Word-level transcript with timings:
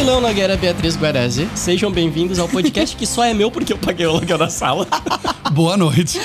Galileu 0.00 0.18
Nogueira 0.22 0.56
Beatriz 0.56 0.96
Guarese, 0.96 1.46
sejam 1.54 1.92
bem-vindos 1.92 2.38
ao 2.38 2.48
podcast 2.48 2.96
que 2.96 3.06
só 3.06 3.22
é 3.22 3.34
meu 3.34 3.50
porque 3.50 3.70
eu 3.70 3.76
paguei 3.76 4.06
o 4.06 4.08
aluguel 4.12 4.38
da 4.38 4.48
sala. 4.48 4.88
Boa 5.52 5.76
noite. 5.76 6.18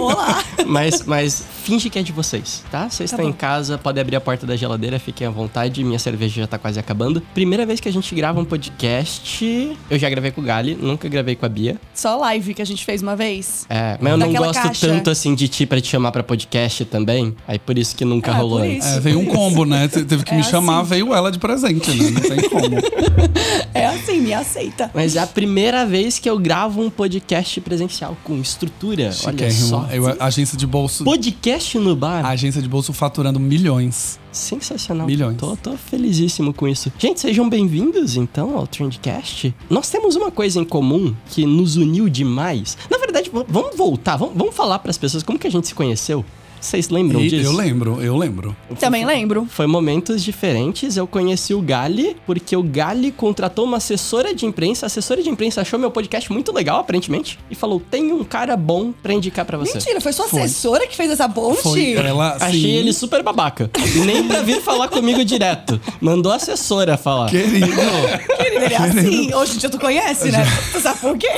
Olá! 0.00 0.42
mas, 0.66 1.02
mas 1.04 1.44
finge 1.62 1.88
que 1.90 1.98
é 1.98 2.02
de 2.02 2.10
vocês, 2.10 2.64
tá? 2.70 2.88
Vocês 2.88 3.12
estão 3.12 3.28
em 3.28 3.32
casa, 3.32 3.78
podem 3.78 4.00
abrir 4.00 4.16
a 4.16 4.20
porta 4.20 4.44
da 4.46 4.56
geladeira, 4.56 4.98
fiquem 4.98 5.26
à 5.26 5.30
vontade, 5.30 5.84
minha 5.84 5.98
cerveja 6.00 6.40
já 6.40 6.46
tá 6.48 6.58
quase 6.58 6.80
acabando. 6.80 7.20
Primeira 7.34 7.64
vez 7.64 7.78
que 7.78 7.88
a 7.88 7.92
gente 7.92 8.12
grava 8.14 8.40
um 8.40 8.44
podcast, 8.44 9.76
eu 9.90 9.98
já 9.98 10.08
gravei 10.10 10.32
com 10.32 10.40
o 10.40 10.44
Gali, 10.44 10.74
nunca 10.74 11.06
gravei 11.08 11.36
com 11.36 11.46
a 11.46 11.48
Bia. 11.48 11.76
Só 11.94 12.16
live 12.16 12.54
que 12.54 12.62
a 12.62 12.64
gente 12.64 12.84
fez 12.84 13.02
uma 13.02 13.14
vez. 13.14 13.66
É, 13.68 13.98
mas 14.00 14.10
eu 14.12 14.16
não 14.18 14.32
gosto 14.32 14.60
caixa. 14.62 14.88
tanto 14.88 15.10
assim 15.10 15.34
de 15.34 15.46
ti 15.48 15.64
pra 15.66 15.80
te 15.80 15.86
chamar 15.88 16.10
pra 16.10 16.22
podcast 16.24 16.84
também, 16.86 17.36
aí 17.46 17.58
por 17.58 17.78
isso 17.78 17.94
que 17.94 18.04
nunca 18.06 18.32
Ah, 18.32 18.36
rolou 18.36 18.58
por 18.60 18.66
antes. 18.66 18.84
isso. 18.86 18.96
É, 18.96 19.00
veio 19.00 19.20
um 19.20 19.26
combo, 19.26 19.64
né? 19.66 19.86
Te- 19.86 20.02
Teve 20.04 20.24
que 20.24 20.32
É 20.34 20.36
me 20.38 20.42
chamar, 20.42 20.80
assim. 20.80 20.88
veio 20.90 21.14
ela 21.14 21.30
de 21.30 21.38
presente, 21.38 21.90
né? 21.90 22.10
Não 22.10 22.20
tem 22.22 22.48
como. 22.48 22.76
É 23.74 23.86
assim, 23.86 24.20
me 24.20 24.34
aceita. 24.34 24.90
Mas 24.94 25.16
é 25.16 25.20
a 25.20 25.26
primeira 25.26 25.86
vez 25.86 26.18
que 26.18 26.28
eu 26.28 26.38
gravo 26.38 26.82
um 26.82 26.90
podcast 26.90 27.58
presencial 27.62 28.16
com 28.22 28.38
estrutura. 28.38 29.04
Olha 29.04 29.12
Chiquérrimo. 29.12 29.66
só. 29.66 29.88
Eu, 29.90 30.06
a 30.08 30.26
agência 30.26 30.58
de 30.58 30.66
bolso. 30.66 31.04
Podcast 31.04 31.78
no 31.78 31.96
bar. 31.96 32.24
A 32.24 32.28
agência 32.30 32.60
de 32.60 32.68
bolso 32.68 32.92
faturando 32.92 33.40
milhões. 33.40 34.20
Sensacional. 34.30 35.06
Milhões. 35.06 35.36
Tô, 35.38 35.56
tô 35.56 35.76
felizíssimo 35.76 36.52
com 36.52 36.68
isso. 36.68 36.92
Gente, 36.98 37.20
sejam 37.20 37.48
bem-vindos, 37.48 38.16
então, 38.16 38.56
ao 38.56 38.66
Trendcast. 38.66 39.54
Nós 39.70 39.88
temos 39.88 40.16
uma 40.16 40.30
coisa 40.30 40.58
em 40.60 40.64
comum 40.64 41.14
que 41.30 41.46
nos 41.46 41.76
uniu 41.76 42.08
demais. 42.08 42.76
Na 42.90 42.98
verdade, 42.98 43.30
vamos 43.48 43.76
voltar, 43.76 44.16
vamos, 44.16 44.34
vamos 44.36 44.54
falar 44.54 44.78
pras 44.80 44.98
pessoas 44.98 45.22
como 45.22 45.38
que 45.38 45.46
a 45.46 45.50
gente 45.50 45.66
se 45.66 45.74
conheceu. 45.74 46.24
Vocês 46.62 46.88
lembram 46.88 47.20
E 47.20 47.28
disso? 47.28 47.44
eu 47.44 47.52
lembro, 47.52 48.00
eu 48.00 48.16
lembro. 48.16 48.56
Também 48.78 49.04
lembro. 49.04 49.46
Foi 49.50 49.66
momentos 49.66 50.22
diferentes. 50.22 50.96
Eu 50.96 51.06
conheci 51.08 51.52
o 51.52 51.60
Gali, 51.60 52.16
porque 52.24 52.56
o 52.56 52.62
Gali 52.62 53.10
contratou 53.10 53.64
uma 53.64 53.78
assessora 53.78 54.32
de 54.32 54.46
imprensa. 54.46 54.86
A 54.86 54.88
assessora 54.88 55.20
de 55.22 55.28
imprensa 55.28 55.60
achou 55.60 55.76
meu 55.78 55.90
podcast 55.90 56.30
muito 56.32 56.52
legal, 56.52 56.78
aparentemente, 56.78 57.38
e 57.50 57.54
falou: 57.56 57.80
tem 57.90 58.12
um 58.12 58.22
cara 58.22 58.56
bom 58.56 58.92
pra 58.92 59.12
indicar 59.12 59.44
pra 59.44 59.58
você. 59.58 59.74
Mentira, 59.74 60.00
foi 60.00 60.12
sua 60.12 60.28
Foi. 60.28 60.42
assessora 60.42 60.86
que 60.86 60.96
fez 60.96 61.10
essa 61.10 61.28
ponte? 61.28 61.62
Foi 61.62 61.92
ela, 61.94 62.36
Achei 62.40 62.60
sim, 62.60 62.70
ele 62.70 62.92
super 62.92 63.22
babaca. 63.24 63.68
Nem 64.06 64.22
pra 64.28 64.40
vir 64.42 64.60
falar 64.62 64.86
comigo 64.88 65.24
direto. 65.24 65.80
Mandou 66.00 66.30
a 66.30 66.36
assessora 66.36 66.96
falar. 66.96 67.28
Querido, 67.28 67.66
Querido, 67.66 68.64
ele 68.64 68.74
é 68.74 68.76
assim. 68.76 69.34
Hoje 69.34 69.54
em 69.56 69.58
dia 69.58 69.68
tu 69.68 69.80
conhece, 69.80 70.30
né? 70.30 70.44
Tu 70.72 70.80
sabe 70.80 71.00
por 71.00 71.18
quê? 71.18 71.28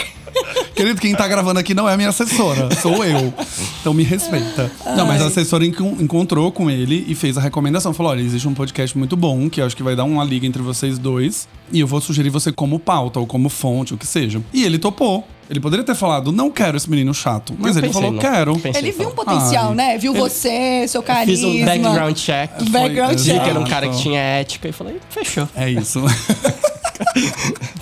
Querido, 0.75 1.01
quem 1.01 1.15
tá 1.15 1.27
gravando 1.29 1.61
aqui 1.61 1.75
não 1.75 1.89
é 1.89 1.97
minha 1.97 2.09
assessora, 2.09 2.69
sou 2.81 3.05
eu. 3.05 3.33
Então 3.81 3.93
me 3.95 4.03
respeita. 4.03 4.71
Não, 4.97 5.07
mas 5.07 5.21
a 5.23 5.27
assessora 5.27 5.65
encon- 5.65 5.97
encontrou 6.01 6.51
com 6.53 6.71
ele 6.71 7.05
e 7.09 7.15
fez 7.15 7.37
a 7.39 7.41
recomendação. 7.41 7.93
Falou: 7.95 8.13
olha, 8.13 8.21
existe 8.23 8.47
um 8.49 8.55
podcast 8.55 8.97
muito 8.97 9.17
bom 9.17 9.49
que 9.51 9.61
eu 9.61 9.67
acho 9.67 9.77
que 9.77 9.83
vai 9.83 9.95
dar 9.97 10.05
uma 10.05 10.25
liga 10.25 10.47
entre 10.47 10.63
vocês 10.63 10.99
dois. 10.99 11.47
E 11.73 11.81
eu 11.81 11.87
vou 11.87 12.01
sugerir 12.01 12.31
você 12.31 12.53
como 12.53 12.79
pauta 12.79 13.19
ou 13.21 13.27
como 13.27 13.49
fonte, 13.49 13.95
o 13.95 13.97
que 13.97 14.07
seja. 14.07 14.41
E 14.53 14.65
ele 14.65 14.79
topou. 14.79 15.27
Ele 15.51 15.61
poderia 15.61 15.85
ter 15.85 15.95
falado, 15.95 16.33
não 16.33 16.51
quero 16.51 16.75
esse 16.77 16.89
menino 16.89 17.13
chato. 17.13 17.55
Mas 17.59 17.77
Eu 17.77 17.81
ele 17.81 17.89
pensei, 17.89 18.01
falou, 18.03 18.13
não. 18.13 18.19
quero. 18.19 18.59
Pensei, 18.59 18.81
Ele 18.81 18.93
viu 18.93 19.09
um 19.09 19.13
potencial, 19.13 19.69
Ai. 19.71 19.75
né? 19.75 19.99
Viu 19.99 20.13
Ele- 20.13 20.21
você, 20.21 20.87
seu 20.89 21.03
carisma. 21.03 21.49
Fiz 21.51 21.63
um 21.63 21.65
background 21.67 22.17
check. 22.17 22.51
Background 22.71 23.09
Foi- 23.13 23.17
Vi 23.19 23.25
check. 23.31 23.43
que 23.45 23.51
era 23.51 23.61
um 23.61 23.65
cara 23.65 23.89
que 23.89 23.99
tinha 23.99 24.19
ética 24.21 24.69
e 24.69 24.73
falei, 24.73 24.97
fechou. 25.11 25.47
É 25.55 25.71
isso. 25.71 26.01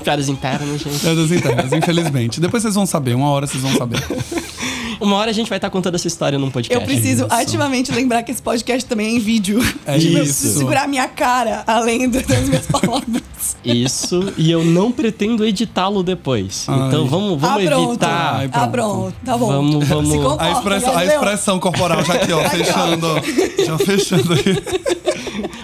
Piadas 0.03 0.29
internas, 0.29 0.81
gente. 0.81 0.99
Piadas 0.99 1.31
internas, 1.33 1.73
infelizmente. 1.73 2.41
Depois 2.41 2.63
vocês 2.63 2.75
vão 2.75 2.87
saber, 2.87 3.15
uma 3.15 3.29
hora 3.31 3.47
vocês 3.47 3.63
vão 3.63 3.75
saber. 3.77 4.03
Uma 5.01 5.17
hora 5.17 5.31
a 5.31 5.35
gente 5.35 5.49
vai 5.49 5.59
estar 5.59 5.69
contando 5.69 5.97
essa 5.97 6.07
história 6.07 6.39
num 6.39 6.49
podcast. 6.49 6.81
Eu 6.81 6.87
preciso 6.87 7.25
isso. 7.27 7.35
ativamente 7.35 7.91
lembrar 7.91 8.23
que 8.23 8.31
esse 8.31 8.41
podcast 8.41 8.89
também 8.89 9.09
é 9.09 9.11
em 9.11 9.19
vídeo. 9.19 9.59
É 9.85 9.99
Tipo, 9.99 10.13
eu 10.19 10.23
isso. 10.23 10.33
preciso 10.35 10.59
segurar 10.61 10.87
minha 10.87 11.09
cara 11.09 11.65
além 11.67 12.09
das 12.09 12.25
minhas 12.47 12.67
palavras. 12.71 13.21
Isso, 13.65 14.33
e 14.39 14.49
eu 14.49 14.63
não 14.65 14.93
pretendo 14.93 15.45
editá-lo 15.45 16.05
depois. 16.05 16.67
Ai. 16.69 16.87
Então 16.87 17.09
vamos, 17.09 17.41
vamos 17.41 17.65
ah, 17.65 17.69
pronto. 17.69 17.89
evitar. 17.91 18.35
Ai, 18.37 18.51
Ah, 18.53 18.69
pronto. 18.69 18.71
pronto. 18.71 19.15
Tá 19.25 19.37
bom. 19.37 19.47
Vamos, 19.49 19.89
vamos. 19.89 20.11
Se 20.13 20.17
comporta, 20.19 20.45
A 20.45 20.53
expressão, 20.53 20.97
a 20.97 21.05
expressão 21.05 21.59
corporal 21.59 22.05
já 22.05 22.15
aqui, 22.15 22.33
ó, 22.33 22.49
fechando. 22.49 23.07
ó. 23.09 23.65
Já 23.65 23.79
fechando 23.79 24.33
aqui. 24.35 24.63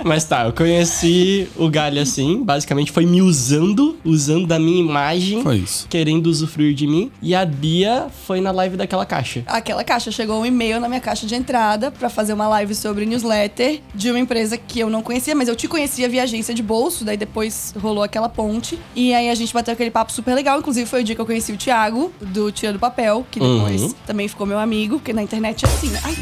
Mas 0.04 0.24
tá, 0.24 0.46
eu 0.46 0.52
conheci 0.52 1.48
o 1.56 1.68
Galho 1.68 2.00
assim, 2.00 2.42
basicamente 2.42 2.90
foi 2.92 3.04
me 3.06 3.20
usando, 3.22 3.96
usando 4.04 4.46
da 4.46 4.58
minha 4.58 4.80
imagem, 4.80 5.42
Foi 5.42 5.56
isso. 5.58 5.86
querendo 5.88 6.26
usufruir 6.28 6.74
de 6.74 6.86
mim. 6.86 7.10
E 7.20 7.34
a 7.34 7.44
Bia 7.44 8.06
foi 8.26 8.40
na 8.40 8.50
live 8.50 8.76
daquela 8.76 9.04
caixa. 9.04 9.42
Aquela 9.46 9.82
caixa 9.84 10.10
chegou 10.10 10.40
um 10.40 10.46
e-mail 10.46 10.80
na 10.80 10.88
minha 10.88 11.00
caixa 11.00 11.26
de 11.26 11.34
entrada 11.34 11.90
pra 11.90 12.08
fazer 12.08 12.32
uma 12.32 12.48
live 12.48 12.74
sobre 12.74 13.04
newsletter 13.06 13.80
de 13.94 14.10
uma 14.10 14.18
empresa 14.18 14.56
que 14.56 14.80
eu 14.80 14.88
não 14.90 15.02
conhecia, 15.02 15.34
mas 15.34 15.48
eu 15.48 15.56
te 15.56 15.66
conhecia 15.68 16.08
via 16.08 16.22
agência 16.22 16.54
de 16.54 16.62
bolso, 16.62 17.04
daí 17.04 17.16
depois 17.16 17.74
rolou 17.80 18.02
aquela 18.02 18.28
ponte. 18.28 18.78
E 18.94 19.12
aí 19.14 19.28
a 19.28 19.34
gente 19.34 19.52
bateu 19.52 19.72
aquele 19.72 19.90
papo 19.90 20.12
super 20.12 20.34
legal. 20.34 20.58
Inclusive 20.58 20.86
foi 20.88 21.00
o 21.00 21.04
dia 21.04 21.14
que 21.14 21.20
eu 21.20 21.26
conheci 21.26 21.52
o 21.52 21.56
Thiago, 21.56 22.12
do 22.20 22.50
Tira 22.52 22.72
do 22.72 22.78
Papel, 22.78 23.26
que 23.30 23.40
depois 23.40 23.82
Uhum. 23.82 23.94
também 24.06 24.28
ficou 24.28 24.46
meu 24.46 24.58
amigo, 24.58 24.96
porque 24.98 25.12
na 25.12 25.22
internet 25.22 25.64
é 25.64 25.68
assim. 25.68 25.90
Ai, 26.04 26.16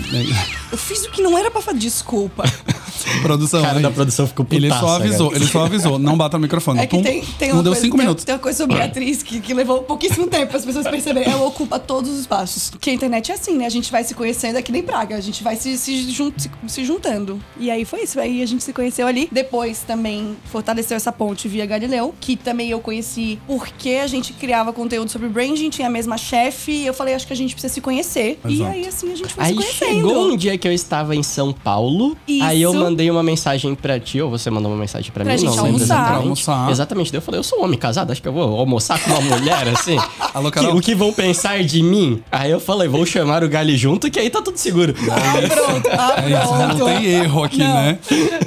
eu 0.73 0.79
fiz 0.79 1.05
o 1.05 1.11
que 1.11 1.23
não 1.23 1.37
era 1.37 1.51
pra 1.51 1.61
fazer. 1.61 1.79
Desculpa. 1.79 2.45
Produção. 3.23 3.63
O 3.67 3.69
cara 3.75 3.81
da 3.81 3.91
produção 3.91 4.27
ficou 4.27 4.45
putaça, 4.45 4.65
Ele 4.67 4.75
só 4.75 4.89
avisou, 4.97 5.31
cara. 5.31 5.43
ele 5.43 5.51
só 5.51 5.65
avisou. 5.65 5.99
Não 5.99 6.17
bata 6.17 6.37
no 6.37 6.43
microfone. 6.43 6.81
É 6.81 6.87
que 6.87 6.97
Pum. 6.97 7.03
tem, 7.03 7.23
tem 7.39 7.49
uma 7.49 7.57
Não 7.57 7.63
deu 7.63 7.73
coisa, 7.73 7.81
cinco 7.87 7.97
tem, 7.97 8.05
minutos. 8.07 8.25
tem 8.25 8.35
uma 8.35 8.41
coisa 8.41 8.59
sobre 8.59 8.77
Beatriz 8.77 9.23
que, 9.23 9.41
que 9.41 9.55
levou 9.55 9.83
pouquíssimo 9.83 10.27
tempo 10.27 10.47
para 10.49 10.59
as 10.59 10.65
pessoas 10.65 10.87
perceberem. 10.89 11.33
Ela 11.33 11.45
ocupa 11.47 11.79
todos 11.79 12.11
os 12.11 12.21
espaços. 12.21 12.73
Que 12.81 12.91
a 12.91 12.93
internet 12.93 13.31
é 13.31 13.35
assim, 13.35 13.57
né? 13.57 13.67
A 13.67 13.71
gente 13.71 13.91
vai 13.91 14.05
se 14.05 14.15
conhecendo, 14.15 14.57
é 14.59 14.63
que 14.63 14.73
nem 14.73 14.83
praga. 14.83 15.17
A 15.17 15.21
gente 15.21 15.43
vai 15.43 15.57
se, 15.57 15.77
se, 15.79 16.11
jun- 16.11 16.33
se, 16.37 16.51
se 16.69 16.85
juntando. 16.85 17.41
E 17.59 17.71
aí 17.71 17.85
foi 17.85 18.03
isso. 18.03 18.19
Aí 18.21 18.43
a 18.43 18.47
gente 18.47 18.63
se 18.63 18.73
conheceu 18.73 19.07
ali. 19.07 19.29
Depois 19.31 19.81
também 19.87 20.37
fortaleceu 20.51 20.97
essa 20.97 21.13
ponte 21.13 21.49
via 21.49 21.67
Galileu, 21.67 22.15
que 22.21 22.37
também 22.37 22.71
eu 22.71 22.81
conheci 22.81 23.39
porque 23.47 23.91
a 24.03 24.07
gente 24.07 24.33
criava 24.33 24.73
conteúdo 24.73 25.11
sobre 25.11 25.29
branding, 25.29 25.71
tinha 25.71 25.89
a 25.89 25.91
mesma 25.91 26.17
chefe. 26.17 26.73
E 26.73 26.87
eu 26.87 26.95
falei, 26.95 27.15
acho 27.15 27.27
que 27.27 27.33
a 27.33 27.37
gente 27.37 27.55
precisa 27.55 27.73
se 27.73 27.81
conhecer. 27.81 28.39
E 28.47 28.55
Exato. 28.55 28.71
aí 28.71 28.87
assim 28.87 29.13
a 29.13 29.17
gente 29.17 29.35
foi 29.35 29.45
Aí 29.45 29.51
se 29.51 29.55
conhecendo. 29.57 29.95
chegou 30.09 30.29
um 30.33 30.37
dia 30.37 30.57
que 30.59 30.67
eu 30.69 30.73
estava 30.73 31.15
em 31.17 31.23
São 31.23 31.53
Paulo, 31.53 32.17
Isso. 32.27 32.45
aí 32.45 32.63
eu 32.63 32.73
mandei 32.75 33.11
uma 33.11 33.23
mensagem 33.23 33.56
pra 33.77 33.99
ti, 34.01 34.21
ou 34.21 34.31
você 34.31 34.51
mandou 34.51 34.71
uma 34.71 34.79
mensagem 34.79 35.11
pra, 35.13 35.25
Pra 35.25 35.33
mim, 35.33 35.39
gente 35.39 35.57
não 35.57 35.65
lembro 35.65 35.67
almoçar. 35.73 35.85
exatamente. 35.95 36.09
Pra 36.09 36.17
almoçar. 36.23 36.71
Exatamente, 36.71 37.13
daí 37.13 37.19
eu 37.19 37.23
falei, 37.23 37.39
eu 37.41 37.45
sou 37.45 37.61
um 37.61 37.65
homem 37.65 37.79
casado, 37.79 38.11
acho 38.13 38.21
que 38.23 38.29
eu 38.29 38.33
vou 38.33 38.59
almoçar 38.59 38.99
com 39.01 39.11
uma 39.11 39.21
mulher, 39.21 39.69
assim. 39.69 39.97
Alô, 40.35 40.51
Que- 40.51 40.61
Carol? 40.61 40.77
o 40.77 40.81
que 40.81 40.95
vão 40.95 41.13
pensar 41.13 41.63
de 41.65 41.83
mim? 41.83 42.23
Aí 42.31 42.51
eu 42.51 42.61
falei, 42.61 42.89
vou 42.89 43.05
chamar 43.07 43.43
o 43.43 43.49
Gali 43.49 43.77
junto, 43.77 44.11
que 44.11 44.19
aí 44.19 44.29
tá 44.31 44.43
tudo 44.43 44.57
seguro. 44.59 44.95
Ah, 45.11 45.49
pronto. 45.55 45.89
Ah, 45.91 46.15
É 46.25 46.31
isso, 46.31 46.49
pronto. 46.55 46.79
não 46.79 46.87
tem 46.87 47.05
erro 47.07 47.45
aqui, 47.45 47.59
Não. 47.59 47.75
né? 47.75 47.99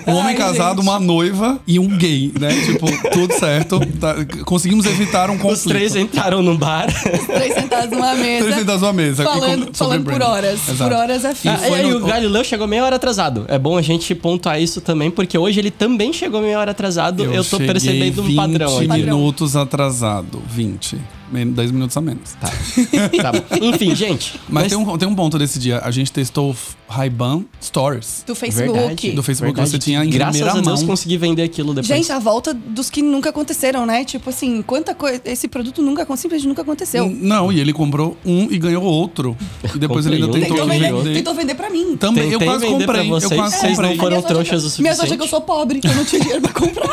Um 0.07 0.11
homem 0.13 0.27
Ai, 0.31 0.35
casado, 0.35 0.77
gente. 0.77 0.87
uma 0.89 0.99
noiva 0.99 1.59
e 1.65 1.79
um 1.79 1.87
gay, 1.97 2.31
né? 2.39 2.49
Tipo, 2.65 2.85
tudo 3.11 3.33
certo. 3.33 3.79
Tá- 3.99 4.15
Conseguimos 4.45 4.85
evitar 4.85 5.29
um 5.29 5.37
conflito. 5.37 5.53
Os 5.59 5.63
três 5.63 5.95
entraram 5.95 6.41
no 6.41 6.57
bar. 6.57 6.87
Três 7.25 7.53
sentados 7.53 7.91
numa 7.91 8.13
mesa. 8.15 8.43
Três 8.45 8.55
sentados 8.59 8.81
numa 8.81 8.93
mesa. 8.93 9.23
e 9.23 9.25
com- 9.25 9.31
Falando, 9.33 9.69
falando 9.73 10.03
por 10.03 10.21
horas. 10.21 10.59
Exato. 10.69 10.89
Por 10.89 10.93
horas 10.99 11.25
a 11.25 11.33
fio. 11.35 11.51
Ah, 11.51 11.57
foi 11.57 11.69
e 11.69 11.73
aí 11.75 11.89
no- 11.89 11.97
o 11.97 12.05
Galileu 12.07 12.43
chegou 12.43 12.67
meia 12.67 12.83
hora 12.83 12.95
atrasado. 12.97 13.45
É 13.47 13.57
bom 13.57 13.77
a 13.77 13.81
gente 13.81 14.13
pontuar 14.15 14.59
isso 14.61 14.81
também, 14.81 14.98
porque 15.11 15.37
hoje 15.37 15.59
ele 15.59 15.69
também 15.69 16.11
chegou 16.11 16.41
meia 16.41 16.57
hora 16.59 16.71
atrasado. 16.71 17.23
Eu, 17.23 17.43
tô 17.43 17.57
cheguei 17.57 17.67
percebendo 17.67 18.23
um 18.23 18.25
20 18.25 18.35
padrão 18.35 18.77
aqui. 18.79 18.87
minutos 18.87 19.55
atrasado. 19.55 20.41
20. 20.49 20.97
Men- 21.31 21.51
10 21.51 21.71
minutos 21.71 21.95
a 21.95 22.01
menos. 22.01 22.31
Tá. 22.39 22.49
Tá 23.21 23.31
bom. 23.31 23.65
Enfim, 23.65 23.93
gente. 23.95 24.39
Mas, 24.49 24.69
tem, 24.69 24.77
um, 24.77 24.97
tem 24.97 25.07
um 25.07 25.15
ponto 25.15 25.37
desse 25.37 25.59
dia. 25.59 25.79
A 25.79 25.91
gente 25.91 26.11
testou 26.11 26.51
o 26.51 26.55
Ray-Ban 26.91 27.43
Stories. 27.61 28.23
Do 28.25 28.33
Facebook. 28.35 28.73
Verdade. 28.77 29.11
Do 29.11 29.23
Facebook 29.23 29.55
Verdade. 29.55 29.69
você 29.71 29.77
tinha 29.79 30.03
em 30.03 30.09
Graças 30.09 30.37
primeira 30.37 30.59
a 30.59 30.61
Deus 30.61 30.79
mão. 30.79 30.87
consegui 30.87 31.17
vender 31.17 31.43
aquilo 31.43 31.73
depois. 31.73 31.87
Gente, 31.87 32.11
a 32.11 32.19
volta 32.19 32.53
dos 32.53 32.89
que 32.89 33.01
nunca 33.01 33.29
aconteceram, 33.29 33.85
né? 33.85 34.03
Tipo 34.05 34.29
assim, 34.29 34.61
quanta 34.61 34.93
coisa. 34.95 35.21
Esse 35.25 35.47
produto 35.47 35.81
nunca, 35.81 36.03
simplesmente 36.15 36.47
nunca 36.47 36.61
aconteceu. 36.61 37.05
N- 37.05 37.19
Não, 37.27 37.51
e 37.51 37.59
ele 37.59 37.73
comprou 37.73 38.17
um 38.25 38.47
e 38.49 38.57
ganhou 38.57 38.83
outro. 38.83 39.37
E 39.73 39.77
depois 39.79 40.05
ele 40.05 40.15
ainda 40.15 40.27
tentou, 40.29 40.49
Tentou 40.57 40.67
vender, 40.67 40.93
vender. 40.93 41.13
tentou 41.13 41.33
vender 41.35 41.55
pra 41.55 41.69
mim. 41.69 41.97
Também, 41.97 42.23
eu 42.25 42.31
Tentei 42.39 42.47
quase 42.47 42.65
vender 42.65 42.85
comprei. 42.85 43.03
pra 43.07 43.09
vocês, 43.19 43.31
eu 43.31 43.37
quase 43.37 43.55
vocês 43.57 43.71
comprei. 43.75 43.89
não 43.95 44.03
foram 44.03 44.21
trouxas 44.21 44.47
o 44.47 44.53
que- 44.53 44.61
suficiente. 44.61 44.81
Minhas 44.81 44.99
acham 44.99 45.17
que 45.17 45.23
eu 45.23 45.27
sou 45.27 45.41
pobre, 45.41 45.79
que 45.79 45.87
eu 45.87 45.95
não 45.95 46.05
tinha 46.05 46.21
dinheiro 46.21 46.41
pra 46.41 46.53
comprar. 46.59 46.89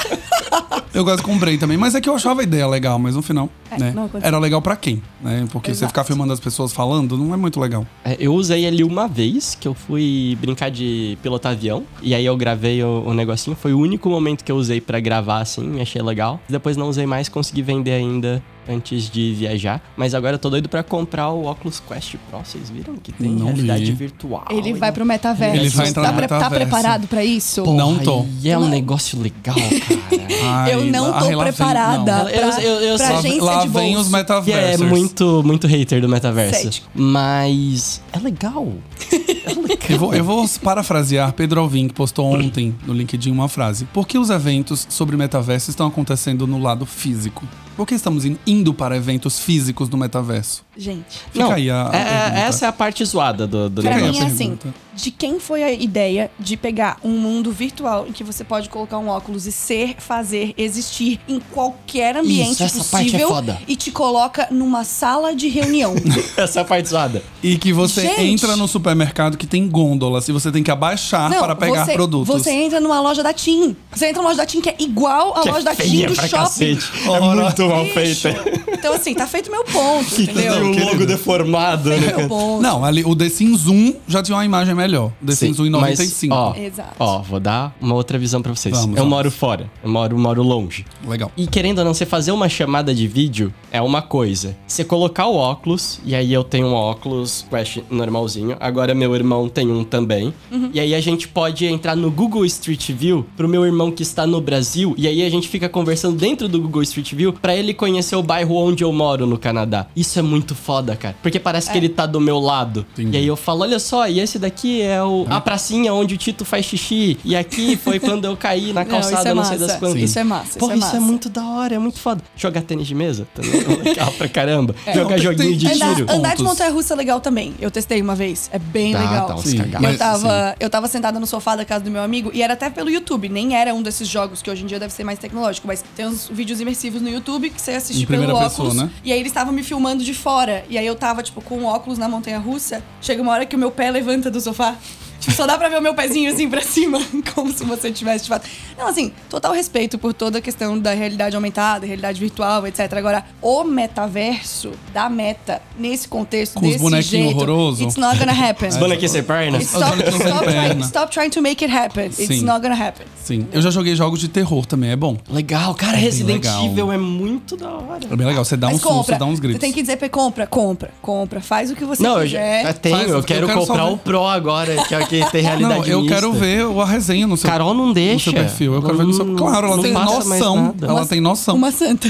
Eu 0.94 1.04
quase 1.04 1.22
comprei 1.22 1.58
também, 1.58 1.76
mas 1.76 1.94
é 1.94 2.00
que 2.00 2.08
eu 2.08 2.14
achava 2.14 2.40
a 2.40 2.44
ideia 2.44 2.66
legal, 2.66 2.98
mas 2.98 3.14
no 3.14 3.20
final, 3.22 3.50
É, 3.70 3.78
né? 3.78 3.92
não 3.94 4.04
aconteceu. 4.06 4.25
Era 4.26 4.40
legal 4.40 4.60
pra 4.60 4.74
quem, 4.74 5.00
né? 5.22 5.46
Porque 5.52 5.70
você 5.72 5.78
Exato. 5.78 5.90
ficar 5.92 6.02
filmando 6.02 6.32
as 6.32 6.40
pessoas 6.40 6.72
falando 6.72 7.16
não 7.16 7.32
é 7.32 7.36
muito 7.36 7.60
legal. 7.60 7.86
É, 8.04 8.16
Eu 8.18 8.34
usei 8.34 8.64
ele 8.64 8.82
uma 8.82 9.06
vez, 9.06 9.54
que 9.54 9.68
eu 9.68 9.72
fui 9.72 10.36
brincar 10.40 10.68
de 10.68 11.16
pilotar 11.22 11.52
avião. 11.52 11.84
E 12.02 12.12
aí 12.12 12.26
eu 12.26 12.36
gravei 12.36 12.82
o, 12.82 13.04
o 13.06 13.14
negocinho. 13.14 13.54
Foi 13.56 13.72
o 13.72 13.78
único 13.78 14.08
momento 14.08 14.42
que 14.42 14.50
eu 14.50 14.56
usei 14.56 14.80
pra 14.80 14.98
gravar, 14.98 15.38
assim, 15.38 15.62
me 15.64 15.80
achei 15.80 16.02
legal. 16.02 16.40
Depois 16.48 16.76
não 16.76 16.88
usei 16.88 17.06
mais, 17.06 17.28
consegui 17.28 17.62
vender 17.62 17.92
ainda 17.92 18.42
antes 18.68 19.08
de 19.10 19.34
viajar, 19.34 19.80
mas 19.96 20.14
agora 20.14 20.34
eu 20.34 20.38
tô 20.38 20.50
doido 20.50 20.68
pra 20.68 20.82
comprar 20.82 21.30
o 21.30 21.46
Oculus 21.50 21.80
Quest 21.80 22.16
Pro. 22.28 22.38
Vocês 22.44 22.68
viram 22.70 22.96
que 22.96 23.12
tem 23.12 23.30
Não 23.30 23.46
realidade 23.46 23.84
vi. 23.86 23.92
virtual? 23.92 24.44
Ele 24.50 24.72
vai 24.74 24.92
pro 24.92 25.04
metaverso. 25.04 25.56
Ele 25.56 25.68
vai 25.68 25.88
entrar 25.88 26.02
tá, 26.04 26.10
no 26.12 26.16
pre- 26.18 26.26
tá 26.28 26.50
preparado 26.50 27.06
pra 27.06 27.24
isso? 27.24 27.62
Porra, 27.62 27.76
Não 27.76 27.98
tô. 27.98 28.24
E 28.42 28.50
é 28.50 28.58
um 28.58 28.68
negócio 28.68 29.20
legal, 29.20 29.54
cara. 29.54 30.26
Ai, 30.48 30.74
eu 30.74 30.84
não 30.84 31.12
ai, 31.14 31.20
tô 31.20 31.30
lá 31.36 31.44
vem- 31.44 31.52
preparada 31.52 32.18
não. 32.18 32.24
pra, 32.26 32.32
Eu- 32.32 32.50
eu- 32.60 32.80
eu 32.80 32.96
pra 32.96 33.06
sei. 33.06 33.14
Lá, 33.14 33.18
agência 33.18 33.42
lá 33.44 33.62
de 33.62 33.68
vem 33.68 33.94
bolso. 33.94 34.00
os 34.02 34.08
Que 34.08 34.14
é 34.14 34.18
metaversos. 34.18 34.86
muito, 34.86 35.42
muito 35.44 35.66
hater 35.66 36.00
do 36.00 36.08
metaverso. 36.08 36.62
Cético. 36.62 36.88
Mas 36.94 38.00
é 38.12 38.18
legal. 38.18 38.68
É 39.12 39.54
legal. 39.54 39.78
Eu 39.88 39.98
vou, 39.98 40.14
eu 40.14 40.24
vou 40.24 40.46
parafrasear 40.62 41.32
Pedro 41.32 41.60
Alvim, 41.60 41.88
que 41.88 41.94
postou 41.94 42.26
ontem 42.32 42.74
no 42.86 42.92
LinkedIn 42.92 43.30
uma 43.30 43.48
frase. 43.48 43.84
Por 43.86 44.06
que 44.06 44.18
os 44.18 44.30
eventos 44.30 44.86
sobre 44.88 45.16
metaverso 45.16 45.70
estão 45.70 45.86
acontecendo 45.86 46.46
no 46.46 46.60
lado 46.60 46.84
físico? 46.86 47.46
Por 47.76 47.86
que 47.86 47.94
estamos 47.94 48.24
in- 48.24 48.38
indo 48.46 48.72
para 48.72 48.96
eventos 48.96 49.38
físicos 49.40 49.88
no 49.90 49.98
metaverso? 49.98 50.64
Gente, 50.78 51.04
Fica 51.32 51.38
Não, 51.44 51.52
aí 51.52 51.70
a, 51.70 51.84
a 51.84 51.96
é- 51.96 52.04
pergunta. 52.04 52.38
essa 52.40 52.66
é 52.66 52.68
a 52.68 52.72
parte 52.72 53.04
zoada 53.04 53.46
do, 53.46 53.70
do 53.70 53.82
pra 53.82 53.94
a 53.94 53.98
mim 53.98 54.18
é 54.18 54.24
assim, 54.24 54.58
de 54.94 55.10
quem 55.10 55.38
foi 55.40 55.62
a 55.62 55.72
ideia 55.72 56.30
de 56.38 56.56
pegar 56.56 56.96
um 57.04 57.10
mundo 57.18 57.50
virtual 57.52 58.06
em 58.08 58.12
que 58.12 58.24
você 58.24 58.42
pode 58.44 58.68
colocar 58.70 58.96
um 58.98 59.08
óculos 59.08 59.46
e 59.46 59.52
ser, 59.52 59.94
fazer, 59.98 60.54
existir 60.56 61.20
em 61.28 61.38
qualquer 61.52 62.16
ambiente 62.16 62.52
Isso, 62.52 62.62
essa 62.62 62.84
parte 62.84 63.08
é 63.08 63.10
possível 63.12 63.28
foda. 63.28 63.58
e 63.68 63.76
te 63.76 63.90
coloca 63.90 64.48
numa 64.50 64.84
sala 64.84 65.34
de 65.34 65.48
reunião? 65.48 65.94
Essa 66.36 66.60
é 66.60 66.62
a 66.62 66.64
parte 66.64 66.88
zoada. 66.88 67.22
E 67.42 67.56
que 67.58 67.72
você 67.72 68.02
Gente! 68.02 68.22
entra 68.22 68.56
no 68.56 68.66
supermercado 68.66 69.36
que 69.36 69.46
tem 69.46 69.68
gôndolas 69.68 70.28
e 70.28 70.32
você 70.32 70.50
tem 70.50 70.62
que 70.62 70.70
abaixar 70.70 71.30
para 71.30 71.54
pegar 71.54 71.84
você, 71.84 71.92
produtos. 71.92 72.28
Você 72.28 72.50
entra 72.50 72.80
numa 72.80 73.00
loja 73.00 73.22
da 73.22 73.32
TIM. 73.34 73.76
Você 73.92 74.06
entra 74.08 74.22
numa 74.22 74.30
loja 74.30 74.38
da 74.42 74.46
TIM 74.46 74.60
que 74.62 74.70
é 74.70 74.76
igual 74.78 75.36
à 75.36 75.42
Que 75.42 75.48
é 75.48 75.52
loja 75.52 75.64
da 75.64 75.74
TIM 75.74 76.06
do 76.06 76.14
shopping. 76.14 76.28
cacete. 76.30 76.90
É 77.04 77.08
Ora. 77.10 77.42
muito 77.44 77.66
mal 77.68 77.84
feita. 77.86 78.34
Então, 78.72 78.94
assim, 78.94 79.14
tá 79.14 79.26
feito 79.26 79.50
meu 79.50 79.64
ponto, 79.64 80.08
entendeu? 80.20 80.65
O 80.70 80.78
logo 80.78 80.90
querido. 80.90 81.06
deformado, 81.06 81.90
né? 81.90 82.26
Ponto. 82.28 82.62
Não, 82.62 82.84
ali 82.84 83.04
o 83.04 83.14
The 83.14 83.28
Sims 83.28 83.66
1 83.66 83.94
já 84.08 84.22
tinha 84.22 84.36
uma 84.36 84.44
imagem 84.44 84.74
melhor. 84.74 85.10
The 85.24 85.32
Sim, 85.34 85.46
Sims 85.46 85.60
1 85.60 85.66
em 85.66 85.70
mas, 85.70 85.98
95. 85.98 86.34
ó, 86.34 86.54
Exato. 86.56 86.94
Ó, 86.98 87.22
vou 87.22 87.40
dar 87.40 87.74
uma 87.80 87.94
outra 87.94 88.18
visão 88.18 88.42
pra 88.42 88.54
vocês. 88.54 88.74
Vamos, 88.74 88.90
eu 88.90 88.96
vamos. 88.96 89.10
moro 89.10 89.30
fora. 89.30 89.70
Eu 89.82 89.90
moro, 89.90 90.18
moro 90.18 90.42
longe. 90.42 90.84
Legal. 91.06 91.30
E 91.36 91.46
querendo 91.46 91.78
ou 91.78 91.84
não, 91.84 91.94
você 91.94 92.06
fazer 92.06 92.32
uma 92.32 92.48
chamada 92.48 92.94
de 92.94 93.06
vídeo 93.06 93.52
é 93.70 93.80
uma 93.80 94.02
coisa. 94.02 94.56
Você 94.66 94.84
colocar 94.84 95.26
o 95.26 95.36
óculos, 95.36 96.00
e 96.04 96.14
aí 96.14 96.32
eu 96.32 96.42
tenho 96.44 96.66
um 96.68 96.74
óculos 96.74 97.44
Quest 97.50 97.78
normalzinho. 97.90 98.56
Agora 98.60 98.94
meu 98.94 99.14
irmão 99.14 99.48
tem 99.48 99.70
um 99.70 99.84
também. 99.84 100.32
E 100.72 100.80
aí 100.80 100.94
a 100.94 101.00
gente 101.00 101.28
pode 101.28 101.64
entrar 101.66 101.94
no 101.96 102.10
Google 102.10 102.44
Street 102.46 102.90
View 102.92 103.26
pro 103.36 103.48
meu 103.48 103.64
irmão 103.64 103.90
que 103.90 104.02
está 104.02 104.26
no 104.26 104.40
Brasil. 104.40 104.94
E 104.96 105.06
aí 105.06 105.24
a 105.24 105.30
gente 105.30 105.48
fica 105.48 105.68
conversando 105.68 106.16
dentro 106.16 106.48
do 106.48 106.60
Google 106.60 106.82
Street 106.82 107.12
View 107.14 107.32
pra 107.32 107.54
ele 107.54 107.72
conhecer 107.74 108.16
o 108.16 108.22
bairro 108.22 108.56
onde 108.56 108.82
eu 108.82 108.92
moro 108.92 109.26
no 109.26 109.38
Canadá. 109.38 109.86
Isso 109.94 110.18
é 110.18 110.22
muito 110.22 110.54
foda, 110.56 110.96
cara. 110.96 111.14
Porque 111.22 111.38
parece 111.38 111.70
que 111.70 111.76
ele 111.78 111.88
tá 111.88 112.06
do 112.06 112.20
meu 112.20 112.38
lado. 112.38 112.86
Entendi. 112.94 113.16
E 113.16 113.20
aí 113.20 113.26
eu 113.26 113.36
falo, 113.36 113.62
olha 113.62 113.78
só, 113.78 114.08
e 114.08 114.18
esse 114.20 114.38
daqui 114.38 114.82
é 114.82 115.02
o, 115.02 115.26
a 115.28 115.40
pracinha 115.40 115.92
onde 115.94 116.14
o 116.14 116.18
Tito 116.18 116.44
faz 116.44 116.64
xixi. 116.66 117.18
E 117.24 117.36
aqui 117.36 117.76
foi 117.76 117.98
quando 118.00 118.24
eu 118.24 118.36
caí 118.36 118.72
na 118.72 118.82
Não, 118.84 118.90
calçada, 118.90 119.18
isso 119.20 119.28
é 119.28 119.34
não 119.34 119.44
sei 119.44 119.58
das 119.58 119.76
quantas. 119.76 120.02
Isso 120.02 120.18
é 120.18 120.24
massa, 120.24 120.58
Porra, 120.58 120.74
isso 120.74 120.84
é 120.84 120.88
isso 120.88 120.96
é 120.96 121.00
muito 121.00 121.28
da 121.28 121.44
hora, 121.44 121.74
é 121.74 121.78
muito 121.78 121.98
foda. 122.00 122.22
Jogar 122.36 122.62
tênis 122.62 122.86
de 122.86 122.94
mesa 122.94 123.26
também 123.34 123.52
é 123.60 123.82
legal 123.88 124.12
pra 124.12 124.28
caramba. 124.28 124.74
Jogar 124.94 125.14
tem- 125.16 125.18
joguinho 125.24 125.56
de 125.56 125.66
Andar, 125.72 125.94
tiro. 125.94 126.10
andar 126.10 126.36
de 126.36 126.42
montanha-russa 126.42 126.94
é 126.94 126.96
legal 126.96 127.20
também. 127.20 127.54
Eu 127.60 127.70
testei 127.70 128.00
uma 128.00 128.14
vez. 128.14 128.48
É 128.52 128.58
bem 128.58 128.92
Dá, 128.92 129.00
legal. 129.00 129.34
uns 129.36 129.42
Sim, 129.44 129.58
cagaços. 129.58 129.90
Eu 129.92 129.98
tava, 129.98 130.56
eu 130.60 130.70
tava 130.70 130.88
sentada 130.88 131.20
no 131.20 131.26
sofá 131.26 131.56
da 131.56 131.64
casa 131.64 131.84
do 131.84 131.90
meu 131.90 132.02
amigo 132.02 132.30
e 132.32 132.42
era 132.42 132.54
até 132.54 132.70
pelo 132.70 132.88
YouTube, 132.90 133.28
nem 133.28 133.54
era 133.56 133.74
um 133.74 133.82
desses 133.82 134.08
jogos 134.08 134.40
que 134.42 134.50
hoje 134.50 134.62
em 134.62 134.66
dia 134.66 134.78
deve 134.78 134.92
ser 134.92 135.04
mais 135.04 135.18
tecnológico, 135.18 135.66
mas 135.66 135.84
tem 135.94 136.06
uns 136.06 136.28
vídeos 136.32 136.60
imersivos 136.60 137.02
no 137.02 137.08
YouTube 137.08 137.50
que 137.50 137.60
você 137.60 137.72
assiste 137.72 138.02
Em 138.02 138.06
pelo 138.06 138.20
primeira 138.22 138.34
óculos. 138.46 138.68
pessoa, 138.72 138.84
né? 138.84 138.90
E 139.04 139.12
aí 139.12 139.18
eles 139.18 139.30
estavam 139.30 139.52
me 139.52 139.62
filmando 139.62 140.02
de 140.04 140.14
fora. 140.14 140.45
E 140.68 140.78
aí 140.78 140.86
eu 140.86 140.94
tava, 140.94 141.22
tipo, 141.22 141.40
com 141.40 141.64
óculos 141.64 141.98
na 141.98 142.08
montanha 142.08 142.38
russa. 142.38 142.82
Chega 143.00 143.22
uma 143.22 143.32
hora 143.32 143.46
que 143.46 143.56
o 143.56 143.58
meu 143.58 143.70
pé 143.70 143.90
levanta 143.90 144.30
do 144.30 144.40
sofá. 144.40 144.76
Tipo, 145.20 145.34
só 145.36 145.46
dá 145.46 145.56
pra 145.58 145.68
ver 145.68 145.78
o 145.78 145.82
meu 145.82 145.94
pezinho 145.94 146.32
assim 146.32 146.48
pra 146.48 146.60
cima, 146.62 147.00
como 147.34 147.52
se 147.52 147.64
você 147.64 147.90
tivesse 147.90 148.24
de 148.24 148.28
fato. 148.30 148.46
Não, 148.78 148.86
assim, 148.86 149.12
total 149.30 149.52
respeito 149.52 149.98
por 149.98 150.12
toda 150.12 150.38
a 150.38 150.40
questão 150.40 150.78
da 150.78 150.92
realidade 150.92 151.34
aumentada, 151.34 151.86
realidade 151.86 152.20
virtual, 152.20 152.66
etc. 152.66 152.92
Agora, 152.94 153.24
o 153.40 153.64
metaverso 153.64 154.72
da 154.92 155.08
meta, 155.08 155.60
nesse 155.78 156.06
contexto, 156.08 156.54
Com 156.54 156.66
os 156.66 156.72
desse 156.72 156.82
bonequinhos 156.82 157.26
jeito, 157.26 157.36
horroroso. 157.36 157.84
it's 157.84 157.96
not 157.96 158.18
gonna 158.18 158.32
happen. 158.32 158.68
Os 158.76 158.76
bonequinhos 158.76 159.12
sem 159.12 159.22
perna. 159.22 159.58
Stop, 159.58 159.90
bonequinhos 159.96 160.22
trying, 160.22 160.80
stop 160.82 161.12
trying 161.12 161.30
to 161.30 161.40
make 161.42 161.64
it 161.64 161.74
happen. 161.74 162.06
It's 162.06 162.16
Sim. 162.26 162.42
not 162.42 162.60
gonna 162.60 162.74
happen. 162.74 163.06
Sim. 163.24 163.46
Eu 163.52 163.62
já 163.62 163.70
joguei 163.70 163.96
jogos 163.96 164.20
de 164.20 164.28
terror 164.28 164.66
também, 164.66 164.90
é 164.90 164.96
bom. 164.96 165.16
Legal, 165.28 165.74
cara, 165.74 165.92
bem 165.92 166.00
Resident. 166.02 166.44
Evil 166.64 166.92
é 166.92 166.98
muito 166.98 167.56
da 167.56 167.70
hora. 167.70 168.00
É 168.10 168.16
bem 168.16 168.26
legal. 168.26 168.44
Você 168.44 168.56
dá 168.56 168.68
um 168.68 168.72
Mas 168.72 168.80
susto, 168.80 168.94
compra. 168.94 169.14
você 169.14 169.18
dá 169.18 169.24
uns 169.26 169.34
Você 169.36 169.42
gritos. 169.42 169.60
tem 169.60 169.72
que 169.72 169.80
dizer 169.80 169.96
pra 169.96 170.08
compra, 170.08 170.46
compra, 170.46 170.90
compra. 171.00 171.40
Faz 171.40 171.70
o 171.70 171.74
que 171.76 171.84
você 171.84 172.02
Não, 172.02 172.20
eu 172.20 172.26
já 172.26 172.38
quiser. 172.38 172.66
eu 172.66 172.74
tenho, 172.74 172.96
Faz- 172.96 173.08
eu 173.10 173.16
eu 173.16 173.22
quero, 173.24 173.46
quero 173.46 173.60
só 173.60 173.66
comprar 173.66 173.86
o 173.86 173.96
Pro 173.98 174.24
agora, 174.26 174.84
que 174.84 174.94
é 174.94 174.98
o 175.06 175.08
que 175.08 175.30
tem 175.32 175.42
realidade 175.42 175.80
Não, 175.80 175.86
eu 175.86 176.00
mista. 176.02 176.14
quero 176.14 176.32
ver 176.32 176.64
a 176.80 176.84
resenha 176.84 177.26
no 177.26 177.36
seu 177.36 177.48
Carol 177.48 177.72
não 177.74 177.86
no 177.86 177.94
deixa. 177.94 178.24
seu 178.30 178.32
perfil. 178.32 178.74
Eu 178.74 178.82
quero 178.82 178.96
ver 178.98 179.04
no 179.06 179.12
seu. 179.12 179.34
Claro, 179.34 179.66
ela 179.68 179.82
tem 179.82 179.92
noção. 179.92 180.74
Ela 180.82 181.06
tem 181.06 181.20
noção. 181.20 181.56
Uma 181.56 181.70
santa. 181.70 182.08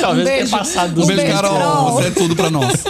Talvez 0.00 0.22
Um 0.22 0.24
tenha 0.24 0.36
beijo. 0.38 0.50
passado 0.50 0.94
dos 0.94 1.04
Um 1.04 1.06
beijo, 1.08 1.32
Carol. 1.32 1.52
Carol. 1.58 1.92
Você 1.94 2.08
é 2.08 2.10
tudo 2.10 2.34
pra 2.36 2.50
nós. 2.50 2.84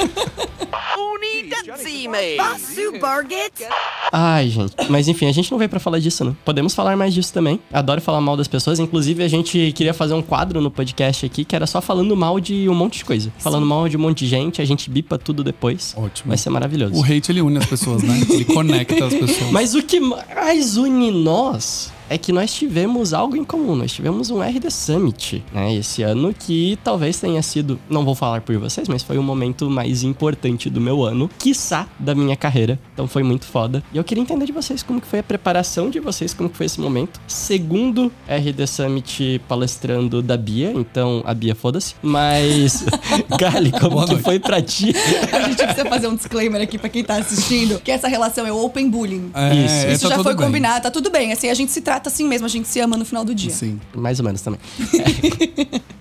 Ai, 4.12 4.48
gente. 4.48 4.74
Mas 4.88 5.08
enfim, 5.08 5.26
a 5.26 5.32
gente 5.32 5.50
não 5.50 5.58
veio 5.58 5.68
pra 5.68 5.80
falar 5.80 5.98
disso, 5.98 6.24
não. 6.24 6.34
Podemos 6.44 6.74
falar 6.74 6.96
mais 6.96 7.14
disso 7.14 7.32
também. 7.32 7.60
Adoro 7.72 8.00
falar 8.00 8.20
mal 8.20 8.36
das 8.36 8.48
pessoas. 8.48 8.78
Inclusive, 8.78 9.22
a 9.22 9.28
gente 9.28 9.72
queria 9.74 9.94
fazer 9.94 10.14
um 10.14 10.22
quadro 10.22 10.60
no 10.60 10.70
podcast 10.70 11.24
aqui 11.26 11.44
que 11.44 11.54
era 11.56 11.66
só 11.66 11.80
falando 11.80 12.16
mal 12.16 12.38
de 12.40 12.68
um 12.68 12.74
monte 12.74 12.98
de 12.98 13.04
coisa. 13.04 13.32
Falando 13.38 13.64
mal 13.66 13.88
de 13.88 13.96
um 13.96 14.00
monte 14.00 14.18
de 14.20 14.26
gente, 14.28 14.60
a 14.60 14.64
gente 14.64 14.90
bipa 14.90 15.18
tudo 15.18 15.42
depois. 15.44 15.94
Ótimo. 15.96 16.28
Vai 16.28 16.36
ser 16.38 16.50
maravilhoso. 16.50 16.94
O 16.94 17.02
hate, 17.04 17.30
ele 17.30 17.40
une 17.42 17.58
as 17.58 17.66
pessoas, 17.66 18.02
né? 18.02 18.20
Ele 18.30 18.44
conecta 18.44 19.06
as 19.06 19.14
pessoas. 19.14 19.50
Mas 19.50 19.74
o 19.74 19.82
que 19.82 20.00
mais 20.00 20.76
une 20.76 21.10
nós 21.10 21.91
é 22.12 22.18
que 22.18 22.32
nós 22.32 22.52
tivemos 22.52 23.14
algo 23.14 23.36
em 23.36 23.44
comum. 23.44 23.74
Nós 23.74 23.92
tivemos 23.92 24.30
um 24.30 24.42
RD 24.42 24.70
Summit, 24.70 25.42
né? 25.52 25.74
Esse 25.74 26.02
ano 26.02 26.34
que 26.38 26.78
talvez 26.84 27.18
tenha 27.18 27.40
sido, 27.42 27.78
não 27.88 28.04
vou 28.04 28.14
falar 28.14 28.40
por 28.42 28.56
vocês, 28.58 28.86
mas 28.88 29.02
foi 29.02 29.16
o 29.18 29.22
momento 29.22 29.70
mais 29.70 30.02
importante 30.02 30.68
do 30.68 30.80
meu 30.80 31.02
ano, 31.04 31.30
quiçá 31.38 31.86
da 31.98 32.14
minha 32.14 32.36
carreira. 32.36 32.78
Então 32.92 33.06
foi 33.08 33.22
muito 33.22 33.46
foda. 33.46 33.82
E 33.92 33.96
eu 33.96 34.04
queria 34.04 34.22
entender 34.22 34.44
de 34.46 34.52
vocês 34.52 34.82
como 34.82 35.00
que 35.00 35.06
foi 35.06 35.20
a 35.20 35.22
preparação 35.22 35.88
de 35.88 36.00
vocês, 36.00 36.34
como 36.34 36.48
que 36.50 36.56
foi 36.56 36.66
esse 36.66 36.80
momento. 36.80 37.20
Segundo 37.26 38.12
RD 38.28 38.66
Summit 38.66 39.40
palestrando 39.48 40.20
da 40.22 40.36
Bia, 40.36 40.72
então 40.74 41.22
a 41.26 41.32
Bia 41.34 41.54
foda-se. 41.54 41.94
Mas, 42.02 42.84
Gali, 43.38 43.70
como 43.72 43.90
Boa 43.92 44.04
que 44.06 44.12
noite. 44.12 44.24
foi 44.24 44.38
pra 44.38 44.60
ti? 44.60 44.92
A 45.32 45.40
gente 45.48 45.56
precisa 45.64 45.88
fazer 45.88 46.08
um 46.08 46.14
disclaimer 46.14 46.60
aqui 46.60 46.76
pra 46.78 46.88
quem 46.88 47.02
tá 47.02 47.16
assistindo, 47.16 47.80
que 47.80 47.90
essa 47.90 48.08
relação 48.08 48.46
é 48.46 48.52
open 48.52 48.90
bullying. 48.90 49.30
É, 49.34 49.54
Isso. 49.54 49.86
Isso 49.92 50.08
tá 50.08 50.16
já 50.16 50.22
foi 50.22 50.34
bem. 50.34 50.46
combinado, 50.46 50.82
tá 50.82 50.90
tudo 50.90 51.10
bem. 51.10 51.32
Assim, 51.32 51.48
a 51.48 51.54
gente 51.54 51.72
se 51.72 51.80
trata 51.80 52.01
assim 52.08 52.26
mesmo, 52.26 52.46
a 52.46 52.50
gente 52.50 52.68
se 52.68 52.80
ama 52.80 52.96
no 52.96 53.04
final 53.04 53.24
do 53.24 53.34
dia. 53.34 53.50
Sim. 53.50 53.80
Mais 53.94 54.18
ou 54.18 54.24
menos 54.24 54.40
também. 54.42 54.60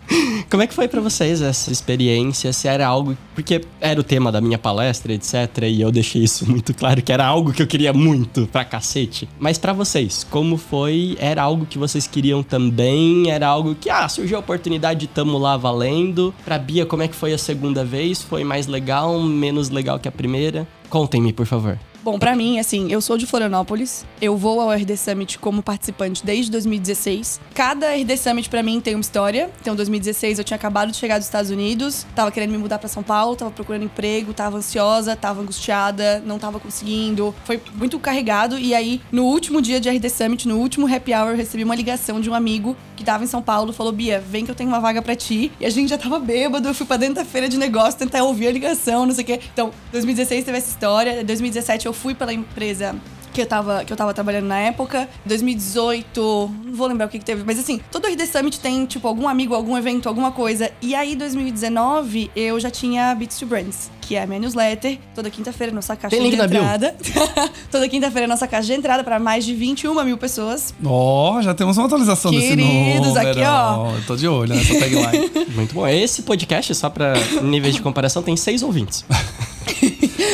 Como 0.49 0.61
é 0.61 0.67
que 0.67 0.73
foi 0.73 0.87
pra 0.87 0.99
vocês 0.99 1.41
essa 1.41 1.71
experiência? 1.71 2.51
Se 2.51 2.67
era 2.67 2.85
algo. 2.85 3.17
Porque 3.33 3.61
era 3.79 3.99
o 3.99 4.03
tema 4.03 4.31
da 4.31 4.41
minha 4.41 4.57
palestra, 4.57 5.13
etc. 5.13 5.63
E 5.63 5.79
eu 5.79 5.91
deixei 5.91 6.23
isso 6.23 6.45
muito 6.51 6.73
claro 6.73 7.01
que 7.01 7.11
era 7.11 7.25
algo 7.25 7.53
que 7.53 7.61
eu 7.61 7.67
queria 7.67 7.93
muito 7.93 8.47
pra 8.47 8.65
cacete. 8.65 9.29
Mas 9.39 9.57
pra 9.57 9.71
vocês, 9.71 10.25
como 10.29 10.57
foi? 10.57 11.15
Era 11.19 11.43
algo 11.43 11.65
que 11.65 11.77
vocês 11.77 12.05
queriam 12.07 12.43
também? 12.43 13.31
Era 13.31 13.47
algo 13.47 13.75
que, 13.75 13.89
ah, 13.89 14.09
surgiu 14.09 14.35
a 14.37 14.39
oportunidade, 14.41 15.07
tamo 15.07 15.37
lá 15.37 15.55
valendo. 15.55 16.33
Pra 16.43 16.59
Bia, 16.59 16.85
como 16.85 17.03
é 17.03 17.07
que 17.07 17.15
foi 17.15 17.33
a 17.33 17.37
segunda 17.37 17.85
vez? 17.85 18.21
Foi 18.21 18.43
mais 18.43 18.67
legal, 18.67 19.17
menos 19.21 19.69
legal 19.69 19.99
que 19.99 20.07
a 20.09 20.11
primeira? 20.11 20.67
Contem-me, 20.89 21.31
por 21.31 21.45
favor. 21.45 21.79
Bom, 22.03 22.17
pra 22.17 22.35
mim, 22.35 22.57
assim, 22.57 22.91
eu 22.91 22.99
sou 22.99 23.15
de 23.15 23.27
Florianópolis. 23.27 24.07
Eu 24.19 24.35
vou 24.35 24.59
ao 24.59 24.71
RD 24.71 24.97
Summit 24.97 25.37
como 25.37 25.61
participante 25.61 26.25
desde 26.25 26.49
2016. 26.49 27.39
Cada 27.53 27.93
RD 27.93 28.17
Summit 28.17 28.49
pra 28.49 28.63
mim 28.63 28.81
tem 28.81 28.95
uma 28.95 29.01
história. 29.01 29.51
Então, 29.61 29.75
2016 29.75 30.39
eu 30.39 30.43
tinha 30.43 30.55
acabado 30.55 30.91
de 30.91 30.97
chegar 30.97 31.19
dos 31.19 31.27
Estados 31.27 31.51
Unidos, 31.51 32.07
tava 32.15 32.31
querendo 32.31 32.51
me 32.51 32.57
mudar 32.57 32.79
pra 32.79 32.89
São 32.89 33.03
Paulo, 33.03 33.35
tava 33.35 33.51
procurando 33.51 33.83
emprego, 33.83 34.33
tava 34.33 34.57
ansiosa, 34.57 35.15
tava 35.15 35.41
angustiada, 35.41 36.23
não 36.25 36.39
tava 36.39 36.59
conseguindo. 36.59 37.35
Foi 37.45 37.61
muito 37.75 37.99
carregado 37.99 38.57
e 38.57 38.73
aí 38.73 38.99
no 39.11 39.25
último 39.25 39.61
dia 39.61 39.79
de 39.79 39.87
RD 39.87 40.09
Summit, 40.09 40.47
no 40.47 40.57
último 40.57 40.91
happy 40.91 41.13
hour, 41.13 41.29
eu 41.29 41.37
recebi 41.37 41.63
uma 41.63 41.75
ligação 41.75 42.19
de 42.19 42.31
um 42.31 42.33
amigo 42.33 42.75
que 43.01 43.05
tava 43.05 43.23
em 43.23 43.27
São 43.27 43.41
Paulo, 43.41 43.73
falou: 43.73 43.91
"Bia, 43.91 44.19
vem 44.19 44.45
que 44.45 44.51
eu 44.51 44.55
tenho 44.55 44.69
uma 44.69 44.79
vaga 44.79 45.01
pra 45.01 45.15
ti". 45.15 45.51
E 45.59 45.65
a 45.65 45.69
gente 45.69 45.89
já 45.89 45.97
tava 45.97 46.19
bêbado, 46.19 46.67
eu 46.67 46.73
fui 46.73 46.85
pra 46.85 46.97
dentro 46.97 47.15
da 47.15 47.25
feira 47.25 47.49
de 47.49 47.57
negócio 47.57 47.99
tentar 47.99 48.23
ouvir 48.23 48.47
a 48.47 48.51
ligação, 48.51 49.05
não 49.05 49.13
sei 49.13 49.23
o 49.23 49.27
quê. 49.27 49.39
Então, 49.53 49.71
2016 49.91 50.45
teve 50.45 50.57
essa 50.57 50.69
história, 50.69 51.23
2017 51.23 51.85
eu 51.85 51.93
fui 51.93 52.13
pela 52.13 52.33
empresa 52.33 52.95
que 53.33 53.41
eu 53.41 53.45
tava, 53.45 53.83
que 53.85 53.91
eu 53.91 53.97
tava 53.97 54.13
trabalhando 54.13 54.45
na 54.47 54.57
época. 54.59 55.07
2018, 55.25 56.51
não 56.65 56.73
vou 56.75 56.87
lembrar 56.87 57.05
o 57.05 57.09
que, 57.09 57.19
que 57.19 57.25
teve, 57.25 57.43
mas 57.45 57.59
assim, 57.59 57.79
todo 57.91 58.07
RD 58.07 58.25
Summit 58.27 58.59
tem, 58.59 58.85
tipo, 58.85 59.07
algum 59.07 59.27
amigo, 59.27 59.53
algum 59.53 59.77
evento, 59.77 60.07
alguma 60.09 60.31
coisa. 60.31 60.71
E 60.81 60.93
aí, 60.95 61.15
2019, 61.15 62.31
eu 62.35 62.59
já 62.59 62.69
tinha 62.69 63.13
Beats 63.15 63.37
to 63.39 63.45
Brands, 63.45 63.89
que 64.01 64.15
é 64.15 64.23
a 64.23 64.27
minha 64.27 64.39
newsletter. 64.39 64.97
Toda 65.15 65.29
quinta-feira, 65.29 65.71
nossa 65.73 65.95
caixa 65.95 66.15
Tem 66.15 66.23
link 66.23 66.31
de 66.33 66.37
na 66.37 66.47
bio? 66.47 66.59
entrada. 66.59 66.95
toda 67.71 67.87
quinta-feira, 67.87 68.27
nossa 68.27 68.47
caixa 68.47 68.67
de 68.67 68.73
entrada 68.73 69.03
para 69.03 69.19
mais 69.19 69.45
de 69.45 69.53
21 69.53 70.03
mil 70.03 70.17
pessoas. 70.17 70.73
Ó, 70.83 71.41
já 71.41 71.53
temos 71.53 71.77
uma 71.77 71.85
atualização 71.85 72.31
Queridos, 72.31 72.55
desse 72.57 72.67
número. 73.15 73.19
aqui, 73.29 73.41
ó. 73.43 73.91
Eu 73.95 74.05
tô 74.05 74.15
de 74.15 74.27
olho 74.27 74.53
nessa 74.55 74.77
tagline. 74.79 75.31
Muito 75.55 75.73
bom. 75.73 75.87
Esse 75.87 76.21
podcast, 76.23 76.73
só 76.75 76.89
pra 76.89 77.13
níveis 77.41 77.75
de 77.75 77.81
comparação, 77.81 78.21
tem 78.21 78.35
seis 78.35 78.63
ouvintes. 78.63 79.05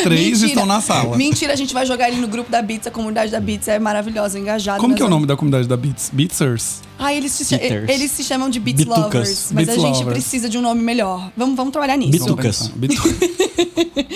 Três 0.03 0.41
Mentira. 0.41 0.47
estão 0.47 0.65
na 0.65 0.81
sala. 0.81 1.17
Mentira, 1.17 1.53
a 1.53 1.55
gente 1.55 1.73
vai 1.73 1.85
jogar 1.85 2.09
ele 2.09 2.19
no 2.21 2.27
grupo 2.27 2.49
da 2.51 2.61
Beats. 2.61 2.87
A 2.87 2.91
comunidade 2.91 3.31
da 3.31 3.39
Beats 3.39 3.67
é 3.67 3.79
maravilhosa, 3.79 4.37
engajada. 4.39 4.79
Como 4.79 4.95
que 4.95 5.01
é 5.01 5.05
o 5.05 5.09
nome 5.09 5.25
da 5.25 5.35
comunidade 5.35 5.67
da 5.67 5.77
Beats? 5.77 6.09
Beatsers? 6.11 6.81
Ah, 6.99 7.13
eles 7.13 7.31
se, 7.31 7.55
Beaters. 7.55 7.89
eles 7.89 8.11
se 8.11 8.23
chamam 8.23 8.49
de 8.49 8.59
Beats 8.59 8.83
Bitucas. 8.83 9.03
Lovers. 9.03 9.49
Mas 9.51 9.65
Beats 9.67 9.83
a 9.83 9.87
gente 9.87 9.97
Lovers. 9.99 10.13
precisa 10.13 10.49
de 10.49 10.57
um 10.57 10.61
nome 10.61 10.81
melhor. 10.81 11.31
Vamos, 11.35 11.55
vamos 11.55 11.71
trabalhar 11.71 11.97
nisso. 11.97 12.11
Bitucas. 12.11 12.67
Bitucas. 12.75 13.13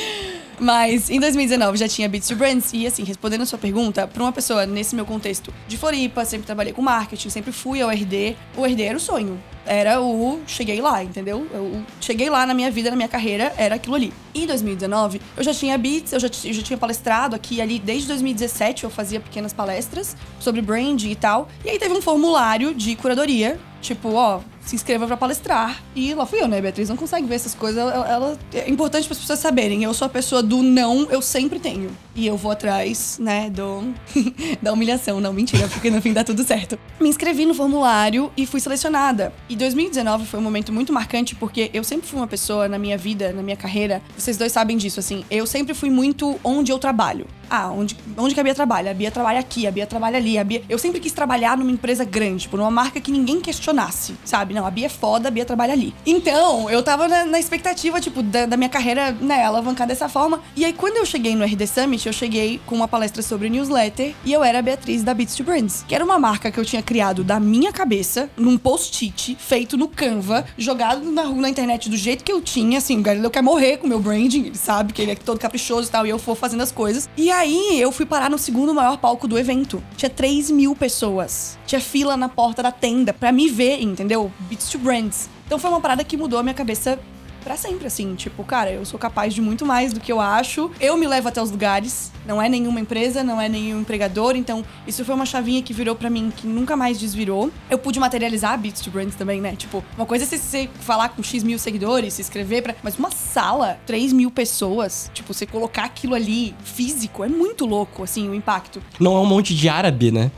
Mas 0.59 1.09
em 1.09 1.19
2019 1.19 1.75
já 1.77 1.87
tinha 1.87 2.07
Beats 2.07 2.27
to 2.27 2.35
Brands. 2.35 2.69
E 2.71 2.85
assim, 2.85 3.03
respondendo 3.03 3.41
a 3.41 3.45
sua 3.47 3.57
pergunta, 3.57 4.07
pra 4.07 4.21
uma 4.21 4.31
pessoa 4.31 4.65
nesse 4.65 4.95
meu 4.95 5.05
contexto 5.05 5.51
de 5.67 5.75
Floripa, 5.75 6.23
sempre 6.23 6.45
trabalhei 6.45 6.71
com 6.71 6.83
marketing, 6.83 7.29
sempre 7.29 7.51
fui 7.51 7.81
ao 7.81 7.89
RD. 7.89 8.35
O 8.55 8.63
RD 8.63 8.83
era 8.83 8.97
o 8.97 9.01
sonho. 9.01 9.41
Era 9.65 10.01
o 10.01 10.39
cheguei 10.47 10.81
lá, 10.81 11.03
entendeu? 11.03 11.47
Eu 11.53 11.83
cheguei 11.99 12.29
lá 12.29 12.45
na 12.45 12.53
minha 12.53 12.71
vida, 12.71 12.89
na 12.89 12.95
minha 12.95 13.07
carreira, 13.07 13.53
era 13.57 13.75
aquilo 13.75 13.95
ali. 13.95 14.13
Em 14.33 14.45
2019, 14.47 15.21
eu 15.37 15.43
já 15.43 15.53
tinha 15.53 15.77
Beats, 15.77 16.13
eu 16.13 16.19
já, 16.19 16.27
eu 16.45 16.53
já 16.53 16.61
tinha 16.61 16.77
palestrado 16.77 17.35
aqui 17.35 17.61
ali. 17.61 17.79
Desde 17.79 18.07
2017 18.07 18.83
eu 18.83 18.89
fazia 18.89 19.19
pequenas 19.19 19.53
palestras 19.53 20.15
sobre 20.39 20.61
branding 20.61 21.09
e 21.11 21.15
tal. 21.15 21.47
E 21.65 21.69
aí 21.69 21.77
teve 21.79 21.93
um 21.93 22.01
formulário 22.01 22.73
de 22.73 22.95
curadoria 22.95 23.59
Tipo, 23.81 24.13
ó, 24.13 24.41
se 24.63 24.75
inscreva 24.75 25.07
pra 25.07 25.17
palestrar. 25.17 25.81
E 25.95 26.13
lá 26.13 26.23
fui 26.23 26.39
eu, 26.39 26.47
né? 26.47 26.61
Beatriz 26.61 26.87
não 26.87 26.95
consegue 26.95 27.25
ver 27.25 27.33
essas 27.33 27.55
coisas. 27.55 27.81
Ela, 27.81 28.07
ela- 28.07 28.37
é 28.53 28.69
importante 28.69 29.05
para 29.07 29.13
as 29.13 29.19
pessoas 29.19 29.39
saberem. 29.39 29.83
Eu 29.83 29.91
sou 29.91 30.05
a 30.05 30.09
pessoa 30.09 30.43
do 30.43 30.61
não, 30.61 31.07
eu 31.09 31.19
sempre 31.19 31.57
tenho. 31.59 31.89
E 32.15 32.27
eu 32.27 32.37
vou 32.37 32.51
atrás, 32.51 33.17
né, 33.19 33.49
do 33.49 33.91
da 34.61 34.71
humilhação. 34.71 35.19
Não, 35.19 35.33
mentira, 35.33 35.67
porque 35.67 35.89
no 35.89 35.99
fim 35.99 36.13
dá 36.13 36.23
tudo 36.23 36.43
certo. 36.43 36.77
Me 36.99 37.09
inscrevi 37.09 37.43
no 37.43 37.55
formulário 37.55 38.31
e 38.37 38.45
fui 38.45 38.59
selecionada. 38.59 39.33
E 39.51 39.55
2019 39.57 40.27
foi 40.27 40.39
um 40.39 40.43
momento 40.43 40.71
muito 40.71 40.93
marcante 40.93 41.35
porque 41.35 41.69
eu 41.73 41.83
sempre 41.83 42.07
fui 42.07 42.17
uma 42.17 42.25
pessoa 42.25 42.69
na 42.69 42.79
minha 42.79 42.97
vida, 42.97 43.33
na 43.33 43.43
minha 43.43 43.57
carreira. 43.57 44.01
Vocês 44.17 44.37
dois 44.37 44.49
sabem 44.49 44.77
disso, 44.77 44.97
assim. 44.97 45.25
Eu 45.29 45.45
sempre 45.45 45.73
fui 45.73 45.89
muito 45.89 46.39
onde 46.41 46.71
eu 46.71 46.79
trabalho. 46.79 47.27
Ah, 47.53 47.69
onde, 47.69 47.97
onde 48.17 48.33
que 48.33 48.39
a 48.39 48.43
Bia 48.43 48.55
trabalha? 48.55 48.91
A 48.91 48.93
Bia 48.93 49.11
trabalha 49.11 49.37
aqui, 49.41 49.67
a 49.67 49.71
Bia 49.71 49.85
trabalha 49.85 50.15
ali. 50.15 50.37
A 50.37 50.43
Bia... 50.45 50.63
Eu 50.69 50.77
sempre 50.77 51.01
quis 51.01 51.11
trabalhar 51.11 51.57
numa 51.57 51.69
empresa 51.69 52.05
grande, 52.05 52.43
tipo, 52.43 52.55
numa 52.55 52.71
marca 52.71 53.01
que 53.01 53.11
ninguém 53.11 53.41
questionasse, 53.41 54.15
sabe? 54.23 54.53
Não, 54.53 54.65
a 54.65 54.71
Bia 54.71 54.85
é 54.85 54.89
foda, 54.89 55.27
a 55.27 55.31
Bia 55.31 55.43
trabalha 55.43 55.73
ali. 55.73 55.93
Então, 56.05 56.69
eu 56.69 56.81
tava 56.81 57.09
na, 57.09 57.25
na 57.25 57.37
expectativa, 57.37 57.99
tipo, 57.99 58.23
da, 58.23 58.45
da 58.45 58.55
minha 58.55 58.69
carreira, 58.69 59.11
né, 59.19 59.43
alavancar 59.43 59.85
dessa 59.85 60.07
forma. 60.07 60.41
E 60.55 60.63
aí, 60.63 60.71
quando 60.71 60.95
eu 60.95 61.05
cheguei 61.05 61.35
no 61.35 61.43
RD 61.43 61.67
Summit, 61.67 62.07
eu 62.07 62.13
cheguei 62.13 62.61
com 62.65 62.73
uma 62.73 62.87
palestra 62.87 63.21
sobre 63.21 63.49
newsletter 63.49 64.15
e 64.23 64.31
eu 64.31 64.45
era 64.45 64.59
a 64.59 64.61
Beatriz 64.61 65.03
da 65.03 65.13
Beats 65.13 65.35
to 65.35 65.43
Brands, 65.43 65.83
que 65.85 65.93
era 65.93 66.05
uma 66.05 66.17
marca 66.17 66.49
que 66.51 66.57
eu 66.57 66.63
tinha 66.63 66.81
criado 66.81 67.21
da 67.21 67.37
minha 67.37 67.73
cabeça, 67.73 68.29
num 68.37 68.57
post-it, 68.57 69.35
feito 69.37 69.75
no 69.75 69.89
Canva, 69.89 70.45
jogado 70.57 71.11
na, 71.11 71.25
na 71.25 71.49
internet 71.49 71.89
do 71.89 71.97
jeito 71.97 72.23
que 72.23 72.31
eu 72.31 72.41
tinha, 72.41 72.77
assim, 72.77 72.97
o 72.97 73.01
Galileu 73.01 73.29
quer 73.29 73.43
morrer 73.43 73.75
com 73.75 73.87
o 73.87 73.89
meu 73.89 73.99
branding, 73.99 74.45
ele 74.45 74.57
sabe 74.57 74.93
que 74.93 75.01
ele 75.01 75.11
é 75.11 75.15
todo 75.15 75.37
caprichoso 75.37 75.89
e 75.89 75.91
tal, 75.91 76.07
e 76.07 76.09
eu 76.09 76.17
for 76.17 76.37
fazendo 76.37 76.63
as 76.63 76.71
coisas. 76.71 77.09
E 77.17 77.29
aí, 77.29 77.40
eu 77.49 77.91
fui 77.91 78.05
parar 78.05 78.29
no 78.29 78.37
segundo 78.37 78.73
maior 78.73 78.97
palco 78.97 79.27
do 79.27 79.37
evento. 79.37 79.81
Tinha 79.97 80.09
3 80.09 80.51
mil 80.51 80.75
pessoas. 80.75 81.57
Tinha 81.65 81.81
fila 81.81 82.15
na 82.15 82.29
porta 82.29 82.61
da 82.61 82.71
tenda 82.71 83.13
pra 83.13 83.31
me 83.31 83.49
ver, 83.49 83.81
entendeu? 83.81 84.31
Beats 84.41 84.69
to 84.69 84.77
Brands. 84.77 85.29
Então 85.45 85.57
foi 85.57 85.69
uma 85.69 85.81
parada 85.81 86.03
que 86.03 86.15
mudou 86.15 86.39
a 86.39 86.43
minha 86.43 86.53
cabeça 86.53 86.99
Pra 87.43 87.57
sempre, 87.57 87.87
assim. 87.87 88.15
Tipo, 88.15 88.43
cara, 88.43 88.71
eu 88.71 88.85
sou 88.85 88.99
capaz 88.99 89.33
de 89.33 89.41
muito 89.41 89.65
mais 89.65 89.93
do 89.93 89.99
que 89.99 90.11
eu 90.11 90.19
acho. 90.19 90.69
Eu 90.79 90.97
me 90.97 91.07
levo 91.07 91.27
até 91.27 91.41
os 91.41 91.51
lugares. 91.51 92.11
Não 92.25 92.39
é 92.41 92.47
nenhuma 92.47 92.79
empresa, 92.79 93.23
não 93.23 93.41
é 93.41 93.49
nenhum 93.49 93.81
empregador. 93.81 94.35
Então, 94.35 94.63
isso 94.85 95.03
foi 95.03 95.15
uma 95.15 95.25
chavinha 95.25 95.61
que 95.61 95.73
virou 95.73 95.95
pra 95.95 96.09
mim, 96.09 96.31
que 96.35 96.45
nunca 96.45 96.75
mais 96.75 96.99
desvirou. 96.99 97.51
Eu 97.69 97.77
pude 97.77 97.99
materializar 97.99 98.53
a 98.53 98.57
Beats 98.57 98.81
to 98.81 98.91
Brands 98.91 99.15
também, 99.15 99.41
né? 99.41 99.55
Tipo, 99.55 99.83
uma 99.97 100.05
coisa 100.05 100.23
é 100.23 100.27
você, 100.27 100.37
você 100.37 100.69
falar 100.81 101.09
com 101.09 101.23
X 101.23 101.43
mil 101.43 101.57
seguidores, 101.57 102.13
se 102.13 102.21
inscrever 102.21 102.61
pra. 102.61 102.75
Mas 102.83 102.97
uma 102.97 103.09
sala, 103.11 103.79
3 103.87 104.13
mil 104.13 104.29
pessoas, 104.29 105.09
tipo, 105.13 105.33
você 105.33 105.45
colocar 105.45 105.85
aquilo 105.85 106.13
ali 106.13 106.53
físico, 106.63 107.23
é 107.23 107.27
muito 107.27 107.65
louco, 107.65 108.03
assim, 108.03 108.29
o 108.29 108.35
impacto. 108.35 108.81
Não 108.99 109.15
é 109.15 109.19
um 109.19 109.25
monte 109.25 109.55
de 109.55 109.67
árabe, 109.67 110.11
né? 110.11 110.31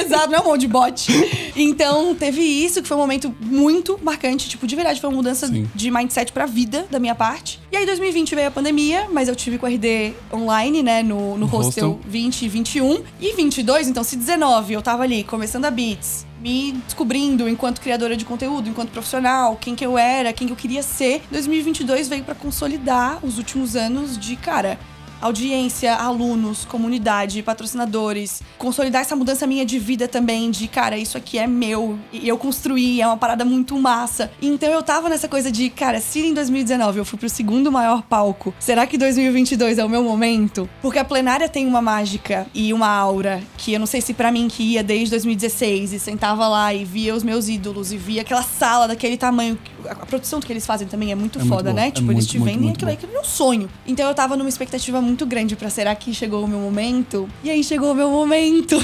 Exato, 0.00 0.30
não 0.30 0.38
é 0.38 0.40
um 0.42 0.44
monte 0.44 0.60
de 0.62 0.68
bot. 0.68 1.08
Então, 1.56 2.14
teve 2.14 2.42
isso, 2.42 2.82
que 2.82 2.88
foi 2.88 2.96
um 2.96 3.00
momento 3.00 3.34
muito 3.40 3.98
marcante. 4.02 4.48
Tipo, 4.48 4.66
de 4.66 4.74
verdade, 4.74 5.00
foi 5.00 5.08
uma 5.08 5.16
mudança 5.16 5.46
Sim. 5.54 5.70
de 5.74 5.90
mindset 5.90 6.32
pra 6.32 6.46
vida 6.46 6.86
da 6.90 6.98
minha 6.98 7.14
parte. 7.14 7.60
E 7.70 7.76
aí, 7.76 7.86
2020 7.86 8.34
veio 8.34 8.48
a 8.48 8.50
pandemia, 8.50 9.08
mas 9.12 9.28
eu 9.28 9.36
tive 9.36 9.58
com 9.58 9.66
a 9.66 9.68
RD 9.68 10.14
online, 10.32 10.82
né, 10.82 11.02
no, 11.02 11.36
no 11.36 11.46
hostel, 11.46 11.92
hostel. 11.92 12.10
20 12.10 12.42
e 12.42 12.48
21. 12.48 13.02
E 13.20 13.32
22, 13.34 13.88
então, 13.88 14.04
se 14.04 14.16
19 14.16 14.74
eu 14.74 14.82
tava 14.82 15.02
ali, 15.02 15.24
começando 15.24 15.64
a 15.64 15.70
Beats, 15.70 16.26
me 16.40 16.72
descobrindo 16.84 17.48
enquanto 17.48 17.80
criadora 17.80 18.16
de 18.16 18.24
conteúdo, 18.24 18.68
enquanto 18.68 18.90
profissional, 18.90 19.56
quem 19.56 19.74
que 19.74 19.84
eu 19.84 19.96
era, 19.96 20.32
quem 20.32 20.46
que 20.46 20.52
eu 20.52 20.56
queria 20.56 20.82
ser. 20.82 21.22
2022 21.30 22.08
veio 22.08 22.22
pra 22.22 22.34
consolidar 22.34 23.24
os 23.24 23.38
últimos 23.38 23.74
anos 23.74 24.18
de, 24.18 24.36
cara, 24.36 24.78
audiência, 25.20 25.94
alunos, 25.94 26.64
comunidade, 26.64 27.42
patrocinadores, 27.42 28.42
consolidar 28.58 29.02
essa 29.02 29.16
mudança 29.16 29.46
minha 29.46 29.64
de 29.64 29.78
vida 29.78 30.06
também, 30.08 30.50
de 30.50 30.68
cara, 30.68 30.96
isso 30.96 31.16
aqui 31.16 31.38
é 31.38 31.46
meu, 31.46 31.98
e 32.12 32.28
eu 32.28 32.36
construí, 32.38 33.00
é 33.00 33.06
uma 33.06 33.16
parada 33.16 33.44
muito 33.44 33.78
massa. 33.78 34.30
Então 34.40 34.68
eu 34.70 34.82
tava 34.82 35.08
nessa 35.08 35.28
coisa 35.28 35.50
de, 35.50 35.70
cara, 35.70 36.00
se 36.00 36.20
em 36.20 36.34
2019 36.34 36.98
eu 36.98 37.04
fui 37.04 37.18
pro 37.18 37.28
segundo 37.28 37.70
maior 37.70 38.02
palco, 38.02 38.54
será 38.58 38.86
que 38.86 38.98
2022 38.98 39.78
é 39.78 39.84
o 39.84 39.88
meu 39.88 40.02
momento? 40.02 40.68
Porque 40.82 40.98
a 40.98 41.04
plenária 41.04 41.48
tem 41.48 41.66
uma 41.66 41.80
mágica 41.82 42.46
e 42.54 42.72
uma 42.72 42.88
aura 42.88 43.42
que 43.56 43.72
eu 43.72 43.78
não 43.78 43.86
sei 43.86 44.00
se 44.00 44.14
pra 44.14 44.30
mim 44.32 44.48
que 44.48 44.62
ia 44.62 44.82
desde 44.82 45.10
2016 45.10 45.92
e 45.92 45.98
sentava 45.98 46.48
lá 46.48 46.72
e 46.72 46.84
via 46.84 47.14
os 47.14 47.22
meus 47.22 47.48
ídolos 47.48 47.92
e 47.92 47.96
via 47.96 48.22
aquela 48.22 48.42
sala 48.42 48.88
daquele 48.88 49.16
tamanho, 49.16 49.58
a 49.88 49.94
produção 50.06 50.40
que 50.40 50.52
eles 50.52 50.66
fazem 50.66 50.86
também 50.88 51.12
é 51.12 51.14
muito 51.14 51.38
É 51.38 51.42
muito 51.42 51.54
foda, 51.54 51.70
bom, 51.70 51.76
né? 51.76 51.88
é 51.88 51.90
Tipo, 51.90 52.10
eles 52.12 52.24
muito, 52.24 52.30
te 52.30 52.38
muito, 52.38 52.50
vendem 52.50 52.62
muito 52.62 52.76
aquilo 52.76 52.90
aí 52.90 52.96
que 52.96 53.06
é 53.06 53.08
meu 53.08 53.24
sonho. 53.24 53.68
Então 53.86 54.08
eu 54.08 54.14
tava 54.14 54.36
numa 54.36 54.48
expectativa 54.48 55.00
muito 55.00 55.13
grande 55.26 55.54
pra 55.54 55.70
será 55.70 55.94
que 55.94 56.12
chegou 56.12 56.44
o 56.44 56.48
meu 56.48 56.58
momento? 56.58 57.28
E 57.42 57.50
aí 57.50 57.62
chegou 57.62 57.92
o 57.92 57.94
meu 57.94 58.10
momento. 58.10 58.76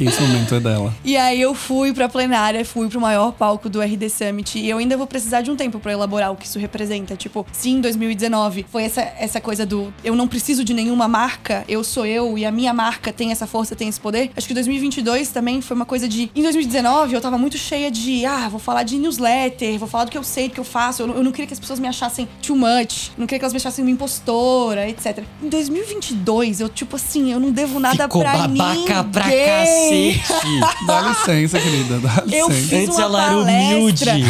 Esse 0.00 0.22
momento 0.22 0.54
é 0.54 0.60
dela. 0.60 0.94
E 1.04 1.16
aí 1.16 1.40
eu 1.40 1.54
fui 1.54 1.92
pra 1.92 2.08
plenária, 2.08 2.64
fui 2.64 2.88
pro 2.88 3.00
maior 3.00 3.32
palco 3.32 3.68
do 3.68 3.80
RD 3.80 4.08
Summit 4.08 4.58
e 4.58 4.70
eu 4.70 4.78
ainda 4.78 4.96
vou 4.96 5.06
precisar 5.06 5.40
de 5.40 5.50
um 5.50 5.56
tempo 5.56 5.80
pra 5.80 5.92
elaborar 5.92 6.30
o 6.30 6.36
que 6.36 6.46
isso 6.46 6.58
representa. 6.58 7.16
Tipo, 7.16 7.44
se 7.52 7.70
em 7.70 7.80
2019 7.80 8.64
foi 8.70 8.84
essa, 8.84 9.00
essa 9.18 9.40
coisa 9.40 9.66
do 9.66 9.92
eu 10.04 10.14
não 10.14 10.28
preciso 10.28 10.64
de 10.64 10.72
nenhuma 10.72 11.08
marca, 11.08 11.64
eu 11.68 11.82
sou 11.82 12.06
eu 12.06 12.38
e 12.38 12.44
a 12.44 12.52
minha 12.52 12.72
marca 12.72 13.12
tem 13.12 13.32
essa 13.32 13.46
força, 13.46 13.74
tem 13.74 13.88
esse 13.88 14.00
poder. 14.00 14.30
Acho 14.36 14.46
que 14.46 14.54
2022 14.54 15.30
também 15.30 15.60
foi 15.60 15.74
uma 15.74 15.86
coisa 15.86 16.08
de 16.08 16.30
em 16.34 16.42
2019 16.42 17.14
eu 17.14 17.20
tava 17.20 17.36
muito 17.36 17.58
cheia 17.58 17.90
de, 17.90 18.24
ah, 18.24 18.48
vou 18.48 18.60
falar 18.60 18.82
de 18.82 18.96
newsletter, 18.96 19.78
vou 19.78 19.88
falar 19.88 20.04
do 20.04 20.10
que 20.10 20.18
eu 20.18 20.22
sei, 20.22 20.48
do 20.48 20.54
que 20.54 20.60
eu 20.60 20.64
faço. 20.64 21.02
Eu, 21.02 21.08
eu 21.16 21.22
não 21.24 21.32
queria 21.32 21.46
que 21.46 21.52
as 21.52 21.60
pessoas 21.60 21.80
me 21.80 21.88
achassem 21.88 22.28
too 22.42 22.56
much, 22.56 23.10
não 23.18 23.26
queria 23.26 23.38
que 23.38 23.44
elas 23.44 23.52
me 23.52 23.58
achassem 23.58 23.84
uma 23.84 23.90
impostora, 23.90 24.88
etc. 24.88 25.24
Em 25.42 25.48
2022 25.48 26.60
eu 26.60 26.68
tipo 26.68 26.96
assim, 26.96 27.32
eu 27.32 27.40
não 27.40 27.50
devo 27.50 27.78
nada 27.80 28.04
Ficou 28.04 28.22
pra 28.22 28.32
babaca 28.32 28.48
ninguém. 28.48 28.86
pra 29.10 29.22
cacete. 29.24 30.60
Dá 30.86 31.00
licença, 31.02 31.58
querida. 31.60 31.98
Dá 31.98 32.22
Eu 32.36 32.48
licença. 32.48 32.68
fiz 32.68 32.72
Antes 32.82 32.96
uma 32.96 33.02
ela 33.04 33.22
era 33.24 33.34
palestra. 33.36 34.12
humilde. 34.14 34.24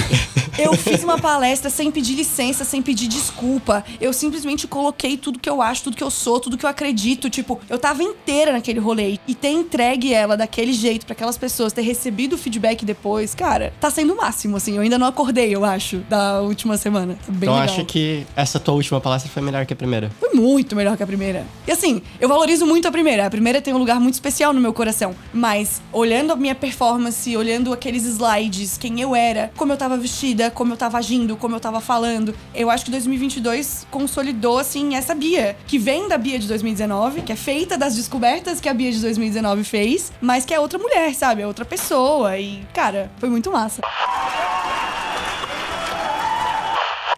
Eu 0.58 0.74
fiz 0.74 1.02
uma 1.02 1.18
palestra 1.18 1.70
sem 1.70 1.90
pedir 1.90 2.14
licença, 2.14 2.64
sem 2.64 2.82
pedir 2.82 3.06
desculpa. 3.08 3.82
Eu 4.00 4.12
simplesmente 4.12 4.66
coloquei 4.66 5.16
tudo 5.16 5.38
que 5.38 5.48
eu 5.48 5.62
acho, 5.62 5.84
tudo 5.84 5.96
que 5.96 6.04
eu 6.04 6.10
sou, 6.10 6.38
tudo 6.38 6.58
que 6.58 6.66
eu 6.66 6.70
acredito. 6.70 7.30
Tipo, 7.30 7.58
eu 7.68 7.78
tava 7.78 8.02
inteira 8.02 8.52
naquele 8.52 8.78
rolê. 8.78 9.18
E 9.26 9.34
ter 9.34 9.48
entregue 9.48 10.12
ela 10.12 10.36
daquele 10.36 10.72
jeito 10.72 11.06
pra 11.06 11.14
aquelas 11.14 11.38
pessoas, 11.38 11.72
ter 11.72 11.82
recebido 11.82 12.34
o 12.34 12.38
feedback 12.38 12.84
depois, 12.84 13.34
cara, 13.34 13.72
tá 13.80 13.90
sendo 13.90 14.12
o 14.12 14.16
máximo, 14.18 14.56
assim. 14.56 14.76
Eu 14.76 14.82
ainda 14.82 14.98
não 14.98 15.06
acordei, 15.06 15.54
eu 15.54 15.64
acho, 15.64 15.98
da 16.10 16.40
última 16.42 16.76
semana. 16.76 17.14
Tá 17.14 17.32
bem 17.32 17.48
Então 17.48 17.54
legal. 17.58 17.74
acho 17.74 17.84
que 17.86 18.26
essa 18.36 18.60
tua 18.60 18.74
última 18.74 19.00
palestra 19.00 19.30
foi 19.32 19.42
melhor 19.42 19.64
que 19.64 19.72
a 19.72 19.76
primeira. 19.76 20.10
Foi 20.20 20.34
muito 20.34 20.76
melhor 20.76 20.96
que 21.00 21.04
a 21.04 21.06
primeira. 21.06 21.46
E 21.66 21.72
assim, 21.72 22.02
eu 22.20 22.28
valorizo 22.28 22.66
muito 22.66 22.86
a 22.86 22.92
primeira. 22.92 23.24
A 23.26 23.30
primeira 23.30 23.62
tem 23.62 23.72
um 23.72 23.78
lugar 23.78 23.98
muito 23.98 24.14
especial 24.14 24.52
no 24.52 24.60
meu 24.60 24.74
coração. 24.74 25.14
Mas, 25.32 25.80
olhando 25.92 26.30
a 26.30 26.36
minha 26.36 26.54
performance, 26.54 27.34
olhando 27.34 27.72
aqueles 27.72 28.04
slides, 28.04 28.76
quem 28.76 29.00
eu 29.00 29.16
era, 29.16 29.50
como 29.56 29.72
eu 29.72 29.78
tava 29.78 29.96
vestida, 29.96 30.50
como 30.50 30.74
eu 30.74 30.76
tava 30.76 30.98
agindo, 30.98 31.36
como 31.36 31.56
eu 31.56 31.60
tava 31.60 31.80
falando, 31.80 32.34
eu 32.54 32.68
acho 32.70 32.84
que 32.84 32.90
2022 32.90 33.86
consolidou, 33.90 34.58
assim, 34.58 34.94
essa 34.94 35.14
Bia. 35.14 35.56
Que 35.66 35.78
vem 35.78 36.06
da 36.06 36.18
Bia 36.18 36.38
de 36.38 36.46
2019, 36.46 37.22
que 37.22 37.32
é 37.32 37.36
feita 37.36 37.78
das 37.78 37.96
descobertas 37.96 38.60
que 38.60 38.68
a 38.68 38.74
Bia 38.74 38.92
de 38.92 39.00
2019 39.00 39.64
fez, 39.64 40.12
mas 40.20 40.44
que 40.44 40.52
é 40.52 40.60
outra 40.60 40.78
mulher, 40.78 41.14
sabe? 41.14 41.40
É 41.40 41.46
outra 41.46 41.64
pessoa. 41.64 42.36
E, 42.38 42.62
cara, 42.74 43.10
foi 43.18 43.30
muito 43.30 43.50
massa. 43.50 43.80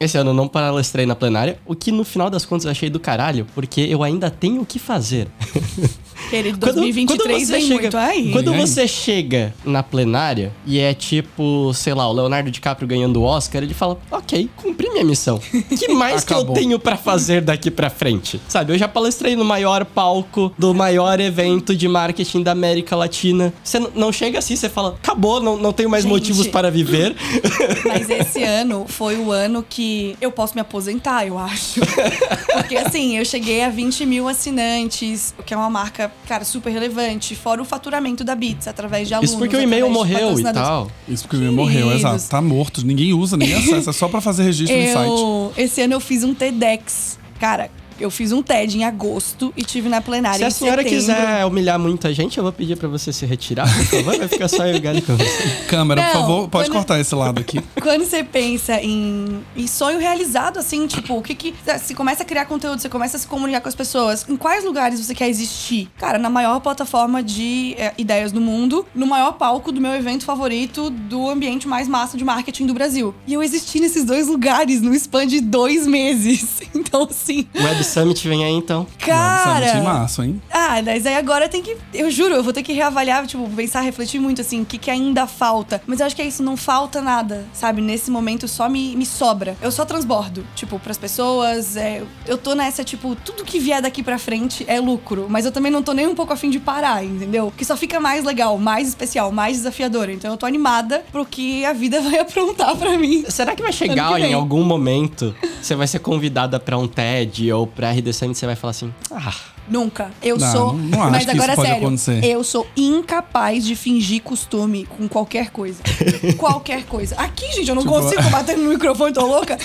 Esse 0.02 0.18
ano 0.18 0.34
não 0.34 0.48
palestrei 0.48 1.06
na 1.06 1.14
plenária, 1.14 1.60
o 1.64 1.76
que 1.76 1.92
no 1.92 2.02
final 2.02 2.28
das 2.28 2.44
contas 2.44 2.64
eu 2.64 2.72
achei 2.72 2.90
do 2.90 2.98
caralho, 2.98 3.46
porque 3.54 3.82
eu 3.82 4.02
ainda 4.02 4.28
tenho 4.28 4.62
o 4.62 4.66
que 4.66 4.80
fazer. 4.80 5.28
Querido, 6.30 6.58
2023 6.58 7.48
vem 7.48 7.60
chega, 7.62 7.80
muito 7.80 7.96
aí. 7.96 8.32
Quando 8.32 8.52
você 8.54 8.88
chega 8.88 9.54
na 9.64 9.82
plenária 9.82 10.52
e 10.66 10.78
é 10.78 10.94
tipo, 10.94 11.72
sei 11.74 11.94
lá, 11.94 12.08
o 12.08 12.12
Leonardo 12.12 12.50
DiCaprio 12.50 12.88
ganhando 12.88 13.20
o 13.20 13.24
Oscar, 13.24 13.62
ele 13.62 13.74
fala: 13.74 13.98
Ok, 14.10 14.48
cumpri 14.56 14.90
minha 14.90 15.04
missão. 15.04 15.38
que 15.38 15.88
mais 15.92 16.24
que 16.24 16.32
eu 16.32 16.44
tenho 16.46 16.78
pra 16.78 16.96
fazer 16.96 17.40
daqui 17.42 17.70
pra 17.70 17.90
frente? 17.90 18.40
Sabe, 18.48 18.72
eu 18.72 18.78
já 18.78 18.88
palestrei 18.88 19.36
no 19.36 19.44
maior 19.44 19.84
palco 19.84 20.52
do 20.58 20.74
maior 20.74 21.20
evento 21.20 21.74
de 21.74 21.88
marketing 21.88 22.42
da 22.42 22.52
América 22.52 22.96
Latina. 22.96 23.52
Você 23.62 23.78
não 23.94 24.12
chega 24.12 24.38
assim, 24.38 24.56
você 24.56 24.68
fala: 24.68 24.96
Acabou, 25.02 25.40
não, 25.40 25.56
não 25.56 25.72
tenho 25.72 25.90
mais 25.90 26.04
Gente. 26.04 26.12
motivos 26.12 26.46
para 26.46 26.70
viver. 26.70 27.14
Mas 27.86 28.08
esse 28.08 28.42
ano 28.42 28.86
foi 28.88 29.16
o 29.16 29.30
ano 29.30 29.64
que 29.68 30.16
eu 30.20 30.30
posso 30.30 30.54
me 30.54 30.60
aposentar, 30.60 31.26
eu 31.26 31.38
acho. 31.38 31.80
Porque 32.54 32.76
assim, 32.76 33.16
eu 33.18 33.24
cheguei 33.24 33.62
a 33.62 33.68
20 33.68 34.06
mil 34.06 34.28
assinantes, 34.28 35.34
o 35.38 35.42
que 35.42 35.54
é 35.54 35.56
uma 35.56 35.70
marca, 35.70 36.11
cara, 36.26 36.44
super 36.44 36.70
relevante. 36.70 37.34
Fora 37.34 37.60
o 37.60 37.64
faturamento 37.64 38.24
da 38.24 38.34
Beats, 38.34 38.68
através 38.68 39.08
de 39.08 39.14
alunos. 39.14 39.30
Isso 39.30 39.38
porque 39.38 39.56
o 39.56 39.60
e-mail 39.60 39.88
morreu 39.90 40.38
e 40.38 40.42
tal. 40.42 40.90
Isso 41.08 41.24
porque 41.24 41.36
o 41.36 41.40
meu 41.40 41.52
morreu, 41.52 41.88
Queridos. 41.88 42.14
exato. 42.14 42.28
Tá 42.30 42.40
morto, 42.42 42.84
ninguém 42.86 43.12
usa, 43.12 43.36
ninguém 43.36 43.56
acessa, 43.56 43.90
é 43.90 43.92
só 43.92 44.08
pra 44.08 44.20
fazer 44.20 44.42
registro 44.44 44.76
no 44.76 44.92
site. 44.92 45.08
Eu, 45.10 45.52
esse 45.56 45.80
ano 45.82 45.94
eu 45.94 46.00
fiz 46.00 46.24
um 46.24 46.34
TEDx. 46.34 47.18
Cara, 47.38 47.70
eu 48.02 48.10
fiz 48.10 48.32
um 48.32 48.42
TED 48.42 48.78
em 48.78 48.84
agosto 48.84 49.52
e 49.56 49.62
tive 49.64 49.88
na 49.88 50.00
plenária 50.00 50.38
Se 50.38 50.44
a 50.44 50.50
senhora 50.50 50.82
setembro. 50.82 50.98
quiser 51.00 51.44
humilhar 51.46 51.78
muita 51.78 52.12
gente, 52.12 52.36
eu 52.38 52.42
vou 52.44 52.52
pedir 52.52 52.76
pra 52.76 52.88
você 52.88 53.12
se 53.12 53.24
retirar, 53.26 53.66
por 53.74 53.84
favor. 53.86 54.18
Vai 54.18 54.28
ficar 54.28 54.48
só 54.48 54.66
eu 54.66 54.76
e 54.76 54.78
o 54.98 55.02
com 55.02 55.16
você. 55.16 55.42
Câmera, 55.68 56.02
por 56.02 56.06
Não, 56.06 56.20
favor, 56.20 56.48
pode 56.48 56.68
quando- 56.68 56.74
cortar 56.78 57.00
esse 57.00 57.14
lado 57.14 57.40
aqui. 57.40 57.60
Quando 57.80 58.04
você 58.04 58.22
pensa 58.22 58.80
em, 58.80 59.40
em 59.56 59.66
sonho 59.66 59.98
realizado, 59.98 60.58
assim, 60.58 60.86
tipo, 60.86 61.16
o 61.16 61.22
que 61.22 61.34
que. 61.34 61.54
Você 61.66 61.94
começa 61.94 62.22
a 62.22 62.26
criar 62.26 62.44
conteúdo, 62.46 62.80
você 62.80 62.88
começa 62.88 63.16
a 63.16 63.20
se 63.20 63.26
comunicar 63.26 63.60
com 63.60 63.68
as 63.68 63.74
pessoas. 63.74 64.24
Em 64.28 64.36
quais 64.36 64.64
lugares 64.64 65.04
você 65.04 65.14
quer 65.14 65.28
existir? 65.28 65.88
Cara, 65.98 66.18
na 66.18 66.30
maior 66.30 66.60
plataforma 66.60 67.22
de 67.22 67.74
é, 67.78 67.92
ideias 67.98 68.30
do 68.32 68.40
mundo, 68.40 68.86
no 68.94 69.06
maior 69.06 69.32
palco 69.32 69.72
do 69.72 69.80
meu 69.80 69.92
evento 69.94 70.24
favorito 70.24 70.90
do 70.90 71.28
ambiente 71.28 71.66
mais 71.68 71.88
massa 71.88 72.16
de 72.16 72.24
marketing 72.24 72.66
do 72.66 72.74
Brasil. 72.74 73.14
E 73.26 73.34
eu 73.34 73.42
existi 73.42 73.80
nesses 73.80 74.04
dois 74.04 74.28
lugares 74.28 74.80
no 74.80 74.94
span 74.94 75.26
de 75.26 75.40
dois 75.40 75.86
meses. 75.86 76.60
Então, 76.74 77.06
assim. 77.08 77.46
Web 77.54 77.84
Summit 77.92 78.26
vem 78.28 78.44
aí 78.44 78.52
então. 78.52 78.86
Cara. 78.98 79.66
Nossa, 79.66 79.82
massa, 79.82 80.24
hein? 80.24 80.40
Ah, 80.50 80.80
mas 80.84 81.06
aí 81.06 81.16
agora 81.16 81.48
tem 81.48 81.62
que. 81.62 81.76
Eu 81.92 82.10
juro, 82.10 82.34
eu 82.34 82.42
vou 82.42 82.52
ter 82.52 82.62
que 82.62 82.72
reavaliar, 82.72 83.26
tipo, 83.26 83.48
pensar, 83.50 83.80
refletir 83.82 84.20
muito, 84.20 84.40
assim, 84.40 84.62
o 84.62 84.64
que, 84.64 84.78
que 84.78 84.90
ainda 84.90 85.26
falta. 85.26 85.82
Mas 85.86 86.00
eu 86.00 86.06
acho 86.06 86.16
que 86.16 86.22
é 86.22 86.26
isso, 86.26 86.42
não 86.42 86.56
falta 86.56 87.00
nada, 87.00 87.44
sabe? 87.52 87.80
Nesse 87.80 88.10
momento 88.10 88.48
só 88.48 88.68
me, 88.68 88.96
me 88.96 89.04
sobra. 89.04 89.56
Eu 89.60 89.70
só 89.70 89.84
transbordo, 89.84 90.44
tipo, 90.54 90.78
pras 90.78 90.96
pessoas. 90.98 91.76
é, 91.76 92.02
eu 92.26 92.38
tô 92.38 92.54
nessa, 92.54 92.82
tipo, 92.82 93.14
tudo 93.14 93.44
que 93.44 93.58
vier 93.58 93.82
daqui 93.82 94.02
pra 94.02 94.18
frente 94.18 94.64
é 94.66 94.80
lucro. 94.80 95.26
Mas 95.28 95.44
eu 95.44 95.52
também 95.52 95.70
não 95.70 95.82
tô 95.82 95.92
nem 95.92 96.06
um 96.06 96.14
pouco 96.14 96.32
afim 96.32 96.50
de 96.50 96.58
parar, 96.58 97.04
entendeu? 97.04 97.52
Que 97.56 97.64
só 97.64 97.76
fica 97.76 98.00
mais 98.00 98.24
legal, 98.24 98.56
mais 98.58 98.88
especial, 98.88 99.30
mais 99.30 99.58
desafiador. 99.58 100.08
Então 100.10 100.30
eu 100.30 100.36
tô 100.36 100.46
animada 100.46 101.04
pro 101.12 101.24
que 101.24 101.64
a 101.64 101.72
vida 101.72 102.00
vai 102.02 102.18
aprontar 102.20 102.76
pra 102.76 102.96
mim. 102.96 103.24
Será 103.28 103.54
que 103.54 103.62
vai 103.62 103.72
chegar 103.72 104.14
que 104.16 104.22
em 104.22 104.34
algum 104.34 104.62
momento, 104.62 105.34
você 105.60 105.74
vai 105.74 105.86
ser 105.86 105.98
convidada 105.98 106.58
pra 106.58 106.78
um 106.78 106.86
TED 106.88 107.52
ou 107.52 107.66
pra 107.74 107.90
RD 107.92 108.12
Summit, 108.12 108.38
você 108.38 108.46
vai 108.46 108.56
falar 108.56 108.70
assim, 108.72 108.92
ah, 109.10 109.34
Nunca. 109.68 110.10
Eu 110.20 110.36
Não, 110.38 110.52
sou. 110.52 110.72
não- 110.72 110.74
não 110.74 111.02
acho 111.04 111.10
mas 111.12 111.24
que 111.24 111.30
agora 111.30 111.52
é 111.52 111.56
sério. 111.56 111.76
acontecer. 111.76 112.24
Eu 112.24 112.42
sou 112.42 112.66
incapaz 112.76 113.64
de 113.64 113.76
fingir 113.76 114.20
costume 114.20 114.84
com 114.86 115.06
qualquer 115.08 115.50
coisa. 115.50 115.80
qualquer 116.36 116.84
coisa. 116.84 117.14
Aqui, 117.16 117.46
gente, 117.52 117.68
eu 117.68 117.74
não 117.76 117.82
Tipo, 117.82 117.94
consigo 117.94 118.22
bater 118.30 118.58
no 118.58 118.68
microfone, 118.70 119.12
tô 119.14 119.24
louca. 119.24 119.56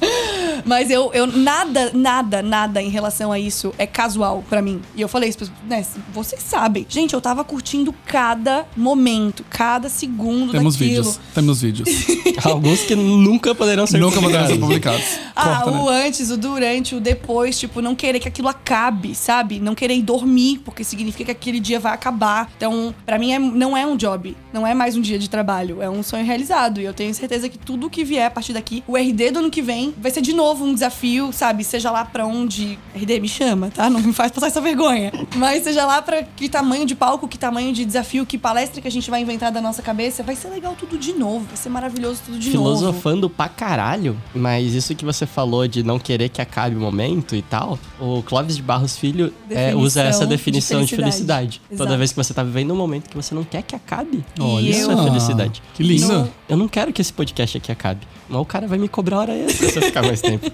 Mas 0.64 0.90
eu, 0.90 1.10
eu 1.14 1.26
nada, 1.26 1.90
nada, 1.94 2.42
nada 2.42 2.82
em 2.82 2.88
relação 2.90 3.32
a 3.32 3.38
isso 3.38 3.72
é 3.78 3.86
casual 3.86 4.44
pra 4.48 4.60
mim. 4.60 4.80
E 4.94 5.00
eu 5.00 5.08
falei 5.08 5.28
isso, 5.28 5.38
pra- 5.38 5.48
né? 5.68 5.84
Vocês 6.12 6.42
sabem. 6.42 6.84
Gente, 6.88 7.14
eu 7.14 7.20
tava 7.20 7.44
curtindo 7.44 7.94
cada 8.06 8.66
momento, 8.76 9.44
cada 9.48 9.88
segundo 9.88 10.52
Temos 10.52 10.74
daquilo. 10.76 11.02
vídeos. 11.04 11.20
Temos 11.34 11.62
vídeos. 11.62 11.88
alguns 12.44 12.80
que 12.82 12.94
nunca 12.94 13.54
poderão 13.54 13.86
ser 13.86 13.98
Nunca 13.98 14.20
poderão 14.20 14.46
ser 14.46 14.58
publicados. 14.58 15.00
publicados. 15.00 15.28
Ah, 15.34 15.62
Corta, 15.62 15.70
o 15.78 15.90
né? 15.90 16.06
antes, 16.06 16.30
o 16.30 16.36
durante, 16.36 16.94
o 16.94 17.00
depois, 17.00 17.58
tipo, 17.58 17.80
não 17.80 17.94
querer 17.94 18.18
que 18.18 18.28
aquilo 18.28 18.48
acabe, 18.48 19.14
sabe? 19.14 19.60
Não 19.60 19.74
querer 19.74 19.94
ir 19.94 20.02
dormir, 20.02 20.58
porque 20.64 20.82
significa 20.84 21.26
que 21.26 21.30
aquele 21.30 21.60
dia 21.60 21.78
vai 21.80 21.92
acabar. 21.92 22.50
Então, 22.56 22.94
pra 23.06 23.18
mim, 23.18 23.32
é- 23.32 23.38
não 23.38 23.76
é 23.76 23.86
um 23.86 23.96
job, 23.96 24.36
não 24.52 24.66
é 24.66 24.74
mais 24.74 24.96
um 24.96 25.00
dia 25.00 25.18
de 25.18 25.30
trabalho, 25.30 25.80
é 25.80 25.88
um 25.88 26.02
sonho 26.02 26.24
realizado. 26.24 26.80
E 26.80 26.84
eu 26.84 26.92
tenho 26.92 27.14
certeza 27.14 27.48
que 27.48 27.56
tudo 27.58 27.88
que 27.88 28.04
vier 28.04 28.26
a 28.26 28.30
partir 28.30 28.52
daqui, 28.52 28.82
o 28.86 28.96
RD 28.96 29.30
do 29.30 29.38
ano 29.40 29.50
que 29.50 29.62
vem, 29.62 29.87
vai 29.96 30.10
ser 30.10 30.20
de 30.20 30.32
novo 30.32 30.64
um 30.64 30.74
desafio, 30.74 31.32
sabe? 31.32 31.64
Seja 31.64 31.90
lá 31.90 32.04
pra 32.04 32.26
onde. 32.26 32.78
RD 32.94 33.20
me 33.20 33.28
chama, 33.28 33.70
tá? 33.74 33.88
Não 33.88 34.00
me 34.00 34.12
faz 34.12 34.30
passar 34.32 34.48
essa 34.48 34.60
vergonha. 34.60 35.12
Mas 35.36 35.64
seja 35.64 35.84
lá 35.86 36.02
pra 36.02 36.22
que 36.22 36.48
tamanho 36.48 36.84
de 36.86 36.94
palco, 36.94 37.26
que 37.28 37.38
tamanho 37.38 37.72
de 37.72 37.84
desafio, 37.84 38.24
que 38.26 38.36
palestra 38.38 38.80
que 38.80 38.88
a 38.88 38.90
gente 38.90 39.10
vai 39.10 39.20
inventar 39.22 39.50
da 39.52 39.60
nossa 39.60 39.82
cabeça, 39.82 40.22
vai 40.22 40.36
ser 40.36 40.48
legal 40.48 40.74
tudo 40.78 40.98
de 40.98 41.12
novo, 41.12 41.46
vai 41.46 41.56
ser 41.56 41.68
maravilhoso 41.68 42.20
tudo 42.26 42.38
de 42.38 42.50
novo. 42.50 42.76
Filosofando 42.76 43.28
pra 43.30 43.48
caralho, 43.48 44.16
mas 44.34 44.74
isso 44.74 44.94
que 44.94 45.04
você 45.04 45.26
falou 45.26 45.66
de 45.68 45.82
não 45.82 45.98
querer 45.98 46.28
que 46.28 46.40
acabe 46.40 46.76
o 46.76 46.80
momento 46.80 47.34
e 47.36 47.42
tal, 47.42 47.78
o 48.00 48.22
Clóvis 48.22 48.56
de 48.56 48.62
Barros 48.62 48.96
Filho 48.96 49.32
é, 49.50 49.74
usa 49.74 50.02
essa 50.02 50.24
de 50.24 50.30
definição 50.30 50.82
de 50.84 50.94
felicidade. 50.96 51.60
felicidade. 51.60 51.60
Toda 51.76 51.96
vez 51.96 52.10
que 52.12 52.16
você 52.16 52.32
tá 52.34 52.42
vivendo 52.42 52.72
um 52.72 52.76
momento 52.76 53.08
que 53.08 53.16
você 53.16 53.34
não 53.34 53.44
quer 53.44 53.62
que 53.62 53.74
acabe. 53.74 54.24
Olha 54.40 54.68
isso 54.68 54.90
é 54.90 54.96
só. 54.96 55.04
felicidade. 55.04 55.62
Que 55.74 55.82
lindo. 55.82 56.08
No- 56.12 56.37
Eu 56.48 56.56
não 56.56 56.66
quero 56.66 56.92
que 56.92 57.02
esse 57.02 57.12
podcast 57.12 57.58
aqui 57.58 57.70
acabe. 57.70 58.00
Mas 58.28 58.40
o 58.40 58.44
cara 58.44 58.66
vai 58.66 58.78
me 58.78 58.88
cobrar 58.88 59.18
hora 59.18 59.36
extra 59.36 59.68
se 59.70 59.76
eu 59.78 59.82
ficar 59.82 60.02
mais 60.02 60.20
tempo. 60.20 60.46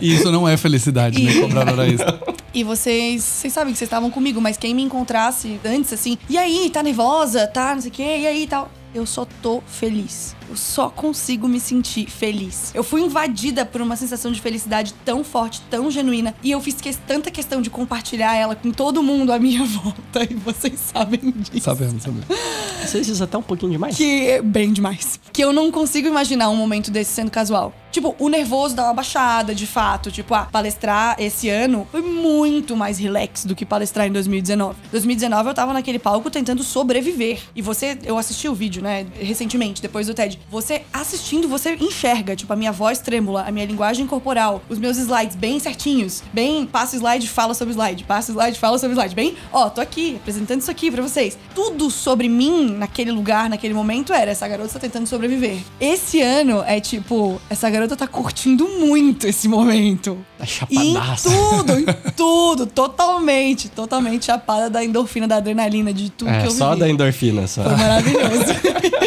E 0.00 0.14
isso 0.14 0.30
não 0.30 0.46
é 0.46 0.56
felicidade, 0.56 1.22
né? 1.22 1.30
E- 1.32 1.40
Cobrar 1.40 1.70
hora 1.72 1.86
extra. 1.88 2.20
E 2.52 2.64
vocês, 2.64 3.22
vocês 3.22 3.52
sabem 3.52 3.72
que 3.72 3.78
vocês 3.78 3.86
estavam 3.86 4.10
comigo, 4.10 4.40
mas 4.40 4.56
quem 4.56 4.74
me 4.74 4.82
encontrasse 4.82 5.60
antes, 5.64 5.92
assim, 5.92 6.18
e 6.28 6.36
aí, 6.36 6.68
tá 6.68 6.82
nervosa, 6.82 7.46
tá, 7.46 7.76
não 7.76 7.80
sei 7.80 7.90
o 7.92 7.94
quê, 7.94 8.02
e 8.22 8.26
aí, 8.26 8.44
tal. 8.48 8.68
Eu 8.92 9.06
só 9.06 9.24
tô 9.40 9.62
feliz. 9.68 10.34
Eu 10.50 10.56
só 10.56 10.90
consigo 10.90 11.46
me 11.46 11.60
sentir 11.60 12.10
feliz. 12.10 12.72
Eu 12.74 12.82
fui 12.82 13.00
invadida 13.02 13.64
por 13.64 13.80
uma 13.80 13.94
sensação 13.94 14.32
de 14.32 14.40
felicidade 14.40 14.92
tão 15.04 15.22
forte, 15.22 15.60
tão 15.70 15.88
genuína, 15.88 16.34
e 16.42 16.50
eu 16.50 16.60
fiz 16.60 16.74
que- 16.80 16.92
tanta 16.96 17.30
questão 17.30 17.62
de 17.62 17.70
compartilhar 17.70 18.34
ela 18.34 18.56
com 18.56 18.72
todo 18.72 19.00
mundo 19.00 19.32
à 19.32 19.38
minha 19.38 19.62
volta, 19.64 20.24
e 20.28 20.34
vocês 20.34 20.80
sabem 20.92 21.20
disso. 21.36 21.60
Sabemos, 21.64 22.02
sabemos. 22.02 22.24
Vocês 22.80 23.10
usam 23.10 23.26
até 23.26 23.36
um 23.36 23.42
pouquinho 23.42 23.72
demais? 23.72 23.94
Que 23.94 24.26
é 24.30 24.42
bem 24.42 24.72
demais. 24.72 25.20
Que 25.34 25.44
eu 25.44 25.52
não 25.52 25.70
consigo 25.70 26.08
imaginar 26.08 26.48
um 26.48 26.56
momento 26.56 26.90
desse 26.90 27.12
sendo 27.12 27.30
casual. 27.30 27.74
Tipo, 27.92 28.16
o 28.18 28.28
nervoso 28.28 28.74
dá 28.74 28.84
uma 28.84 28.94
baixada, 28.94 29.54
de 29.54 29.66
fato. 29.66 30.10
Tipo, 30.10 30.34
ah, 30.34 30.48
palestrar 30.50 31.14
esse 31.18 31.48
ano 31.50 31.86
foi 31.90 32.00
muito 32.00 32.74
mais 32.74 32.98
relax 32.98 33.44
do 33.44 33.54
que 33.54 33.66
palestrar 33.66 34.06
em 34.06 34.12
2019. 34.12 34.76
2019 34.90 35.50
eu 35.50 35.54
tava 35.54 35.74
naquele 35.74 35.98
palco 35.98 36.30
tentando 36.30 36.62
sobreviver. 36.62 37.40
E 37.54 37.60
você, 37.60 37.98
eu 38.02 38.16
assisti 38.16 38.48
o 38.48 38.54
vídeo, 38.54 38.82
né, 38.82 39.06
recentemente, 39.20 39.82
depois 39.82 40.06
do 40.06 40.14
TED. 40.14 40.39
Você 40.48 40.82
assistindo, 40.92 41.48
você 41.48 41.74
enxerga, 41.76 42.34
tipo, 42.36 42.52
a 42.52 42.56
minha 42.56 42.72
voz 42.72 42.98
trêmula, 42.98 43.44
a 43.46 43.50
minha 43.50 43.66
linguagem 43.66 44.06
corporal, 44.06 44.62
os 44.68 44.78
meus 44.78 44.96
slides 44.96 45.36
bem 45.36 45.58
certinhos. 45.58 46.22
Bem, 46.32 46.66
passa 46.66 46.96
slide, 46.96 47.28
fala 47.28 47.54
sobre 47.54 47.72
slide. 47.72 48.04
Passa 48.04 48.32
slide, 48.32 48.58
fala 48.58 48.78
sobre 48.78 48.94
slide. 48.94 49.14
Bem, 49.14 49.36
ó, 49.52 49.68
tô 49.68 49.80
aqui 49.80 50.16
apresentando 50.16 50.60
isso 50.60 50.70
aqui 50.70 50.90
pra 50.90 51.02
vocês. 51.02 51.38
Tudo 51.54 51.90
sobre 51.90 52.28
mim 52.28 52.70
naquele 52.76 53.10
lugar, 53.10 53.48
naquele 53.48 53.74
momento 53.74 54.12
era 54.12 54.30
essa 54.30 54.46
garota 54.48 54.74
tá 54.74 54.78
tentando 54.78 55.06
sobreviver. 55.06 55.58
Esse 55.80 56.20
ano 56.20 56.62
é 56.66 56.80
tipo, 56.80 57.40
essa 57.50 57.68
garota 57.68 57.96
tá 57.96 58.06
curtindo 58.06 58.68
muito 58.68 59.26
esse 59.26 59.48
momento. 59.48 60.24
Tá 60.40 60.66
E 60.70 60.76
em 60.76 60.94
chapadaça. 60.94 61.28
tudo, 61.30 61.72
em 61.78 61.84
tudo, 62.16 62.66
totalmente, 62.66 63.68
totalmente 63.68 64.26
chapada 64.26 64.68
da 64.70 64.84
endorfina, 64.84 65.28
da 65.28 65.36
adrenalina, 65.36 65.92
de 65.92 66.10
tudo 66.10 66.28
que 66.30 66.36
É, 66.36 66.46
eu 66.46 66.50
só 66.50 66.68
vivi. 66.70 66.80
da 66.80 66.88
endorfina, 66.88 67.46
só. 67.46 67.62
Foi 67.62 67.76
maravilhoso. 67.76 68.44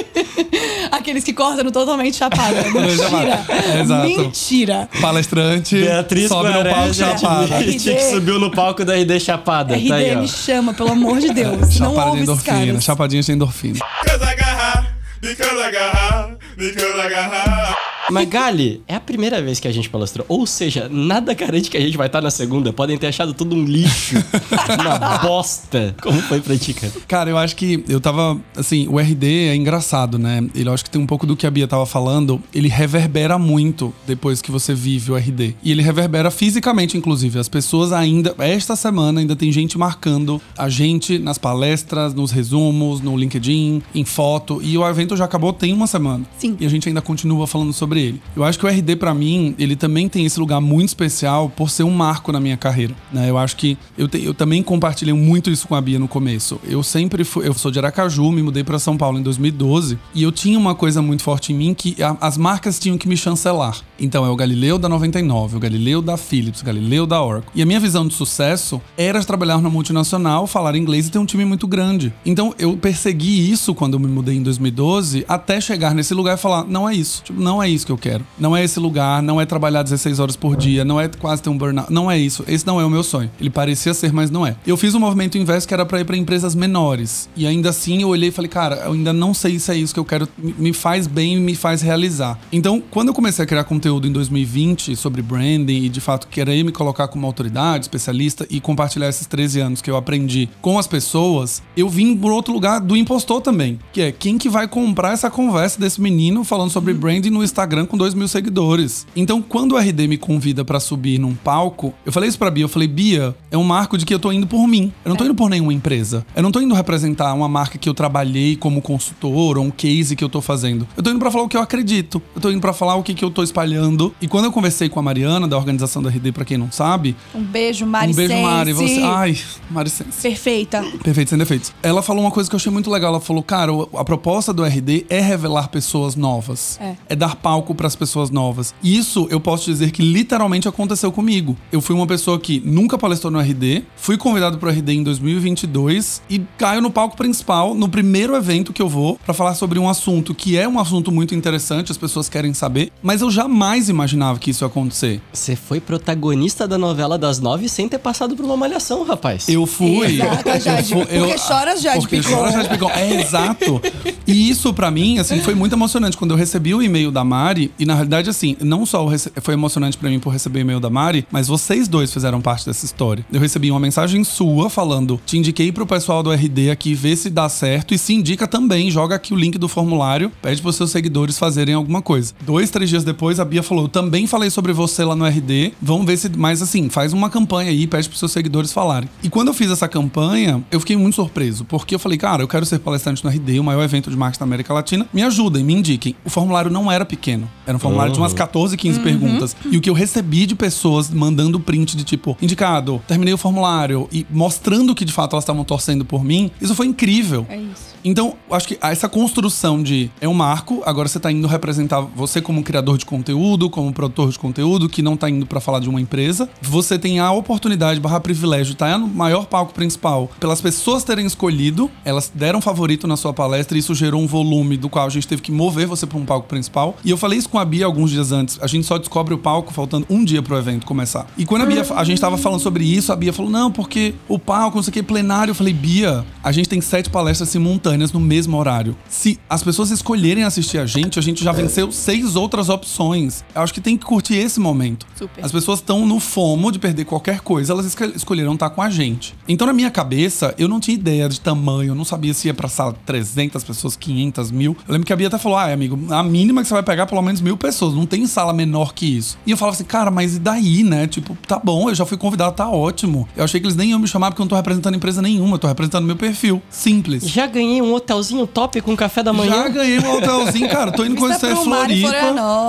Aqueles 0.91 1.24
que 1.24 1.34
cortam 1.34 1.69
totalmente 1.72 2.15
chapada. 2.17 2.62
Mentira. 2.69 3.46
É, 3.50 3.82
exato. 3.82 4.08
Mentira. 4.08 4.89
Palestrante 5.02 5.76
Beatriz 5.82 6.28
sobe 6.30 6.50
no 6.50 6.63
palco 6.63 6.93
chapada. 6.93 7.60
RD. 7.60 7.78
que 7.80 8.00
subiu 8.12 8.39
no 8.39 8.52
palco 8.52 8.86
da 8.86 8.93
RD 8.96 9.19
Chapada. 9.19 9.76
RD 9.76 9.88
tá 9.89 9.96
aí, 9.96 10.15
ó. 10.15 10.19
me 10.22 10.28
chama, 10.28 10.74
pelo 10.74 10.91
amor 10.91 11.19
de 11.19 11.34
Deus. 11.34 11.80
Não 11.80 11.96
Chapada 11.96 12.12
de 12.12 12.22
endorfina. 12.22 12.65
caras. 12.67 12.84
Chapadinha 12.84 13.22
de 13.24 13.32
endorfina. 13.32 13.80
Because 14.04 14.24
I 14.24 14.36
got 14.36 14.46
high, 14.46 14.88
because 15.22 15.52
I 15.52 15.72
got 15.72 15.96
high, 15.96 16.38
because 16.58 17.00
I 17.00 17.10
got 17.10 17.32
high. 17.34 17.76
Magali, 18.09 18.81
é 18.87 18.95
a 18.95 18.99
primeira 18.99 19.41
vez 19.41 19.59
que 19.59 19.67
a 19.67 19.71
gente 19.71 19.89
palestrou. 19.89 20.25
Ou 20.27 20.45
seja, 20.45 20.89
nada 20.89 21.33
garante 21.33 21.69
que 21.69 21.77
a 21.77 21.81
gente 21.81 21.97
vai 21.97 22.07
estar 22.07 22.21
na 22.21 22.29
segunda. 22.29 22.73
Podem 22.73 22.97
ter 22.97 23.07
achado 23.07 23.33
tudo 23.33 23.55
um 23.55 23.63
lixo. 23.63 24.15
uma 24.79 25.17
bosta. 25.19 25.95
Como 26.01 26.21
foi 26.23 26.41
pra 26.41 26.57
ti, 26.57 26.73
cara? 26.73 26.93
Cara, 27.07 27.29
eu 27.29 27.37
acho 27.37 27.55
que 27.55 27.83
eu 27.87 27.99
tava. 28.01 28.39
Assim, 28.55 28.87
o 28.89 28.99
RD 28.99 29.49
é 29.49 29.55
engraçado, 29.55 30.17
né? 30.17 30.45
Ele 30.53 30.69
eu 30.69 30.73
acho 30.73 30.83
que 30.83 30.89
tem 30.89 31.01
um 31.01 31.05
pouco 31.05 31.25
do 31.25 31.35
que 31.35 31.47
a 31.47 31.51
Bia 31.51 31.67
tava 31.67 31.85
falando. 31.85 32.41
Ele 32.53 32.67
reverbera 32.67 33.37
muito 33.37 33.93
depois 34.05 34.41
que 34.41 34.51
você 34.51 34.73
vive 34.73 35.11
o 35.11 35.15
RD. 35.15 35.55
E 35.63 35.71
ele 35.71 35.81
reverbera 35.81 36.29
fisicamente, 36.29 36.97
inclusive. 36.97 37.39
As 37.39 37.47
pessoas 37.47 37.91
ainda. 37.91 38.35
Esta 38.39 38.75
semana 38.75 39.21
ainda 39.21 39.35
tem 39.35 39.51
gente 39.51 39.77
marcando 39.77 40.41
a 40.57 40.67
gente 40.69 41.17
nas 41.19 41.37
palestras, 41.37 42.13
nos 42.13 42.31
resumos, 42.31 43.01
no 43.01 43.15
LinkedIn, 43.15 43.81
em 43.93 44.05
foto. 44.05 44.61
E 44.61 44.77
o 44.77 44.87
evento 44.87 45.15
já 45.15 45.25
acabou 45.25 45.53
tem 45.53 45.71
uma 45.73 45.87
semana. 45.87 46.25
Sim. 46.37 46.57
E 46.59 46.65
a 46.65 46.69
gente 46.69 46.87
ainda 46.87 47.01
continua 47.01 47.47
falando 47.47 47.71
sobre 47.71 47.92
sobre 47.93 48.01
ele. 48.01 48.21
Eu 48.36 48.43
acho 48.43 48.58
que 48.58 48.65
o 48.65 48.67
RD, 48.69 48.95
pra 48.95 49.13
mim, 49.13 49.53
ele 49.60 49.75
também 49.75 50.10
tem 50.10 50.25
esse 50.25 50.39
lugar 50.39 50.60
muito 50.60 50.89
especial 50.89 51.49
por 51.49 51.69
ser 51.69 51.84
um 51.84 51.91
marco 51.91 52.32
na 52.32 52.39
minha 52.39 52.58
carreira. 52.58 52.95
Né? 53.12 53.29
Eu 53.29 53.38
acho 53.38 53.56
que 53.56 53.77
eu, 53.97 54.08
te- 54.08 54.23
eu 54.23 54.34
também 54.34 54.63
compartilhei 54.63 55.13
muito 55.13 55.49
isso 55.51 55.67
com 55.67 55.75
a 55.75 55.82
Bia 55.82 55.99
no 55.99 56.08
começo. 56.08 56.60
Eu 56.67 56.82
sempre 56.82 57.23
fui. 57.23 57.47
Eu 57.47 57.53
sou 57.53 57.69
de 57.69 57.77
Aracaju, 57.79 58.32
me 58.32 58.41
mudei 58.41 58.63
pra 58.63 58.79
São 58.79 58.97
Paulo 58.97 59.19
em 59.19 59.21
2012. 59.21 59.97
E 60.15 60.23
eu 60.23 60.32
tinha 60.32 60.58
uma 60.58 60.73
coisa 60.73 61.01
muito 61.01 61.21
forte 61.23 61.53
em 61.53 61.56
mim 61.56 61.73
que 61.73 62.01
a- 62.01 62.17
as 62.19 62.38
marcas 62.38 62.79
tinham 62.79 62.97
que 62.97 63.08
me 63.08 63.15
chancelar. 63.15 63.77
Então 63.99 64.25
é 64.25 64.29
o 64.29 64.36
Galileu 64.36 64.77
da 64.79 64.89
99, 64.89 65.58
o 65.58 65.60
Galileu 65.60 66.01
da 66.01 66.17
Philips, 66.17 66.62
o 66.62 66.65
Galileu 66.65 67.06
da 67.06 67.21
Oracle. 67.23 67.49
E 67.53 67.62
a 67.62 67.65
minha 67.65 67.79
visão 67.79 68.08
de 68.08 68.13
sucesso 68.15 68.82
era 68.97 69.23
trabalhar 69.23 69.58
numa 69.58 69.69
multinacional, 69.69 70.47
falar 70.47 70.75
inglês 70.75 71.08
e 71.08 71.12
ter 71.12 71.19
um 71.19 71.25
time 71.25 71.45
muito 71.45 71.67
grande. 71.67 72.12
Então 72.25 72.53
eu 72.58 72.75
persegui 72.75 73.51
isso 73.51 73.75
quando 73.75 73.93
eu 73.93 73.99
me 73.99 74.08
mudei 74.08 74.36
em 74.36 74.41
2012, 74.43 75.25
até 75.27 75.62
chegar 75.62 75.93
nesse 75.93 76.13
lugar 76.13 76.36
e 76.38 76.41
falar: 76.41 76.63
não 76.65 76.88
é 76.89 76.95
isso. 76.95 77.21
Tipo, 77.23 77.39
não 77.41 77.62
é 77.62 77.69
isso 77.69 77.83
que 77.86 77.91
eu 77.91 77.98
quero. 77.98 78.26
Não 78.38 78.56
é 78.56 78.63
esse 78.63 78.80
lugar, 78.80 79.22
não 79.22 79.39
é 79.39 79.46
trabalhar 79.46 79.84
16 79.84 80.19
horas 80.19 80.36
por 80.36 80.56
dia, 80.56 80.84
não 80.84 81.00
é 81.00 81.08
quase 81.08 81.41
ter 81.41 81.50
um 81.50 81.58
burnout. 81.58 81.91
Não 81.91 82.10
é 82.10 82.17
isso. 82.17 82.43
Esse 82.48 82.65
não 82.65 82.80
é 82.80 82.86
o 82.86 82.89
meu 82.89 83.04
sonho. 83.04 83.30
Ele 83.39 83.50
parecia 83.50 83.93
ser, 83.93 84.12
mas 84.13 84.30
não 84.30 84.46
é. 84.46 84.56
Eu 84.65 84.78
fiz 84.78 84.93
um 84.96 85.00
movimento 85.00 85.38
inverso 85.38 85.67
que 85.67 85.74
era 85.74 85.86
pra 85.86 86.00
ir 86.00 86.06
pra 86.06 86.17
empresas 86.17 86.56
menores. 86.56 87.30
E 87.36 87.46
ainda 87.46 87.69
assim 87.69 88.02
eu 88.02 88.10
olhei 88.10 88.30
e 88.30 88.32
falei: 88.32 88.50
cara, 88.50 88.76
eu 88.86 88.93
ainda 88.93 89.13
não 89.13 89.34
sei 89.34 89.60
se 89.60 89.72
é 89.72 89.76
isso 89.76 89.93
que 89.93 90.00
eu 90.00 90.06
quero. 90.06 90.28
Me 90.38 90.74
faz 90.74 91.08
bem 91.08 91.36
e 91.36 91.39
me 91.39 91.56
faz 91.56 91.82
realizar. 91.82 92.39
Então, 92.52 92.82
quando 92.91 93.10
eu 93.10 93.13
comecei 93.13 93.43
a 93.43 93.48
criar 93.48 93.63
conteúdo 93.63 94.08
em 94.08 94.12
2020 94.12 94.96
sobre 94.96 95.22
branding 95.22 95.84
e 95.84 95.89
de 95.89 96.02
fato 96.02 96.28
querer 96.28 96.63
me 96.63 96.72
colocar 96.72 97.08
como 97.08 97.26
autoridade, 97.26 97.86
especialista 97.86 98.46
e 98.50 98.60
compartilhar 98.60 99.10
esses 99.10 99.28
13 99.28 99.60
anos 99.60 99.82
que 99.82 99.89
eu 99.89 99.98
aprendi 99.98 100.50
com 100.62 100.78
as 100.78 100.88
pessoas, 100.88 101.62
eu 101.76 101.89
vim 101.89 102.15
por 102.15 102.32
outro 102.32 102.54
lugar 102.54 102.80
do 102.80 102.96
impostor 102.96 103.41
também. 103.41 103.80
Que 103.91 104.02
é 104.02 104.12
quem 104.12 104.38
que 104.38 104.50
vai 104.50 104.67
comprar 104.67 105.13
essa 105.13 105.30
conversa 105.30 105.80
desse 105.80 106.02
menino 106.02 106.43
falando 106.43 106.69
sobre 106.69 106.93
branding 106.93 107.30
no 107.30 107.43
Instagram 107.43 107.72
com 107.88 107.97
2 107.97 108.13
mil 108.13 108.27
seguidores. 108.27 109.05
Então, 109.15 109.41
quando 109.41 109.73
o 109.73 109.77
RD 109.77 110.07
me 110.07 110.17
convida 110.17 110.63
pra 110.63 110.79
subir 110.79 111.19
num 111.19 111.33
palco, 111.33 111.93
eu 112.05 112.12
falei 112.12 112.29
isso 112.29 112.38
pra 112.38 112.51
Bia, 112.51 112.63
eu 112.63 112.69
falei, 112.69 112.88
Bia, 112.88 113.36
é 113.49 113.57
um 113.57 113.63
marco 113.63 113.97
de 113.97 114.05
que 114.05 114.13
eu 114.13 114.19
tô 114.19 114.31
indo 114.31 114.47
por 114.47 114.67
mim. 114.67 114.91
Eu 115.03 115.09
não 115.09 115.15
tô 115.15 115.25
indo 115.25 115.36
por 115.36 115.49
nenhuma 115.49 115.73
empresa. 115.73 116.25
Eu 116.36 116.43
não 116.43 116.51
tô 116.51 116.62
indo 116.62 116.73
representar 116.73 117.33
uma 117.33 117.47
marca 117.47 117.77
que 117.77 117.89
eu 117.89 117.93
trabalhei 117.93 118.55
como 118.55 118.81
consultor 118.81 119.57
ou 119.57 119.63
um 119.65 119.71
case 119.71 120.15
que 120.15 120.23
eu 120.23 120.29
tô 120.29 120.41
fazendo. 120.41 120.88
Eu 120.95 121.03
tô 121.03 121.09
indo 121.09 121.19
pra 121.19 121.31
falar 121.31 121.43
o 121.45 121.47
que 121.49 121.57
eu 121.57 121.62
acredito. 121.62 122.21
Eu 122.36 122.41
tô 122.41 122.49
indo 122.51 122.62
pra 122.62 122.73
falar 122.73 122.95
o 122.95 123.03
que, 123.03 123.13
que 123.13 123.23
eu 123.23 123.31
tô 123.31 123.43
espalhando. 123.43 124.13
E 124.21 124.27
quando 124.27 124.45
eu 124.45 124.51
conversei 124.51 124.89
com 124.89 124.99
a 124.99 125.03
Mariana, 125.03 125.47
da 125.47 125.57
organização 125.57 126.01
da 126.01 126.09
RD, 126.09 126.31
pra 126.31 126.45
quem 126.45 126.57
não 126.57 126.71
sabe, 126.71 127.15
Um 127.33 127.43
beijo, 127.43 127.86
Mari 127.86 128.12
um 128.12 128.15
beijo, 128.15 128.36
Mari. 128.41 128.73
Você, 128.73 129.01
ai, 129.03 129.38
Mari 129.69 129.89
Sense. 129.89 130.21
Perfeita. 130.21 130.83
Perfeito, 131.03 131.29
sem 131.29 131.38
defeitos. 131.38 131.71
Ela 131.81 132.01
falou 132.01 132.23
uma 132.23 132.31
coisa 132.31 132.49
que 132.49 132.55
eu 132.55 132.57
achei 132.57 132.71
muito 132.71 132.89
legal. 132.89 133.12
Ela 133.12 133.21
falou, 133.21 133.43
cara, 133.43 133.71
a 133.95 134.03
proposta 134.03 134.51
do 134.51 134.63
RD 134.63 135.05
é 135.09 135.19
revelar 135.19 135.69
pessoas 135.69 136.15
novas. 136.15 136.79
É. 137.09 137.15
dar 137.15 137.36
palco 137.36 137.62
pras 137.76 137.95
pessoas 137.95 138.32
novas. 138.32 138.73
E 138.82 138.97
isso 138.97 139.28
eu 139.30 139.39
posso 139.39 139.65
dizer 139.69 139.91
que 139.91 140.02
literalmente 140.02 140.67
aconteceu 140.67 141.12
comigo. 141.12 141.56
Eu 141.71 141.82
fui 141.82 141.95
uma 141.95 142.08
pessoa 142.08 142.39
que 142.39 142.60
nunca 142.65 142.97
palestrou 142.97 143.32
no 143.32 143.39
RD, 143.39 143.84
fui 143.95 144.17
convidado 144.17 144.58
pro 144.58 144.69
RD 144.71 144.93
em 144.93 145.04
2022 145.04 146.21
e 146.30 146.41
caio 146.58 146.82
no 146.82 146.89
palco 146.89 147.15
principal 147.15 147.76
no 147.76 147.88
primeiro 147.88 148.36
evento 148.36 148.73
que 148.73 148.82
eu 148.82 148.89
vou 148.89 149.19
pra 149.23 149.34
falar 149.34 149.54
sobre 149.54 149.78
um 149.78 149.88
assunto 149.88 150.34
que 150.34 150.58
é 150.58 150.67
um 150.67 150.80
assunto 150.80 151.12
muito 151.12 151.36
interessante, 151.36 151.91
as 151.91 151.97
pessoas 151.97 152.28
querem 152.30 152.54
saber, 152.54 152.91
mas 153.04 153.21
eu 153.21 153.30
jamais 153.30 153.89
imaginava 153.89 154.39
que 154.39 154.49
isso 154.52 154.63
ia 154.63 154.67
acontecer. 154.67 155.21
Você 155.32 155.56
foi 155.56 155.80
protagonista 155.80 156.67
da 156.67 156.78
novela 156.78 157.17
das 157.17 157.39
nove 157.39 157.69
sem 157.69 157.88
ter 157.88 157.99
passado 157.99 158.36
por 158.36 158.45
uma 158.45 158.58
malhação, 158.58 159.04
rapaz. 159.04 159.47
Eu 159.49 159.65
fui. 159.65 160.15
Exato, 160.15 160.49
eu 160.49 160.60
Jade. 160.62 160.93
fui- 160.93 161.06
Porque 161.06 161.38
choras, 161.38 161.82
Jade 161.82 161.99
Porque 161.99 162.17
Picon. 162.17 162.30
choras, 162.30 162.54
Jade 162.54 162.69
Picon. 162.69 162.89
É, 162.89 163.21
exato. 163.21 163.82
E 164.26 164.49
isso, 164.49 164.73
pra 164.73 164.89
mim, 164.89 165.19
assim, 165.19 165.41
foi 165.41 165.54
muito 165.54 165.73
emocionante. 165.73 166.15
Quando 166.17 166.32
eu 166.32 166.38
recebi 166.38 166.73
o 166.73 166.82
e-mail 166.82 167.12
da 167.12 167.23
Mari, 167.23 167.52
e 167.79 167.85
na 167.85 167.93
realidade, 167.93 168.29
assim, 168.29 168.55
não 168.61 168.85
só 168.85 169.07
foi 169.41 169.53
emocionante 169.53 169.97
pra 169.97 170.09
mim 170.09 170.19
por 170.19 170.31
receber 170.31 170.59
o 170.59 170.61
e-mail 170.61 170.79
da 170.79 170.89
Mari, 170.89 171.25
mas 171.31 171.47
vocês 171.47 171.87
dois 171.87 172.11
fizeram 172.11 172.41
parte 172.41 172.65
dessa 172.65 172.85
história. 172.85 173.25
Eu 173.31 173.39
recebi 173.39 173.69
uma 173.69 173.79
mensagem 173.79 174.23
sua 174.23 174.69
falando: 174.69 175.19
te 175.25 175.37
indiquei 175.37 175.71
pro 175.71 175.85
pessoal 175.85 176.23
do 176.23 176.31
RD 176.31 176.71
aqui 176.71 176.93
ver 176.93 177.15
se 177.15 177.29
dá 177.29 177.47
certo 177.49 177.93
e 177.93 177.97
se 177.97 178.13
indica 178.13 178.47
também, 178.47 178.89
joga 178.89 179.15
aqui 179.15 179.33
o 179.33 179.37
link 179.37 179.57
do 179.57 179.67
formulário, 179.67 180.31
pede 180.41 180.61
pros 180.61 180.75
seus 180.75 180.91
seguidores 180.91 181.37
fazerem 181.37 181.75
alguma 181.75 182.01
coisa. 182.01 182.33
Dois, 182.41 182.69
três 182.69 182.89
dias 182.89 183.03
depois, 183.03 183.39
a 183.39 183.45
Bia 183.45 183.63
falou: 183.63 183.87
também 183.87 184.27
falei 184.27 184.49
sobre 184.49 184.73
você 184.73 185.03
lá 185.03 185.15
no 185.15 185.25
RD, 185.25 185.73
vamos 185.81 186.05
ver 186.05 186.17
se. 186.17 186.29
Mas 186.35 186.61
assim, 186.61 186.89
faz 186.89 187.13
uma 187.13 187.29
campanha 187.29 187.69
aí, 187.69 187.87
pede 187.87 188.07
pros 188.07 188.19
seus 188.19 188.31
seguidores 188.31 188.73
falarem. 188.73 189.09
E 189.21 189.29
quando 189.29 189.49
eu 189.49 189.53
fiz 189.53 189.69
essa 189.69 189.87
campanha, 189.87 190.63
eu 190.71 190.79
fiquei 190.79 190.97
muito 190.97 191.15
surpreso, 191.15 191.65
porque 191.65 191.95
eu 191.95 191.99
falei, 191.99 192.17
cara, 192.17 192.43
eu 192.43 192.47
quero 192.47 192.65
ser 192.65 192.79
palestrante 192.79 193.23
no 193.23 193.29
RD, 193.29 193.59
o 193.59 193.63
maior 193.63 193.83
evento 193.83 194.09
de 194.09 194.17
marketing 194.17 194.39
da 194.39 194.45
América 194.45 194.73
Latina. 194.73 195.07
Me 195.13 195.23
ajudem, 195.23 195.63
me 195.63 195.73
indiquem. 195.73 196.15
O 196.23 196.29
formulário 196.29 196.71
não 196.71 196.91
era 196.91 197.05
pequeno. 197.05 197.42
Era 197.65 197.75
um 197.75 197.79
formulário 197.79 198.13
de 198.13 198.19
umas 198.19 198.34
14, 198.34 198.75
15 198.75 198.99
perguntas. 198.99 199.56
E 199.65 199.77
o 199.77 199.82
que 199.82 199.89
eu 199.89 199.93
recebi 199.93 200.45
de 200.45 200.56
pessoas 200.56 201.10
mandando 201.10 201.60
print 201.60 201.95
de 201.95 202.03
tipo, 202.03 202.38
indicado, 202.41 203.01
terminei 203.08 203.34
o 203.34 203.38
formulário 203.38 204.08
e 204.12 204.25
mostrando 204.29 204.93
que 204.93 205.06
de 205.06 205.13
fato 205.13 205.34
elas 205.34 205.43
estavam 205.43 205.63
torcendo 205.63 206.06
por 206.06 206.23
mim, 206.23 206.51
isso 206.62 206.75
foi 206.75 206.88
incrível. 206.88 207.45
É 207.49 207.58
isso. 207.58 207.93
Então, 208.06 208.36
eu 208.49 208.56
acho 208.56 208.67
que 208.67 208.77
essa 208.82 209.08
construção 209.08 209.82
de 209.82 210.12
é 210.19 210.27
um 210.27 210.34
marco, 210.34 210.84
agora 210.86 211.08
você 211.08 211.19
tá 211.19 211.32
indo 211.32 211.47
representar 211.47 212.01
você 212.01 212.41
como 212.41 212.62
criador 212.62 212.97
de 212.97 213.06
conteúdo, 213.06 213.69
como 213.69 213.93
produtor 213.93 214.29
de 214.29 214.38
conteúdo, 214.38 214.89
que 214.89 215.01
não 215.01 215.15
tá 215.15 215.29
indo 215.29 215.45
pra 215.45 215.62
falar 215.62 215.79
de 215.79 215.88
uma 215.88 216.01
empresa. 216.01 216.49
Você 216.62 216.99
tem 216.99 217.19
a 217.19 217.32
oportunidade 217.32 217.99
barra 217.99 218.19
privilégio 218.19 218.65
de 218.65 218.73
estar 218.73 218.97
no 218.97 219.08
maior 219.08 219.45
palco 219.45 219.73
principal, 219.73 220.29
pelas 220.39 220.60
pessoas 220.60 221.03
terem 221.03 221.25
escolhido, 221.25 221.89
elas 222.03 222.32
deram 222.34 222.60
favorito 222.60 223.08
na 223.08 223.15
sua 223.15 223.34
palestra 223.34 223.77
e 223.77 223.79
isso 223.79 223.95
gerou 223.95 224.21
um 224.21 224.27
volume 224.27 224.75
do 224.75 224.89
qual 224.89 225.06
a 225.06 225.10
gente 225.10 225.27
teve 225.27 225.41
que 225.41 225.51
mover 225.51 225.88
você 225.88 226.06
pra 226.06 226.17
um 226.17 226.25
palco 226.25 226.47
principal. 226.47 226.97
E 227.06 227.10
eu 227.10 227.17
falei 227.17 227.33
isso 227.36 227.50
com 227.50 227.58
a 227.60 227.65
Bia 227.65 227.86
alguns 227.86 228.12
dias 228.12 228.32
antes. 228.32 228.58
A 228.62 228.67
gente 228.67 228.86
só 228.86 228.98
descobre 228.98 229.34
o 229.34 229.38
palco 229.38 229.74
faltando 229.74 230.06
um 230.10 230.24
dia 230.24 230.41
pro 230.41 230.58
evento 230.58 230.86
começar. 230.86 231.26
E 231.38 231.46
quando 231.46 231.63
a 231.63 231.65
Bia, 231.65 231.86
a 231.96 232.04
gente 232.04 232.19
tava 232.22 232.38
falando 232.38 232.60
sobre 232.60 232.84
isso, 232.86 233.12
a 233.12 233.15
Bia 233.15 233.34
falou: 233.34 233.52
"Não, 233.52 233.72
porque 233.72 234.13
o 234.28 234.38
palco, 234.39 234.78
não 234.78 234.84
sei 234.84 234.91
o 234.91 234.93
que, 234.93 235.04
plenário". 235.04 235.52
Eu 235.52 235.56
falei: 235.56 235.74
"Bia, 235.74 236.26
a 236.43 236.52
gente 236.52 236.67
tem 236.69 236.82
sete 236.82 237.10
palestras 237.10 237.50
simultâneas 237.50 238.12
no 238.12 238.19
mesmo 238.19 238.58
horário. 238.58 238.96
Se 239.10 239.39
as 239.50 239.63
pessoas 239.63 239.91
escolherem 239.91 240.43
assistir 240.43 240.78
a 240.78 240.86
gente, 240.86 241.17
a 241.19 241.22
gente 241.22 241.43
já 241.43 241.52
venceu 241.52 241.91
seis 241.91 242.36
outras 242.36 242.69
opções. 242.69 243.43
Eu 243.56 243.62
acho 243.62 243.74
que 243.74 243.82
tem 243.82 243.98
que 243.98 244.06
curtir 244.06 244.36
esse 244.36 244.60
momento. 244.60 245.06
Super. 245.15 245.43
As 245.43 245.52
pessoas 245.52 245.80
estão 245.80 246.06
no 246.06 246.19
fomo 246.19 246.72
de 246.72 246.80
perder 246.80 247.06
qualquer 247.06 247.39
coisa, 247.41 247.74
elas 247.74 247.86
esco- 247.86 248.04
escolheram 248.15 248.54
estar 248.54 248.69
com 248.69 248.82
a 248.82 248.89
gente. 248.89 249.34
Então, 249.48 249.65
na 249.67 249.74
minha 249.74 249.89
cabeça, 249.89 250.54
eu 250.58 250.67
não 250.67 250.80
tinha 250.80 250.96
ideia 250.96 251.28
de 251.30 251.39
tamanho, 251.39 251.91
eu 251.91 251.96
não 251.96 252.06
sabia 252.06 252.34
se 252.34 252.48
ia 252.48 252.54
pra 252.54 252.67
sala 252.69 252.93
300 253.06 253.63
pessoas, 253.63 253.96
500 253.96 254.52
mil. 254.52 254.76
Eu 254.88 254.91
lembro 254.93 255.06
que 255.08 255.13
a 255.13 255.15
Bia 255.15 255.28
até 255.28 255.38
falou: 255.38 255.58
ah, 255.58 255.72
amigo, 255.72 255.98
a 256.13 256.22
mínima 256.24 256.62
que 256.62 256.67
você 256.67 256.74
vai 256.74 256.84
pegar 256.84 257.06
pelo 257.06 257.22
menos 257.23 257.41
mil 257.41 257.57
pessoas, 257.57 257.93
não 257.93 258.05
tem 258.05 258.25
sala 258.27 258.53
menor 258.53 258.93
que 258.93 259.05
isso. 259.05 259.38
E 259.45 259.51
eu 259.51 259.57
falava 259.57 259.75
assim, 259.75 259.83
cara, 259.83 260.12
mas 260.12 260.36
e 260.36 260.39
daí, 260.39 260.83
né? 260.83 261.07
Tipo, 261.07 261.38
tá 261.47 261.59
bom, 261.63 261.89
eu 261.89 261.95
já 261.95 262.05
fui 262.05 262.17
convidado, 262.17 262.55
tá 262.55 262.69
ótimo. 262.69 263.27
Eu 263.36 263.43
achei 263.43 263.59
que 263.59 263.65
eles 263.65 263.75
nem 263.75 263.91
iam 263.91 263.99
me 263.99 264.07
chamar 264.07 264.31
porque 264.31 264.41
eu 264.41 264.45
não 264.45 264.49
tô 264.49 264.55
representando 264.55 264.95
empresa 264.95 265.21
nenhuma, 265.21 265.55
eu 265.55 265.59
tô 265.59 265.67
representando 265.67 266.05
meu 266.05 266.15
perfil. 266.15 266.62
Simples. 266.69 267.27
Já 267.27 267.47
ganhei 267.47 267.81
um 267.81 267.93
hotelzinho 267.93 268.45
top 268.47 268.81
com 268.81 268.95
café 268.95 269.23
da 269.23 269.33
manhã. 269.33 269.51
Já 269.51 269.67
ganhei 269.69 269.99
um 269.99 270.17
hotelzinho, 270.17 270.69
cara. 270.69 270.91
Tô 270.91 271.05
indo 271.05 271.15
conhecer 271.15 271.51
em 271.51 271.55
Floripa. 271.55 272.12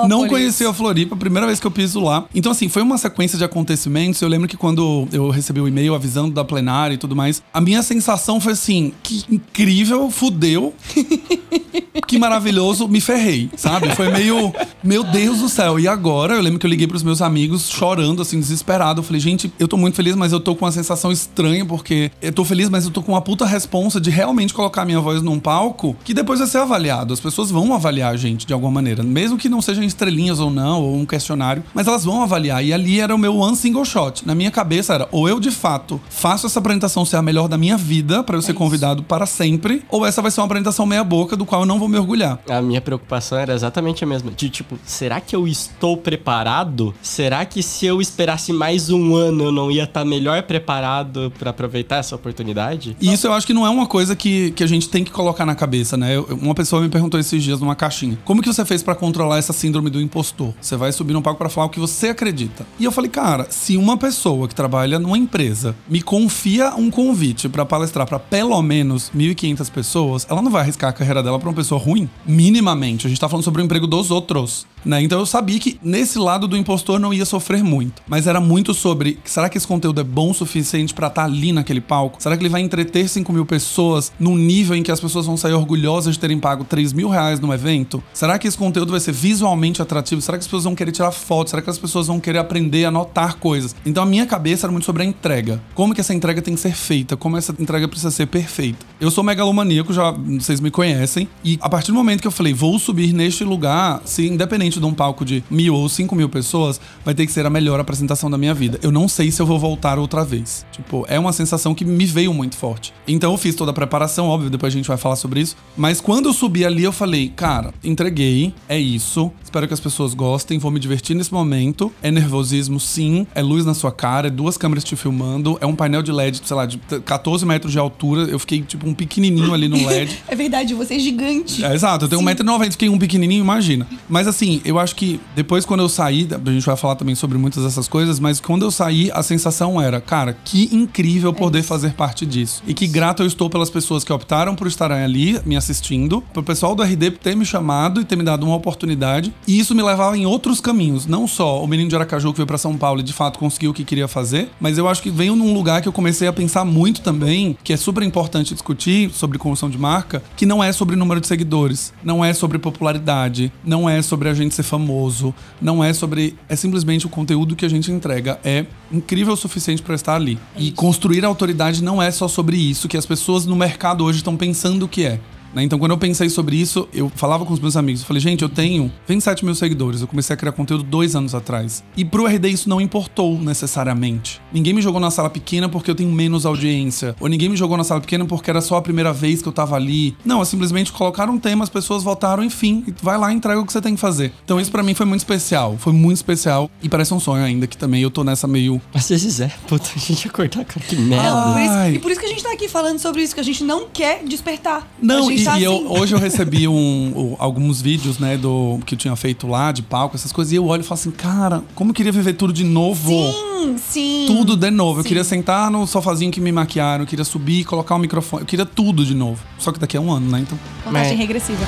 Não 0.08 0.28
conhecia 0.28 0.68
a 0.68 0.74
Floripa, 0.74 1.16
primeira 1.16 1.46
vez 1.46 1.60
que 1.60 1.66
eu 1.66 1.70
piso 1.70 2.00
lá. 2.00 2.24
Então, 2.34 2.52
assim, 2.52 2.68
foi 2.68 2.82
uma 2.82 2.98
sequência 2.98 3.36
de 3.38 3.44
acontecimentos. 3.44 4.20
Eu 4.20 4.28
lembro 4.28 4.48
que 4.48 4.56
quando 4.56 5.08
eu 5.12 5.30
recebi 5.30 5.60
o 5.60 5.68
e-mail 5.68 5.94
avisando 5.94 6.32
da 6.32 6.44
plenária 6.44 6.94
e 6.94 6.98
tudo 6.98 7.14
mais, 7.14 7.42
a 7.52 7.60
minha 7.60 7.82
sensação 7.82 8.40
foi 8.40 8.52
assim: 8.52 8.92
que 9.02 9.24
incrível, 9.30 10.10
fudeu. 10.10 10.74
que 12.06 12.18
maravilhoso, 12.18 12.88
me 12.88 13.00
ferrei, 13.00 13.50
sabe? 13.56 13.94
Foi 13.94 14.10
meio, 14.10 14.43
meu 14.82 15.04
Deus 15.04 15.38
do 15.38 15.48
céu. 15.48 15.78
E 15.78 15.86
agora, 15.86 16.34
eu 16.34 16.40
lembro 16.40 16.58
que 16.58 16.66
eu 16.66 16.70
liguei 16.70 16.86
pros 16.86 17.02
meus 17.02 17.22
amigos 17.22 17.68
chorando, 17.68 18.22
assim, 18.22 18.40
desesperado. 18.40 19.00
Eu 19.00 19.04
falei, 19.04 19.20
gente, 19.20 19.52
eu 19.58 19.68
tô 19.68 19.76
muito 19.76 19.96
feliz, 19.96 20.16
mas 20.16 20.32
eu 20.32 20.40
tô 20.40 20.54
com 20.54 20.64
uma 20.64 20.72
sensação 20.72 21.12
estranha, 21.12 21.64
porque 21.64 22.10
eu 22.20 22.32
tô 22.32 22.44
feliz, 22.44 22.68
mas 22.68 22.84
eu 22.84 22.90
tô 22.90 23.02
com 23.02 23.12
uma 23.12 23.20
puta 23.20 23.46
responsa 23.46 24.00
de 24.00 24.10
realmente 24.10 24.54
colocar 24.54 24.84
minha 24.84 25.00
voz 25.00 25.22
num 25.22 25.38
palco 25.38 25.96
que 26.04 26.14
depois 26.14 26.38
vai 26.38 26.48
ser 26.48 26.58
avaliado. 26.58 27.12
As 27.12 27.20
pessoas 27.20 27.50
vão 27.50 27.72
avaliar 27.74 28.12
a 28.12 28.16
gente 28.16 28.46
de 28.46 28.52
alguma 28.52 28.72
maneira, 28.72 29.02
mesmo 29.02 29.38
que 29.38 29.48
não 29.48 29.62
sejam 29.62 29.84
estrelinhas 29.84 30.40
ou 30.40 30.50
não, 30.50 30.82
ou 30.82 30.96
um 30.96 31.06
questionário, 31.06 31.62
mas 31.72 31.86
elas 31.86 32.04
vão 32.04 32.22
avaliar. 32.22 32.64
E 32.64 32.72
ali 32.72 33.00
era 33.00 33.14
o 33.14 33.18
meu 33.18 33.36
one 33.36 33.56
single 33.56 33.84
shot. 33.84 34.26
Na 34.26 34.34
minha 34.34 34.50
cabeça 34.50 34.94
era, 34.94 35.08
ou 35.10 35.28
eu 35.28 35.38
de 35.40 35.50
fato 35.50 36.00
faço 36.08 36.46
essa 36.46 36.58
apresentação 36.58 37.04
ser 37.04 37.16
a 37.16 37.22
melhor 37.22 37.48
da 37.48 37.58
minha 37.58 37.76
vida, 37.76 38.22
pra 38.22 38.36
eu 38.36 38.42
ser 38.42 38.54
convidado 38.54 39.02
para 39.02 39.26
sempre, 39.26 39.82
ou 39.88 40.04
essa 40.04 40.22
vai 40.22 40.30
ser 40.30 40.40
uma 40.40 40.46
apresentação 40.46 40.86
meia-boca 40.86 41.36
do 41.36 41.46
qual 41.46 41.62
eu 41.62 41.66
não 41.66 41.78
vou 41.78 41.88
me 41.88 41.98
orgulhar. 41.98 42.38
A 42.48 42.60
minha 42.60 42.80
preocupação 42.80 43.38
era 43.38 43.54
exatamente 43.54 44.04
a 44.04 44.06
mesma. 44.06 44.23
De 44.30 44.48
tipo, 44.50 44.78
será 44.84 45.20
que 45.20 45.34
eu 45.34 45.46
estou 45.46 45.96
preparado? 45.96 46.94
Será 47.02 47.44
que 47.44 47.62
se 47.62 47.86
eu 47.86 48.00
esperasse 48.00 48.52
mais 48.52 48.90
um 48.90 49.14
ano 49.14 49.44
eu 49.44 49.52
não 49.52 49.70
ia 49.70 49.84
estar 49.84 50.04
melhor 50.04 50.42
preparado 50.42 51.32
pra 51.38 51.50
aproveitar 51.50 51.96
essa 51.96 52.14
oportunidade? 52.16 52.96
Isso 53.00 53.26
eu 53.26 53.32
acho 53.32 53.46
que 53.46 53.52
não 53.54 53.66
é 53.66 53.70
uma 53.70 53.86
coisa 53.86 54.16
que, 54.16 54.50
que 54.52 54.62
a 54.64 54.66
gente 54.66 54.88
tem 54.88 55.04
que 55.04 55.10
colocar 55.10 55.44
na 55.46 55.54
cabeça, 55.54 55.96
né? 55.96 56.16
Eu- 56.16 56.24
uma 56.40 56.54
pessoa 56.54 56.80
me 56.82 56.88
perguntou 56.88 57.18
esses 57.20 57.42
dias 57.42 57.60
numa 57.60 57.74
caixinha: 57.74 58.18
como 58.24 58.42
que 58.42 58.48
você 58.52 58.64
fez 58.64 58.82
pra 58.82 58.94
controlar 58.94 59.38
essa 59.38 59.52
síndrome 59.52 59.90
do 59.90 60.00
impostor? 60.00 60.52
Você 60.60 60.76
vai 60.76 60.92
subir 60.92 61.12
num 61.12 61.22
palco 61.22 61.38
pra 61.38 61.48
falar 61.48 61.66
o 61.66 61.70
que 61.70 61.80
você 61.80 62.08
acredita. 62.08 62.66
E 62.78 62.84
eu 62.84 62.92
falei, 62.92 63.10
cara, 63.10 63.46
se 63.50 63.76
uma 63.76 63.96
pessoa 63.96 64.48
que 64.48 64.54
trabalha 64.54 64.98
numa 64.98 65.18
empresa 65.18 65.74
me 65.88 66.00
confia 66.02 66.74
um 66.76 66.90
convite 66.90 67.48
pra 67.48 67.64
palestrar 67.64 68.06
pra 68.06 68.18
pelo 68.18 68.60
menos 68.62 69.10
1.500 69.14 69.70
pessoas, 69.70 70.26
ela 70.30 70.40
não 70.42 70.50
vai 70.50 70.62
arriscar 70.62 70.90
a 70.90 70.92
carreira 70.92 71.22
dela 71.22 71.38
pra 71.38 71.48
uma 71.48 71.54
pessoa 71.54 71.80
ruim? 71.80 72.08
Minimamente. 72.26 73.06
A 73.06 73.08
gente 73.08 73.20
tá 73.20 73.28
falando 73.28 73.44
sobre 73.44 73.62
o 73.62 73.64
emprego 73.64 73.86
dos 73.86 74.10
outros. 74.14 74.66
Né? 74.84 75.02
Então 75.02 75.18
eu 75.18 75.26
sabia 75.26 75.58
que 75.58 75.78
nesse 75.82 76.18
lado 76.18 76.46
do 76.46 76.56
impostor 76.56 76.98
não 76.98 77.12
ia 77.12 77.24
sofrer 77.24 77.62
muito. 77.62 78.02
Mas 78.06 78.26
era 78.26 78.40
muito 78.40 78.74
sobre: 78.74 79.18
será 79.24 79.48
que 79.48 79.56
esse 79.56 79.66
conteúdo 79.66 80.00
é 80.00 80.04
bom 80.04 80.30
o 80.30 80.34
suficiente 80.34 80.94
pra 80.94 81.08
estar 81.08 81.24
ali 81.24 81.52
naquele 81.52 81.80
palco? 81.80 82.22
Será 82.22 82.36
que 82.36 82.42
ele 82.42 82.48
vai 82.48 82.60
entreter 82.60 83.08
5 83.08 83.32
mil 83.32 83.46
pessoas 83.46 84.12
num 84.18 84.36
nível 84.36 84.76
em 84.76 84.82
que 84.82 84.92
as 84.92 85.00
pessoas 85.00 85.26
vão 85.26 85.36
sair 85.36 85.52
orgulhosas 85.52 86.14
de 86.14 86.20
terem 86.20 86.38
pago 86.38 86.64
3 86.64 86.92
mil 86.92 87.08
reais 87.08 87.40
no 87.40 87.52
evento? 87.52 88.02
Será 88.12 88.38
que 88.38 88.46
esse 88.46 88.58
conteúdo 88.58 88.90
vai 88.90 89.00
ser 89.00 89.12
visualmente 89.12 89.80
atrativo? 89.80 90.20
Será 90.20 90.36
que 90.36 90.42
as 90.42 90.46
pessoas 90.46 90.64
vão 90.64 90.74
querer 90.74 90.92
tirar 90.92 91.12
fotos? 91.12 91.50
Será 91.50 91.62
que 91.62 91.70
as 91.70 91.78
pessoas 91.78 92.06
vão 92.06 92.20
querer 92.20 92.38
aprender 92.38 92.84
a 92.84 92.90
notar 92.90 93.34
coisas? 93.36 93.74
Então 93.84 94.02
a 94.02 94.06
minha 94.06 94.26
cabeça 94.26 94.66
era 94.66 94.72
muito 94.72 94.84
sobre 94.84 95.02
a 95.02 95.06
entrega. 95.06 95.60
Como 95.74 95.94
que 95.94 96.00
essa 96.00 96.14
entrega 96.14 96.42
tem 96.42 96.54
que 96.54 96.60
ser 96.60 96.74
feita? 96.74 97.16
Como 97.16 97.36
essa 97.36 97.54
entrega 97.58 97.88
precisa 97.88 98.10
ser 98.10 98.26
perfeita? 98.26 98.84
Eu 99.00 99.10
sou 99.10 99.24
megalomaníaco, 99.24 99.92
já 99.92 100.10
vocês 100.10 100.60
me 100.60 100.70
conhecem. 100.70 101.28
E 101.44 101.58
a 101.60 101.68
partir 101.68 101.92
do 101.92 101.94
momento 101.94 102.20
que 102.20 102.26
eu 102.26 102.32
falei, 102.32 102.52
vou 102.52 102.78
subir 102.78 103.12
neste 103.12 103.44
lugar, 103.44 104.02
se 104.04 104.26
independente 104.26 104.73
de 104.80 104.86
um 104.86 104.94
palco 104.94 105.24
de 105.24 105.42
mil 105.50 105.74
ou 105.74 105.88
cinco 105.88 106.14
mil 106.14 106.28
pessoas, 106.28 106.80
vai 107.04 107.14
ter 107.14 107.26
que 107.26 107.32
ser 107.32 107.46
a 107.46 107.50
melhor 107.50 107.80
apresentação 107.80 108.30
da 108.30 108.38
minha 108.38 108.54
vida. 108.54 108.78
Eu 108.82 108.90
não 108.90 109.08
sei 109.08 109.30
se 109.30 109.40
eu 109.40 109.46
vou 109.46 109.58
voltar 109.58 109.98
outra 109.98 110.24
vez. 110.24 110.66
Tipo, 110.72 111.04
é 111.08 111.18
uma 111.18 111.32
sensação 111.32 111.74
que 111.74 111.84
me 111.84 112.06
veio 112.06 112.32
muito 112.32 112.56
forte. 112.56 112.92
Então 113.06 113.32
eu 113.32 113.38
fiz 113.38 113.54
toda 113.54 113.70
a 113.70 113.74
preparação, 113.74 114.28
óbvio, 114.28 114.50
depois 114.50 114.72
a 114.72 114.76
gente 114.76 114.88
vai 114.88 114.96
falar 114.96 115.16
sobre 115.16 115.40
isso. 115.40 115.56
Mas 115.76 116.00
quando 116.00 116.28
eu 116.28 116.32
subi 116.32 116.64
ali, 116.64 116.84
eu 116.84 116.92
falei, 116.92 117.28
cara, 117.28 117.72
entreguei, 117.82 118.54
é 118.68 118.78
isso. 118.78 119.30
Espero 119.42 119.66
que 119.68 119.74
as 119.74 119.80
pessoas 119.80 120.14
gostem, 120.14 120.58
vou 120.58 120.70
me 120.70 120.80
divertir 120.80 121.14
nesse 121.14 121.32
momento. 121.32 121.92
É 122.02 122.10
nervosismo, 122.10 122.80
sim. 122.80 123.26
É 123.34 123.42
luz 123.42 123.64
na 123.64 123.74
sua 123.74 123.92
cara, 123.92 124.28
é 124.28 124.30
duas 124.30 124.56
câmeras 124.56 124.84
te 124.84 124.96
filmando, 124.96 125.58
é 125.60 125.66
um 125.66 125.74
painel 125.74 126.02
de 126.02 126.12
LED, 126.12 126.42
sei 126.44 126.56
lá, 126.56 126.66
de 126.66 126.78
14 126.78 127.46
metros 127.46 127.72
de 127.72 127.78
altura. 127.78 128.22
Eu 128.22 128.38
fiquei, 128.38 128.62
tipo, 128.62 128.88
um 128.88 128.94
pequenininho 128.94 129.52
ali 129.54 129.68
no 129.68 129.76
LED. 129.86 130.22
É 130.28 130.34
verdade, 130.34 130.74
você 130.74 130.94
é 130.94 130.98
gigante. 130.98 131.64
É, 131.64 131.74
exato, 131.74 132.04
eu 132.04 132.08
tenho 132.08 132.22
1,90m, 132.22 132.72
fiquei 132.72 132.88
um 132.88 132.98
pequenininho, 132.98 133.42
imagina. 133.42 133.86
Mas 134.08 134.26
assim, 134.26 134.60
eu 134.64 134.78
acho 134.78 134.96
que 134.96 135.20
depois 135.34 135.64
quando 135.64 135.80
eu 135.80 135.88
saí, 135.88 136.28
a 136.30 136.50
gente 136.50 136.66
vai 136.66 136.76
falar 136.76 136.96
também 136.96 137.14
sobre 137.14 137.38
muitas 137.38 137.62
dessas 137.62 137.88
coisas, 137.88 138.18
mas 138.18 138.40
quando 138.40 138.64
eu 138.64 138.70
saí, 138.70 139.10
a 139.12 139.22
sensação 139.22 139.80
era, 139.80 140.00
cara, 140.00 140.36
que 140.44 140.68
incrível 140.74 141.32
poder 141.32 141.62
fazer 141.62 141.92
parte 141.92 142.24
disso. 142.24 142.62
E 142.66 142.74
que 142.74 142.86
grato 142.86 143.22
eu 143.22 143.26
estou 143.26 143.50
pelas 143.50 143.70
pessoas 143.70 144.04
que 144.04 144.12
optaram 144.12 144.54
por 144.54 144.66
estarem 144.66 144.98
ali 144.98 145.40
me 145.44 145.56
assistindo, 145.56 146.22
pro 146.32 146.42
pessoal 146.42 146.74
do 146.74 146.82
RD 146.82 147.12
ter 147.12 147.36
me 147.36 147.44
chamado 147.44 148.00
e 148.00 148.04
ter 148.04 148.16
me 148.16 148.24
dado 148.24 148.44
uma 148.44 148.56
oportunidade. 148.56 149.32
E 149.46 149.58
isso 149.58 149.74
me 149.74 149.82
levava 149.82 150.16
em 150.16 150.26
outros 150.26 150.60
caminhos, 150.60 151.06
não 151.06 151.26
só 151.26 151.62
o 151.62 151.66
menino 151.66 151.88
de 151.88 151.96
Aracaju 151.96 152.32
que 152.32 152.38
veio 152.38 152.46
para 152.46 152.58
São 152.58 152.76
Paulo 152.76 153.00
e 153.00 153.02
de 153.02 153.12
fato 153.12 153.38
conseguiu 153.38 153.70
o 153.70 153.74
que 153.74 153.84
queria 153.84 154.08
fazer, 154.08 154.50
mas 154.60 154.78
eu 154.78 154.88
acho 154.88 155.02
que 155.02 155.10
veio 155.10 155.36
num 155.36 155.52
lugar 155.52 155.82
que 155.82 155.88
eu 155.88 155.92
comecei 155.92 156.26
a 156.28 156.32
pensar 156.32 156.64
muito 156.64 157.00
também, 157.00 157.56
que 157.62 157.72
é 157.72 157.76
super 157.76 158.02
importante 158.02 158.54
discutir 158.54 159.10
sobre 159.10 159.38
construção 159.38 159.70
de 159.70 159.78
marca, 159.78 160.22
que 160.36 160.46
não 160.46 160.62
é 160.62 160.72
sobre 160.72 160.96
número 160.96 161.20
de 161.20 161.26
seguidores, 161.26 161.92
não 162.02 162.24
é 162.24 162.32
sobre 162.32 162.58
popularidade, 162.58 163.52
não 163.64 163.88
é 163.88 164.00
sobre 164.02 164.28
a 164.28 164.34
gente 164.34 164.53
ser 164.54 164.62
famoso, 164.62 165.34
não 165.60 165.82
é 165.82 165.92
sobre. 165.92 166.36
É 166.48 166.56
simplesmente 166.56 167.06
o 167.06 167.08
conteúdo 167.08 167.56
que 167.56 167.64
a 167.64 167.68
gente 167.68 167.90
entrega. 167.90 168.38
É 168.44 168.66
incrível 168.90 169.34
o 169.34 169.36
suficiente 169.36 169.82
para 169.82 169.94
estar 169.94 170.14
ali. 170.14 170.38
E 170.56 170.72
construir 170.72 171.24
autoridade 171.24 171.82
não 171.82 172.02
é 172.02 172.10
só 172.10 172.28
sobre 172.28 172.56
isso 172.56 172.88
que 172.88 172.96
as 172.96 173.06
pessoas 173.06 173.46
no 173.46 173.56
mercado 173.56 174.04
hoje 174.04 174.18
estão 174.18 174.36
pensando 174.36 174.88
que 174.88 175.04
é. 175.04 175.20
Né? 175.54 175.62
Então, 175.62 175.78
quando 175.78 175.92
eu 175.92 175.98
pensei 175.98 176.28
sobre 176.28 176.56
isso, 176.56 176.88
eu 176.92 177.10
falava 177.14 177.44
com 177.44 177.52
os 177.52 177.60
meus 177.60 177.76
amigos. 177.76 178.00
Eu 178.02 178.06
falei, 178.06 178.20
gente, 178.20 178.42
eu 178.42 178.48
tenho 178.48 178.90
27 179.08 179.44
mil 179.44 179.54
seguidores. 179.54 180.00
Eu 180.00 180.06
comecei 180.06 180.34
a 180.34 180.36
criar 180.36 180.52
conteúdo 180.52 180.82
dois 180.84 181.14
anos 181.16 181.34
atrás. 181.34 181.82
E 181.96 182.04
pro 182.04 182.26
RD 182.26 182.48
isso 182.48 182.68
não 182.68 182.80
importou 182.80 183.38
necessariamente. 183.38 184.40
Ninguém 184.52 184.72
me 184.72 184.82
jogou 184.82 185.00
na 185.00 185.10
sala 185.10 185.28
pequena 185.30 185.68
porque 185.68 185.90
eu 185.90 185.94
tenho 185.94 186.10
menos 186.10 186.46
audiência. 186.46 187.14
Ou 187.20 187.28
ninguém 187.28 187.48
me 187.48 187.56
jogou 187.56 187.76
na 187.76 187.84
sala 187.84 188.00
pequena 188.00 188.24
porque 188.24 188.50
era 188.50 188.60
só 188.60 188.76
a 188.76 188.82
primeira 188.82 189.12
vez 189.12 189.42
que 189.42 189.48
eu 189.48 189.52
tava 189.52 189.74
ali. 189.76 190.16
Não, 190.24 190.40
é 190.42 190.44
simplesmente 190.44 190.92
colocaram 190.92 191.34
um 191.34 191.38
tema, 191.38 191.64
as 191.64 191.70
pessoas 191.70 192.02
votaram, 192.02 192.42
enfim. 192.44 192.84
E 192.86 192.94
vai 193.02 193.18
lá 193.18 193.32
e 193.32 193.36
entrega 193.36 193.60
o 193.60 193.66
que 193.66 193.72
você 193.72 193.80
tem 193.80 193.94
que 193.94 194.00
fazer. 194.00 194.32
Então, 194.44 194.60
isso 194.60 194.70
pra 194.70 194.82
mim 194.82 194.94
foi 194.94 195.06
muito 195.06 195.20
especial. 195.20 195.76
Foi 195.78 195.92
muito 195.92 196.16
especial. 196.16 196.70
E 196.82 196.88
parece 196.88 197.12
um 197.14 197.20
sonho 197.20 197.44
ainda, 197.44 197.66
que 197.66 197.76
também 197.76 198.02
eu 198.02 198.10
tô 198.10 198.22
nessa 198.24 198.46
meio. 198.46 198.80
Às 198.92 199.08
vezes 199.08 199.40
é. 199.40 199.48
Puta, 199.66 199.88
a 199.94 199.98
gente 199.98 200.24
ia 200.26 200.30
cortar, 200.30 200.64
cara. 200.64 200.86
Que 200.86 200.96
merda. 200.96 201.42
Por 201.52 201.60
isso- 201.60 201.94
e 201.94 201.98
por 201.98 202.10
isso 202.10 202.20
que 202.20 202.26
a 202.26 202.28
gente 202.28 202.42
tá 202.42 202.52
aqui 202.52 202.68
falando 202.68 202.98
sobre 202.98 203.22
isso, 203.22 203.34
que 203.34 203.40
a 203.40 203.44
gente 203.44 203.64
não 203.64 203.86
quer 203.92 204.22
despertar. 204.24 204.86
Não, 205.00 205.28
a 205.28 205.30
gente 205.30 205.43
e, 205.58 205.62
eu, 205.64 205.74
assim. 205.74 205.86
hoje 206.00 206.14
eu 206.14 206.18
recebi 206.18 206.66
um, 206.68 207.12
o- 207.14 207.36
alguns 207.38 207.80
vídeos, 207.80 208.18
né, 208.18 208.36
do 208.36 208.78
que 208.86 208.94
eu 208.94 208.98
tinha 208.98 209.14
feito 209.16 209.46
lá, 209.46 209.72
de 209.72 209.82
palco, 209.82 210.16
essas 210.16 210.32
coisas, 210.32 210.52
e 210.52 210.56
eu 210.56 210.66
olho 210.66 210.80
e 210.80 210.84
falo 210.84 211.00
assim, 211.00 211.10
cara, 211.10 211.62
como 211.74 211.90
eu 211.90 211.94
queria 211.94 212.12
viver 212.12 212.34
tudo 212.34 212.52
de 212.52 212.64
novo. 212.64 213.10
Sim, 213.10 213.76
sim. 213.78 214.24
Tudo 214.26 214.56
de 214.56 214.70
novo. 214.70 215.00
Eu 215.00 215.02
Sim. 215.02 215.08
queria 215.08 215.24
sentar 215.24 215.70
no 215.70 215.86
sofazinho 215.86 216.30
que 216.30 216.40
me 216.40 216.52
maquiaram, 216.52 217.04
eu 217.04 217.06
queria 217.08 217.24
subir, 217.24 217.64
colocar 217.64 217.94
o 217.94 217.98
microfone, 217.98 218.42
eu 218.42 218.46
queria 218.46 218.66
tudo 218.66 219.04
de 219.04 219.14
novo. 219.14 219.42
Só 219.58 219.72
que 219.72 219.78
daqui 219.78 219.96
a 219.96 220.00
um 220.00 220.10
ano, 220.12 220.30
né? 220.30 220.40
Então. 220.40 220.58
Contagem 220.84 221.10
Mas- 221.10 221.18
regressiva. 221.18 221.64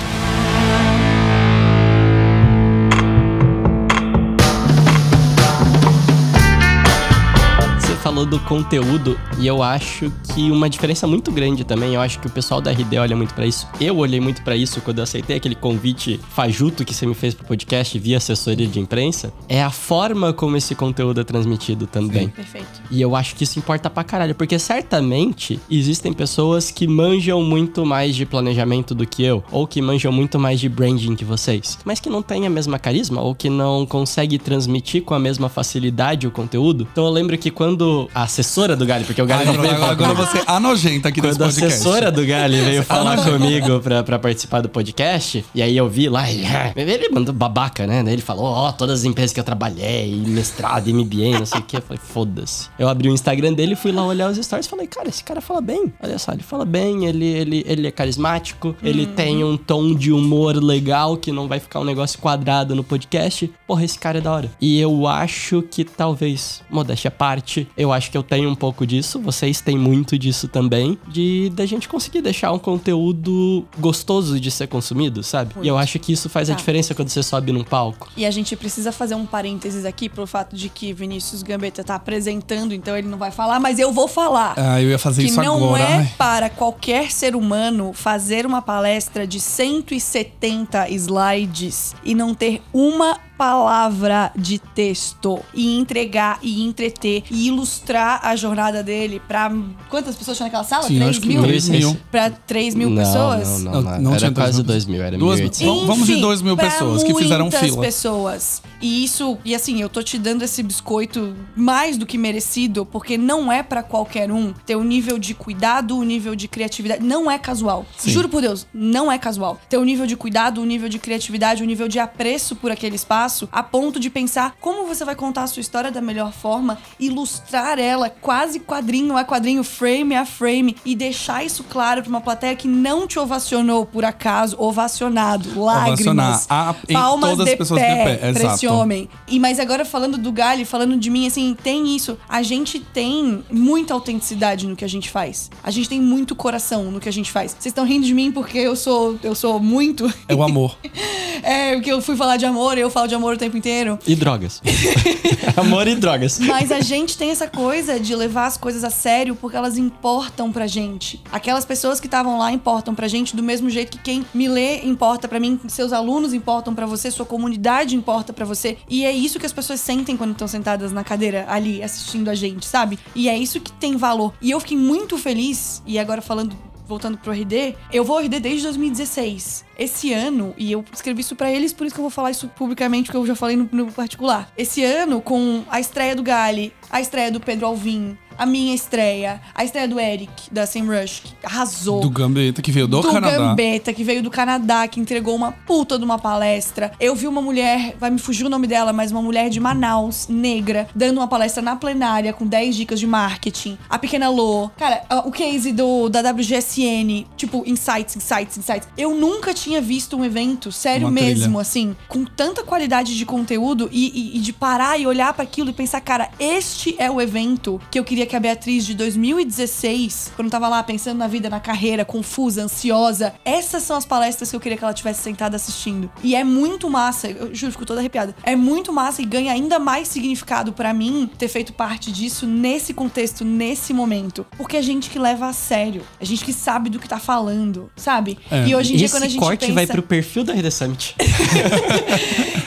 Falou 8.17 8.25
do 8.25 8.41
conteúdo 8.41 9.21
e 9.39 9.47
eu 9.47 9.63
acho 9.63 10.11
que 10.35 10.51
uma 10.51 10.71
diferença 10.71 11.07
muito 11.07 11.31
grande 11.31 11.65
também, 11.65 11.95
eu 11.95 12.01
acho 12.01 12.19
que 12.19 12.27
o 12.27 12.31
pessoal 12.31 12.63
da 12.63 12.71
RD 12.71 12.97
olha 12.97 13.15
muito 13.15 13.35
pra 13.35 13.45
isso. 13.45 13.69
Eu 13.79 13.99
olhei 13.99 14.19
muito 14.21 14.41
pra 14.41 14.57
isso 14.57 14.81
quando 14.81 14.99
eu 14.99 15.05
aceitei 15.05 15.37
aquele 15.37 15.55
convite 15.55 16.19
fajuto 16.31 16.83
que 16.83 16.95
você 16.95 17.05
me 17.05 17.15
fez 17.15 17.35
pro 17.35 17.47
podcast 17.47 17.99
via 17.99 18.17
assessoria 18.17 18.67
de 18.67 18.81
imprensa, 18.81 19.31
é 19.51 19.63
a 19.63 19.69
forma 19.69 20.33
como 20.33 20.57
esse 20.57 20.75
conteúdo 20.75 21.21
é 21.21 21.25
transmitido 21.25 21.87
também. 21.87 22.29
Perfeito. 22.29 22.81
E 22.91 23.03
eu 23.03 23.15
acho 23.15 23.35
que 23.35 23.45
isso 23.45 23.59
importa 23.59 23.91
pra 23.91 24.03
caralho, 24.03 24.35
porque 24.35 24.59
certamente 24.59 25.61
existem 25.71 26.11
pessoas 26.15 26.71
que 26.71 26.87
manjam 26.87 27.43
muito 27.43 27.85
mais 27.85 28.17
de 28.17 28.25
planejamento 28.25 28.95
do 28.95 29.07
que 29.07 29.25
eu, 29.25 29.45
ou 29.53 29.67
que 29.67 29.83
manjam 29.83 30.11
muito 30.11 30.39
mais 30.39 30.59
de 30.59 30.71
branding 30.71 31.15
que 31.17 31.25
vocês, 31.25 31.79
mas 31.85 32.01
que 32.01 32.09
não 32.09 32.23
têm 32.23 32.47
a 32.47 32.51
mesma 32.51 32.79
carisma, 32.79 33.21
ou 33.21 33.35
que 33.35 33.51
não 33.51 33.85
consegue 33.85 34.39
transmitir 34.39 35.03
com 35.03 35.13
a 35.13 35.19
mesma 35.19 35.51
facilidade 35.51 36.27
o 36.27 36.31
conteúdo. 36.31 36.89
Então 36.91 37.05
eu 37.05 37.13
lembro 37.13 37.37
que 37.37 37.51
quando 37.51 38.06
a 38.15 38.23
assessora 38.25 38.77
do 38.77 38.87
Gali, 38.87 39.05
porque 39.05 39.21
o 39.21 39.27
Gali 39.27 39.41
Ai, 39.41 39.47
não 39.47 39.55
agora, 39.55 39.69
veio 39.69 39.85
agora, 39.85 40.11
agora 40.11 40.27
você 40.27 40.39
é 40.47 40.59
nojenta 40.59 41.09
aqui 41.09 41.21
nesse 41.21 41.39
quando 41.39 41.43
a 41.43 41.53
podcast. 41.53 41.75
assessora 41.75 42.13
do 42.13 42.27
Gali 42.27 42.61
veio 42.61 42.83
falar 42.83 43.23
comigo 43.25 43.81
pra, 43.81 44.03
pra 44.03 44.19
participar 44.19 44.61
do 44.61 44.69
podcast, 44.69 45.45
e 45.55 45.63
aí 45.63 45.77
eu 45.77 45.89
vi 45.89 46.09
lá, 46.09 46.31
e, 46.31 46.45
ele 46.77 47.09
mandou 47.09 47.35
babaca, 47.35 47.87
né? 47.87 48.05
Ele 48.07 48.23
falou, 48.23 48.45
ó, 48.45 48.73
todas 48.73 49.01
as 49.01 49.05
empresas 49.05 49.33
que 49.33 49.41
eu 49.41 49.45
trabalhei, 49.45 50.15
mestrado, 50.27 50.93
MBA, 50.93 51.39
não 51.39 51.47
sei 51.47 51.61
o 51.61 51.63
que. 51.63 51.77
Eu 51.77 51.83
falei, 51.83 52.01
foda-se. 52.03 52.69
Eu 52.79 52.89
abri 52.89 53.09
o 53.09 53.13
Instagram 53.13 53.53
dele, 53.53 53.77
fui 53.77 53.93
lá 53.93 54.05
olhar 54.05 54.31
os 54.31 54.39
stories 54.39 54.67
e 54.67 54.69
falei, 54.69 54.87
cara, 54.87 55.09
esse 55.09 55.23
cara 55.23 55.41
fala 55.41 55.61
bem. 55.61 55.93
Olha 56.03 56.19
só, 56.19 56.33
ele 56.33 56.43
fala 56.43 56.65
bem, 56.65 57.07
ele, 57.07 57.27
ele, 57.27 57.65
ele 57.67 57.87
é 57.87 57.91
carismático, 57.91 58.75
ele 58.83 59.07
tem 59.07 59.45
um 59.45 59.57
tom 59.57 59.95
de 59.95 60.13
humor 60.13 60.57
legal, 60.57 61.17
que 61.17 61.33
não 61.33 61.49
vai 61.49 61.61
ficar 61.61 61.81
um 61.81 61.85
negócio 61.85 62.19
quadrado 62.19 62.75
no 62.75 62.85
podcast. 62.85 63.53
Porra, 63.67 63.85
esse 63.85 63.99
cara 63.99 64.19
é 64.19 64.21
da 64.21 64.33
hora. 64.33 64.51
E 64.61 64.81
eu 64.81 65.07
acho 65.07 65.63
que 65.63 65.85
talvez, 65.85 66.63
modéstia 66.71 67.09
à 67.09 67.11
parte, 67.11 67.69
eu 67.77 67.93
acho 67.93 67.96
que 68.11 68.17
eu 68.17 68.23
tenho 68.23 68.49
um 68.51 68.55
pouco 68.55 68.87
disso, 68.87 69.21
vocês 69.21 69.61
têm 69.61 69.77
muito 69.79 70.19
disso 70.19 70.47
também, 70.49 70.99
de 71.09 71.51
da 71.55 71.65
gente 71.67 71.89
conseguir 71.89 72.21
deixar 72.23 72.53
um 72.53 72.59
conteúdo 72.59 73.65
gostoso 73.79 74.39
de 74.39 74.51
ser 74.51 74.67
consumido, 74.67 75.23
sabe? 75.23 75.55
E 75.63 75.69
eu 75.69 75.77
acho 75.79 75.99
que 75.99 76.13
isso 76.13 76.29
faz 76.29 76.49
a 76.51 76.53
Tá. 76.53 76.59
diferença 76.59 76.95
quando 76.95 77.09
você 77.09 77.23
sobe 77.23 77.53
num 77.53 77.65
palco. 77.65 78.09
E 78.17 78.25
a 78.27 78.31
gente 78.31 78.55
precisa 78.57 78.91
fazer 78.93 79.15
um 79.15 79.27
parênteses 79.27 79.85
aqui 79.85 80.09
pro 80.09 80.27
fato 80.27 80.55
de 80.57 80.69
que 80.69 80.93
Vinícius 80.93 81.43
Gambetta 81.43 81.83
tá 81.85 81.95
apresentando, 81.97 82.73
então 82.75 82.97
ele 82.97 83.09
não 83.09 83.19
vai 83.19 83.31
falar, 83.31 83.59
mas 83.61 83.79
eu 83.79 83.93
vou 83.93 84.09
falar. 84.09 84.55
Ah, 84.57 84.81
eu 84.81 84.91
ia 84.91 84.99
fazer 84.99 85.23
que 85.23 85.29
isso 85.31 85.43
não 85.43 85.57
agora. 85.57 85.83
é 85.83 85.95
Ai. 85.97 86.13
para 86.19 86.51
qualquer 86.51 87.11
ser 87.11 87.35
humano 87.37 87.93
fazer 87.93 88.47
uma 88.47 88.63
palestra 88.63 89.27
de 89.27 89.39
170 89.41 90.89
slides 90.91 91.95
e 92.05 92.15
não 92.15 92.35
ter 92.35 92.63
uma 92.73 93.19
palavra 93.37 94.33
de 94.37 94.59
texto 94.59 95.41
e 95.55 95.77
entregar 95.79 96.39
e 96.43 96.63
entreter 96.63 97.25
e 97.31 97.49
ilustrar 97.49 98.21
a 98.23 98.35
jornada 98.37 98.83
dele 98.83 99.21
pra 99.27 99.53
quantas 99.89 100.15
pessoas 100.17 100.37
tinham 100.37 100.47
naquela 100.47 100.65
sala? 100.65 100.85
Sim, 100.85 100.97
3 100.97 101.11
acho 101.11 101.21
que 101.21 101.29
mil? 101.29 101.43
mil. 101.43 101.61
mil. 101.71 101.97
Pra 102.11 102.31
3 102.31 102.75
mil 102.75 102.91
não, 102.91 103.03
pessoas? 103.03 103.49
Não, 103.63 103.73
não, 103.73 103.83
Não, 103.83 103.99
não. 104.01 104.11
era 104.11 104.19
tinha 104.19 104.33
quase 104.33 104.63
dois 104.63 104.85
2 104.85 104.87
mil, 104.87 105.03
era 105.03 105.17
Duas- 105.17 105.41
1.800. 105.41 105.67
Vamos- 105.67 105.87
vamos 105.87 106.07
de 106.07 106.13
Enfim, 106.13 106.21
2 106.21 106.43
mil 106.43 106.57
pessoas 106.57 107.03
que 107.03 107.15
fizeram 107.15 107.45
muitas 107.47 107.61
fila. 107.61 107.83
pessoas. 107.83 108.63
E 108.81 109.05
isso, 109.05 109.39
e 109.45 109.55
assim, 109.55 109.81
eu 109.81 109.89
tô 109.89 110.03
te 110.03 110.19
dando 110.19 110.43
esse 110.43 110.63
biscoito 110.63 111.35
mais 111.57 111.97
do 111.97 112.05
que 112.05 112.19
merecido, 112.19 112.85
porque 112.85 113.17
não 113.17 113.51
é 113.51 113.63
pra 113.63 113.83
qualquer 113.83 114.31
um 114.31 114.53
ter 114.67 114.77
o 114.77 114.85
nível 114.85 115.19
de 115.19 115.35
cuidado, 115.35 115.97
o 115.97 116.03
nível 116.03 116.35
de 116.37 116.47
criatividade. 116.47 117.03
Não 117.03 117.31
é 117.31 117.39
casual. 117.39 117.87
Juro 118.05 118.29
por 118.29 118.43
Deus, 118.43 118.67
não 118.75 119.11
é 119.11 119.19
casual. 119.19 119.59
Ter 119.69 119.79
o 119.79 119.85
nível 119.85 120.07
de 120.07 120.15
cuidado, 120.17 120.61
o 120.61 120.65
nível 120.65 120.89
de 120.89 120.99
criatividade, 120.99 121.63
o 121.63 121.67
nível 121.67 121.89
de 121.89 121.99
apreço 121.99 122.55
por 122.55 122.71
aquele 122.71 122.97
espaço 122.97 123.26
espaço 123.27 123.49
a 123.53 123.63
ponto 123.63 123.99
de 123.99 124.09
pensar 124.09 124.57
como 124.61 124.87
você 124.87 125.05
vai 125.05 125.15
contar 125.15 125.43
a 125.43 125.47
sua 125.47 125.61
história 125.61 125.91
da 125.91 126.01
melhor 126.01 126.33
forma, 126.33 126.79
ilustrar 126.99 127.79
ela 127.79 128.09
quase 128.09 128.61
quadrinho 128.61 129.17
a 129.17 129.25
quadrinho, 129.25 129.63
frame 129.65 130.15
a 130.15 130.25
frame 130.25 130.77
e 130.85 130.95
deixar 130.95 131.45
isso 131.45 131.65
claro 131.65 132.03
pra 132.03 132.09
uma 132.09 132.21
plateia 132.21 132.55
que 132.55 132.69
não 132.69 133.07
te 133.07 133.19
ovacionou 133.19 133.85
por 133.85 134.05
acaso, 134.05 134.57
ovacionado, 134.59 135.61
lágrimas, 135.61 136.47
a- 136.49 136.75
em 136.89 136.93
palmas 136.93 137.31
todas 137.31 137.47
de 137.47 137.53
as 137.53 137.59
pessoas 137.59 137.81
de 137.81 137.87
pé, 137.87 138.17
pé, 138.17 138.33
pra 138.33 138.55
esse 138.55 138.67
homem. 138.67 139.09
E 139.27 139.39
mas 139.41 139.59
agora 139.59 139.85
falando 139.85 140.17
do 140.19 140.31
Gali, 140.33 140.65
falando 140.65 140.97
de 140.97 141.11
mim, 141.11 141.27
assim, 141.27 141.57
tem 141.63 141.95
isso. 141.95 142.17
A 142.29 142.43
gente 142.43 142.79
tem 142.81 143.45
muita 143.51 143.93
autenticidade 143.95 144.67
no 144.67 144.77
que 144.77 144.85
a 144.85 144.89
gente 144.89 145.11
faz. 145.11 145.51
A 145.63 145.71
gente 145.71 145.89
tem 145.89 146.01
muito 146.01 146.35
coração 146.35 146.85
no 146.91 147.01
que 147.01 147.09
a 147.09 147.13
gente 147.13 147.31
faz. 147.33 147.53
Vocês 147.53 147.67
estão 147.67 147.85
rindo 147.85 148.07
de 148.07 148.15
mim 148.15 148.31
porque 148.31 148.59
eu 148.59 148.77
sou 148.77 149.19
eu 149.23 149.35
sou 149.35 149.59
muito. 149.59 150.13
É 150.29 150.35
o 150.35 150.43
amor. 150.43 150.77
É, 151.43 151.75
porque 151.75 151.93
eu 151.93 152.03
fui 152.03 152.17
falar 152.17 152.39
de 152.39 152.45
amor, 152.47 152.77
eu 152.77 152.91
falo 152.91 153.07
de 153.07 153.15
amor 153.17 153.35
o 153.35 153.39
tempo 153.39 153.57
inteiro. 153.57 153.99
E 154.07 154.15
drogas. 154.15 154.63
Amor 155.57 155.87
e 155.89 155.95
drogas. 155.95 156.39
Mas 156.39 156.71
a 156.71 156.81
gente 156.81 157.17
tem 157.17 157.31
essa 157.31 157.47
coisa 157.47 157.99
de 157.99 158.15
levar 158.15 158.47
as 158.47 158.57
coisas 158.57 158.85
a 158.85 158.91
sério 158.91 159.35
porque 159.35 159.57
elas 159.57 159.79
importam 159.79 160.53
pra 160.53 160.67
gente. 160.67 161.23
Aquelas 161.33 161.65
pessoas 161.65 162.01
que 162.01 162.07
estavam 162.07 162.39
lá 162.39 162.53
importam 162.53 162.95
pra 162.95 163.09
gente 163.09 163.35
do 163.35 163.43
mesmo 163.43 163.71
jeito 163.71 163.93
que 163.93 163.99
quem 163.99 164.27
me 164.35 164.49
lê 164.49 164.83
importa 164.83 165.29
pra 165.29 165.41
mim, 165.41 165.59
seus 165.69 165.93
alunos 165.93 166.35
importam 166.35 166.75
pra 166.75 166.87
você, 166.87 167.11
sua 167.11 167.27
comunidade 167.27 167.97
importa 167.97 168.33
pra 168.33 168.45
você. 168.45 168.77
E 168.89 169.05
é 169.05 169.13
isso 169.13 169.39
que 169.39 169.47
as 169.47 169.53
pessoas 169.53 169.81
sentem 169.81 170.17
quando 170.17 170.33
estão 170.33 170.49
sentadas 170.49 170.93
na 170.93 171.05
cadeira 171.05 171.47
ali 171.49 171.83
assistindo 171.83 172.29
a 172.29 172.35
gente, 172.35 172.67
sabe? 172.67 172.99
E 173.15 173.29
é 173.29 173.37
isso 173.37 173.61
que 173.61 173.73
tem 173.73 173.97
valor. 173.97 174.35
E 174.41 174.51
eu 174.51 174.61
fiquei 174.61 174.77
muito 174.77 175.17
feliz, 175.17 175.83
e 175.87 175.99
agora 175.99 176.21
falando 176.21 176.57
voltando 176.87 177.19
pro 177.19 177.33
RD, 177.33 177.75
eu 177.93 178.05
vou 178.05 178.17
ao 178.17 178.23
RD 178.23 178.41
desde 178.41 178.63
2016. 178.63 179.65
Esse 179.79 180.13
ano, 180.13 180.55
e 180.57 180.73
eu 180.73 180.85
escrevi 180.93 181.21
isso 181.21 181.37
pra 181.37 181.51
eles, 181.51 181.73
por 181.73 181.87
isso 181.87 181.95
que 181.95 182.01
eu 182.01 182.05
vou 182.05 182.11
falar 182.11 182.31
isso 182.31 182.49
publicamente, 182.49 183.07
porque 183.07 183.19
eu 183.19 183.27
já 183.27 183.35
falei 183.35 183.57
no, 183.57 183.69
no 183.71 183.93
particular. 183.93 184.51
Esse 184.57 184.83
ano, 184.85 185.21
com 185.21 185.65
a 185.69 185.81
estreia 185.81 186.15
do 186.15 186.23
Gali, 186.23 186.73
a 186.91 187.01
estreia 187.01 187.31
do 187.31 187.41
Pedro 187.41 187.67
Alvim, 187.67 188.17
a 188.39 188.47
minha 188.47 188.75
estreia, 188.75 189.41
a 189.55 189.65
estreia 189.65 189.89
do 189.89 189.99
Eric, 190.01 190.31
da 190.53 190.67
Semrush, 190.67 191.21
que 191.25 191.35
arrasou. 191.47 192.01
Do 192.01 192.11
Gambetta, 192.11 192.61
que 192.63 192.71
veio 192.73 192.87
do, 192.87 193.01
do 193.01 193.11
Canadá. 193.13 193.37
Gambetta, 193.37 193.93
que 193.93 194.05
veio 194.05 194.23
do 194.23 194.31
Canadá, 194.31 194.87
que 194.89 195.01
entregou 195.01 195.35
uma 195.35 195.53
puta 195.53 195.99
de 195.99 196.05
uma 196.05 196.19
palestra. 196.19 196.93
Eu 197.01 197.15
vi 197.15 197.27
uma 197.27 197.41
mulher, 197.43 197.95
vai 197.99 198.11
me 198.11 198.19
fugir 198.19 198.45
o 198.45 198.49
nome 198.49 198.67
dela, 198.67 198.93
mas 198.93 199.11
uma 199.13 199.23
mulher 199.23 199.49
de 199.51 199.61
Manaus, 199.61 200.27
negra, 200.29 200.89
dando 200.95 201.19
uma 201.19 201.29
palestra 201.29 201.63
na 201.63 201.77
plenária 201.77 202.33
com 202.33 202.47
10 202.47 202.77
dicas 202.77 203.01
de 203.01 203.07
marketing. 203.07 203.79
A 203.89 203.99
Pequena 203.99 204.29
Lô. 204.29 204.69
Cara, 204.77 205.03
o 205.25 205.31
case 205.31 205.73
do, 205.73 206.09
da 206.09 206.21
WGSN, 206.61 207.27
tipo, 207.37 207.63
insights, 207.67 208.17
insights, 208.17 208.59
insights. 208.59 208.89
Eu 208.97 209.15
nunca 209.15 209.53
tinha 209.55 209.81
visto 209.81 210.17
um 210.17 210.25
evento, 210.25 210.73
sério 210.73 211.07
Uma 211.07 211.13
mesmo, 211.13 211.45
trilha. 211.45 211.61
assim, 211.61 211.97
com 212.09 212.25
tanta 212.25 212.63
qualidade 212.63 213.17
de 213.17 213.25
conteúdo 213.27 213.89
e, 213.93 214.07
e- 214.35 214.37
e 214.37 214.41
de 214.41 214.53
parar 214.53 214.99
e 214.99 215.07
olhar 215.07 215.33
pra 215.33 215.43
aquilo 215.45 215.71
e 215.71 215.73
pensar, 215.73 216.01
cara, 216.01 216.29
este 216.39 216.95
é 216.99 217.11
o 217.11 217.21
evento 217.21 217.81
que 217.91 217.99
eu 217.99 218.05
queria 218.05 218.26
que 218.27 218.37
a 218.37 218.41
Beatriz 218.41 218.85
de 218.85 218.95
2016, 218.95 220.33
quando 220.37 220.51
tava 220.51 220.69
lá 220.69 220.83
pensando 220.83 221.19
na 221.19 221.27
vida, 221.27 221.49
na 221.49 221.61
carreira, 221.61 222.05
confusa, 222.05 222.63
ansiosa, 222.63 223.35
essas 223.45 223.83
são 223.83 223.97
as 223.97 224.05
palestras 224.05 224.51
que 224.51 224.57
eu 224.57 224.61
queria 224.61 224.77
que 224.77 224.85
ela 224.85 224.95
tivesse 224.95 225.23
sentada 225.23 225.57
assistindo. 225.57 226.11
E 226.23 226.35
é 226.35 226.45
muito 226.45 226.91
massa, 226.91 227.29
eu 227.29 227.55
juro, 227.55 227.73
fico 227.73 227.87
toda 227.87 228.01
arrepiada. 228.01 228.35
É 228.43 228.57
muito 228.57 228.93
massa 228.93 229.23
e 229.23 229.25
ganha 229.25 229.53
ainda 229.53 229.79
mais 229.79 230.09
significado 230.09 230.73
pra 230.73 230.93
mim 230.93 231.31
ter 231.39 231.49
feito 231.49 231.73
parte 231.73 232.13
disso 232.13 232.47
nesse 232.47 232.93
contexto, 232.93 233.45
nesse 233.45 233.93
momento. 233.93 234.47
Porque 234.57 234.77
é 234.77 234.83
gente 234.83 235.11
que 235.11 235.19
leva 235.19 235.47
a 235.47 235.53
sério, 235.53 236.03
é 236.21 236.25
gente 236.25 236.45
que 236.45 236.53
sabe 236.53 236.91
do 236.91 236.99
que 236.99 237.09
tá 237.09 237.19
falando, 237.19 237.91
sabe? 237.97 238.39
É. 238.51 238.67
E 238.67 238.75
hoje 238.75 238.95
em 238.95 238.97
dia, 238.97 239.07
Esse 239.07 239.15
quando 239.15 239.25
a 239.25 239.29
gente 239.29 239.41
corte 239.41 239.61
pensa... 239.61 239.75
vai 239.75 239.87
pro 239.87 240.03
perfil 240.03 240.45
da 240.45 240.53
RD 240.53 240.71
Summit. 240.71 241.17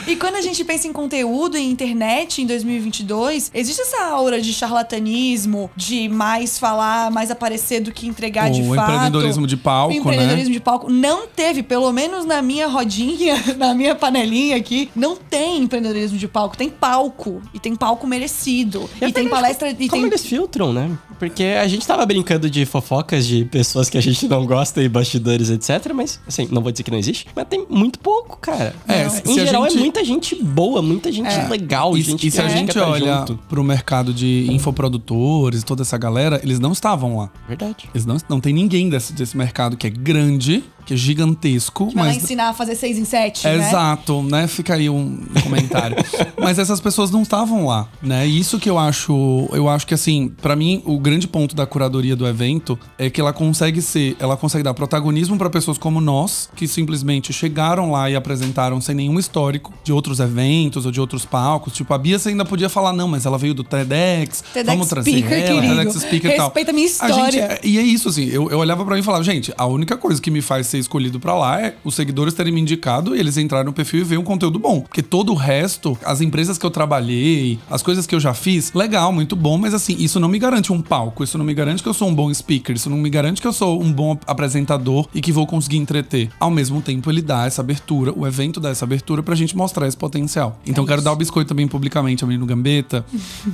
E 0.10 0.16
quando 0.16 0.34
a 0.34 0.40
gente 0.40 0.64
pensa 0.64 0.88
em 0.88 0.92
conteúdo 0.92 1.56
e 1.56 1.64
internet 1.64 2.42
em 2.42 2.46
2022, 2.46 3.52
existe 3.54 3.80
essa 3.80 4.06
aura 4.06 4.40
de 4.40 4.52
charlatanismo, 4.52 5.49
de 5.76 6.08
mais 6.08 6.58
falar, 6.58 7.10
mais 7.10 7.30
aparecer 7.30 7.80
do 7.80 7.92
que 7.92 8.06
entregar 8.06 8.50
de 8.50 8.62
O 8.62 8.74
fato. 8.74 8.92
empreendedorismo 8.92 9.46
de 9.46 9.56
palco, 9.56 9.92
O 9.92 9.96
empreendedorismo 9.96 10.48
né? 10.48 10.54
de 10.54 10.60
palco. 10.60 10.90
Não 10.90 11.26
teve, 11.26 11.62
pelo 11.62 11.92
menos 11.92 12.24
na 12.24 12.42
minha 12.42 12.66
rodinha, 12.66 13.34
na 13.56 13.74
minha 13.74 13.94
panelinha 13.94 14.56
aqui, 14.56 14.90
não 14.94 15.16
tem 15.16 15.62
empreendedorismo 15.62 16.18
de 16.18 16.28
palco. 16.28 16.56
Tem 16.56 16.68
palco. 16.68 17.42
E 17.54 17.58
tem 17.58 17.74
palco 17.74 18.06
merecido. 18.06 18.88
E, 19.00 19.12
tem 19.12 19.28
palestra. 19.28 19.70
E 19.70 19.88
Como 19.88 20.02
tem... 20.02 20.10
eles 20.10 20.24
filtram, 20.24 20.72
né? 20.72 20.90
Porque 21.20 21.44
a 21.44 21.68
gente 21.68 21.86
tava 21.86 22.04
brincando 22.06 22.50
de 22.50 22.64
fofocas 22.66 23.24
de 23.26 23.44
pessoas 23.44 23.88
que 23.88 23.96
a 23.96 24.00
gente 24.00 24.26
não 24.26 24.44
gosta 24.46 24.82
e 24.82 24.88
bastidores, 24.88 25.50
etc. 25.50 25.92
Mas, 25.94 26.18
assim, 26.26 26.48
não 26.50 26.62
vou 26.62 26.72
dizer 26.72 26.82
que 26.82 26.90
não 26.90 26.98
existe, 26.98 27.26
mas 27.36 27.46
tem 27.46 27.64
muito 27.70 27.98
pouco, 28.00 28.38
cara. 28.40 28.74
É, 28.88 29.08
se- 29.08 29.22
em 29.30 29.34
geral 29.34 29.64
gente- 29.64 29.76
é 29.76 29.80
muita 29.80 30.02
gente 30.04 30.34
boa, 30.42 30.80
muita 30.82 31.12
gente 31.12 31.28
legal, 31.50 31.96
E, 31.96 32.00
gente 32.02 32.26
e 32.26 32.30
se 32.30 32.40
a 32.40 32.48
gente 32.48 32.76
olha 32.78 33.18
junto. 33.18 33.38
pro 33.48 33.62
mercado 33.62 34.12
de 34.14 34.46
infoprodutores, 34.50 35.62
toda 35.62 35.82
essa 35.82 35.98
galera, 35.98 36.40
eles 36.42 36.58
não 36.58 36.72
estavam 36.72 37.16
lá. 37.18 37.30
Verdade. 37.46 37.88
Eles 37.94 38.06
não, 38.06 38.16
não 38.28 38.40
tem 38.40 38.52
ninguém 38.54 38.88
desse, 38.88 39.12
desse 39.12 39.36
mercado 39.36 39.76
que 39.76 39.86
é 39.86 39.90
grande, 39.90 40.64
que 40.90 40.94
é 40.94 40.96
gigantesco, 40.96 41.86
Vai 41.86 41.94
lá 41.94 42.02
mas 42.12 42.16
ensinar 42.22 42.48
a 42.48 42.52
fazer 42.52 42.74
seis 42.74 42.98
em 42.98 43.04
sete, 43.04 43.46
né? 43.46 43.56
Exato, 43.68 44.22
né? 44.22 44.46
Fica 44.48 44.74
aí 44.74 44.90
um 44.90 45.20
comentário. 45.42 45.96
Mas 46.40 46.58
essas 46.58 46.80
pessoas 46.80 47.10
não 47.10 47.22
estavam 47.22 47.66
lá, 47.66 47.86
né? 48.02 48.26
E 48.26 48.38
isso 48.38 48.58
que 48.58 48.68
eu 48.68 48.78
acho, 48.78 49.48
eu 49.52 49.68
acho 49.68 49.86
que 49.86 49.92
assim, 49.94 50.32
pra 50.40 50.56
mim 50.56 50.82
o 50.86 50.98
grande 50.98 51.28
ponto 51.28 51.54
da 51.54 51.66
curadoria 51.66 52.16
do 52.16 52.26
evento 52.26 52.78
é 52.98 53.08
que 53.10 53.20
ela 53.20 53.32
consegue 53.32 53.80
ser, 53.82 54.16
ela 54.18 54.36
consegue 54.36 54.64
dar 54.64 54.72
protagonismo 54.74 55.36
pra 55.36 55.48
pessoas 55.50 55.76
como 55.78 56.00
nós, 56.00 56.48
que 56.56 56.66
simplesmente 56.66 57.32
chegaram 57.32 57.90
lá 57.90 58.08
e 58.10 58.16
apresentaram 58.16 58.80
sem 58.80 58.94
nenhum 58.94 59.18
histórico 59.18 59.72
de 59.84 59.92
outros 59.92 60.18
eventos 60.18 60.86
ou 60.86 60.90
de 60.92 61.00
outros 61.00 61.24
palcos. 61.24 61.74
Tipo, 61.74 61.92
a 61.94 61.98
Bia 61.98 62.18
você 62.18 62.30
ainda 62.30 62.44
podia 62.44 62.68
falar 62.68 62.92
não, 62.92 63.06
mas 63.06 63.26
ela 63.26 63.36
veio 63.38 63.52
do 63.54 63.62
TEDx, 63.62 64.42
TEDx 64.52 64.66
vamos 64.66 64.88
trazer 64.88 65.10
speaker, 65.10 65.32
ela, 65.38 65.60
querido. 65.60 65.76
TEDx 65.76 65.94
speaker 66.02 66.30
e 66.32 66.36
tal. 66.36 66.46
Respeita 66.46 66.70
a 66.70 66.74
minha 66.74 66.88
gente 66.88 66.94
história. 67.02 67.40
é- 67.42 67.60
e 67.62 67.78
é 67.78 67.82
isso, 67.82 68.08
assim, 68.08 68.24
eu, 68.28 68.50
eu 68.50 68.58
olhava 68.58 68.84
pra 68.84 68.94
mim 68.94 69.00
e 69.00 69.04
falava, 69.04 69.22
gente, 69.22 69.52
a 69.56 69.66
única 69.66 69.96
coisa 69.96 70.20
que 70.20 70.30
me 70.30 70.40
faz 70.40 70.66
ser 70.66 70.78
escolhido 70.80 71.20
pra 71.20 71.34
lá 71.34 71.60
é 71.60 71.74
os 71.84 71.94
seguidores 71.94 72.34
terem 72.34 72.52
me 72.52 72.60
indicado 72.60 73.14
e 73.14 73.20
eles 73.20 73.36
entrarem 73.36 73.66
no 73.66 73.72
perfil 73.72 74.00
e 74.00 74.04
ver 74.04 74.18
um 74.18 74.22
conteúdo 74.24 74.58
bom. 74.58 74.80
Porque 74.80 75.02
todo 75.02 75.32
o 75.32 75.34
resto, 75.34 75.96
as 76.04 76.20
empresas 76.20 76.58
que 76.58 76.64
eu 76.66 76.70
trabalhei, 76.70 77.58
as 77.70 77.82
coisas 77.82 78.06
que 78.06 78.14
eu 78.14 78.20
já 78.20 78.34
fiz, 78.34 78.72
legal, 78.72 79.12
muito 79.12 79.34
bom, 79.36 79.56
mas 79.58 79.74
assim, 79.74 79.96
isso 79.98 80.18
não 80.20 80.28
me 80.28 80.38
garante 80.38 80.72
um 80.72 80.80
palco, 80.80 81.22
isso 81.24 81.36
não 81.38 81.44
me 81.44 81.54
garante 81.54 81.82
que 81.82 81.88
eu 81.88 81.94
sou 81.94 82.08
um 82.08 82.14
bom 82.14 82.32
speaker, 82.32 82.74
isso 82.74 82.90
não 82.90 82.96
me 82.96 83.10
garante 83.10 83.40
que 83.40 83.46
eu 83.46 83.52
sou 83.52 83.82
um 83.82 83.92
bom 83.92 84.18
apresentador 84.26 85.06
e 85.14 85.20
que 85.20 85.32
vou 85.32 85.46
conseguir 85.46 85.76
entreter. 85.76 86.30
Ao 86.40 86.50
mesmo 86.50 86.80
tempo, 86.80 87.10
ele 87.10 87.22
dá 87.22 87.46
essa 87.46 87.60
abertura, 87.60 88.12
o 88.16 88.26
evento 88.26 88.58
dá 88.60 88.70
essa 88.70 88.84
abertura 88.84 89.22
pra 89.22 89.34
gente 89.34 89.56
mostrar 89.56 89.86
esse 89.86 89.96
potencial. 89.96 90.58
Então, 90.66 90.84
quero 90.86 91.02
dar 91.02 91.12
o 91.12 91.16
biscoito 91.16 91.48
também 91.48 91.68
publicamente 91.68 92.24
ao 92.24 92.28
menino 92.28 92.46
Gambetta. 92.46 93.04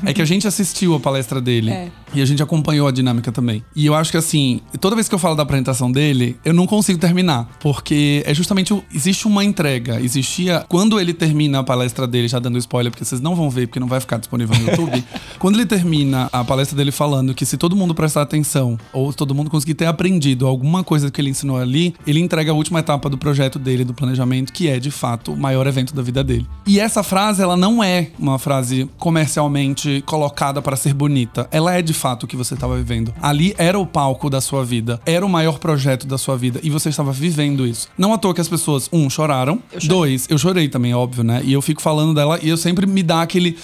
é 0.05 0.12
que 0.12 0.23
a 0.23 0.25
gente 0.25 0.47
assistiu 0.47 0.95
a 0.95 1.01
palestra 1.01 1.41
dele 1.41 1.71
É. 1.71 1.91
e 2.15 2.23
a 2.23 2.25
gente 2.25 2.43
acompanhou 2.43 2.87
a 2.89 2.93
dinâmica 2.93 3.31
também. 3.33 3.62
E 3.75 3.85
eu 3.87 3.95
acho 3.95 4.11
que 4.11 4.17
assim, 4.17 4.61
toda 4.81 4.95
vez 4.95 5.09
que 5.09 5.15
eu 5.15 5.19
falo 5.19 5.35
da 5.35 5.43
apresentação 5.43 5.91
dele, 5.91 6.37
eu 6.45 6.55
não 6.55 6.67
consigo 6.67 6.99
terminar. 7.07 7.49
Porque 7.61 8.23
é 8.27 8.35
justamente. 8.35 8.73
o- 8.75 8.83
Existe 8.95 9.27
uma 9.27 9.45
entrega. 9.45 10.01
Existia. 10.01 10.64
Quando 10.69 10.99
ele 11.01 11.12
termina 11.14 11.61
a 11.61 11.62
palestra 11.62 12.07
dele, 12.07 12.29
já 12.29 12.38
dando 12.38 12.59
spoiler, 12.59 12.90
porque 12.90 13.05
vocês 13.05 13.21
não 13.21 13.35
vão 13.35 13.49
ver, 13.51 13.66
porque 13.66 13.81
não 13.81 13.87
vai 13.88 14.01
ficar 14.01 14.16
disponível 14.19 14.57
no 14.59 14.71
YouTube. 14.71 15.05
quando 15.38 15.57
ele 15.57 15.66
termina 15.66 16.29
a 16.33 16.45
palestra 16.45 16.77
dele 16.77 16.90
falando 16.90 17.35
que 17.35 17.45
se 17.47 17.57
todo 17.57 17.77
mundo 17.77 17.95
prestar 17.95 18.23
atenção, 18.23 18.79
ou 18.92 19.12
todo 19.12 19.35
mundo 19.35 19.51
conseguir 19.51 19.75
ter 19.75 19.87
aprendido 19.87 20.47
alguma 20.47 20.83
coisa 20.83 21.11
que 21.11 21.21
ele 21.21 21.31
ensinou 21.31 21.57
ali, 21.59 21.95
ele 22.07 22.21
entrega 22.21 22.51
a 22.53 22.55
última 22.55 22.81
etapa 22.81 23.09
do 23.11 23.19
projeto 23.19 23.59
dele, 23.59 23.85
do 23.85 23.95
planejamento, 23.95 24.53
que 24.53 24.69
é 24.69 24.79
de 24.79 24.90
fato 24.90 25.33
o 25.33 25.37
maior 25.37 25.66
evento 25.66 25.95
da 25.95 26.03
vida 26.03 26.23
dele. 26.25 26.47
E 26.66 26.81
essa 26.81 27.03
frase, 27.03 27.42
ela 27.42 27.57
não 27.57 27.83
é 27.83 28.09
uma 28.19 28.38
frase 28.38 28.88
comercialmente 28.99 30.03
colocada 30.07 30.62
para 30.62 30.77
ser 30.77 30.95
bonita. 30.95 31.49
Ela 31.51 31.75
é 31.75 31.83
de 31.83 31.92
fato 31.92 32.25
o 32.25 32.27
que 32.27 32.37
você 32.37 32.55
estava 32.55 32.77
vivendo. 32.77 33.12
Ali 33.21 33.55
era 33.59 33.79
o 33.79 33.87
palco 33.87 34.31
da 34.31 34.40
sua 34.40 34.64
vida, 34.64 35.01
era 35.05 35.25
o 35.25 35.29
maior 35.29 35.59
projeto 35.59 36.07
da 36.07 36.16
sua 36.19 36.37
vida 36.37 36.61
e 36.62 36.71
você 36.71 36.90
estava 36.96 37.12
vivendo 37.12 37.66
isso. 37.66 37.88
Não 37.96 38.12
à 38.12 38.18
toa 38.18 38.35
que 38.35 38.40
as 38.40 38.48
pessoas, 38.48 38.88
um, 38.92 39.09
choraram, 39.09 39.62
dois, 39.85 40.26
eu 40.28 40.38
chorei 40.38 40.68
também, 40.68 40.94
óbvio, 40.94 41.22
né? 41.22 41.40
E 41.44 41.52
eu 41.52 41.62
fico 41.62 41.80
falando 41.82 42.14
dela 42.14 42.38
e 42.42 42.48
eu 42.48 42.56
sempre 42.56 42.87
me 42.87 43.02
dá 43.02 43.22
aquele. 43.22 43.56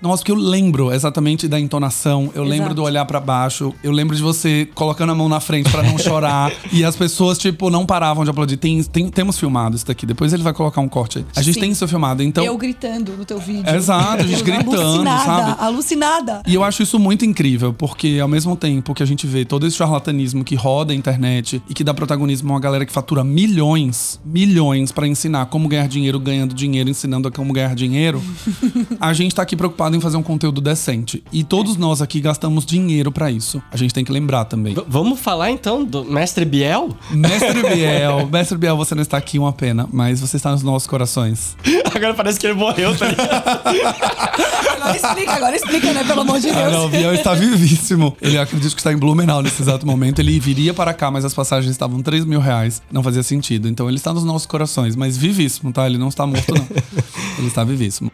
Nossa, 0.00 0.22
porque 0.22 0.30
eu 0.32 0.36
lembro 0.36 0.92
exatamente 0.92 1.48
da 1.48 1.58
entonação, 1.58 2.30
eu 2.34 2.42
lembro 2.44 2.66
Exato. 2.66 2.74
do 2.74 2.82
olhar 2.82 3.04
pra 3.04 3.18
baixo, 3.20 3.74
eu 3.82 3.90
lembro 3.90 4.14
de 4.14 4.22
você 4.22 4.68
colocando 4.74 5.10
a 5.10 5.14
mão 5.14 5.28
na 5.28 5.40
frente 5.40 5.68
pra 5.70 5.82
não 5.82 5.96
chorar 5.98 6.52
e 6.72 6.84
as 6.84 6.94
pessoas, 6.94 7.36
tipo, 7.38 7.68
não 7.70 7.84
paravam 7.84 8.22
de 8.24 8.30
aplaudir. 8.30 8.56
Tem, 8.56 8.82
tem- 8.84 9.08
temos 9.08 9.38
filmado 9.38 9.74
isso 9.76 9.86
daqui, 9.86 10.06
depois 10.06 10.32
ele 10.32 10.42
vai 10.42 10.52
colocar 10.52 10.80
um 10.80 10.88
corte 10.88 11.18
aí. 11.18 11.26
A 11.34 11.42
gente 11.42 11.54
Sim. 11.54 11.60
tem 11.60 11.70
isso 11.72 11.86
filmado, 11.88 12.22
então. 12.22 12.44
Eu 12.44 12.56
gritando 12.56 13.12
no 13.16 13.24
teu 13.24 13.38
vídeo. 13.38 13.68
Exato, 13.74 14.22
a 14.22 14.26
gente 14.26 14.42
gritando, 14.42 14.80
alucinada, 14.80 15.24
sabe? 15.24 15.60
Alucinada. 15.62 16.42
E 16.46 16.54
eu 16.54 16.62
acho 16.62 16.82
isso 16.82 16.98
muito 16.98 17.24
incrível, 17.24 17.72
porque 17.72 18.18
ao 18.22 18.28
mesmo 18.28 18.54
tempo 18.56 18.94
que 18.94 19.02
a 19.02 19.06
gente 19.06 19.26
vê 19.26 19.44
todo 19.44 19.66
esse 19.66 19.76
charlatanismo 19.76 20.44
que 20.44 20.54
roda 20.54 20.92
a 20.92 20.96
internet 20.96 21.60
e 21.68 21.74
que 21.74 21.82
dá 21.82 21.92
protagonismo 21.92 22.50
a 22.50 22.54
uma 22.54 22.60
galera 22.60 22.86
que 22.86 22.92
fatura 22.92 23.24
milhões, 23.24 24.20
milhões 24.24 24.92
pra 24.92 25.06
ensinar 25.08 25.46
como 25.46 25.66
ganhar 25.68 25.88
dinheiro 25.88 26.20
ganhando 26.20 26.54
dinheiro, 26.54 26.88
ensinando 26.88 27.26
a 27.28 27.30
como 27.30 27.52
ganhar 27.52 27.74
dinheiro, 27.74 28.22
a 29.00 29.12
gente 29.12 29.34
tá 29.34 29.42
aqui 29.42 29.56
preocupado 29.56 29.87
preocupado 29.88 29.96
em 29.96 30.00
fazer 30.00 30.16
um 30.16 30.22
conteúdo 30.22 30.60
decente. 30.60 31.22
E 31.32 31.42
todos 31.42 31.76
nós 31.76 32.00
aqui 32.02 32.20
gastamos 32.20 32.64
dinheiro 32.66 33.10
pra 33.10 33.30
isso. 33.30 33.62
A 33.70 33.76
gente 33.76 33.92
tem 33.94 34.04
que 34.04 34.12
lembrar 34.12 34.44
também. 34.44 34.74
V- 34.74 34.84
vamos 34.88 35.18
falar 35.20 35.50
então 35.50 35.84
do 35.84 36.04
Mestre 36.04 36.44
Biel? 36.44 36.90
Mestre 37.10 37.62
Biel, 37.74 38.28
Mestre 38.30 38.58
Biel, 38.58 38.76
você 38.76 38.94
não 38.94 39.02
está 39.02 39.16
aqui, 39.16 39.38
uma 39.38 39.52
pena, 39.52 39.88
mas 39.92 40.20
você 40.20 40.36
está 40.36 40.52
nos 40.52 40.62
nossos 40.62 40.86
corações. 40.86 41.56
Agora 41.94 42.14
parece 42.14 42.38
que 42.38 42.46
ele 42.46 42.54
morreu, 42.54 42.96
tá 42.96 43.06
ligado? 43.06 43.28
Agora 44.78 44.96
explica, 44.96 45.32
agora 45.32 45.56
explica, 45.56 45.92
né? 45.92 46.04
Pelo 46.04 46.20
amor 46.22 46.38
de 46.40 46.48
Ah, 46.50 46.70
não, 46.70 46.86
o 46.86 46.88
Deus. 46.88 47.02
Biel 47.02 47.14
está 47.14 47.34
vivíssimo. 47.34 48.16
Ele 48.22 48.38
acredito 48.38 48.74
que 48.74 48.80
está 48.80 48.92
em 48.92 48.96
Blumenau 48.96 49.42
nesse 49.42 49.60
exato 49.60 49.84
momento. 49.84 50.20
Ele 50.20 50.38
viria 50.38 50.72
para 50.72 50.94
cá, 50.94 51.10
mas 51.10 51.24
as 51.24 51.34
passagens 51.34 51.70
estavam 51.72 52.00
3 52.00 52.24
mil 52.24 52.40
reais. 52.40 52.80
Não 52.90 53.02
fazia 53.02 53.22
sentido. 53.22 53.68
Então 53.68 53.88
ele 53.88 53.96
está 53.98 54.14
nos 54.14 54.24
nossos 54.24 54.46
corações, 54.46 54.94
mas 54.96 55.16
vivíssimo, 55.16 55.72
tá? 55.72 55.84
Ele 55.84 55.98
não 55.98 56.08
está 56.08 56.26
morto, 56.26 56.54
não. 56.54 56.66
Ele 57.38 57.48
está 57.48 57.62
vivíssimo. 57.64 58.10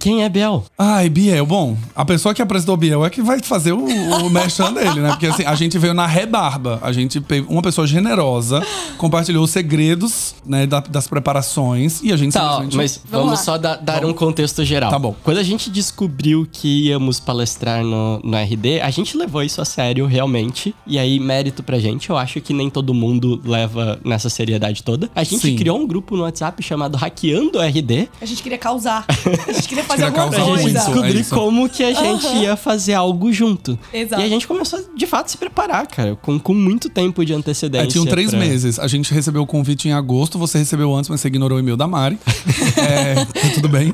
Quem 0.00 0.22
é 0.22 0.28
Biel? 0.28 0.64
Ai, 0.78 1.08
Biel, 1.08 1.44
bom, 1.44 1.76
a 1.92 2.04
pessoa 2.04 2.32
que 2.32 2.40
apresentou 2.40 2.74
o 2.74 2.78
Biel 2.78 3.04
é 3.04 3.10
que 3.10 3.20
vai 3.20 3.40
fazer 3.42 3.72
o, 3.72 3.84
o 3.84 4.30
merchan 4.30 4.72
dele, 4.72 5.00
né? 5.00 5.08
Porque 5.08 5.26
assim, 5.26 5.44
a 5.44 5.56
gente 5.56 5.76
veio 5.76 5.92
na 5.92 6.06
rebarba. 6.06 6.78
A 6.82 6.92
gente, 6.92 7.20
pe- 7.20 7.44
uma 7.48 7.60
pessoa 7.60 7.84
generosa, 7.84 8.62
compartilhou 8.96 9.42
os 9.42 9.50
segredos, 9.50 10.36
né, 10.46 10.68
da- 10.68 10.78
das 10.78 11.08
preparações 11.08 12.00
e 12.00 12.12
a 12.12 12.16
gente 12.16 12.32
Tá, 12.32 12.60
simplesmente- 12.60 12.76
mas 12.76 13.00
Vamos 13.10 13.26
vamos 13.26 13.40
só 13.40 13.58
da- 13.58 13.74
dar 13.74 14.04
um 14.04 14.12
contexto 14.12 14.64
geral. 14.64 14.88
Tá 14.88 14.98
bom. 15.00 15.16
Quando 15.24 15.38
a 15.38 15.42
gente 15.42 15.68
descobriu 15.68 16.46
que 16.50 16.86
íamos 16.86 17.18
palestrar 17.18 17.82
no, 17.82 18.20
no 18.22 18.36
RD, 18.36 18.80
a 18.80 18.90
gente 18.90 19.16
levou 19.16 19.42
isso 19.42 19.60
a 19.60 19.64
sério, 19.64 20.06
realmente. 20.06 20.72
E 20.86 20.96
aí, 20.96 21.18
mérito 21.18 21.60
pra 21.60 21.80
gente. 21.80 22.08
Eu 22.08 22.16
acho 22.16 22.40
que 22.40 22.54
nem 22.54 22.70
todo 22.70 22.94
mundo 22.94 23.42
leva 23.44 23.98
nessa 24.04 24.30
seriedade 24.30 24.84
toda. 24.84 25.10
A 25.12 25.24
gente 25.24 25.40
Sim. 25.42 25.56
criou 25.56 25.76
um 25.76 25.86
grupo 25.88 26.16
no 26.16 26.22
WhatsApp 26.22 26.62
chamado 26.62 26.96
Hackeando 26.96 27.60
RD. 27.60 28.08
A 28.20 28.24
gente 28.24 28.44
queria 28.44 28.58
causar. 28.58 29.04
A 29.48 29.52
gente 29.52 29.66
queria 29.68 29.87
fazer 29.88 30.04
alguma 30.04 30.24
causar 30.24 30.36
Pra 30.36 30.44
gente 30.44 30.62
muito, 30.62 30.62
coisa. 30.62 30.78
descobrir 30.78 31.20
é 31.20 31.24
como 31.24 31.68
que 31.68 31.82
a 31.84 31.92
gente 31.92 32.26
ia 32.36 32.56
fazer 32.56 32.94
algo 32.94 33.32
junto. 33.32 33.78
Exato. 33.92 34.22
E 34.22 34.24
a 34.24 34.28
gente 34.28 34.46
começou, 34.46 34.80
de 34.94 35.06
fato, 35.06 35.26
a 35.26 35.28
se 35.28 35.36
preparar, 35.38 35.86
cara. 35.86 36.16
Com, 36.16 36.38
com 36.38 36.54
muito 36.54 36.88
tempo 36.88 37.24
de 37.24 37.32
antecedência. 37.34 37.84
É, 37.84 37.86
tinham 37.88 38.06
três 38.06 38.30
pra- 38.30 38.38
meses. 38.38 38.78
A 38.78 38.86
gente 38.86 39.12
recebeu 39.12 39.42
o 39.42 39.46
convite 39.46 39.88
em 39.88 39.92
agosto, 39.92 40.38
você 40.38 40.58
recebeu 40.58 40.94
antes, 40.94 41.08
mas 41.10 41.20
você 41.20 41.28
ignorou 41.28 41.56
o 41.58 41.60
e-mail 41.60 41.76
da 41.76 41.86
Mari. 41.86 42.18
é, 42.76 43.24
tá 43.24 43.48
tudo 43.54 43.68
bem. 43.68 43.92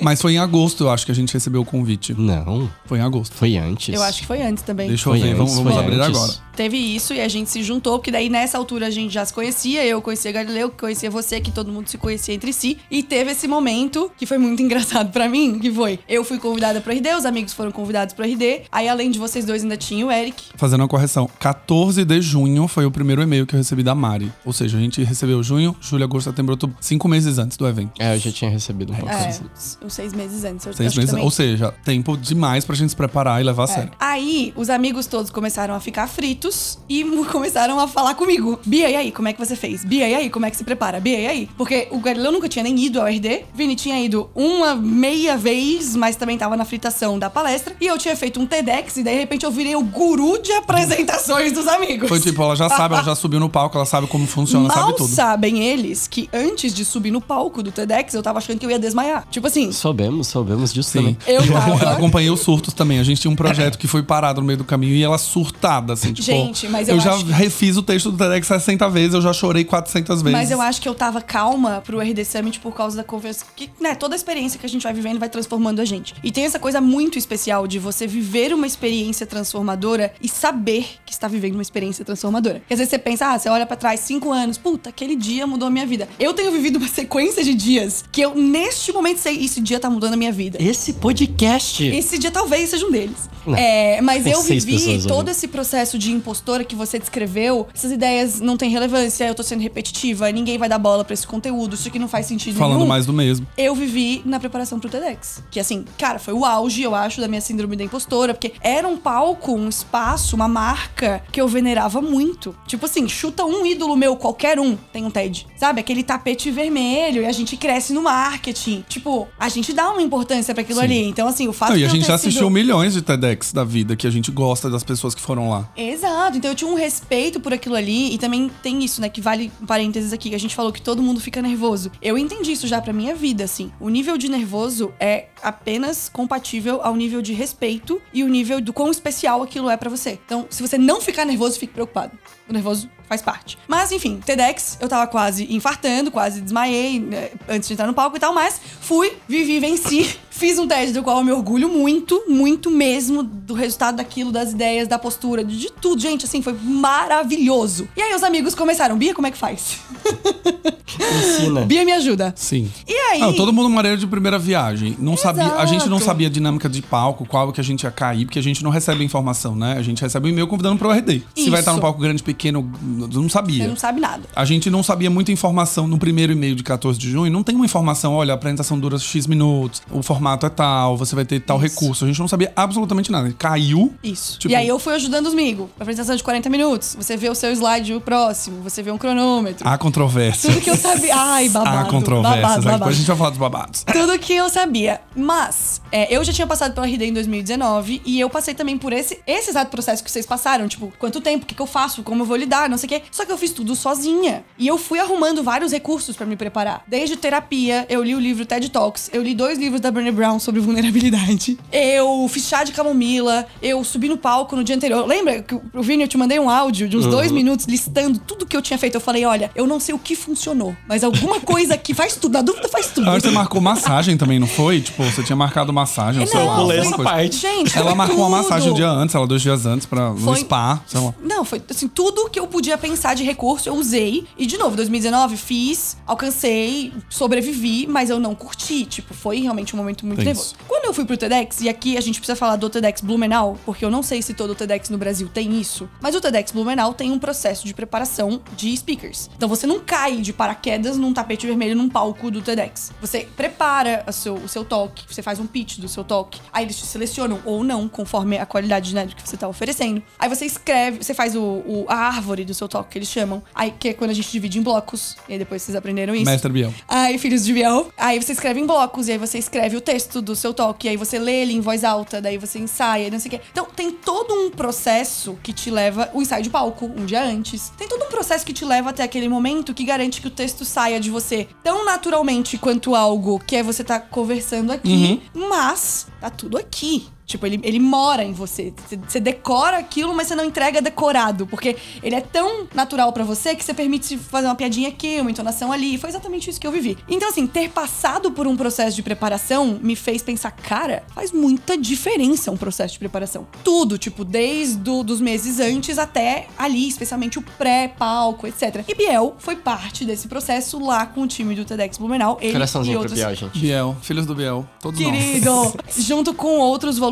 Mas 0.00 0.20
foi 0.20 0.34
em 0.34 0.38
agosto, 0.38 0.84
eu 0.84 0.90
acho 0.90 1.04
que 1.06 1.12
a 1.12 1.14
gente 1.14 1.32
recebeu 1.32 1.62
o 1.62 1.64
convite. 1.64 2.14
Não, 2.16 2.70
Foi 2.86 2.98
em 2.98 3.02
agosto. 3.02 3.34
foi 3.34 3.56
antes. 3.56 3.94
Eu 3.94 4.02
acho 4.02 4.20
que 4.20 4.26
foi 4.26 4.42
antes 4.42 4.62
também. 4.62 4.88
Deixa 4.88 5.08
eu 5.08 5.12
Foi 5.12 5.20
ver, 5.20 5.28
antes, 5.28 5.38
vamos, 5.38 5.54
vamos 5.54 5.76
abrir 5.78 6.00
antes. 6.00 6.16
agora. 6.18 6.32
Teve 6.54 6.76
isso 6.76 7.14
e 7.14 7.20
a 7.20 7.28
gente 7.28 7.48
se 7.48 7.62
juntou, 7.62 7.98
porque 7.98 8.10
daí 8.10 8.28
nessa 8.28 8.58
altura 8.58 8.86
a 8.86 8.90
gente 8.90 9.12
já 9.14 9.24
se 9.24 9.32
conhecia, 9.32 9.84
eu 9.86 10.02
conhecia 10.02 10.30
Galileu, 10.30 10.70
conhecia 10.70 11.10
você, 11.10 11.40
que 11.40 11.50
todo 11.50 11.72
mundo 11.72 11.88
se 11.88 11.96
conhecia 11.96 12.34
entre 12.34 12.52
si. 12.52 12.76
E 12.90 13.02
teve 13.02 13.30
esse 13.32 13.48
momento 13.48 14.10
que 14.18 14.26
foi 14.26 14.36
muito 14.36 14.60
engraçado 14.62 15.10
pra 15.10 15.28
mim, 15.30 15.31
que 15.60 15.72
foi, 15.72 15.98
eu 16.08 16.22
fui 16.24 16.38
convidada 16.38 16.80
pro 16.80 16.92
RD, 16.92 17.14
os 17.18 17.24
amigos 17.24 17.52
foram 17.52 17.70
convidados 17.72 18.14
pro 18.14 18.24
RD, 18.24 18.62
aí 18.70 18.88
além 18.88 19.10
de 19.10 19.18
vocês 19.18 19.44
dois 19.44 19.62
ainda 19.62 19.76
tinha 19.76 20.06
o 20.06 20.10
Eric. 20.10 20.44
Fazendo 20.56 20.80
uma 20.82 20.88
correção. 20.88 21.28
14 21.38 22.04
de 22.04 22.20
junho 22.20 22.68
foi 22.68 22.84
o 22.86 22.90
primeiro 22.90 23.22
e-mail 23.22 23.46
que 23.46 23.54
eu 23.54 23.58
recebi 23.58 23.82
da 23.82 23.94
Mari. 23.94 24.30
Ou 24.44 24.52
seja, 24.52 24.76
a 24.76 24.80
gente 24.80 25.02
recebeu 25.02 25.42
junho, 25.42 25.74
julho, 25.80 26.04
agosto, 26.04 26.28
setembro, 26.30 26.52
outubro, 26.52 26.76
cinco 26.80 27.08
meses 27.08 27.38
antes 27.38 27.56
do 27.56 27.66
evento. 27.66 27.92
É, 27.98 28.14
eu 28.14 28.18
já 28.18 28.30
tinha 28.32 28.50
recebido 28.50 28.92
um 28.92 28.96
pouco 28.96 29.10
É, 29.12 29.26
antes. 29.26 29.78
uns 29.84 29.92
seis 29.94 30.12
meses 30.12 30.44
antes. 30.44 30.66
Eu 30.66 30.72
Seis 30.72 30.94
meses. 30.94 31.10
também- 31.10 31.24
Ou 31.24 31.30
seja, 31.30 31.72
tempo 31.84 32.16
demais 32.16 32.64
pra 32.64 32.74
gente 32.76 32.90
se 32.90 32.96
preparar 32.96 33.40
e 33.40 33.44
levar 33.44 33.62
a 33.62 33.70
É. 33.70 33.74
sério. 33.74 33.90
Aí, 33.98 34.52
os 34.56 34.68
amigos 34.70 35.06
todos 35.06 35.30
começaram 35.30 35.74
a 35.74 35.80
ficar 35.80 36.06
fritos 36.06 36.78
e 36.88 37.04
começaram 37.30 37.78
a 37.80 37.88
falar 37.88 38.14
comigo. 38.14 38.58
Bia, 38.64 38.90
e 38.90 38.96
aí, 38.96 39.12
como 39.12 39.28
é 39.28 39.32
que 39.32 39.38
você 39.38 39.56
fez? 39.56 39.84
Bia, 39.84 40.08
e 40.08 40.14
aí, 40.14 40.30
como 40.30 40.46
é 40.46 40.50
que 40.50 40.56
se 40.56 40.64
prepara? 40.64 41.00
Bia, 41.00 41.18
e 41.20 41.26
aí? 41.26 41.48
Porque 41.56 41.88
o 41.90 41.98
Galileu 42.00 42.32
nunca 42.32 42.48
tinha 42.48 42.62
nem 42.62 42.78
ido 42.78 43.00
ao 43.00 43.06
RD. 43.06 43.44
Vini 43.54 43.74
tinha 43.76 43.98
ido 44.00 44.28
uma 44.34 44.74
meia 44.74 45.21
vez, 45.36 45.94
mas 45.96 46.16
também 46.16 46.36
tava 46.36 46.56
na 46.56 46.64
fritação 46.64 47.18
da 47.18 47.30
palestra. 47.30 47.74
E 47.80 47.86
eu 47.86 47.96
tinha 47.98 48.16
feito 48.16 48.40
um 48.40 48.46
TEDx 48.46 48.96
e 48.96 49.02
daí, 49.02 49.14
de 49.14 49.20
repente, 49.20 49.44
eu 49.44 49.50
virei 49.50 49.76
o 49.76 49.82
guru 49.82 50.40
de 50.42 50.52
apresentações 50.52 51.52
dos 51.52 51.66
amigos. 51.68 52.08
Foi 52.08 52.20
tipo, 52.20 52.42
ela 52.42 52.56
já 52.56 52.68
sabe, 52.68 52.94
ela 52.94 53.04
já 53.04 53.14
subiu 53.14 53.40
no 53.40 53.48
palco, 53.48 53.76
ela 53.76 53.86
sabe 53.86 54.06
como 54.06 54.26
funciona, 54.26 54.68
Mal 54.68 54.76
sabe 54.76 54.96
tudo. 54.96 55.14
sabem 55.14 55.62
eles 55.64 56.06
que 56.06 56.28
antes 56.32 56.74
de 56.74 56.84
subir 56.84 57.10
no 57.10 57.20
palco 57.20 57.62
do 57.62 57.70
TEDx, 57.72 58.14
eu 58.14 58.22
tava 58.22 58.38
achando 58.38 58.58
que 58.58 58.66
eu 58.66 58.70
ia 58.70 58.78
desmaiar. 58.78 59.26
Tipo 59.30 59.46
assim, 59.46 59.70
Soubemos, 59.72 60.28
soubemos 60.28 60.72
disso 60.72 60.90
Sim. 60.90 60.98
também. 60.98 61.18
eu 61.26 61.42
Eu 61.52 61.52
tava... 61.78 61.90
acompanhei 61.92 62.30
os 62.30 62.40
surtos 62.40 62.72
também. 62.74 62.98
A 62.98 63.04
gente 63.04 63.20
tinha 63.20 63.30
um 63.30 63.36
projeto 63.36 63.78
que 63.78 63.86
foi 63.86 64.02
parado 64.02 64.40
no 64.40 64.46
meio 64.46 64.58
do 64.58 64.64
caminho 64.64 64.94
e 64.94 65.02
ela 65.02 65.18
surtada, 65.18 65.92
assim, 65.92 66.12
tipo. 66.12 66.24
Gente, 66.26 66.68
mas 66.68 66.88
eu 66.88 66.98
já 67.00 67.14
acho 67.14 67.24
que- 67.24 67.32
refiz 67.32 67.76
o 67.76 67.82
texto 67.82 68.10
do 68.10 68.16
TEDx 68.18 68.46
60 68.46 68.88
vezes, 68.88 69.14
eu 69.14 69.20
já 69.22 69.32
chorei 69.32 69.64
400 69.64 70.22
vezes. 70.22 70.38
Mas 70.38 70.50
eu 70.50 70.60
acho 70.60 70.80
que 70.80 70.88
eu 70.88 70.94
tava 70.94 71.20
calma 71.20 71.82
pro 71.84 72.00
RD 72.00 72.24
Summit 72.24 72.60
por 72.60 72.72
causa 72.74 72.96
da 72.96 73.04
conversa. 73.04 73.44
Que, 73.54 73.70
né, 73.80 73.94
toda 73.94 74.14
a 74.14 74.16
experiência 74.16 74.58
que 74.58 74.66
a 74.66 74.68
gente 74.68 74.82
vai 74.82 74.92
vivendo 74.92 75.11
vai 75.18 75.28
transformando 75.28 75.80
a 75.80 75.84
gente. 75.84 76.14
E 76.22 76.30
tem 76.30 76.44
essa 76.44 76.58
coisa 76.58 76.80
muito 76.80 77.18
especial 77.18 77.66
de 77.66 77.78
você 77.78 78.06
viver 78.06 78.52
uma 78.52 78.66
experiência 78.66 79.26
transformadora 79.26 80.12
e 80.22 80.28
saber 80.28 80.86
que 81.04 81.12
está 81.12 81.28
vivendo 81.28 81.54
uma 81.54 81.62
experiência 81.62 82.04
transformadora. 82.04 82.60
Porque 82.60 82.74
às 82.74 82.78
vezes 82.78 82.90
você 82.90 82.98
pensa, 82.98 83.26
ah, 83.26 83.38
você 83.38 83.48
olha 83.48 83.66
pra 83.66 83.76
trás, 83.76 84.00
cinco 84.00 84.30
anos, 84.32 84.58
puta, 84.58 84.90
aquele 84.90 85.16
dia 85.16 85.46
mudou 85.46 85.68
a 85.68 85.70
minha 85.70 85.86
vida. 85.86 86.08
Eu 86.18 86.32
tenho 86.34 86.50
vivido 86.50 86.76
uma 86.76 86.88
sequência 86.88 87.42
de 87.44 87.54
dias 87.54 88.04
que 88.10 88.20
eu, 88.20 88.34
neste 88.34 88.92
momento, 88.92 89.18
sei, 89.18 89.44
esse 89.44 89.60
dia 89.60 89.78
tá 89.78 89.88
mudando 89.90 90.14
a 90.14 90.16
minha 90.16 90.32
vida. 90.32 90.58
Esse 90.60 90.94
podcast. 90.94 91.84
Esse 91.84 92.18
dia 92.18 92.30
talvez 92.30 92.70
seja 92.70 92.86
um 92.86 92.90
deles. 92.90 93.28
Não. 93.46 93.56
É, 93.56 94.00
mas 94.00 94.26
eu 94.26 94.40
vivi 94.42 95.02
todo 95.06 95.28
esse 95.28 95.48
processo 95.48 95.98
de 95.98 96.12
impostora 96.12 96.64
que 96.64 96.74
você 96.74 96.98
descreveu. 96.98 97.66
Essas 97.74 97.90
ideias 97.90 98.40
não 98.40 98.56
têm 98.56 98.70
relevância, 98.70 99.24
eu 99.24 99.34
tô 99.34 99.42
sendo 99.42 99.60
repetitiva, 99.60 100.30
ninguém 100.30 100.58
vai 100.58 100.68
dar 100.68 100.78
bola 100.78 101.04
pra 101.04 101.14
esse 101.14 101.26
conteúdo, 101.26 101.74
isso 101.74 101.88
aqui 101.88 101.98
não 101.98 102.08
faz 102.08 102.26
sentido 102.26 102.56
Falando 102.58 102.78
nenhum. 102.78 102.88
mais 102.88 103.06
do 103.06 103.12
mesmo. 103.12 103.46
Eu 103.56 103.74
vivi 103.74 104.22
na 104.24 104.38
preparação 104.38 104.78
pro 104.78 104.88
TEDx. 105.02 105.42
Que 105.50 105.60
assim, 105.60 105.84
cara, 105.98 106.18
foi 106.18 106.32
o 106.34 106.44
auge, 106.44 106.82
eu 106.82 106.94
acho, 106.94 107.20
da 107.20 107.28
minha 107.28 107.40
síndrome 107.40 107.76
da 107.76 107.84
impostora. 107.84 108.34
Porque 108.34 108.52
era 108.60 108.86
um 108.86 108.96
palco, 108.96 109.52
um 109.52 109.68
espaço, 109.68 110.36
uma 110.36 110.48
marca 110.48 111.22
que 111.32 111.40
eu 111.40 111.48
venerava 111.48 112.00
muito. 112.00 112.54
Tipo 112.66 112.86
assim, 112.86 113.08
chuta 113.08 113.44
um 113.44 113.66
ídolo 113.66 113.96
meu, 113.96 114.16
qualquer 114.16 114.58
um, 114.58 114.76
tem 114.92 115.04
um 115.04 115.10
TED. 115.10 115.46
Sabe? 115.56 115.80
Aquele 115.80 116.02
tapete 116.02 116.50
vermelho 116.50 117.22
e 117.22 117.26
a 117.26 117.32
gente 117.32 117.56
cresce 117.56 117.92
no 117.92 118.02
marketing. 118.02 118.84
Tipo, 118.88 119.28
a 119.38 119.48
gente 119.48 119.72
dá 119.72 119.90
uma 119.90 120.02
importância 120.02 120.54
pra 120.54 120.62
aquilo 120.62 120.78
Sim. 120.80 120.84
ali. 120.84 121.04
Então, 121.04 121.26
assim, 121.28 121.48
o 121.48 121.52
fato 121.52 121.70
Não, 121.70 121.76
de 121.76 121.82
e 121.82 121.86
a 121.86 121.88
gente 121.88 122.06
já 122.06 122.14
assistiu 122.14 122.42
sido- 122.42 122.50
milhões 122.50 122.92
de 122.94 123.02
TEDx 123.02 123.52
da 123.52 123.64
vida, 123.64 123.96
que 123.96 124.06
a 124.06 124.10
gente 124.10 124.30
gosta 124.30 124.70
das 124.70 124.82
pessoas 124.84 125.14
que 125.14 125.20
foram 125.20 125.50
lá. 125.50 125.68
Exato, 125.76 126.36
então 126.36 126.50
eu 126.50 126.54
tinha 126.54 126.70
um 126.70 126.74
respeito 126.74 127.40
por 127.40 127.52
aquilo 127.52 127.74
ali 127.74 128.14
e 128.14 128.18
também 128.18 128.50
tem 128.62 128.82
isso, 128.84 129.00
né, 129.00 129.08
que 129.08 129.20
vale 129.20 129.50
um 129.60 129.66
parênteses 129.66 130.12
aqui, 130.12 130.30
que 130.30 130.34
a 130.34 130.38
gente 130.40 130.54
falou 130.54 130.72
que 130.72 130.80
todo 130.82 131.02
mundo 131.02 131.20
fica 131.20 131.40
nervoso. 131.42 131.90
Eu 132.00 132.16
entendi 132.18 132.52
isso 132.52 132.66
já 132.66 132.80
pra 132.80 132.92
minha 132.92 133.14
vida, 133.14 133.44
assim. 133.44 133.70
O 133.80 133.88
nível 133.88 134.16
de 134.16 134.28
nervoso 134.28 134.91
é 134.98 135.26
apenas 135.42 136.08
compatível 136.08 136.80
ao 136.82 136.94
nível 136.94 137.20
de 137.20 137.32
respeito 137.32 138.00
e 138.12 138.22
o 138.22 138.28
nível 138.28 138.60
do 138.60 138.72
quão 138.72 138.90
especial 138.90 139.42
aquilo 139.42 139.68
é 139.68 139.76
pra 139.76 139.90
você. 139.90 140.18
Então, 140.24 140.46
se 140.50 140.62
você 140.62 140.78
não 140.78 141.00
ficar 141.00 141.24
nervoso, 141.24 141.58
fique 141.58 141.72
preocupado. 141.72 142.12
O 142.48 142.52
nervoso 142.52 142.88
faz 143.08 143.20
parte. 143.20 143.58
Mas, 143.68 143.92
enfim, 143.92 144.20
TEDx, 144.24 144.78
eu 144.80 144.88
tava 144.88 145.06
quase 145.06 145.52
infartando, 145.54 146.10
quase 146.10 146.40
desmaiei 146.40 146.98
né, 146.98 147.30
antes 147.48 147.68
de 147.68 147.74
entrar 147.74 147.86
no 147.86 147.94
palco 147.94 148.16
e 148.16 148.20
tal, 148.20 148.32
mas 148.32 148.60
fui, 148.80 149.12
vivi, 149.28 149.60
venci. 149.60 150.18
Fiz 150.30 150.58
um 150.58 150.66
TED 150.66 150.92
do 150.92 151.02
qual 151.02 151.18
eu 151.18 151.24
me 151.24 151.30
orgulho 151.30 151.68
muito, 151.68 152.24
muito 152.26 152.70
mesmo 152.70 153.22
do 153.22 153.52
resultado 153.52 153.96
daquilo, 153.96 154.32
das 154.32 154.52
ideias, 154.52 154.88
da 154.88 154.98
postura, 154.98 155.44
de, 155.44 155.58
de 155.58 155.70
tudo. 155.70 156.00
Gente, 156.00 156.24
assim, 156.24 156.40
foi 156.40 156.54
maravilhoso. 156.54 157.86
E 157.94 158.00
aí 158.00 158.14
os 158.14 158.22
amigos 158.22 158.54
começaram, 158.54 158.96
Bia, 158.96 159.14
como 159.14 159.26
é 159.26 159.30
que 159.30 159.36
faz? 159.36 159.78
Ensina. 160.98 161.62
Bia, 161.62 161.84
me 161.84 161.92
ajuda. 161.92 162.32
Sim. 162.36 162.70
E 162.86 162.92
aí? 162.94 163.20
Não, 163.20 163.32
todo 163.34 163.52
mundo 163.52 163.68
maneiro 163.70 163.96
de 163.98 164.06
primeira 164.06 164.38
viagem. 164.38 164.96
Não 164.98 165.16
sabia, 165.16 165.54
a 165.54 165.66
gente 165.66 165.86
não 165.88 165.96
Exato. 165.96 166.04
sabia 166.04 166.26
a 166.28 166.30
dinâmica 166.30 166.68
de 166.68 166.82
palco, 166.82 167.24
qual 167.26 167.52
que 167.52 167.60
a 167.60 167.64
gente 167.64 167.82
ia 167.84 167.90
cair, 167.90 168.24
porque 168.24 168.38
a 168.38 168.42
gente 168.42 168.62
não 168.62 168.70
recebe 168.70 169.02
a 169.02 169.04
informação, 169.04 169.54
né? 169.54 169.74
A 169.78 169.82
gente 169.82 170.00
recebe 170.02 170.26
o 170.26 170.30
e-mail 170.30 170.46
convidando 170.46 170.76
pro 170.78 170.90
RD. 170.90 171.22
Se 171.34 171.50
vai 171.50 171.60
estar 171.60 171.72
no 171.72 171.76
Isso. 171.78 171.82
palco 171.82 172.00
grande, 172.00 172.22
pequeno, 172.22 172.70
não 172.82 173.08
Você 173.24 173.28
sabia. 173.30 173.66
não 173.68 173.76
sabe 173.76 174.00
nada. 174.00 174.22
A 174.34 174.44
gente 174.44 174.70
não 174.70 174.82
sabia 174.82 175.10
muita 175.10 175.32
informação 175.32 175.86
no 175.86 175.98
primeiro 175.98 176.32
e-mail 176.32 176.54
de 176.54 176.62
14 176.62 176.98
de 176.98 177.10
junho. 177.10 177.32
Não 177.32 177.42
tem 177.42 177.54
uma 177.54 177.64
informação, 177.64 178.14
olha, 178.14 178.32
a 178.32 178.34
apresentação 178.34 178.78
dura 178.78 178.98
X 178.98 179.26
minutos, 179.26 179.82
o 179.90 180.02
formato 180.02 180.46
é 180.46 180.50
tal, 180.50 180.96
você 180.96 181.14
vai 181.14 181.24
ter 181.24 181.40
tal 181.40 181.58
Isso. 181.62 181.66
recurso. 181.80 182.04
A 182.04 182.08
gente 182.08 182.18
não 182.20 182.28
sabia 182.28 182.52
absolutamente 182.56 183.10
nada. 183.10 183.32
Caiu. 183.38 183.92
Isso. 184.02 184.38
Tipo- 184.38 184.52
e 184.52 184.54
aí 184.54 184.68
eu 184.68 184.78
fui 184.78 184.94
ajudando 184.94 185.26
os 185.26 185.32
amigos. 185.32 185.68
Apresentação 185.78 186.16
de 186.16 186.22
40 186.22 186.48
minutos. 186.50 186.96
Você 186.98 187.16
vê 187.16 187.28
o 187.28 187.34
seu 187.34 187.50
slide 187.52 187.94
o 187.94 188.00
próximo, 188.00 188.62
você 188.62 188.82
vê 188.82 188.90
um 188.90 188.98
cronômetro. 188.98 189.66
Há 189.66 189.76
controvérsias. 189.78 190.54
Tudo 190.54 190.62
que 190.64 190.70
eu 190.72 190.76
sabia. 190.78 191.14
Ai, 191.16 191.48
babado. 191.48 191.78
Há 191.78 191.84
controvérsias. 191.90 192.40
babado, 192.42 192.60
Depois 192.60 192.72
babado. 192.74 192.90
a 192.90 192.94
gente 192.94 193.06
vai 193.06 193.16
falar 193.16 193.30
dos 193.30 193.38
babados. 193.38 193.84
Tudo 193.92 194.18
que 194.18 194.32
eu 194.32 194.48
sabia. 194.48 195.00
Mas 195.14 195.80
É, 195.90 196.14
eu 196.14 196.24
já 196.24 196.32
tinha 196.32 196.46
passado 196.46 196.72
pela 196.74 196.86
RD 196.86 197.04
em 197.06 197.12
2019 197.12 198.00
e 198.04 198.18
eu 198.18 198.30
passei 198.30 198.54
também 198.54 198.78
por 198.78 198.92
esse, 198.92 199.20
esse 199.26 199.50
exato 199.50 199.70
processo 199.70 200.02
que 200.02 200.10
vocês 200.10 200.24
passaram. 200.24 200.66
Tipo, 200.66 200.92
quanto 200.98 201.20
tempo, 201.20 201.44
o 201.44 201.46
que, 201.46 201.54
que 201.54 201.60
eu 201.62 201.66
faço, 201.66 202.02
como 202.02 202.22
eu 202.22 202.26
vou 202.26 202.36
lidar, 202.36 202.68
não 202.68 202.78
sei 202.78 202.86
o 202.86 202.90
quê. 202.90 203.02
Só 203.10 203.24
que 203.26 203.32
eu 203.32 203.36
fiz 203.38 203.52
tudo 203.52 203.76
sozinha. 203.76 204.44
E 204.58 204.66
eu 204.66 204.78
fui 204.78 204.98
arrumando 204.98 205.42
vários 205.42 205.70
recursos 205.72 206.16
pra 206.16 206.24
me 206.26 206.34
preparar. 206.36 206.82
Desde 206.86 207.16
terapia, 207.16 207.86
eu 207.88 208.02
li 208.02 208.14
o 208.14 208.20
livro 208.20 208.46
TED 208.46 208.70
Talks, 208.70 209.10
eu 209.12 209.22
li 209.22 209.34
dois 209.34 209.58
livros 209.58 209.80
da 209.80 209.90
Brené 209.90 210.10
Brown 210.10 210.38
sobre 210.38 210.60
vulnerabilidade. 210.60 211.58
Eu 211.70 212.26
fiz 212.28 212.46
chá 212.48 212.64
de 212.64 212.72
camomila, 212.72 213.46
eu 213.62 213.82
subi 213.84 214.08
no 214.08 214.16
palco 214.16 214.54
no 214.56 214.62
dia 214.64 214.76
anterior. 214.76 215.06
Lembra 215.06 215.42
que 215.42 215.54
o 215.54 215.82
Vini, 215.82 216.02
eu 216.04 216.08
te 216.08 216.16
mandei 216.16 216.38
um 216.38 216.48
áudio 216.48 216.88
de 216.88 216.96
uns 216.96 217.06
dois 217.06 217.30
minutos 217.32 217.66
listando 217.66 218.18
tudo 218.18 218.46
que 218.46 218.56
eu 218.56 218.62
tinha 218.62 218.78
feito. 218.78 218.94
Eu 218.96 219.00
falei, 219.00 219.24
olha, 219.24 219.50
eu 219.54 219.66
não 219.66 219.80
sei 219.80 219.94
o 219.94 219.98
que 219.98 220.14
funcionou, 220.14 220.61
mas 220.88 221.02
alguma 221.04 221.40
coisa 221.40 221.76
que 221.76 221.94
faz 221.94 222.16
tudo. 222.16 222.32
Na 222.32 222.42
dúvida 222.42 222.68
faz 222.68 222.86
tudo. 222.88 223.10
Você 223.10 223.30
marcou 223.30 223.60
massagem 223.60 224.16
também, 224.16 224.38
não 224.38 224.46
foi? 224.46 224.80
Tipo, 224.80 225.02
você 225.04 225.22
tinha 225.22 225.36
marcado 225.36 225.72
massagem. 225.72 226.26
sei 226.26 226.38
Não, 226.40 226.46
lá, 226.46 226.56
pulei 226.56 226.78
alguma 226.78 226.94
essa 226.94 226.96
coisa. 226.96 227.10
parte. 227.10 227.36
Gente, 227.36 227.78
Ela 227.78 227.94
marcou 227.94 228.16
uma 228.18 228.26
tudo. 228.38 228.42
massagem 228.42 228.70
um 228.70 228.74
dia 228.74 228.88
antes, 228.88 229.14
ela 229.14 229.26
dois 229.26 229.42
dias 229.42 229.66
antes, 229.66 229.86
pra, 229.86 230.10
no 230.10 230.18
Foi- 230.18 230.38
spa, 230.40 230.80
sei 230.86 231.00
lá. 231.00 231.14
Não, 231.22 231.44
foi 231.44 231.60
assim, 231.70 231.88
tudo 231.88 232.28
que 232.30 232.38
eu 232.38 232.46
podia 232.46 232.76
pensar 232.78 233.14
de 233.14 233.22
recurso 233.24 233.68
eu 233.68 233.74
usei. 233.74 234.24
E 234.38 234.46
de 234.46 234.56
novo, 234.58 234.76
2019 234.76 235.36
fiz, 235.36 235.96
alcancei, 236.06 236.92
sobrevivi, 237.10 237.86
mas 237.86 238.10
eu 238.10 238.18
não 238.18 238.34
curti. 238.34 238.84
Tipo, 238.86 239.14
foi 239.14 239.40
realmente 239.40 239.74
um 239.74 239.78
momento 239.78 240.06
muito 240.06 240.18
Tenso. 240.18 240.28
nervoso. 240.28 240.54
Quando 240.68 240.84
eu 240.86 240.94
fui 240.94 241.04
pro 241.04 241.16
TEDx, 241.16 241.60
e 241.62 241.68
aqui 241.68 241.96
a 241.96 242.00
gente 242.00 242.18
precisa 242.20 242.36
falar 242.36 242.56
do 242.56 242.68
TEDx 242.70 243.00
Blumenau, 243.00 243.58
porque 243.64 243.84
eu 243.84 243.90
não 243.90 244.02
sei 244.02 244.22
se 244.22 244.34
todo 244.34 244.54
TEDx 244.54 244.88
no 244.90 244.98
Brasil 244.98 245.28
tem 245.32 245.60
isso, 245.60 245.88
mas 246.00 246.14
o 246.14 246.20
TEDx 246.20 246.52
Blumenau 246.52 246.94
tem 246.94 247.10
um 247.10 247.18
processo 247.18 247.66
de 247.66 247.74
preparação 247.74 248.40
de 248.56 248.76
speakers. 248.76 249.28
Então 249.36 249.48
você 249.48 249.66
não 249.66 249.80
cai 249.80 250.16
de 250.18 250.32
paraquedas 250.32 250.51
num 250.98 251.12
tapete 251.12 251.46
vermelho 251.46 251.74
num 251.76 251.88
palco 251.88 252.30
do 252.30 252.40
TEDx. 252.42 252.92
Você 253.00 253.28
prepara 253.36 254.04
seu- 254.12 254.34
o 254.34 254.48
seu 254.48 254.64
talk, 254.64 255.02
você 255.08 255.22
faz 255.22 255.38
um 255.38 255.46
pitch 255.46 255.78
do 255.78 255.88
seu 255.88 256.04
talk, 256.04 256.40
aí 256.52 256.64
eles 256.64 256.76
te 256.78 256.86
selecionam 256.86 257.40
ou 257.44 257.62
não, 257.64 257.88
conforme 257.88 258.38
a 258.38 258.46
qualidade 258.46 258.94
né, 258.94 259.06
do 259.06 259.14
que 259.14 259.22
você 259.28 259.36
tá 259.36 259.48
oferecendo. 259.48 260.02
Aí 260.18 260.28
você 260.28 260.44
escreve, 260.46 261.02
você 261.02 261.14
faz 261.14 261.34
o, 261.36 261.40
o- 261.42 261.84
a 261.88 261.94
árvore 261.96 262.44
do 262.44 262.54
seu 262.54 262.68
talk, 262.68 262.88
que 262.90 262.98
eles 262.98 263.08
chamam. 263.08 263.42
Aí 263.54 263.72
que 263.78 263.88
é 263.88 263.92
quando 263.94 264.10
a 264.10 264.14
gente 264.14 264.30
divide 264.30 264.58
em 264.58 264.62
blocos. 264.62 265.16
E 265.28 265.32
aí 265.34 265.38
depois 265.38 265.62
vocês 265.62 265.76
aprenderam 265.76 266.14
isso. 266.14 266.24
Mestre 266.24 266.50
Biel. 266.52 266.72
Aí, 266.88 267.18
filhos 267.18 267.44
de 267.44 267.52
Biel. 267.52 267.90
Aí 267.96 268.20
você 268.22 268.32
escreve 268.32 268.60
em 268.60 268.66
blocos, 268.66 269.08
e 269.08 269.12
aí 269.12 269.18
você 269.18 269.38
escreve 269.38 269.76
o 269.76 269.80
texto 269.80 270.20
do 270.22 270.34
seu 270.36 270.52
talk, 270.54 270.86
e 270.86 270.90
aí 270.90 270.96
você 270.96 271.18
lê 271.18 271.42
ele 271.42 271.52
em 271.52 271.60
voz 271.60 271.84
alta, 271.84 272.20
daí 272.20 272.38
você 272.38 272.58
ensaia, 272.58 273.10
não 273.10 273.18
sei 273.18 273.28
o 273.28 273.30
quê. 273.32 273.40
Então 273.50 273.66
tem 273.74 273.90
todo 273.90 274.32
um 274.34 274.50
processo 274.50 275.36
que 275.42 275.52
te 275.52 275.70
leva. 275.70 276.10
O 276.14 276.22
ensaio 276.22 276.42
de 276.42 276.50
palco, 276.50 276.86
um 276.86 277.04
dia 277.04 277.22
antes. 277.22 277.70
Tem 277.76 277.86
todo 277.88 278.04
um 278.04 278.08
processo 278.08 278.44
que 278.44 278.52
te 278.52 278.64
leva 278.64 278.90
até 278.90 279.02
aquele 279.02 279.28
momento 279.28 279.74
que 279.74 279.84
garante 279.84 280.20
que 280.20 280.26
o 280.26 280.30
texto 280.30 280.41
saia 280.64 281.00
de 281.00 281.10
você 281.10 281.48
tão 281.62 281.84
naturalmente 281.84 282.58
quanto 282.58 282.94
algo 282.94 283.38
que 283.38 283.56
é 283.56 283.62
você 283.62 283.82
tá 283.82 283.98
conversando 284.00 284.72
aqui, 284.72 285.22
mas 285.34 286.06
tá 286.20 286.30
tudo 286.30 286.56
aqui. 286.58 287.06
Tipo, 287.26 287.46
ele, 287.46 287.60
ele 287.62 287.78
mora 287.78 288.24
em 288.24 288.32
você. 288.32 288.72
Você- 289.08 289.20
decora 289.20 289.78
aquilo, 289.78 290.14
mas 290.14 290.26
você 290.28 290.34
não 290.34 290.44
entrega 290.44 290.82
decorado. 290.82 291.46
Porque 291.46 291.76
ele 292.02 292.14
é 292.16 292.20
tão 292.20 292.66
natural 292.74 293.12
pra 293.12 293.24
você 293.24 293.54
que 293.54 293.64
você 293.64 293.72
permite 293.72 294.18
fazer 294.18 294.46
uma 294.48 294.54
piadinha 294.54 294.88
aqui, 294.88 295.18
uma 295.20 295.30
entonação 295.30 295.72
ali. 295.72 295.96
Foi 295.96 296.10
exatamente 296.10 296.50
isso 296.50 296.60
que 296.60 296.66
eu 296.66 296.72
vivi. 296.72 296.98
Então, 297.08 297.28
assim, 297.28 297.46
ter 297.46 297.70
passado 297.70 298.32
por 298.32 298.46
um 298.46 298.56
processo 298.56 298.96
de 298.96 299.02
preparação 299.02 299.78
me 299.80 299.94
fez 299.94 300.22
pensar, 300.22 300.50
cara, 300.50 301.04
faz 301.14 301.32
muita 301.32 301.76
diferença 301.76 302.50
um 302.50 302.56
processo 302.56 302.94
de 302.94 302.98
preparação. 302.98 303.46
Tudo, 303.62 303.96
tipo, 303.96 304.24
desde 304.24 304.76
do, 304.76 305.02
dos 305.02 305.20
meses 305.20 305.60
antes 305.60 305.98
até 305.98 306.48
ali, 306.58 306.88
especialmente 306.88 307.38
o 307.38 307.42
pré-palco, 307.42 308.46
etc. 308.46 308.84
E 308.86 308.94
Biel 308.94 309.36
foi 309.38 309.56
parte 309.56 310.04
desse 310.04 310.28
processo 310.28 310.78
lá 310.78 311.06
com 311.06 311.22
o 311.22 311.26
time 311.26 311.54
do 311.54 311.64
TEDx 311.64 311.98
Blumenau. 311.98 312.38
Ele 312.40 312.50
e 312.50 312.52
Coraçãozinho 312.52 312.98
pro 312.98 313.02
outros 313.08 313.18
Biel, 313.18 313.34
gente. 313.34 313.58
Biel, 313.58 313.96
filhos 314.02 314.26
do 314.26 314.34
Biel, 314.34 314.66
todos 314.80 315.00
nós. 315.00 315.10
Querido, 315.12 315.74
junto 315.96 316.34
com 316.34 316.58
outros 316.58 316.98
voluntários, 316.98 317.11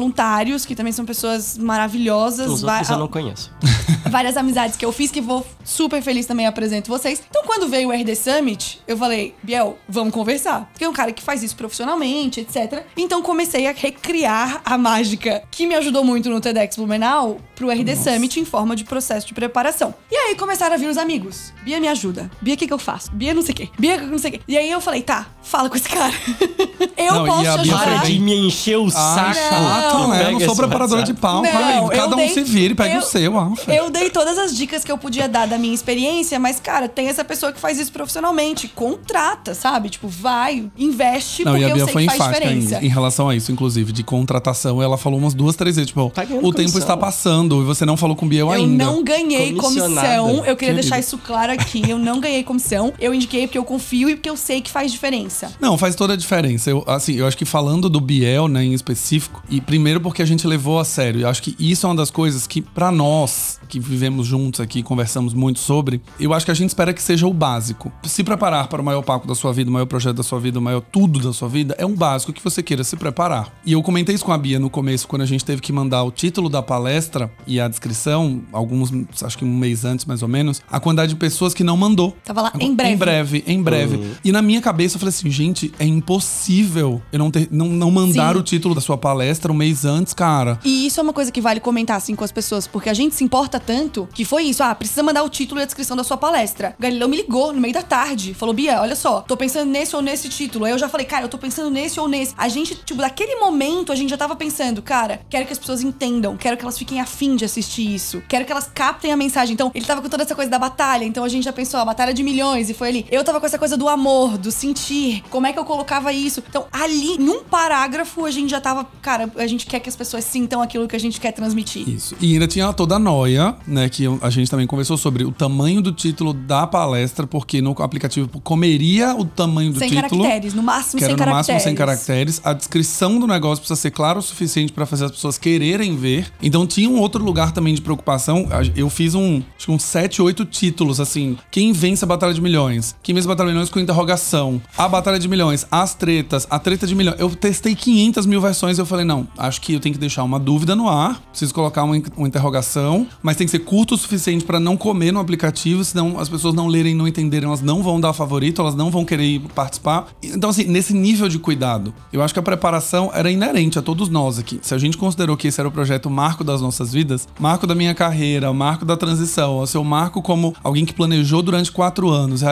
que 0.66 0.74
também 0.74 0.92
são 0.92 1.05
pessoas 1.05 1.59
maravilhosas. 1.59 2.51
Os 2.51 2.62
outros 2.62 2.88
eu 2.88 2.98
não 2.98 3.09
conheço. 3.09 3.51
Várias 4.11 4.36
amizades 4.36 4.76
que 4.76 4.84
eu 4.84 4.92
fiz, 4.92 5.11
que 5.11 5.20
vou 5.20 5.46
super 5.64 6.03
feliz 6.03 6.26
também 6.26 6.46
apresento 6.46 6.88
vocês. 6.90 7.22
Então, 7.28 7.42
quando 7.44 7.68
veio 7.68 7.90
o 7.90 7.92
RD 7.92 8.16
Summit, 8.16 8.80
eu 8.86 8.96
falei, 8.96 9.34
Biel, 9.42 9.78
vamos 9.88 10.12
conversar. 10.12 10.68
Porque 10.72 10.84
é 10.84 10.88
um 10.88 10.92
cara 10.92 11.12
que 11.12 11.22
faz 11.22 11.42
isso 11.42 11.55
profissionalmente, 11.55 12.40
etc. 12.40 12.84
Então, 12.96 13.22
comecei 13.22 13.66
a 13.66 13.72
recriar 13.72 14.62
a 14.64 14.76
mágica 14.78 15.42
que 15.51 15.66
me 15.66 15.74
ajudou 15.74 16.03
muito 16.03 16.28
no 16.30 16.40
TEDx 16.40 16.76
Blumenau 16.76 17.38
pro 17.55 17.70
RD 17.70 17.94
Summit 17.96 18.40
em 18.40 18.44
forma 18.44 18.74
de 18.74 18.84
processo 18.84 19.26
de 19.26 19.34
preparação. 19.34 19.94
E 20.11 20.16
aí 20.16 20.34
começaram 20.34 20.74
a 20.74 20.78
vir 20.78 20.88
os 20.88 20.96
amigos. 20.96 21.53
Bia 21.62 21.78
me 21.78 21.88
ajuda. 21.88 22.30
Bia, 22.40 22.55
o 22.55 22.57
que, 22.57 22.66
que 22.66 22.72
eu 22.72 22.78
faço? 22.78 23.12
Bia 23.12 23.34
não 23.34 23.42
sei 23.42 23.53
o 23.53 23.57
quê. 23.57 23.68
Bia 23.78 24.01
não 24.01 24.18
sei 24.18 24.30
o 24.30 24.32
quê. 24.34 24.40
E 24.48 24.57
aí 24.57 24.70
eu 24.70 24.80
falei, 24.80 25.03
tá, 25.03 25.26
fala 25.42 25.68
com 25.68 25.76
esse 25.76 25.88
cara. 25.88 26.12
eu 26.96 27.14
Não, 27.14 27.26
e 27.26 27.28
posso 27.28 27.40
a 27.51 27.53
te 27.55 27.61
ajudar. 27.61 27.84
Para 27.84 27.96
de 27.98 28.18
me 28.18 28.34
encher 28.46 28.78
o 28.78 28.86
Ah, 28.86 28.90
saco. 28.90 29.89
Chato, 29.93 30.09
né? 30.09 30.16
Eu 30.20 30.24
Pega 30.26 30.30
não 30.32 30.41
sou 30.41 30.57
preparadora 30.57 31.03
de 31.03 31.14
palco. 31.14 31.43
Não, 31.47 31.84
eu 31.84 31.88
cada 31.91 32.14
um 32.14 32.18
dei- 32.18 32.28
se 32.30 32.43
vire, 32.43 32.74
pega 32.74 32.95
eu- 32.95 33.01
o 33.01 33.03
seu. 33.03 33.57
Fé. 33.57 33.78
Eu 33.78 33.91
dei 33.91 34.11
todas 34.11 34.38
as 34.38 34.57
dicas 34.57 34.84
que 34.84 34.91
eu 34.91 34.99
podia 34.99 35.28
dar 35.28 35.47
da 35.47 35.59
minha 35.59 35.74
experiência, 35.74 36.38
mas, 36.38 36.59
cara, 36.61 36.88
tem 36.88 37.09
essa 37.09 37.24
pessoa 37.24 37.53
que 37.53 37.61
faz 37.61 37.78
isso 37.78 37.93
profissionalmente. 37.93 38.68
Contrata, 38.68 39.55
sabe? 39.55 39.88
Tipo, 39.91 40.09
vai, 40.09 40.70
investe, 40.76 41.45
Não, 41.45 41.53
porque 41.53 41.62
e 41.62 41.66
a 41.66 41.68
eu 41.70 41.74
Bia 41.74 41.84
sei 41.84 41.93
foi 41.93 42.03
que 42.03 42.09
faz 42.09 42.20
enfática 42.20 42.47
em, 42.53 42.59
diferença. 42.61 42.84
em 42.84 42.88
relação 42.88 43.28
a 43.28 43.34
isso, 43.36 43.53
inclusive, 43.53 43.93
de 43.93 44.03
contratação. 44.03 44.82
Ela 44.82 44.97
falou 44.99 45.18
umas 45.18 45.34
duas, 45.34 45.57
três 45.57 45.76
vezes, 45.76 45.88
tipo, 45.88 46.11
Tá 46.11 46.22
o 46.22 46.26
tempo 46.26 46.41
comissão. 46.53 46.78
está 46.80 46.97
passando 46.97 47.61
e 47.62 47.64
você 47.64 47.84
não 47.84 47.97
falou 47.97 48.16
com 48.16 48.26
o 48.26 48.28
Biel 48.28 48.47
Eu 48.49 48.53
ainda. 48.53 48.84
não 48.84 49.03
ganhei 49.03 49.53
comissão. 49.55 50.45
Eu 50.45 50.57
queria 50.57 50.74
deixar 50.74 50.99
isso 50.99 51.18
claro 51.18 51.53
aqui. 51.53 51.82
Eu 51.88 51.99
não 51.99 52.20
ganhei 52.20 52.43
comissão. 52.43 52.93
Eu 52.99 53.14
indiquei 53.14 53.47
porque 53.47 53.59
eu 53.59 53.64
confio 53.64 54.09
e 54.11 54.14
porque 54.16 54.30
eu 54.30 54.36
sei 54.36 54.61
que 54.61 54.70
faz 54.70 54.91
diferença. 54.93 55.53
Não, 55.61 55.76
faz 55.78 55.95
toda 55.95 56.14
a 56.14 56.16
diferença. 56.16 56.70
Eu, 56.70 56.84
assim, 56.86 57.14
eu 57.14 57.26
acho 57.26 57.36
que 57.36 57.45
falando 57.45 57.88
do 57.88 58.01
Biel, 58.01 58.49
né, 58.49 58.64
em 58.64 58.72
específico, 58.74 59.43
e 59.49 59.61
primeiro 59.61 59.80
porque 60.01 60.22
a 60.22 60.24
gente 60.26 60.47
levou 60.47 60.78
a 60.78 60.85
sério. 60.85 61.22
Eu 61.22 61.28
acho 61.28 61.43
que 61.43 61.57
isso 61.59 61.87
é 61.87 61.89
uma 61.89 61.97
das 61.97 62.11
coisas 62.11 62.47
que, 62.47 62.61
pra 62.61 62.91
nós, 62.91 63.59
que 63.68 63.78
vivemos 63.78 64.26
juntos 64.26 64.61
aqui, 64.61 64.83
conversamos 64.83 65.33
muito 65.33 65.61
sobre, 65.61 66.01
eu 66.18 66.35
acho 66.35 66.45
que 66.45 66.51
a 66.51 66.55
gente 66.55 66.68
espera 66.68 66.93
que 66.93 67.03
seja 67.03 67.26
o 67.26 67.33
básico. 67.33 67.93
Se 68.05 68.22
preparar 68.22 68.68
para 68.68 68.83
o 68.83 68.85
maior 68.85 69.03
palco 69.03 69.26
da 69.26 69.35
sua 69.35 69.53
vida, 69.53 69.70
o 69.70 69.72
maior 69.72 69.87
projeto 69.87 70.16
da 70.16 70.22
sua 70.22 70.41
vida, 70.41 70.59
o 70.59 70.62
maior 70.62 70.81
tudo 70.81 71.18
da 71.20 71.33
sua 71.33 71.49
vida, 71.49 71.74
é 71.78 71.87
um 71.87 71.95
básico 71.95 72.33
que 72.33 72.43
você 72.43 72.62
queira 72.62 72.85
se 72.85 72.97
preparar. 72.97 73.53
E 73.64 73.72
eu 73.72 73.83
comentei 73.83 74.14
isso 74.14 74.24
com 74.24 74.33
a 74.33 74.39
Bia 74.39 74.59
no 74.59 74.70
começo, 74.70 75.07
quando 75.09 75.22
a 75.22 75.26
gente 75.26 75.45
teve 75.45 75.61
que 75.61 75.72
mandar 75.72 76.03
o 76.03 76.11
título 76.11 76.49
da 76.49 76.62
palestra 76.62 77.31
e 77.47 77.61
a 77.61 77.68
descrição, 77.68 78.43
alguns, 78.53 78.91
acho 79.22 79.39
que 79.39 79.45
um 79.45 79.57
mês 79.57 79.85
antes 79.85 80.05
mais 80.05 80.22
ou 80.22 80.28
menos, 80.28 80.62
a 80.70 80.81
quantidade 80.81 81.11
de 81.11 81.18
pessoas 81.18 81.55
que 81.55 81.64
não 81.64 81.76
mandou. 81.76 82.16
Tava 82.24 82.43
lá, 82.43 82.53
em 82.59 82.74
breve. 82.74 82.93
Em 82.93 82.97
breve, 82.97 83.45
em 83.47 83.62
breve. 83.62 84.01
E 84.24 84.33
na 84.33 84.43
minha 84.43 84.61
cabeça 84.61 84.97
eu 84.97 85.01
falei 85.01 85.11
assim, 85.11 85.31
gente, 85.31 85.72
é 85.78 85.85
impossível 85.85 87.01
eu 87.12 87.18
não, 87.18 87.31
ter, 87.31 87.49
não, 87.51 87.68
não 87.68 87.91
mandar 87.91 88.35
Sim. 88.35 88.41
o 88.41 88.43
título 88.43 88.74
da 88.74 88.81
sua 88.81 88.97
palestra 88.97 89.53
um 89.53 89.55
mês 89.55 89.70
antes, 89.85 90.12
cara. 90.12 90.59
E 90.64 90.87
isso 90.87 91.01
é 91.01 91.03
uma 91.03 91.12
coisa 91.12 91.33
que 91.33 91.41
vale 91.41 91.61
comentar, 91.61 91.97
assim, 91.97 92.14
com 92.14 92.25
as 92.25 92.33
pessoas, 92.33 92.66
porque 92.66 92.89
a 92.89 92.95
gente 92.95 93.14
se 93.14 93.25
importa 93.25 93.59
tanto 93.59 94.09
que 94.12 94.25
foi 94.25 94.45
isso. 94.45 94.62
Ah, 94.62 94.75
precisa 94.75 95.03
mandar 95.03 95.23
o 95.23 95.29
título 95.29 95.61
e 95.61 95.62
a 95.62 95.66
descrição 95.66 95.97
da 95.97 96.05
sua 96.05 96.16
palestra. 96.16 96.77
O 96.79 97.09
me 97.09 97.16
ligou 97.16 97.53
no 97.53 97.61
meio 97.61 97.75
da 97.75 97.83
tarde. 97.83 98.35
Falou, 98.35 98.55
Bia, 98.55 98.81
olha 98.81 98.97
só, 98.97 99.21
tô 99.21 99.37
pensando 99.37 99.71
nesse 99.71 99.97
ou 99.97 100.03
nesse 100.03 100.29
título. 100.29 100.64
Aí 100.64 100.73
eu 100.73 100.79
já 100.79 100.89
falei, 100.89 101.07
cara, 101.07 101.25
eu 101.25 101.29
tô 101.29 101.39
pensando 101.39 101.71
nesse 101.71 101.99
ou 101.99 102.09
nesse. 102.09 102.35
A 102.37 102.49
gente, 102.49 102.75
tipo, 102.75 103.01
daquele 103.01 103.37
momento, 103.37 103.93
a 103.93 103.97
gente 103.97 104.11
já 104.11 104.16
tava 104.16 104.37
pensando, 104.37 104.83
cara, 104.83 105.21
quero 105.29 105.47
que 105.47 105.53
as 105.53 105.59
pessoas 105.59 105.83
entendam, 105.83 106.37
quero 106.37 106.57
que 106.57 106.62
elas 106.62 106.79
fiquem 106.79 107.01
afim 107.01 107.37
de 107.37 107.45
assistir 107.45 107.95
isso, 107.95 108.23
quero 108.29 108.45
que 108.45 108.53
elas 108.53 108.71
captem 108.73 109.12
a 109.12 109.16
mensagem. 109.16 109.55
Então, 109.55 109.71
ele 109.75 109.85
tava 109.85 110.03
com 110.03 110.09
toda 110.09 110.23
essa 110.23 110.35
coisa 110.35 110.51
da 110.51 110.59
batalha, 110.59 111.05
então 111.05 111.25
a 111.25 111.29
gente 111.29 111.45
já 111.45 111.53
pensou, 111.53 111.81
a 111.81 111.85
batalha 111.85 112.12
de 112.12 112.23
milhões, 112.23 112.71
e 112.71 112.75
foi 112.75 112.89
ali. 112.89 113.07
Eu 113.11 113.25
tava 113.25 113.41
com 113.41 113.47
essa 113.47 113.59
coisa 113.59 113.77
do 113.77 113.89
amor, 113.89 114.39
do 114.39 114.51
sentir, 114.51 115.23
como 115.31 115.47
é 115.47 115.53
que 115.53 115.59
eu 115.59 115.64
colocava 115.64 116.12
isso. 116.12 116.43
Então, 116.49 116.66
ali, 116.73 117.18
num 117.18 117.45
parágrafo, 117.45 118.25
a 118.25 118.31
gente 118.31 118.51
já 118.51 118.61
tava, 118.61 118.87
cara, 119.03 119.31
a 119.37 119.47
gente 119.47 119.60
quer 119.67 119.81
que 119.81 119.89
as 119.89 119.97
pessoas 119.97 120.25
sintam 120.25 120.61
aquilo 120.63 120.87
que 120.89 120.97
a 120.97 121.01
gente 121.01 121.21
quer 121.21 121.33
transmitir. 121.33 121.89
Isso. 121.89 122.15
E 122.21 122.33
ainda 122.35 122.47
tinha 122.47 122.73
toda 122.73 122.97
a 122.97 122.99
noia, 122.99 123.57
né? 123.67 123.89
Que 123.89 124.05
a 124.21 124.31
gente 124.31 124.51
também 124.51 124.67
conversou 124.67 124.97
sobre 124.97 125.25
o 125.25 125.33
tamanho 125.33 125.81
do 125.81 125.93
título 125.93 126.33
da 126.33 126.67
palestra, 126.67 127.27
porque 127.27 127.61
no 127.61 127.71
aplicativo 127.81 128.29
comeria 128.41 129.15
o 129.17 129.25
tamanho 129.25 129.73
do 129.73 129.79
Sem 129.79 129.89
título. 129.91 130.23
caracteres, 130.23 130.55
no 130.55 130.63
máximo 130.63 130.99
que 130.99 131.05
era 131.05 131.11
sem 131.13 131.13
no 131.13 131.19
caracteres. 131.19 131.49
máximo 131.49 131.61
sem 131.61 131.75
caracteres. 131.75 132.41
A 132.45 132.53
descrição 132.53 133.19
do 133.19 133.27
negócio 133.27 133.59
precisa 133.59 133.81
ser 133.81 133.91
clara 133.91 134.19
o 134.19 134.23
suficiente 134.23 134.73
pra 134.73 134.87
fazer 134.87 135.07
as 135.07 135.11
pessoas 135.11 135.39
quererem 135.39 135.97
ver. 135.97 136.31
Então 136.43 136.67
tinha 136.67 136.89
um 136.89 136.99
outro 136.99 137.23
lugar 137.23 137.53
também 137.53 137.75
de 137.75 137.81
preocupação. 137.81 138.49
Eu 138.77 138.89
fiz 138.91 139.15
um, 139.15 139.43
acho 139.57 139.67
que 139.67 139.73
uns 139.73 139.83
7, 139.83 140.21
8 140.23 140.45
títulos, 140.45 141.01
assim. 141.01 141.37
Quem 141.51 141.73
vence 141.73 142.05
a 142.05 142.09
Batalha 142.09 142.35
de 142.35 142.41
Milhões? 142.41 142.95
Quem 143.03 143.15
vence 143.15 143.27
a 143.27 143.29
Batalha 143.29 143.49
de 143.49 143.55
Milhões 143.55 143.71
com 143.71 143.79
interrogação? 143.79 144.61
A 144.77 144.89
Batalha 144.89 145.19
de 145.19 145.29
Milhões, 145.29 145.67
as 145.71 145.95
tretas, 145.95 146.47
a 146.51 146.59
treta 146.59 146.87
de 146.87 146.95
milhões. 146.95 147.19
Eu 147.21 147.31
testei 147.31 147.75
500 147.75 148.27
mil 148.27 148.41
versões 148.41 148.79
e 148.79 148.81
eu 148.81 148.87
falei, 148.87 149.05
não, 149.05 149.29
acho 149.51 149.61
que 149.61 149.74
eu 149.74 149.80
tenho 149.80 149.92
que 149.92 150.01
deixar 150.01 150.22
uma 150.22 150.38
dúvida 150.38 150.74
no 150.74 150.88
ar, 150.88 151.20
preciso 151.30 151.53
colocar 151.53 151.82
uma, 151.82 152.01
uma 152.16 152.28
interrogação, 152.28 153.07
mas 153.22 153.36
tem 153.36 153.46
que 153.46 153.51
ser 153.51 153.59
curto 153.59 153.94
o 153.94 153.98
suficiente 153.98 154.44
pra 154.44 154.59
não 154.59 154.76
comer 154.76 155.12
no 155.12 155.20
aplicativo, 155.20 155.84
senão 155.84 156.18
as 156.18 156.28
pessoas 156.28 156.55
não 156.55 156.68
lerem, 156.68 156.94
não 156.94 157.07
entenderem, 157.07 157.46
elas 157.46 157.61
não 157.61 157.82
vão 157.82 158.01
dar 158.01 158.12
favorito, 158.12 158.62
elas 158.62 158.74
não 158.74 158.90
vão 158.90 159.05
querer 159.05 159.40
participar. 159.55 160.07
Então, 160.22 160.51
assim, 160.51 160.64
nesse 160.64 160.94
nível 160.94 161.28
de 161.28 161.38
cuidado, 161.38 161.92
eu 162.12 162.22
acho 162.22 162.32
que 162.32 162.40
a 162.40 162.42
preparação 162.42 163.11
era 163.12 163.30
inerente 163.30 163.78
a 163.78 163.82
todos 163.82 164.09
nós 164.09 164.38
aqui. 164.38 164.61
Se 164.62 164.74
a 164.74 164.78
gente 164.78 164.96
considerou 164.96 165.36
que 165.36 165.48
esse 165.48 165.61
era 165.61 165.68
o 165.68 165.72
projeto 165.72 166.09
marco 166.09 166.44
das 166.44 166.61
nossas 166.61 166.92
vidas, 166.92 167.28
marco 167.38 167.66
da 167.66 167.74
minha 167.74 167.94
carreira, 167.94 168.53
marco 168.53 168.84
da 168.84 168.96
transição, 168.96 169.59
o 169.59 169.66
seu 169.66 169.82
marco 169.82 170.22
como 170.22 170.55
alguém 170.62 170.84
que 170.84 170.94
planejou 170.94 171.42
durante 171.42 171.72
quatro 171.72 172.09
anos, 172.09 172.42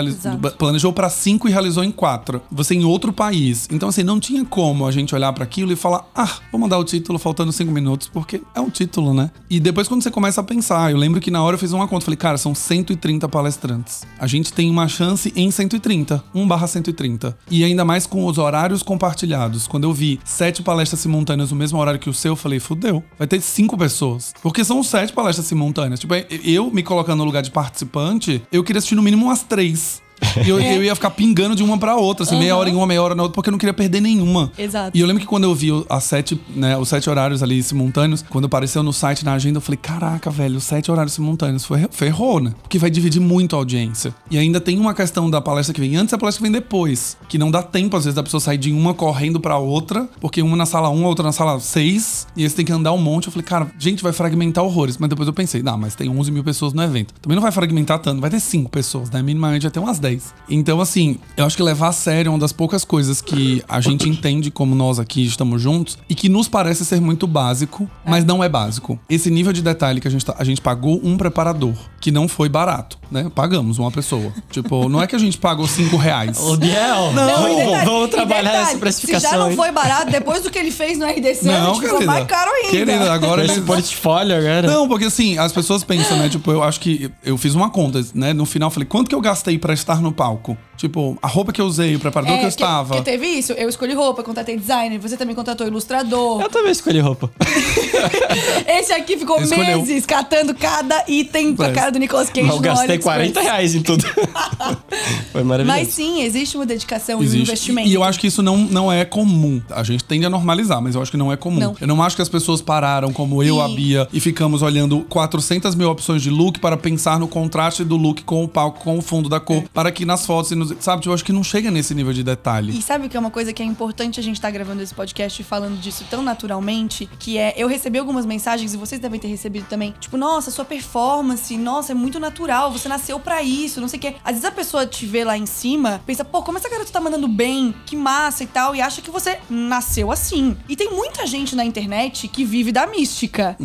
planejou 0.58 0.92
pra 0.92 1.08
cinco 1.08 1.48
e 1.48 1.52
realizou 1.52 1.84
em 1.84 1.92
quatro. 1.92 2.42
Você 2.50 2.74
em 2.74 2.84
outro 2.84 3.12
país. 3.12 3.68
Então, 3.70 3.88
assim, 3.88 4.02
não 4.02 4.18
tinha 4.18 4.44
como 4.44 4.86
a 4.86 4.90
gente 4.90 5.14
olhar 5.14 5.32
pra 5.32 5.44
aquilo 5.44 5.72
e 5.72 5.76
falar: 5.76 6.08
ah, 6.14 6.38
vou 6.50 6.60
mandar 6.60 6.78
o 6.78 6.84
título 6.88 7.18
faltando 7.18 7.52
cinco 7.52 7.70
minutos, 7.70 8.08
porque 8.08 8.40
é 8.54 8.60
um 8.60 8.70
título, 8.70 9.12
né? 9.12 9.30
E 9.48 9.60
depois, 9.60 9.86
quando 9.86 10.02
você 10.02 10.10
começa 10.10 10.40
a 10.40 10.44
pensar, 10.44 10.90
eu 10.90 10.96
lembro 10.96 11.20
que 11.20 11.30
na 11.30 11.42
hora 11.42 11.54
eu 11.54 11.58
fiz 11.58 11.72
uma 11.72 11.86
conta, 11.86 12.06
falei, 12.06 12.16
cara, 12.16 12.38
são 12.38 12.54
130 12.54 13.28
palestrantes. 13.28 14.04
A 14.18 14.26
gente 14.26 14.52
tem 14.52 14.70
uma 14.70 14.88
chance 14.88 15.32
em 15.36 15.50
130, 15.50 16.24
1 16.34 16.48
barra 16.48 16.66
130. 16.66 17.36
E 17.50 17.62
ainda 17.62 17.84
mais 17.84 18.06
com 18.06 18.24
os 18.24 18.38
horários 18.38 18.82
compartilhados. 18.82 19.66
Quando 19.66 19.84
eu 19.84 19.92
vi 19.92 20.18
sete 20.24 20.62
palestras 20.62 21.00
simultâneas 21.00 21.50
no 21.50 21.56
mesmo 21.56 21.78
horário 21.78 22.00
que 22.00 22.10
o 22.10 22.14
seu, 22.14 22.32
eu 22.32 22.36
falei, 22.36 22.58
fudeu. 22.58 23.04
Vai 23.18 23.28
ter 23.28 23.40
cinco 23.40 23.76
pessoas. 23.76 24.32
Porque 24.42 24.64
são 24.64 24.82
sete 24.82 25.12
palestras 25.12 25.46
simultâneas. 25.46 26.00
Tipo, 26.00 26.14
eu 26.14 26.70
me 26.70 26.82
colocando 26.82 27.18
no 27.18 27.24
lugar 27.24 27.42
de 27.42 27.50
participante, 27.50 28.42
eu 28.50 28.64
queria 28.64 28.78
assistir 28.78 28.94
no 28.94 29.02
mínimo 29.02 29.26
umas 29.26 29.42
três. 29.42 30.02
E 30.44 30.48
eu, 30.48 30.60
eu 30.60 30.84
ia 30.84 30.94
ficar 30.94 31.10
pingando 31.10 31.54
de 31.54 31.62
uma 31.62 31.78
pra 31.78 31.96
outra, 31.96 32.24
assim, 32.24 32.38
meia 32.38 32.56
hora 32.56 32.68
em 32.68 32.74
uma, 32.74 32.86
meia 32.86 33.02
hora 33.02 33.14
na 33.14 33.22
outra, 33.22 33.34
porque 33.34 33.48
eu 33.48 33.52
não 33.52 33.58
queria 33.58 33.72
perder 33.72 34.00
nenhuma. 34.00 34.50
Exato. 34.58 34.96
E 34.96 35.00
eu 35.00 35.06
lembro 35.06 35.20
que 35.20 35.26
quando 35.26 35.44
eu 35.44 35.54
vi 35.54 35.70
as 35.88 36.04
sete, 36.04 36.40
né, 36.54 36.76
os 36.76 36.88
sete 36.88 37.08
horários 37.08 37.42
ali 37.42 37.62
simultâneos, 37.62 38.24
quando 38.28 38.46
apareceu 38.46 38.82
no 38.82 38.92
site, 38.92 39.24
na 39.24 39.34
agenda, 39.34 39.58
eu 39.58 39.60
falei, 39.60 39.78
caraca, 39.80 40.30
velho, 40.30 40.56
os 40.56 40.64
sete 40.64 40.90
horários 40.90 41.14
simultâneos, 41.14 41.64
foi, 41.64 41.86
ferrou, 41.90 42.40
né? 42.40 42.52
Porque 42.62 42.78
vai 42.78 42.90
dividir 42.90 43.20
muito 43.20 43.56
a 43.56 43.58
audiência. 43.58 44.14
E 44.30 44.38
ainda 44.38 44.60
tem 44.60 44.78
uma 44.78 44.94
questão 44.94 45.30
da 45.30 45.40
palestra 45.40 45.74
que 45.74 45.80
vem 45.80 45.96
antes 45.96 46.12
e 46.12 46.14
a 46.14 46.18
palestra 46.18 46.38
que 46.44 46.50
vem 46.50 46.52
depois. 46.52 47.16
Que 47.28 47.38
não 47.38 47.50
dá 47.50 47.62
tempo, 47.62 47.96
às 47.96 48.04
vezes, 48.04 48.14
da 48.14 48.22
pessoa 48.22 48.40
sair 48.40 48.58
de 48.58 48.72
uma 48.72 48.94
correndo 48.94 49.40
pra 49.40 49.58
outra, 49.58 50.08
porque 50.20 50.42
uma 50.42 50.56
na 50.56 50.66
sala 50.66 50.88
1, 50.90 51.04
a 51.04 51.08
outra 51.08 51.24
na 51.24 51.32
sala 51.32 51.60
6, 51.60 52.28
e 52.36 52.42
aí 52.42 52.50
você 52.50 52.56
tem 52.56 52.64
que 52.64 52.72
andar 52.72 52.92
um 52.92 52.98
monte. 52.98 53.26
Eu 53.26 53.32
falei, 53.32 53.46
cara, 53.46 53.70
gente, 53.78 54.02
vai 54.02 54.12
fragmentar 54.12 54.64
horrores. 54.64 54.96
Mas 54.98 55.08
depois 55.08 55.26
eu 55.26 55.32
pensei, 55.32 55.62
não, 55.62 55.78
mas 55.78 55.94
tem 55.94 56.08
11 56.08 56.30
mil 56.30 56.44
pessoas 56.44 56.72
no 56.72 56.82
evento. 56.82 57.14
Também 57.20 57.36
não 57.36 57.42
vai 57.42 57.52
fragmentar 57.52 57.98
tanto, 57.98 58.20
vai 58.20 58.30
ter 58.30 58.40
cinco 58.40 58.70
pessoas, 58.70 59.10
né? 59.10 59.22
Minimamente 59.22 59.62
vai 59.62 59.70
ter 59.70 59.80
umas 59.80 59.98
10. 59.98 60.07
Então, 60.50 60.80
assim, 60.80 61.18
eu 61.36 61.44
acho 61.44 61.56
que 61.56 61.62
levar 61.62 61.88
a 61.88 61.92
sério 61.92 62.28
é 62.30 62.32
uma 62.32 62.38
das 62.38 62.52
poucas 62.52 62.84
coisas 62.84 63.20
que 63.20 63.62
a 63.68 63.80
gente 63.80 64.08
entende 64.08 64.50
como 64.50 64.74
nós 64.74 64.98
aqui 64.98 65.24
estamos 65.26 65.60
juntos 65.60 65.98
e 66.08 66.14
que 66.14 66.28
nos 66.28 66.48
parece 66.48 66.84
ser 66.86 67.00
muito 67.00 67.26
básico, 67.26 67.88
mas 68.06 68.24
não 68.24 68.42
é 68.42 68.48
básico. 68.48 68.98
Esse 69.10 69.30
nível 69.30 69.52
de 69.52 69.60
detalhe 69.62 70.00
que 70.00 70.08
a 70.08 70.10
gente, 70.10 70.24
tá- 70.24 70.34
a 70.38 70.44
gente 70.44 70.60
pagou 70.60 70.98
um 71.04 71.16
preparador, 71.18 71.74
que 72.00 72.10
não 72.10 72.26
foi 72.26 72.48
barato, 72.48 72.98
né? 73.10 73.30
Pagamos 73.34 73.78
uma 73.78 73.90
pessoa. 73.90 74.32
tipo, 74.50 74.88
não 74.88 75.02
é 75.02 75.06
que 75.06 75.14
a 75.14 75.18
gente 75.18 75.36
pagou 75.36 75.66
cinco 75.68 75.96
reais. 75.96 76.38
Ô, 76.40 76.56
Biel, 76.56 77.12
Não, 77.12 77.28
e 77.28 77.32
vamos, 77.32 77.56
detalhe- 77.56 77.84
vamos 77.86 78.10
trabalhar 78.10 78.42
detalhe, 78.50 78.68
essa 78.70 78.78
precificação. 78.78 79.30
Se 79.30 79.36
já 79.36 79.42
não 79.42 79.54
foi 79.54 79.70
barato, 79.72 80.10
depois 80.10 80.42
do 80.42 80.50
que 80.50 80.58
ele 80.58 80.70
fez 80.70 80.98
no 80.98 81.04
RDC, 81.06 81.44
Não, 81.46 81.74
ficou 81.74 81.90
querida. 81.98 82.06
mais 82.06 82.26
caro 82.26 82.50
ainda. 82.50 82.70
Querida, 82.70 83.12
agora 83.12 83.44
Esse 83.44 83.60
portfólio 83.60 84.36
agora. 84.36 84.66
Não, 84.66 84.88
porque 84.88 85.04
assim, 85.06 85.36
as 85.38 85.52
pessoas 85.52 85.84
pensam, 85.84 86.16
né? 86.16 86.28
Tipo, 86.28 86.50
eu 86.52 86.62
acho 86.62 86.80
que 86.80 87.10
eu 87.22 87.36
fiz 87.36 87.54
uma 87.54 87.68
conta, 87.70 88.04
né? 88.14 88.32
No 88.32 88.46
final, 88.46 88.68
eu 88.68 88.70
falei, 88.70 88.86
quanto 88.86 89.08
que 89.08 89.14
eu 89.14 89.20
gastei 89.20 89.58
pra 89.58 89.74
estar 89.74 89.97
no 90.00 90.12
palco? 90.12 90.56
Tipo, 90.78 91.18
a 91.20 91.26
roupa 91.26 91.52
que 91.52 91.60
eu 91.60 91.66
usei, 91.66 91.94
o 91.96 92.00
preparador 92.00 92.38
que 92.38 92.44
eu 92.44 92.48
estava. 92.48 92.94
porque 92.94 93.10
teve 93.10 93.26
isso. 93.26 93.52
Eu 93.52 93.68
escolhi 93.68 93.92
roupa, 93.94 94.22
contratei 94.22 94.56
designer, 94.56 94.98
você 94.98 95.16
também 95.16 95.34
contratou 95.34 95.66
ilustrador. 95.66 96.40
Eu 96.40 96.48
também 96.48 96.70
escolhi 96.72 97.00
roupa. 97.00 97.30
Esse 98.66 98.92
aqui 98.92 99.16
ficou 99.16 99.40
Escolheu. 99.42 99.78
meses 99.78 100.06
catando 100.06 100.54
cada 100.54 101.04
item 101.08 101.54
com 101.54 101.62
a 101.62 101.66
Mas- 101.66 101.74
cara 101.74 101.90
do 101.90 101.98
Nicolas 101.98 102.28
Cage 102.30 102.46
Mas 102.46 102.56
eu 102.56 102.60
gastei 102.62 102.84
AliExpress. 102.86 103.04
40 103.32 103.40
reais 103.40 103.74
em 103.74 103.82
tudo. 103.82 104.04
Foi 105.32 105.42
maravilhoso. 105.42 105.78
Mas 105.80 105.88
sim, 105.88 106.22
existe 106.22 106.56
uma 106.56 106.64
dedicação 106.66 107.16
e 107.18 107.22
um 107.22 107.22
Existe. 107.24 107.42
investimento. 107.42 107.88
E 107.88 107.94
eu 107.94 108.02
acho 108.04 108.18
que 108.18 108.26
isso 108.26 108.42
não, 108.42 108.56
não 108.56 108.92
é 108.92 109.04
comum. 109.04 109.60
A 109.70 109.82
gente 109.82 110.04
tende 110.04 110.26
a 110.26 110.30
normalizar, 110.30 110.80
mas 110.80 110.94
eu 110.94 111.02
acho 111.02 111.10
que 111.10 111.16
não 111.16 111.32
é 111.32 111.36
comum. 111.36 111.58
Não. 111.58 111.76
Eu 111.80 111.86
não 111.86 112.02
acho 112.02 112.16
que 112.16 112.22
as 112.22 112.28
pessoas 112.28 112.60
pararam, 112.60 113.12
como 113.12 113.42
eu, 113.42 113.56
E- 113.56 113.60
a 113.60 113.68
Bia, 113.68 114.08
e 114.12 114.20
ficamos 114.20 114.62
olhando 114.62 115.00
400 115.08 115.74
mil 115.74 115.90
opções 115.90 116.22
de 116.22 116.30
look 116.30 116.58
para 116.60 116.76
pensar 116.76 117.18
no 117.18 117.26
contraste 117.28 117.84
do 117.84 117.96
look 117.96 118.22
com 118.22 118.44
o 118.44 118.48
palco, 118.48 118.80
com 118.84 118.98
o 118.98 119.02
fundo 119.02 119.28
da 119.28 119.40
cor, 119.40 119.64
para 119.74 119.90
que 119.90 120.04
nas 120.04 120.24
fotos, 120.26 120.50
e 120.52 120.54
nos, 120.54 120.67
sabe? 120.80 121.02
Tipo, 121.02 121.10
eu 121.10 121.14
acho 121.14 121.24
que 121.24 121.32
não 121.32 121.44
chega 121.44 121.70
nesse 121.70 121.94
nível 121.94 122.12
de 122.12 122.22
detalhe. 122.22 122.76
E 122.76 122.82
sabe 122.82 123.06
o 123.06 123.08
que 123.08 123.16
é 123.16 123.20
uma 123.20 123.30
coisa 123.30 123.52
que 123.52 123.62
é 123.62 123.66
importante 123.66 124.20
a 124.20 124.22
gente 124.22 124.36
estar 124.36 124.50
gravando 124.50 124.82
esse 124.82 124.94
podcast 124.94 125.40
e 125.40 125.44
falando 125.44 125.78
disso 125.80 126.04
tão 126.10 126.22
naturalmente? 126.22 127.08
Que 127.18 127.38
é, 127.38 127.54
eu 127.56 127.68
recebi 127.68 127.98
algumas 127.98 128.26
mensagens, 128.26 128.74
e 128.74 128.76
vocês 128.76 129.00
devem 129.00 129.18
ter 129.18 129.28
recebido 129.28 129.66
também, 129.68 129.94
tipo, 129.98 130.16
nossa, 130.16 130.50
sua 130.50 130.64
performance, 130.64 131.56
nossa, 131.56 131.92
é 131.92 131.94
muito 131.94 132.20
natural, 132.20 132.70
você 132.70 132.88
nasceu 132.88 133.18
pra 133.18 133.42
isso, 133.42 133.80
não 133.80 133.88
sei 133.88 133.98
o 133.98 134.02
quê. 134.02 134.14
Às 134.24 134.32
vezes 134.32 134.44
a 134.44 134.50
pessoa 134.50 134.86
te 134.86 135.06
vê 135.06 135.24
lá 135.24 135.36
em 135.36 135.46
cima, 135.46 136.00
pensa, 136.06 136.24
pô, 136.24 136.42
como 136.42 136.58
essa 136.58 136.68
garota 136.68 136.90
tá 136.90 137.00
mandando 137.00 137.28
bem, 137.28 137.74
que 137.86 137.96
massa 137.96 138.44
e 138.44 138.46
tal, 138.46 138.74
e 138.74 138.80
acha 138.80 139.00
que 139.00 139.10
você 139.10 139.38
nasceu 139.48 140.10
assim. 140.10 140.56
E 140.68 140.76
tem 140.76 140.90
muita 140.90 141.26
gente 141.26 141.54
na 141.54 141.64
internet 141.64 142.28
que 142.28 142.44
vive 142.44 142.72
da 142.72 142.86
mística. 142.86 143.56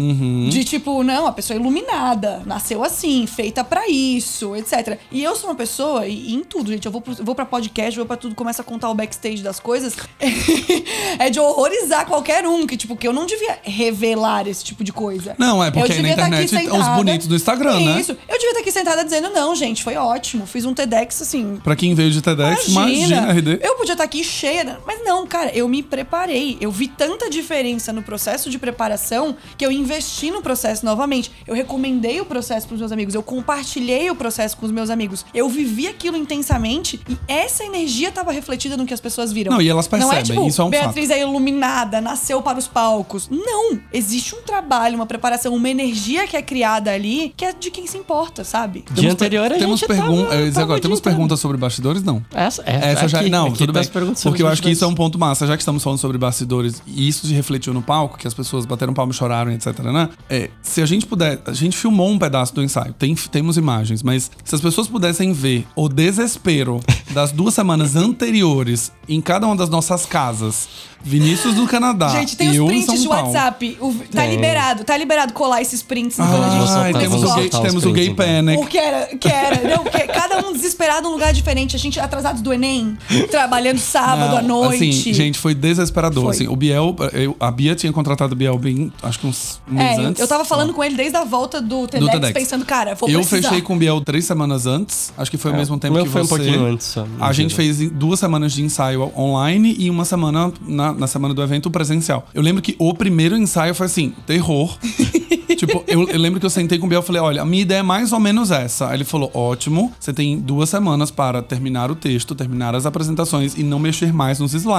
De 0.49 0.63
tipo, 0.63 1.03
não, 1.03 1.27
a 1.27 1.31
pessoa 1.31 1.57
é 1.57 1.59
iluminada, 1.59 2.41
nasceu 2.45 2.83
assim, 2.83 3.25
feita 3.27 3.63
pra 3.63 3.87
isso, 3.87 4.55
etc. 4.55 4.97
E 5.11 5.23
eu 5.23 5.35
sou 5.35 5.49
uma 5.49 5.55
pessoa, 5.55 6.07
e, 6.07 6.31
e 6.31 6.33
em 6.33 6.43
tudo, 6.43 6.71
gente, 6.71 6.85
eu 6.85 6.91
vou, 6.93 7.01
pro, 7.01 7.15
vou 7.25 7.33
pra 7.35 7.45
podcast, 7.45 7.97
vou 7.97 8.05
pra 8.05 8.15
tudo, 8.15 8.35
começo 8.35 8.61
a 8.61 8.63
contar 8.63 8.89
o 8.89 8.93
backstage 8.93 9.41
das 9.41 9.59
coisas, 9.59 9.95
é 11.17 11.29
de 11.29 11.39
horrorizar 11.39 12.05
qualquer 12.05 12.45
um, 12.47 12.67
que 12.67 12.77
tipo, 12.77 12.95
que 12.95 13.07
eu 13.07 13.11
não 13.13 13.25
devia 13.25 13.57
revelar 13.63 14.47
esse 14.47 14.63
tipo 14.63 14.83
de 14.83 14.93
coisa. 14.93 15.35
Não, 15.39 15.63
é 15.63 15.71
porque 15.71 15.87
na 15.89 15.95
tá 15.95 16.01
aqui 16.01 16.11
internet 16.11 16.45
os 16.45 16.51
sentada- 16.51 16.95
bonitos 16.95 17.27
do 17.27 17.35
Instagram, 17.35 17.79
né? 17.79 17.99
Isso, 17.99 18.11
eu 18.11 18.33
devia 18.35 18.49
estar 18.49 18.59
aqui 18.59 18.71
sentada 18.71 19.03
dizendo, 19.03 19.29
não, 19.31 19.55
gente, 19.55 19.83
foi 19.83 19.95
ótimo, 19.95 20.45
fiz 20.45 20.65
um 20.65 20.73
TEDx, 20.73 21.21
assim, 21.21 21.59
Pra 21.63 21.75
quem 21.75 21.95
veio 21.95 22.11
de 22.11 22.21
TEDx, 22.21 22.67
imagina, 22.67 23.31
RD. 23.33 23.59
eu 23.61 23.75
podia 23.75 23.93
estar 23.93 24.03
aqui 24.03 24.23
cheia, 24.23 24.63
né? 24.63 24.77
Não, 25.03 25.25
cara, 25.27 25.51
eu 25.53 25.67
me 25.67 25.81
preparei. 25.83 26.57
Eu 26.61 26.71
vi 26.71 26.87
tanta 26.87 27.29
diferença 27.29 27.91
no 27.93 28.01
processo 28.03 28.49
de 28.49 28.57
preparação 28.57 29.35
que 29.57 29.65
eu 29.65 29.71
investi 29.71 30.31
no 30.31 30.41
processo 30.41 30.85
novamente. 30.85 31.31
Eu 31.47 31.55
recomendei 31.55 32.19
o 32.21 32.25
processo 32.25 32.67
pros 32.67 32.79
meus 32.79 32.91
amigos, 32.91 33.13
eu 33.15 33.23
compartilhei 33.23 34.09
o 34.09 34.15
processo 34.15 34.55
com 34.57 34.65
os 34.65 34.71
meus 34.71 34.89
amigos. 34.89 35.25
Eu 35.33 35.47
vivi 35.49 35.87
aquilo 35.87 36.17
intensamente 36.17 36.99
e 37.09 37.17
essa 37.27 37.63
energia 37.63 38.09
estava 38.09 38.31
refletida 38.31 38.77
no 38.77 38.85
que 38.85 38.93
as 38.93 38.99
pessoas 39.01 39.31
viram. 39.31 39.51
Não, 39.53 39.61
e 39.61 39.69
elas 39.69 39.87
Não 39.89 39.97
é 39.97 40.15
percebem, 40.15 40.23
tipo, 40.23 40.47
isso 40.47 40.61
é 40.61 40.65
um 40.65 40.69
Beatriz 40.69 41.09
é 41.09 41.21
iluminada, 41.21 42.01
nasceu 42.01 42.41
para 42.41 42.57
os 42.57 42.67
palcos. 42.67 43.27
Não, 43.29 43.79
existe 43.91 44.35
um 44.35 44.41
trabalho, 44.41 44.95
uma 44.95 45.05
preparação, 45.05 45.53
uma 45.53 45.69
energia 45.69 46.27
que 46.27 46.35
é 46.37 46.41
criada 46.41 46.91
ali 46.91 47.33
que 47.35 47.45
é 47.45 47.53
de 47.53 47.69
quem 47.71 47.85
se 47.87 47.97
importa, 47.97 48.43
sabe? 48.43 48.83
Dia 48.91 49.11
anterior 49.11 49.51
a 49.51 49.57
temos 49.57 49.79
gente 49.79 49.87
pergun- 49.87 50.23
tava- 50.23 50.37
dizer 50.37 50.51
tava 50.53 50.63
agora, 50.65 50.81
temos 50.81 50.99
perguntas 50.99 51.39
sobre 51.39 51.57
bastidores? 51.57 52.03
Não. 52.03 52.23
Essa, 52.33 52.63
é, 52.65 52.91
Essa 52.91 53.07
já. 53.07 53.19
aqui- 53.19 53.29
Não, 53.29 53.47
aqui 53.47 53.57
tudo 53.57 53.67
tá 53.67 53.73
bem. 53.73 53.81
as 53.81 53.89
perguntas 53.89 54.19
sobre 54.19 54.31
Porque 54.37 54.43
eu 54.43 54.47
acho 54.47 54.61
que 54.61 54.69
isso 54.69 54.83
é 54.83 54.87
um 54.87 54.92
ponto 54.95 55.17
massa. 55.19 55.45
Já 55.47 55.55
que 55.55 55.61
estamos 55.61 55.83
falando 55.83 55.99
sobre 55.99 56.17
bastidores 56.17 56.81
e 56.87 57.07
isso 57.07 57.27
se 57.27 57.33
refletiu 57.33 57.73
no 57.73 57.81
palco, 57.81 58.17
que 58.17 58.27
as 58.27 58.33
pessoas 58.33 58.65
bateram 58.65 58.93
palma 58.93 59.11
e 59.11 59.15
choraram, 59.15 59.51
etc, 59.51 59.79
né? 59.79 60.09
É, 60.29 60.49
se 60.61 60.81
a 60.81 60.85
gente 60.85 61.05
puder. 61.05 61.41
A 61.45 61.53
gente 61.53 61.75
filmou 61.77 62.09
um 62.09 62.17
pedaço 62.19 62.53
do 62.55 62.63
ensaio, 62.63 62.93
tem, 62.93 63.13
temos 63.15 63.57
imagens, 63.57 64.01
mas 64.03 64.29
se 64.43 64.55
as 64.55 64.61
pessoas 64.61 64.87
pudessem 64.87 65.33
ver 65.33 65.65
o 65.75 65.87
desespero 65.89 66.79
das 67.11 67.31
duas 67.31 67.53
semanas 67.53 67.95
anteriores 67.95 68.91
em 69.07 69.19
cada 69.21 69.45
uma 69.45 69.55
das 69.55 69.69
nossas 69.69 70.05
casas. 70.05 70.67
Vinícius 71.05 71.55
do 71.55 71.67
Canadá. 71.67 72.07
Gente, 72.07 72.37
tem 72.37 72.49
os 72.51 72.55
eu 72.55 72.65
prints 72.65 73.05
Paulo. 73.05 73.09
WhatsApp. 73.27 73.77
O- 73.81 73.93
tá 73.93 74.21
Tem. 74.21 74.29
liberado, 74.31 74.85
tá 74.85 74.95
liberado 74.95 75.33
colar 75.33 75.61
esses 75.61 75.83
prints 75.83 76.15
quando 76.15 76.31
a 76.41 76.49
gente 76.49 76.63
Ah, 76.63 76.67
soltar, 76.67 76.93
temos, 77.01 77.23
o 77.23 77.35
gay, 77.35 77.49
temos 77.49 77.85
o 77.85 77.91
gay 77.91 78.05
então. 78.07 78.25
panic. 78.25 78.63
O 78.63 78.65
que 78.65 78.77
era, 78.77 79.07
que 79.17 79.27
era, 79.27 79.75
não, 79.75 79.83
que 79.83 79.99
cada 80.07 80.37
um 80.47 80.53
desesperado 80.53 81.05
num 81.09 81.13
lugar 81.15 81.33
diferente. 81.33 81.75
A 81.75 81.79
gente 81.79 81.99
atrasados 81.99 82.41
do 82.41 82.53
Enem, 82.53 82.97
trabalhando 83.29 83.79
sábado 83.79 84.31
Não, 84.31 84.37
à 84.37 84.41
noite. 84.41 84.82
Assim, 84.89 85.13
gente, 85.13 85.37
foi 85.39 85.53
desesperador. 85.53 86.23
Foi. 86.23 86.31
Assim, 86.31 86.47
o 86.47 86.55
Biel, 86.55 86.95
eu- 87.13 87.35
a 87.39 87.51
Bia 87.51 87.75
tinha 87.75 87.91
contratado 87.93 88.33
o 88.33 88.35
Biel 88.35 88.57
bem, 88.57 88.91
acho 89.01 89.19
que 89.19 89.27
uns 89.27 89.61
meses 89.67 89.97
É, 89.97 90.01
eu- 90.01 90.07
antes. 90.07 90.21
eu 90.21 90.27
tava 90.27 90.45
falando 90.45 90.73
com 90.73 90.83
ele 90.83 90.95
desde 90.95 91.17
a 91.17 91.23
volta 91.23 91.61
do 91.61 91.87
TEDx, 91.87 92.11
TEDx. 92.11 92.33
pensando, 92.33 92.65
cara, 92.65 92.95
vou 92.95 93.09
Eu 93.09 93.19
precisar. 93.19 93.49
fechei 93.49 93.61
com 93.61 93.75
o 93.75 93.77
Biel 93.77 94.01
três 94.01 94.25
semanas 94.25 94.65
antes. 94.65 95.13
Acho 95.17 95.29
que 95.31 95.37
foi 95.37 95.51
ao 95.51 95.55
É, 95.55 95.59
mesmo 95.59 95.75
o 95.75 95.79
tempo 95.79 95.93
meu 95.93 96.03
que 96.05 96.09
foi 96.11 96.21
um 96.21 96.25
você. 96.25 96.35
pouquinho 96.43 96.65
antes 96.65 96.87
só, 96.87 97.05
A 97.19 97.31
gente 97.33 97.53
fez 97.55 97.89
duas 97.91 98.19
semanas 98.19 98.53
de 98.53 98.61
ensaio 98.63 99.11
online 99.17 99.75
e 99.77 99.89
uma 99.89 100.05
semana 100.05 100.51
na, 100.67 100.93
na 100.93 101.07
semana 101.07 101.33
do 101.33 101.41
evento 101.41 101.69
presencial. 101.71 102.27
Eu 102.33 102.41
lembro 102.41 102.61
que 102.61 102.75
o 102.79 102.93
primeiro 102.93 103.37
ensaio 103.37 103.73
foi 103.75 103.85
assim, 103.85 104.13
terror. 104.25 104.77
tipo, 105.57 105.83
eu, 105.87 106.07
eu 106.09 106.19
lembro 106.19 106.39
que 106.39 106.45
eu 106.45 106.49
sentei 106.49 106.77
com 106.77 106.85
o 106.85 106.89
Biel 106.89 107.01
e 107.01 107.05
falei: 107.05 107.21
olha, 107.21 107.41
a 107.41 107.45
minha 107.45 107.61
ideia 107.61 107.79
é 107.79 107.83
mais 107.83 108.11
ou 108.13 108.19
menos 108.19 108.51
essa. 108.51 108.87
Aí 108.89 108.95
ele 108.97 109.03
falou: 109.03 109.31
ótimo, 109.33 109.91
você 109.99 110.13
tem 110.13 110.37
duas 110.39 110.69
semanas 110.69 111.11
para 111.11 111.41
terminar 111.41 111.91
o 111.91 111.95
texto, 111.95 112.35
terminar 112.35 112.75
as 112.75 112.85
apresentações 112.85 113.55
e 113.57 113.63
não 113.63 113.79
mexer 113.79 114.13
mais 114.13 114.39
nos 114.39 114.53
slides. 114.53 114.72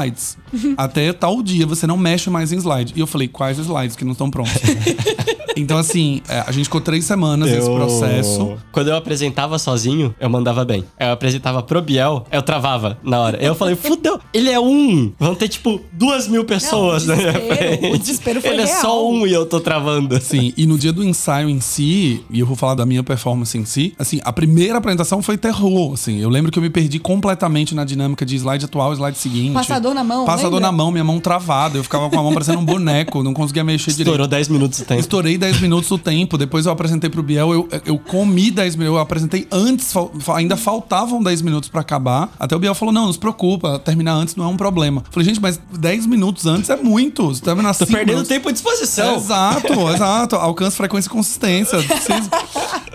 Até 0.77 1.13
tal 1.13 1.43
dia 1.43 1.67
você 1.67 1.87
não 1.87 1.97
mexe 1.97 2.29
mais 2.31 2.53
em 2.53 2.57
slide. 2.59 2.93
E 2.97 3.01
eu 3.01 3.07
falei: 3.07 3.29
quais 3.29 3.59
slides 3.59 3.97
que 3.97 4.05
não 4.05 4.13
estão 4.13 4.31
prontos? 4.31 4.53
então, 5.57 5.79
assim, 5.79 6.21
é, 6.29 6.41
a 6.47 6.53
gente 6.53 6.65
ficou 6.65 6.81
três 6.81 7.05
semanas 7.05 7.51
nesse 7.51 7.69
Eu- 7.69 7.75
processo. 7.75 8.57
Quando 8.73 8.89
eu 8.89 8.97
apresentava 8.97 9.59
sozinho, 9.59 10.15
eu 10.19 10.29
mandava 10.29 10.65
bem. 10.65 10.85
Eu 10.99 11.13
apresentava 11.13 11.63
pro 11.63 11.81
Biel, 11.81 12.25
eu 12.31 12.43
travava 12.43 12.99
na 13.03 13.21
hora. 13.21 13.39
Eu 13.43 13.55
falei, 13.55 13.77
fudeu, 13.77 14.19
ele 14.33 14.51
é 14.51 14.59
um. 14.59 15.13
Vão 15.19 15.35
ter, 15.35 15.49
tipo, 15.49 15.81
duas 15.93 16.27
mil 16.29 16.45
pessoas 16.45 17.07
Não, 17.07 17.15
o 17.15 17.17
na 17.17 17.23
minha 17.23 17.33
desespero- 17.33 17.57
frente. 17.79 17.95
o 17.95 17.99
desespero 17.99 18.41
foi 18.41 18.51
Ele 18.51 18.63
é 18.63 18.67
real. 18.67 18.81
só 18.81 19.09
um 19.11 19.27
e 19.27 19.33
eu 19.33 19.47
tô 19.47 19.61
travando. 19.61 20.21
Sim, 20.21 20.53
e 20.57 20.67
no 20.67 20.77
dia 20.79 20.93
do 20.93 21.05
ensaio 21.05 21.49
em 21.49 21.61
si, 21.61 22.25
e 22.31 22.41
eu 22.41 22.47
vou 22.47 22.57
falar 22.57 22.75
da 22.75 22.85
minha 22.87 23.03
performance 23.03 23.57
em 23.57 23.65
si, 23.65 23.95
assim, 23.99 24.21
a 24.25 24.33
primeira 24.33 24.79
apresentação 24.79 25.23
foi 25.23 25.37
terror, 25.37 25.93
assim. 25.95 26.19
Eu 26.19 26.29
lembro 26.29 26.51
que 26.51 26.59
eu 26.59 26.63
me 26.63 26.71
perdi 26.71 26.99
completamente 26.99 27.75
na 27.75 27.85
dinâmica 27.85 28.25
de 28.27 28.37
slide 28.37 28.65
atual, 28.65 28.93
slide 28.93 29.19
seguinte. 29.19 29.53
Passador 29.85 29.95
na 29.95 30.05
mão, 30.05 30.25
Passador 30.25 30.53
lembra? 30.55 30.67
na 30.67 30.73
mão, 30.73 30.91
minha 30.91 31.05
mão 31.05 31.21
travada. 31.21 31.77
Eu 31.79 31.83
ficava 31.83 32.09
com 32.09 32.19
a 32.19 32.23
mão 32.23 32.33
parecendo 32.33 32.59
um 32.59 32.65
boneco, 32.65 33.23
não 33.23 33.35
conseguia 33.35 33.63
mexer 33.63 33.91
direito. 33.91 34.09
Estourou 34.09 34.27
10 34.27 34.49
minutos 34.49 34.79
o 34.81 34.85
tempo. 34.85 35.01
Estourei 35.01 35.37
10 35.39 35.61
minutos 35.61 35.89
do 35.89 35.99
tempo, 35.99 36.39
depois 36.39 36.65
eu 36.67 36.73
apresentei 36.73 37.11
pro 37.11 37.23
Biel, 37.23 37.53
eu, 37.53 37.69
eu 37.85 37.99
comi 37.99 38.51
10 38.51 38.77
minutos, 38.77 38.97
eu 38.97 39.03
apresentei 39.03 39.47
antes, 39.53 39.93
fal- 39.93 40.11
ainda 40.35 40.57
faltavam 40.57 41.23
10 41.23 41.43
minutos 41.43 41.69
pra 41.69 41.81
acabar. 41.83 42.33
Até 42.39 42.57
o 42.57 42.59
Biel 42.59 42.75
falou: 42.75 42.93
não, 42.95 43.07
não 43.07 43.13
se 43.13 43.19
preocupa, 43.19 43.79
terminar 43.79 44.15
antes 44.15 44.37
não 44.37 44.45
é 44.45 44.49
um 44.49 44.57
problema. 44.57 45.03
Falei, 45.11 45.29
gente, 45.29 45.41
mas 45.41 45.61
10 45.79 46.07
minutos 46.07 46.47
antes 46.47 46.71
é 46.71 46.77
muito. 46.77 47.27
Você 47.29 47.43
terminar 47.43 47.75
Tô 47.75 47.85
cinco 47.85 47.93
perdendo 47.97 48.15
minutos. 48.17 48.29
tempo 48.29 48.49
de 48.49 48.55
disposição. 48.55 49.17
Exato, 49.17 49.73
exato. 49.95 50.37
Alcance, 50.37 50.77
frequência 50.77 51.09
e 51.09 51.11
consistência. 51.11 51.79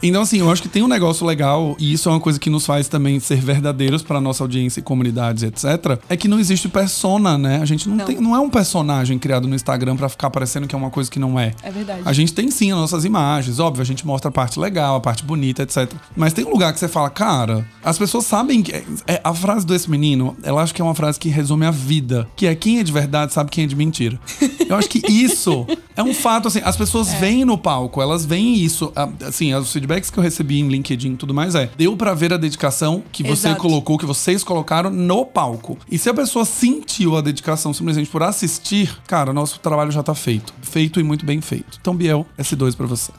Então, 0.01 0.21
assim, 0.21 0.39
eu 0.39 0.49
acho 0.49 0.61
que 0.61 0.69
tem 0.69 0.81
um 0.81 0.87
negócio 0.87 1.25
legal, 1.27 1.75
e 1.77 1.91
isso 1.91 2.07
é 2.07 2.11
uma 2.13 2.21
coisa 2.21 2.39
que 2.39 2.49
nos 2.49 2.65
faz 2.65 2.87
também 2.87 3.19
ser 3.19 3.35
verdadeiros 3.41 4.01
pra 4.01 4.21
nossa 4.21 4.41
audiência 4.43 4.79
e 4.79 4.83
comunidades, 4.83 5.43
etc. 5.43 5.99
É 6.07 6.15
que 6.15 6.25
não 6.25 6.39
existe 6.39 6.69
persona, 6.81 7.37
né? 7.37 7.59
A 7.61 7.65
gente 7.65 7.87
não, 7.89 7.97
Não. 7.97 8.05
tem. 8.05 8.19
Não 8.19 8.35
é 8.35 8.39
um 8.39 8.49
personagem 8.49 9.17
criado 9.19 9.47
no 9.47 9.55
Instagram 9.55 9.95
pra 9.95 10.09
ficar 10.09 10.29
parecendo 10.29 10.67
que 10.67 10.75
é 10.75 10.77
uma 10.77 10.89
coisa 10.89 11.09
que 11.09 11.19
não 11.19 11.39
é. 11.39 11.53
É 11.61 11.71
verdade. 11.71 12.01
A 12.05 12.13
gente 12.13 12.33
tem 12.33 12.49
sim 12.49 12.71
as 12.71 12.77
nossas 12.77 13.05
imagens, 13.05 13.59
óbvio, 13.59 13.81
a 13.81 13.85
gente 13.85 14.05
mostra 14.05 14.29
a 14.29 14.31
parte 14.31 14.59
legal, 14.59 14.95
a 14.95 14.99
parte 14.99 15.23
bonita, 15.23 15.63
etc. 15.63 15.91
Mas 16.15 16.33
tem 16.33 16.45
um 16.45 16.49
lugar 16.49 16.73
que 16.73 16.79
você 16.79 16.87
fala, 16.87 17.09
cara, 17.09 17.65
as 17.83 17.97
pessoas 17.97 18.25
sabem 18.25 18.61
que. 18.61 18.71
É, 19.07 19.21
a 19.23 19.33
frase 19.33 19.65
desse 19.65 19.89
menino, 19.89 20.35
ela 20.43 20.61
acho 20.61 20.73
que 20.73 20.81
é 20.81 20.85
uma 20.85 20.95
frase 20.95 21.19
que 21.19 21.29
resume 21.29 21.65
a 21.65 21.71
vida. 21.71 22.27
Que 22.35 22.47
é 22.47 22.55
quem 22.55 22.79
é 22.79 22.83
de 22.83 22.91
verdade 22.91 23.33
sabe 23.33 23.49
quem 23.51 23.63
é 23.63 23.67
de 23.67 23.75
mentira. 23.75 24.19
Eu 24.67 24.75
acho 24.75 24.89
que 24.89 25.01
isso 25.11 25.65
é 25.95 26.03
um 26.03 26.13
fato, 26.13 26.47
assim, 26.47 26.61
as 26.63 26.77
pessoas 26.77 27.11
veem 27.13 27.43
no 27.43 27.57
palco, 27.57 28.01
elas 28.01 28.25
veem 28.25 28.55
isso. 28.55 28.91
Assim, 29.27 29.53
os 29.53 29.71
feedbacks 29.71 30.09
que 30.09 30.17
eu 30.17 30.23
recebi 30.23 30.59
em 30.59 30.67
LinkedIn 30.67 31.13
e 31.13 31.15
tudo 31.17 31.33
mais 31.33 31.55
é. 31.55 31.69
Deu 31.77 31.95
pra 31.97 32.13
ver 32.13 32.33
a 32.33 32.37
dedicação 32.37 33.03
que 33.11 33.23
você 33.23 33.47
Exato. 33.47 33.61
colocou, 33.61 33.97
que 33.97 34.05
vocês 34.05 34.43
colocaram 34.43 34.89
no 34.89 35.25
palco. 35.25 35.77
E 35.91 35.97
se 35.97 36.09
a 36.09 36.13
pessoa 36.13 36.45
sentiu 36.69 37.17
a 37.17 37.21
dedicação 37.21 37.73
simplesmente 37.73 38.09
por 38.09 38.21
assistir, 38.21 38.95
cara, 39.07 39.33
nosso 39.33 39.59
trabalho 39.59 39.91
já 39.91 40.03
tá 40.03 40.13
feito. 40.13 40.53
Feito 40.61 40.99
e 40.99 41.03
muito 41.03 41.25
bem 41.25 41.41
feito. 41.41 41.79
Então, 41.81 41.95
Biel, 41.95 42.27
S2 42.37 42.75
pra 42.75 42.85
você. 42.85 43.11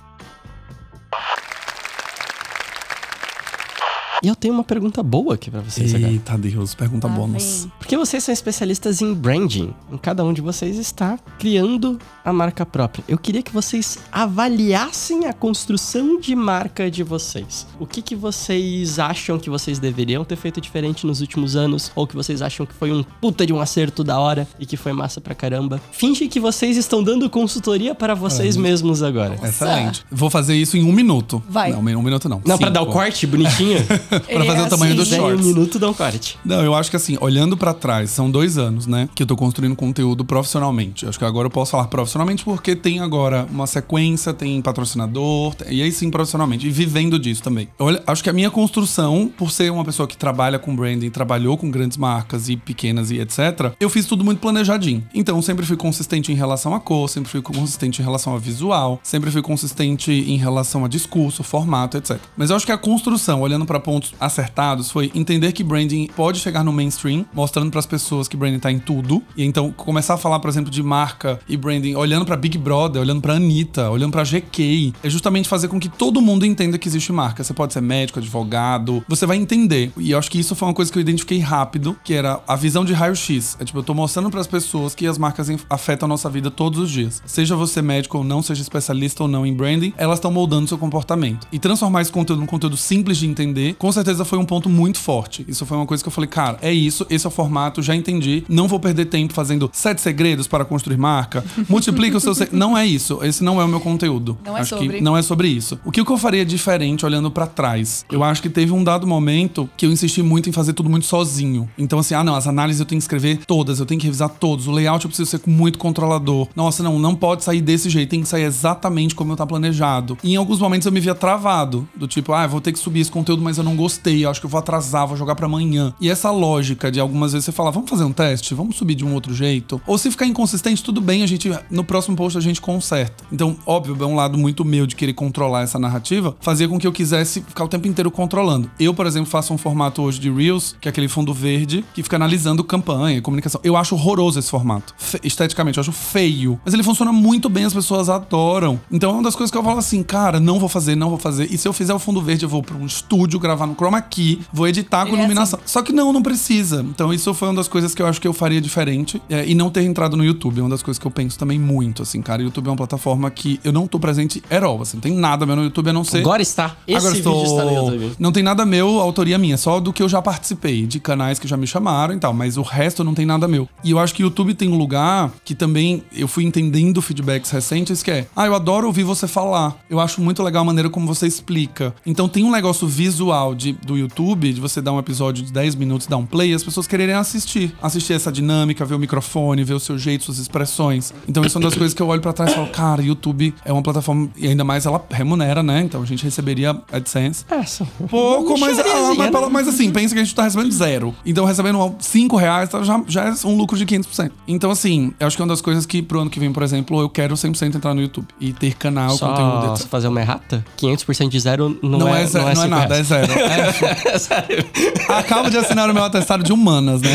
E 4.23 4.29
eu 4.29 4.37
tenho 4.37 4.53
uma 4.53 4.65
pergunta 4.65 5.03
boa 5.03 5.35
aqui 5.35 5.51
pra 5.51 5.61
vocês 5.61 5.95
agora. 5.95 6.13
Eita 6.13 6.37
Deus, 6.37 6.75
pergunta 6.75 7.07
Lá 7.07 7.15
bônus. 7.15 7.67
Porque 7.79 7.97
vocês 7.97 8.23
são 8.23 8.33
especialistas 8.35 9.01
em 9.01 9.15
branding. 9.15 9.73
Em 9.91 9.97
cada 9.97 10.23
um 10.23 10.33
de 10.33 10.43
vocês 10.43 10.77
está 10.77 11.19
criando 11.39 11.99
a 12.23 12.31
marca 12.31 12.67
própria. 12.67 13.03
Eu 13.09 13.17
queria 13.17 13.43
que 13.43 13.51
vocês 13.51 13.99
avaliassem 14.13 15.25
a 15.25 15.33
construção 15.33 16.21
de 16.21 16.37
marca 16.37 16.91
de 16.91 17.03
vocês. 17.03 17.67
O 17.79 17.87
que, 17.87 18.03
que 18.03 18.15
vocês 18.15 18.99
acham 18.99 19.39
que 19.39 19.49
vocês 19.49 19.79
deveriam 19.79 20.23
ter 20.23 20.37
feito 20.37 20.61
diferente 20.61 21.07
nos 21.07 21.23
últimos 21.23 21.57
anos? 21.57 21.91
Ou 21.95 22.07
que 22.07 22.15
vocês 22.15 22.43
acham 22.43 22.67
que 22.67 22.75
foi 22.75 22.93
um 22.93 23.03
puta 23.03 23.47
de 23.47 23.55
um 23.55 23.61
acerto 23.61 24.05
da 24.05 24.19
hora 24.19 24.47
e 24.59 24.67
que 24.67 24.77
foi 24.77 24.93
massa 24.93 25.19
pra 25.19 25.35
caramba? 25.35 25.81
Finge 25.93 26.29
que 26.29 26.39
vocês 26.39 26.77
estão 26.77 27.03
dando 27.03 27.31
consultoria 27.31 27.95
para 27.95 28.15
vocês 28.15 28.55
mesmos 28.55 29.03
agora. 29.03 29.39
Excelente. 29.43 30.05
Vou 30.11 30.29
fazer 30.29 30.55
isso 30.57 30.77
em 30.77 30.85
um 30.85 30.93
minuto. 30.93 31.43
Vai. 31.49 31.73
Não, 31.73 31.79
um 31.79 32.03
minuto 32.03 32.29
não. 32.29 32.43
Não, 32.45 32.59
pra 32.59 32.69
dar 32.69 32.83
o 32.83 32.85
Cinco. 32.85 32.93
corte 32.99 33.27
bonitinho? 33.27 33.79
Pra 34.31 34.45
fazer 34.45 34.63
o 34.63 34.69
tamanho 34.69 34.95
dos 34.95 35.05
Quiser 35.05 35.19
em 35.19 35.21
um 35.21 35.29
shorts. 35.29 35.47
minuto, 35.47 35.79
dá 35.79 35.91
um 35.91 35.95
corte. 35.95 36.39
Não, 36.45 36.63
eu 36.63 36.75
acho 36.75 36.91
que 36.91 36.97
assim, 36.97 37.17
olhando 37.21 37.57
pra 37.57 37.73
trás, 37.73 38.11
são 38.11 38.31
dois 38.31 38.59
anos, 38.59 38.87
né? 38.87 39.09
Que 39.15 39.23
eu 39.23 39.27
tô 39.27 39.37
construindo 39.37 39.75
conteúdo 39.77 40.25
profissionalmente. 40.25 41.07
Acho 41.07 41.19
que 41.19 41.25
agora 41.25 41.47
eu 41.47 41.51
posso 41.51 41.73
falar 41.73 41.87
profissionalmente 41.87 42.45
porque 42.45 42.75
tem 42.75 43.01
agora 43.01 43.47
uma 43.51 43.67
sequência, 43.67 44.33
tem 44.33 44.61
patrocinador, 44.61 45.55
e 45.69 45.83
aí 45.83 45.93
sim 45.93 46.11
profissionalmente. 46.11 46.67
E 46.67 46.71
vivendo 46.71 47.19
disso 47.19 47.43
também. 47.43 47.69
Olha, 47.79 48.03
acho 48.07 48.23
que 48.23 48.31
a 48.31 48.33
minha 48.33 48.51
construção, 48.51 49.31
por 49.37 49.51
ser 49.51 49.71
uma 49.71 49.85
pessoa 49.85 50.07
que 50.07 50.17
trabalha 50.17 50.59
com 50.59 50.75
branding, 50.75 51.11
trabalhou 51.11 51.57
com 51.57 51.71
grandes 51.71 51.97
marcas 51.97 52.49
e 52.49 52.57
pequenas 52.57 53.11
e 53.11 53.19
etc., 53.21 53.73
eu 53.79 53.89
fiz 53.89 54.07
tudo 54.07 54.25
muito 54.25 54.41
planejadinho. 54.41 55.05
Então, 55.15 55.41
sempre 55.43 55.65
fui 55.65 55.77
consistente 55.77 56.33
em 56.33 56.35
relação 56.35 56.75
à 56.75 56.81
cor, 56.81 57.09
sempre 57.09 57.31
fui 57.31 57.43
consistente 57.43 58.01
em 58.01 58.05
relação 58.05 58.35
a 58.35 58.39
visual, 58.39 59.01
sempre 59.03 59.31
fui 59.31 59.43
consistente 59.43 60.11
em 60.11 60.37
relação 60.37 60.85
a 60.85 60.89
discurso, 60.89 61.43
formato, 61.43 61.97
etc. 61.97 62.19
Mas 62.37 62.51
eu 62.51 62.57
acho 62.57 62.67
que 62.67 62.73
a 62.73 62.79
construção, 62.79 63.41
olhando 63.41 63.65
pra 63.67 63.79
pontos 64.01 64.15
acertados, 64.19 64.91
foi 64.91 65.13
entender 65.15 65.53
que 65.53 65.63
branding 65.63 66.09
pode 66.17 66.41
chegar 66.41 66.65
no 66.65 66.73
mainstream, 66.73 67.27
mostrando 67.35 67.71
pras 67.71 67.85
pessoas 67.85 68.27
que 68.27 68.37
branding 68.37 68.59
tá 68.59 68.73
em 68.73 68.79
tudo. 68.79 69.23
E 69.37 69.45
então 69.45 69.71
começar 69.73 70.15
a 70.15 70.17
falar, 70.17 70.41
por 70.41 70.49
exemplo, 70.49 70.71
de 70.71 70.83
marca 70.83 71.39
e 71.47 71.57
branding, 71.57 71.95
olhando 71.95 72.25
pra 72.25 72.37
Big 72.37 72.57
Brother, 72.57 73.03
olhando 73.03 73.21
pra 73.21 73.35
Anitta, 73.35 73.91
olhando 73.91 74.13
pra 74.13 74.25
GK, 74.25 74.95
é 75.03 75.11
justamente 75.11 75.49
fazer 75.49 75.69
com 75.69 75.79
que 75.79 75.89
todo 75.89 76.23
mundo 76.23 76.47
entenda 76.47 76.79
que 76.79 76.89
existe 76.89 77.13
marca. 77.13 77.45
Você 77.45 77.53
pode 77.53 77.73
ser 77.73 77.83
médico, 77.83 78.19
advogado, 78.19 79.05
você 79.07 79.27
vai 79.27 79.37
entender. 79.37 79.93
E 79.99 80.13
eu 80.13 80.19
acho 80.19 80.31
que 80.31 80.41
isso 80.41 80.55
foi 80.55 80.69
uma 80.69 80.75
coisa 80.75 80.91
que 80.91 80.97
eu 80.97 81.01
identifiquei 81.03 81.39
rápido, 81.39 81.97
que 82.03 82.15
era 82.15 82.41
a 82.49 82.57
visão 82.57 82.85
de 82.85 82.95
raio-x. 82.95 83.57
É 83.61 83.65
tipo, 83.65 83.79
eu 83.79 83.83
tô 83.83 83.93
mostrando 83.93 84.31
pras 84.31 84.47
pessoas 84.47 84.95
que 84.95 85.07
as 85.07 85.19
marcas 85.19 85.49
afetam 85.69 86.07
a 86.07 86.09
nossa 86.09 86.31
vida 86.31 86.51
todos 86.51 86.79
os 86.79 86.91
dias. 86.91 87.23
Seja 87.27 87.55
você 87.55 87.83
médico 87.83 88.19
ou 88.19 88.25
não, 88.25 88.41
seja 88.41 88.63
especialista 88.63 89.25
ou 89.25 89.29
não 89.29 89.45
em 89.45 89.53
branding, 89.53 89.93
elas 89.97 90.19
estão 90.19 90.31
moldando 90.31 90.69
seu 90.69 90.79
comportamento. 90.79 91.47
E 91.53 91.59
transformar 91.59 92.01
esse 92.01 92.13
conteúdo 92.13 92.41
num 92.41 92.47
conteúdo 92.47 92.77
simples 92.77 93.19
de 93.19 93.27
entender, 93.27 93.75
com 93.75 93.90
certeza 93.93 94.25
foi 94.25 94.39
um 94.39 94.45
ponto 94.45 94.69
muito 94.69 94.99
forte. 94.99 95.45
Isso 95.49 95.65
foi 95.67 95.77
uma 95.77 95.87
coisa 95.87 96.03
que 96.03 96.09
eu 96.09 96.13
falei, 96.13 96.29
cara, 96.29 96.59
é 96.63 96.73
isso, 96.73 97.07
esse 97.11 97.27
é 97.27 97.29
o 97.29 97.31
formato, 97.31 97.83
já 97.83 97.95
entendi. 97.95 98.45
Não 98.49 98.67
vou 98.69 98.79
perder 98.81 99.07
tempo 99.07 99.33
fazendo 99.33 99.71
sete 99.73 100.01
segredos 100.01 100.47
para 100.47 100.65
construir 100.65 100.97
marca. 100.97 101.45
Multiplica 101.69 102.17
o 102.17 102.21
seu. 102.21 102.35
se- 102.35 102.49
Não 102.53 102.77
é 102.77 102.87
isso. 102.87 103.19
Esse 103.23 103.43
não 103.45 103.61
é 103.61 103.65
o 103.65 103.69
meu 103.69 103.81
conteúdo. 103.81 104.37
Não 104.45 104.57
é 104.57 104.61
acho 104.61 104.71
sobre. 104.77 104.89
Que 104.99 105.01
não 105.03 105.17
é 105.17 105.23
sobre 105.23 105.49
isso. 105.49 105.79
O 105.85 105.91
que 105.91 106.01
eu 106.01 106.17
faria 106.19 106.45
diferente 106.45 107.05
olhando 107.07 107.31
pra 107.31 107.47
trás? 107.47 108.05
Eu 108.11 108.23
acho 108.25 108.43
que 108.43 108.49
teve 108.51 108.73
um 108.73 108.83
dado 108.83 109.07
momento 109.07 109.69
que 109.77 109.87
eu 109.87 109.91
insisti 109.93 110.23
muito 110.23 110.49
em 110.49 110.53
fazer 110.53 110.73
tudo 110.73 110.89
muito 110.91 111.07
sozinho. 111.07 111.69
Então, 111.79 111.99
assim, 111.99 112.15
ah, 112.15 112.25
não, 112.25 112.35
as 112.35 112.47
análises 112.47 112.81
eu 112.81 112.87
tenho 112.87 112.99
que 112.99 113.05
escrever 113.05 113.41
todas, 113.47 113.79
eu 113.81 113.87
tenho 113.87 114.01
que 114.01 114.07
revisar 114.07 114.29
todos. 114.29 114.67
O 114.67 114.73
layout 114.73 115.05
eu 115.05 115.09
preciso 115.09 115.31
ser 115.31 115.41
muito 115.47 115.79
controlador. 115.79 116.49
Nossa, 116.55 116.83
não, 116.83 116.99
não 116.99 117.15
pode 117.15 117.45
sair 117.45 117.61
desse 117.61 117.89
jeito, 117.89 118.11
tem 118.11 118.23
que 118.23 118.29
sair 118.29 118.43
exatamente 118.45 119.15
como 119.15 119.33
eu 119.33 119.37
tá 119.37 119.47
planejado. 119.47 120.19
E 120.23 120.33
em 120.33 120.37
alguns 120.37 120.59
momentos 120.59 120.87
eu 120.87 120.93
me 120.93 121.01
via 121.01 121.15
travado, 121.15 121.89
do 121.95 122.07
tipo, 122.07 122.33
ah, 122.33 122.45
eu 122.45 122.49
vou 122.49 122.61
ter 122.61 122.73
que 122.73 122.79
subir 122.79 123.01
esse 123.01 123.11
conteúdo, 123.11 123.43
mas 123.43 123.59
eu 123.59 123.65
não 123.65 123.77
gostei, 123.81 124.25
acho 124.27 124.41
que 124.41 124.47
eu 124.47 124.51
vou 124.51 124.59
atrasar, 124.59 125.07
vou 125.07 125.17
jogar 125.17 125.35
pra 125.35 125.47
amanhã. 125.47 125.93
E 126.01 126.09
essa 126.11 126.31
lógica 126.31 126.91
de 126.91 127.01
algumas 127.01 127.33
vezes 127.33 127.47
você 127.47 127.53
fala, 127.53 127.71
vamos 127.71 127.89
fazer 127.89 128.05
um 128.05 128.13
teste, 128.13 128.55
vamos 128.55 128.77
subir 128.77 128.95
de 128.95 129.05
um 129.05 129.15
outro 129.15 129.33
jeito. 129.35 129.81
Ou 129.87 129.97
se 129.97 130.11
ficar 130.11 130.27
inconsistente, 130.27 130.83
tudo 130.83 131.01
bem, 131.01 131.23
a 131.23 131.27
gente 131.27 131.51
no 131.71 131.83
próximo 131.85 132.17
post 132.17 132.37
a 132.37 132.41
gente 132.41 132.61
conserta. 132.61 133.25
Então, 133.33 133.57
óbvio, 133.67 133.97
é 134.01 134.07
um 134.07 134.15
lado 134.15 134.37
muito 134.37 134.65
meu 134.65 134.87
de 134.87 134.95
querer 134.95 135.15
controlar 135.15 135.63
essa 135.63 135.79
narrativa, 135.79 136.37
fazia 136.41 136.69
com 136.69 136.79
que 136.79 136.87
eu 136.87 136.93
quisesse 136.93 137.41
ficar 137.41 137.65
o 137.65 137.69
tempo 137.69 137.89
inteiro 137.89 138.11
controlando. 138.11 138.71
Eu, 138.79 138.93
por 138.93 139.07
exemplo, 139.07 139.31
faço 139.31 139.53
um 139.55 139.59
formato 139.59 140.03
hoje 140.03 140.21
de 140.21 140.31
Reels, 140.31 140.77
que 140.81 140.89
é 140.89 140.91
aquele 140.91 141.09
fundo 141.09 141.33
verde, 141.33 141.85
que 141.95 142.03
fica 142.03 142.17
analisando 142.17 142.63
campanha, 142.63 143.21
comunicação. 143.23 143.61
Eu 143.65 143.77
acho 143.77 143.95
horroroso 143.95 144.39
esse 144.39 144.51
formato. 144.51 144.95
Fe- 144.99 145.21
esteticamente, 145.25 145.79
eu 145.79 145.83
acho 145.83 145.93
feio. 145.93 146.61
Mas 146.65 146.75
ele 146.75 146.83
funciona 146.83 147.13
muito 147.13 147.49
bem, 147.49 147.65
as 147.65 147.75
pessoas 147.75 148.09
adoram. 148.09 148.81
Então 148.91 149.11
é 149.11 149.13
uma 149.15 149.23
das 149.23 149.35
coisas 149.35 149.51
que 149.51 149.57
eu 149.59 149.63
falo 149.63 149.79
assim, 149.79 150.03
cara, 150.03 150.39
não 150.41 150.59
vou 150.59 150.69
fazer, 150.69 150.95
não 150.97 151.09
vou 151.09 151.19
fazer. 151.19 151.49
E 151.53 151.59
se 151.59 151.67
eu 151.67 151.73
fizer 151.73 151.95
o 151.95 151.99
fundo 151.99 152.21
verde, 152.21 152.45
eu 152.45 152.49
vou 152.49 152.63
pra 152.63 152.77
um 152.77 152.87
estúdio 152.87 153.39
gravar 153.39 153.60
no 153.67 153.75
Chroma 153.75 154.01
Key, 154.01 154.41
vou 154.53 154.69
editar 154.69 155.03
com 155.03 155.13
Ele 155.13 155.17
é 155.17 155.21
iluminação. 155.21 155.59
Só 155.65 155.83
que 155.83 155.93
não, 155.93 156.13
não 156.13 156.23
precisa. 156.23 156.85
Então 156.89 157.13
isso 157.13 157.33
foi 157.35 157.49
uma 157.49 157.55
das 157.55 157.69
coisas 157.69 157.95
que 157.95 158.03
eu 158.03 158.07
acho 158.07 158.21
que 158.21 158.29
eu 158.29 158.33
faria 158.33 158.61
diferente. 158.61 159.21
É, 159.29 159.47
e 159.47 159.55
não 159.55 159.71
ter 159.71 159.83
entrado 159.83 160.17
no 160.17 160.25
YouTube 160.25 160.59
é 160.59 160.63
uma 160.63 160.71
das 160.71 160.83
coisas 160.83 160.99
que 160.99 161.07
eu 161.07 161.11
penso 161.11 161.39
também 161.39 161.59
muito, 161.59 162.03
assim, 162.03 162.21
cara. 162.23 162.43
O 162.43 162.45
YouTube 162.45 162.67
é 162.67 162.71
uma 162.71 162.77
plataforma 162.77 163.31
que 163.31 163.61
eu 163.65 163.73
não 163.73 163.87
tô 163.87 163.99
presente 163.99 164.43
at 164.51 164.63
all, 164.63 164.81
assim. 164.83 164.97
Não 164.97 165.03
tem 165.03 165.13
nada 165.13 165.47
meu 165.47 165.57
no 165.57 165.65
YouTube 165.65 165.91
a 165.91 165.93
não 165.93 166.05
ser... 166.05 166.19
Agora 166.19 166.43
está. 166.43 166.77
Esse 166.87 166.99
Agora 166.99 167.15
vídeo 167.15 167.31
estou... 167.31 167.45
está 167.45 167.65
no 167.65 167.73
YouTube. 167.73 168.17
Não 168.19 168.33
tem 168.33 168.43
nada 168.43 168.65
meu, 168.65 169.01
autoria 169.01 169.39
minha, 169.39 169.57
só 169.57 169.81
do 169.81 169.93
que 169.93 170.03
eu 170.03 170.09
já 170.09 170.21
participei, 170.23 170.87
de 170.87 171.01
canais 171.01 171.39
que 171.39 171.49
já 171.49 171.57
me 171.57 171.67
chamaram 171.67 172.15
e 172.15 172.19
tal, 172.19 172.33
mas 172.33 172.57
o 172.57 172.63
resto 172.63 173.05
não 173.05 173.15
tem 173.15 173.27
nada 173.27 173.47
meu. 173.49 173.69
E 173.83 173.91
eu 173.91 173.99
acho 173.99 174.15
que 174.15 174.23
o 174.23 174.25
YouTube 174.25 174.55
tem 174.55 174.69
um 174.69 174.77
lugar 174.77 175.31
que 175.45 175.55
também 175.55 176.03
eu 176.15 176.29
fui 176.29 176.45
entendendo 176.45 177.01
feedbacks 177.03 177.51
recentes 177.51 178.03
que 178.03 178.11
é: 178.11 178.27
"Ah, 178.35 178.47
eu 178.47 178.55
adoro 178.55 178.87
ouvir 178.87 179.05
você 179.05 179.27
falar. 179.27 179.77
Eu 179.89 180.01
acho 180.01 180.21
muito 180.21 180.43
legal 180.43 180.63
a 180.63 180.65
maneira 180.65 180.91
como 180.91 181.07
você 181.07 181.27
explica". 181.27 181.95
Então 182.05 182.29
tem 182.29 182.45
um 182.45 182.51
negócio 182.51 182.87
visual 182.87 183.50
de, 183.55 183.73
do 183.73 183.97
YouTube, 183.97 184.53
de 184.53 184.61
você 184.61 184.81
dar 184.81 184.93
um 184.93 184.99
episódio 184.99 185.45
de 185.45 185.53
10 185.53 185.75
minutos, 185.75 186.07
dar 186.07 186.17
um 186.17 186.27
play, 186.27 186.55
as 186.55 186.63
pessoas 186.63 186.87
quererem 186.87 187.15
assistir. 187.15 187.75
Assistir 187.83 188.15
essa 188.15 188.31
dinâmica, 188.31 188.85
ver 188.85 188.95
o 188.95 188.99
microfone, 188.99 189.65
ver 189.65 189.75
o 189.75 189.81
seu 189.81 189.99
jeito, 189.99 190.25
suas 190.25 190.39
expressões. 190.39 191.13
Então 191.29 191.45
isso 191.45 191.57
é 191.57 191.61
uma 191.61 191.69
das 191.69 191.77
coisas 191.77 191.95
que 191.95 192.03
eu 192.03 192.09
olho 192.09 192.21
pra 192.21 192.33
trás 192.33 192.53
e 192.53 192.55
falo, 192.55 192.69
cara, 192.69 193.03
YouTube 193.03 193.55
é 193.65 193.73
uma 193.73 193.83
plataforma, 193.83 194.29
e 194.37 194.49
ainda 194.49 194.65
mais 194.65 194.87
ela 194.87 195.05
remunera, 195.11 195.63
né? 195.63 195.83
Então 195.83 196.03
a 196.03 196.07
gente 196.07 196.25
receberia 196.25 196.77
AdSense. 196.93 197.45
Essa. 197.51 197.87
Pouco, 198.09 198.59
mas, 198.59 198.79
ah, 198.79 199.15
mas, 199.17 199.31
né? 199.31 199.49
mas 199.51 199.69
assim, 199.69 199.91
pensa 199.91 200.15
que 200.15 200.21
a 200.21 200.25
gente 200.25 200.35
tá 200.35 200.45
recebendo 200.45 200.71
zero. 200.73 201.15
Então, 201.25 201.45
recebendo 201.45 201.95
5 201.99 202.37
reais 202.37 202.69
tá, 202.69 202.83
já, 202.83 203.03
já 203.07 203.25
é 203.29 203.47
um 203.47 203.57
lucro 203.57 203.77
de 203.77 203.85
500%. 203.87 204.31
Então, 204.47 204.71
assim, 204.71 205.13
eu 205.19 205.27
acho 205.27 205.37
que 205.37 205.43
é 205.43 205.45
uma 205.45 205.53
das 205.53 205.61
coisas 205.61 205.87
que 205.87 206.03
pro 206.03 206.21
ano 206.21 206.31
que 206.31 206.41
vem, 206.41 206.53
por 206.53 206.63
exemplo, 206.63 207.01
eu 207.01 207.09
quero 207.09 207.35
100% 207.35 207.75
entrar 207.75 207.95
no 207.95 208.01
YouTube 208.01 208.27
e 208.41 208.53
ter 208.53 208.75
canal, 208.75 209.19
conteúdo, 209.19 209.77
Só 209.79 209.89
fazer 209.89 210.09
uma 210.09 210.21
errata? 210.21 210.65
500% 210.79 211.29
de 211.29 211.41
zero 211.41 211.79
não, 211.83 211.99
Não, 211.99 212.15
é, 212.15 212.23
é, 212.23 212.27
zero, 212.27 212.45
não 212.45 212.51
é, 212.51 212.55
não 212.55 212.65
é 212.65 212.69
nada, 212.69 212.97
é 212.97 213.03
zero. 213.03 213.33
É, 213.41 215.13
acabo 215.15 215.51
de 215.51 215.57
assinar 215.57 215.89
o 215.91 215.95
meu 215.95 216.05
atestado 216.05 216.43
de 216.43 216.53
humanas, 216.53 217.01
né? 217.01 217.11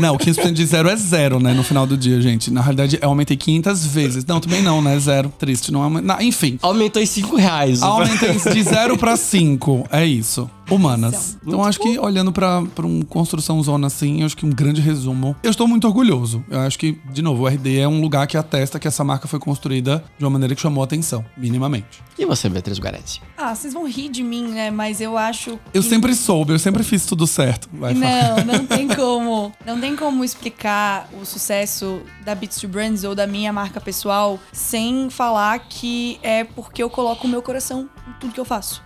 Não, 0.00 0.16
15% 0.16 0.52
de 0.52 0.64
zero 0.66 0.88
é 0.88 0.96
zero, 0.96 1.40
né? 1.40 1.52
No 1.52 1.62
final 1.62 1.86
do 1.86 1.96
dia, 1.96 2.20
gente. 2.20 2.50
Na 2.50 2.60
realidade, 2.60 2.98
eu 3.00 3.08
aumentei 3.08 3.36
500 3.36 3.86
vezes. 3.86 4.24
Não, 4.24 4.40
também 4.40 4.62
não, 4.62 4.80
né? 4.82 4.98
Zero. 4.98 5.32
Triste. 5.38 5.72
Não, 5.72 5.82
aume- 5.82 6.00
não, 6.00 6.20
enfim. 6.20 6.58
Aumentou 6.62 7.00
em 7.02 7.06
5 7.06 7.36
reais. 7.36 7.82
Aumentei 7.82 8.34
de 8.34 8.62
0 8.62 8.96
pra 8.96 9.16
5. 9.16 9.86
É 9.90 10.04
isso. 10.04 10.48
Humanas. 10.74 11.38
Então 11.46 11.62
acho 11.64 11.78
que 11.80 11.98
olhando 11.98 12.32
pra, 12.32 12.62
pra 12.74 12.86
uma 12.86 13.04
construção 13.04 13.62
zona 13.62 13.86
assim, 13.86 14.20
eu 14.20 14.26
acho 14.26 14.36
que 14.36 14.46
um 14.46 14.50
grande 14.50 14.80
resumo. 14.80 15.36
Eu 15.42 15.50
estou 15.50 15.66
muito 15.68 15.86
orgulhoso. 15.86 16.44
Eu 16.50 16.60
acho 16.60 16.78
que, 16.78 16.98
de 17.12 17.22
novo, 17.22 17.44
o 17.44 17.46
RD 17.48 17.78
é 17.78 17.88
um 17.88 18.00
lugar 18.00 18.26
que 18.26 18.36
atesta 18.36 18.78
que 18.78 18.88
essa 18.88 19.02
marca 19.04 19.26
foi 19.28 19.38
construída 19.38 20.02
de 20.18 20.24
uma 20.24 20.30
maneira 20.30 20.54
que 20.54 20.60
chamou 20.60 20.82
atenção, 20.82 21.24
minimamente. 21.36 22.02
E 22.18 22.24
você, 22.24 22.48
Beatriz 22.48 22.78
Guarese? 22.78 23.20
Ah, 23.36 23.54
vocês 23.54 23.72
vão 23.74 23.86
rir 23.88 24.08
de 24.08 24.22
mim, 24.22 24.48
né? 24.48 24.70
Mas 24.70 25.00
eu 25.00 25.16
acho. 25.18 25.58
Eu 25.72 25.82
que- 25.82 25.88
sempre 25.88 26.14
soube, 26.14 26.52
eu 26.52 26.58
sempre 26.58 26.82
fiz 26.82 27.04
tudo 27.06 27.26
certo. 27.26 27.68
Vai 27.72 27.94
falar. 27.94 28.44
Não, 28.44 28.52
não 28.58 28.66
tem 28.66 28.88
como. 28.88 29.52
Não 29.66 29.80
tem 29.80 29.96
como 29.96 30.24
explicar 30.24 31.08
o 31.20 31.24
sucesso 31.24 32.00
da 32.24 32.34
Beats 32.34 32.60
to 32.60 32.68
Brands 32.68 33.04
ou 33.04 33.14
da 33.14 33.26
minha 33.26 33.52
marca 33.52 33.80
pessoal 33.80 34.38
sem 34.52 35.08
falar 35.10 35.58
que 35.68 36.18
é 36.22 36.44
porque 36.44 36.82
eu 36.82 36.90
coloco 36.90 37.26
o 37.26 37.30
meu 37.30 37.42
coração 37.42 37.88
em 38.08 38.12
tudo 38.20 38.32
que 38.32 38.40
eu 38.40 38.44
faço. 38.44 38.82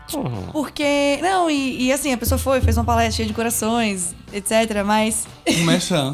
Porque. 0.53 1.19
Não, 1.23 1.51
e, 1.51 1.76
e 1.77 1.93
assim, 1.93 2.13
a 2.13 2.19
pessoa 2.19 2.39
foi, 2.39 2.61
fez 2.61 2.77
uma 2.77 2.85
palestra 2.85 3.17
cheia 3.17 3.29
de 3.29 3.35
corações, 3.35 4.15
etc. 4.33 4.83
Mas 4.85 5.27
Um 5.49 5.65